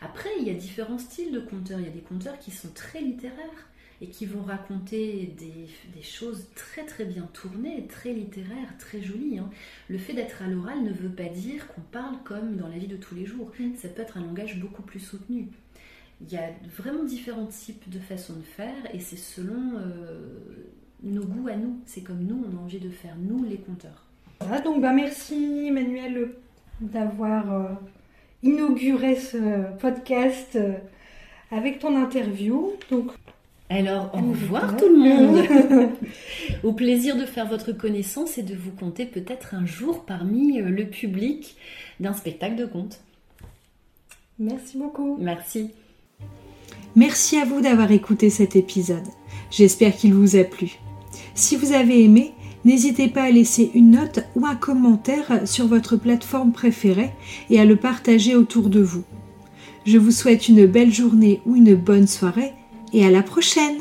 Après, 0.00 0.30
il 0.40 0.46
y 0.46 0.50
a 0.50 0.54
différents 0.54 0.98
styles 0.98 1.32
de 1.32 1.40
conteurs. 1.40 1.78
Il 1.78 1.86
y 1.86 1.88
a 1.88 1.92
des 1.92 2.00
conteurs 2.00 2.38
qui 2.38 2.50
sont 2.50 2.70
très 2.74 3.00
littéraires 3.00 3.68
et 4.00 4.08
qui 4.08 4.26
vont 4.26 4.42
raconter 4.42 5.32
des, 5.38 6.02
choses 6.02 6.48
très 6.56 6.84
très 6.84 7.04
bien 7.04 7.22
tournées, 7.32 7.86
très 7.86 8.12
littéraires, 8.12 8.76
très 8.78 9.00
jolies. 9.00 9.38
Hein. 9.38 9.48
Le 9.88 9.96
fait 9.96 10.12
d'être 10.12 10.42
à 10.42 10.48
l'oral 10.48 10.82
ne 10.82 10.92
veut 10.92 11.14
pas 11.14 11.28
dire 11.28 11.68
qu'on 11.68 11.82
parle 11.82 12.16
comme 12.24 12.56
dans 12.56 12.66
la 12.66 12.78
vie 12.78 12.88
de 12.88 12.96
tous 12.96 13.14
les 13.14 13.24
jours. 13.24 13.52
Mm. 13.60 13.76
Ça 13.76 13.88
peut 13.88 14.02
être 14.02 14.16
un 14.16 14.22
langage 14.22 14.58
beaucoup 14.58 14.82
plus 14.82 14.98
soutenu. 14.98 15.48
Il 16.20 16.32
y 16.32 16.36
a 16.36 16.50
vraiment 16.76 17.04
différents 17.04 17.46
types 17.46 17.88
de 17.88 18.00
façons 18.00 18.34
de 18.34 18.42
faire 18.42 18.74
et 18.92 18.98
c'est 18.98 19.16
selon 19.16 19.78
euh, 19.78 20.36
nos 21.02 21.24
goûts 21.24 21.48
à 21.48 21.56
nous. 21.56 21.78
C'est 21.86 22.02
comme 22.02 22.22
nous, 22.22 22.44
on 22.46 22.58
a 22.58 22.60
envie 22.60 22.78
de 22.78 22.90
faire, 22.90 23.16
nous 23.20 23.44
les 23.44 23.56
conteurs. 23.56 24.06
Voilà, 24.40 24.60
donc 24.60 24.80
bah, 24.80 24.92
merci 24.92 25.66
Emmanuel 25.66 26.32
d'avoir 26.80 27.52
euh, 27.52 27.64
inauguré 28.42 29.16
ce 29.16 29.76
podcast 29.78 30.56
euh, 30.56 30.74
avec 31.50 31.78
ton 31.78 31.96
interview. 31.96 32.72
Donc, 32.90 33.12
alors, 33.68 34.10
au 34.14 34.18
revoir 34.18 34.76
tout 34.76 34.88
le 34.88 34.98
monde. 34.98 35.92
Au 36.62 36.72
plaisir 36.72 37.16
de 37.16 37.24
faire 37.24 37.46
votre 37.46 37.72
connaissance 37.72 38.36
et 38.36 38.42
de 38.42 38.54
vous 38.54 38.72
compter 38.72 39.06
peut-être 39.06 39.54
un 39.54 39.64
jour 39.64 40.04
parmi 40.04 40.60
le 40.60 40.84
public 40.86 41.56
d'un 41.98 42.12
spectacle 42.12 42.56
de 42.56 42.66
contes. 42.66 43.00
Merci 44.38 44.76
beaucoup. 44.76 45.16
Merci. 45.18 45.70
Merci 46.96 47.38
à 47.38 47.46
vous 47.46 47.62
d'avoir 47.62 47.90
écouté 47.92 48.28
cet 48.28 48.56
épisode. 48.56 49.06
J'espère 49.50 49.96
qu'il 49.96 50.12
vous 50.12 50.36
a 50.36 50.44
plu. 50.44 50.81
Si 51.34 51.56
vous 51.56 51.72
avez 51.72 52.04
aimé, 52.04 52.32
n'hésitez 52.64 53.08
pas 53.08 53.22
à 53.22 53.30
laisser 53.30 53.70
une 53.74 53.92
note 53.92 54.20
ou 54.36 54.46
un 54.46 54.54
commentaire 54.54 55.40
sur 55.46 55.66
votre 55.66 55.96
plateforme 55.96 56.52
préférée 56.52 57.10
et 57.50 57.58
à 57.58 57.64
le 57.64 57.76
partager 57.76 58.36
autour 58.36 58.68
de 58.68 58.80
vous. 58.80 59.04
Je 59.86 59.98
vous 59.98 60.10
souhaite 60.10 60.48
une 60.48 60.66
belle 60.66 60.92
journée 60.92 61.40
ou 61.46 61.56
une 61.56 61.74
bonne 61.74 62.06
soirée 62.06 62.52
et 62.92 63.04
à 63.06 63.10
la 63.10 63.22
prochaine 63.22 63.78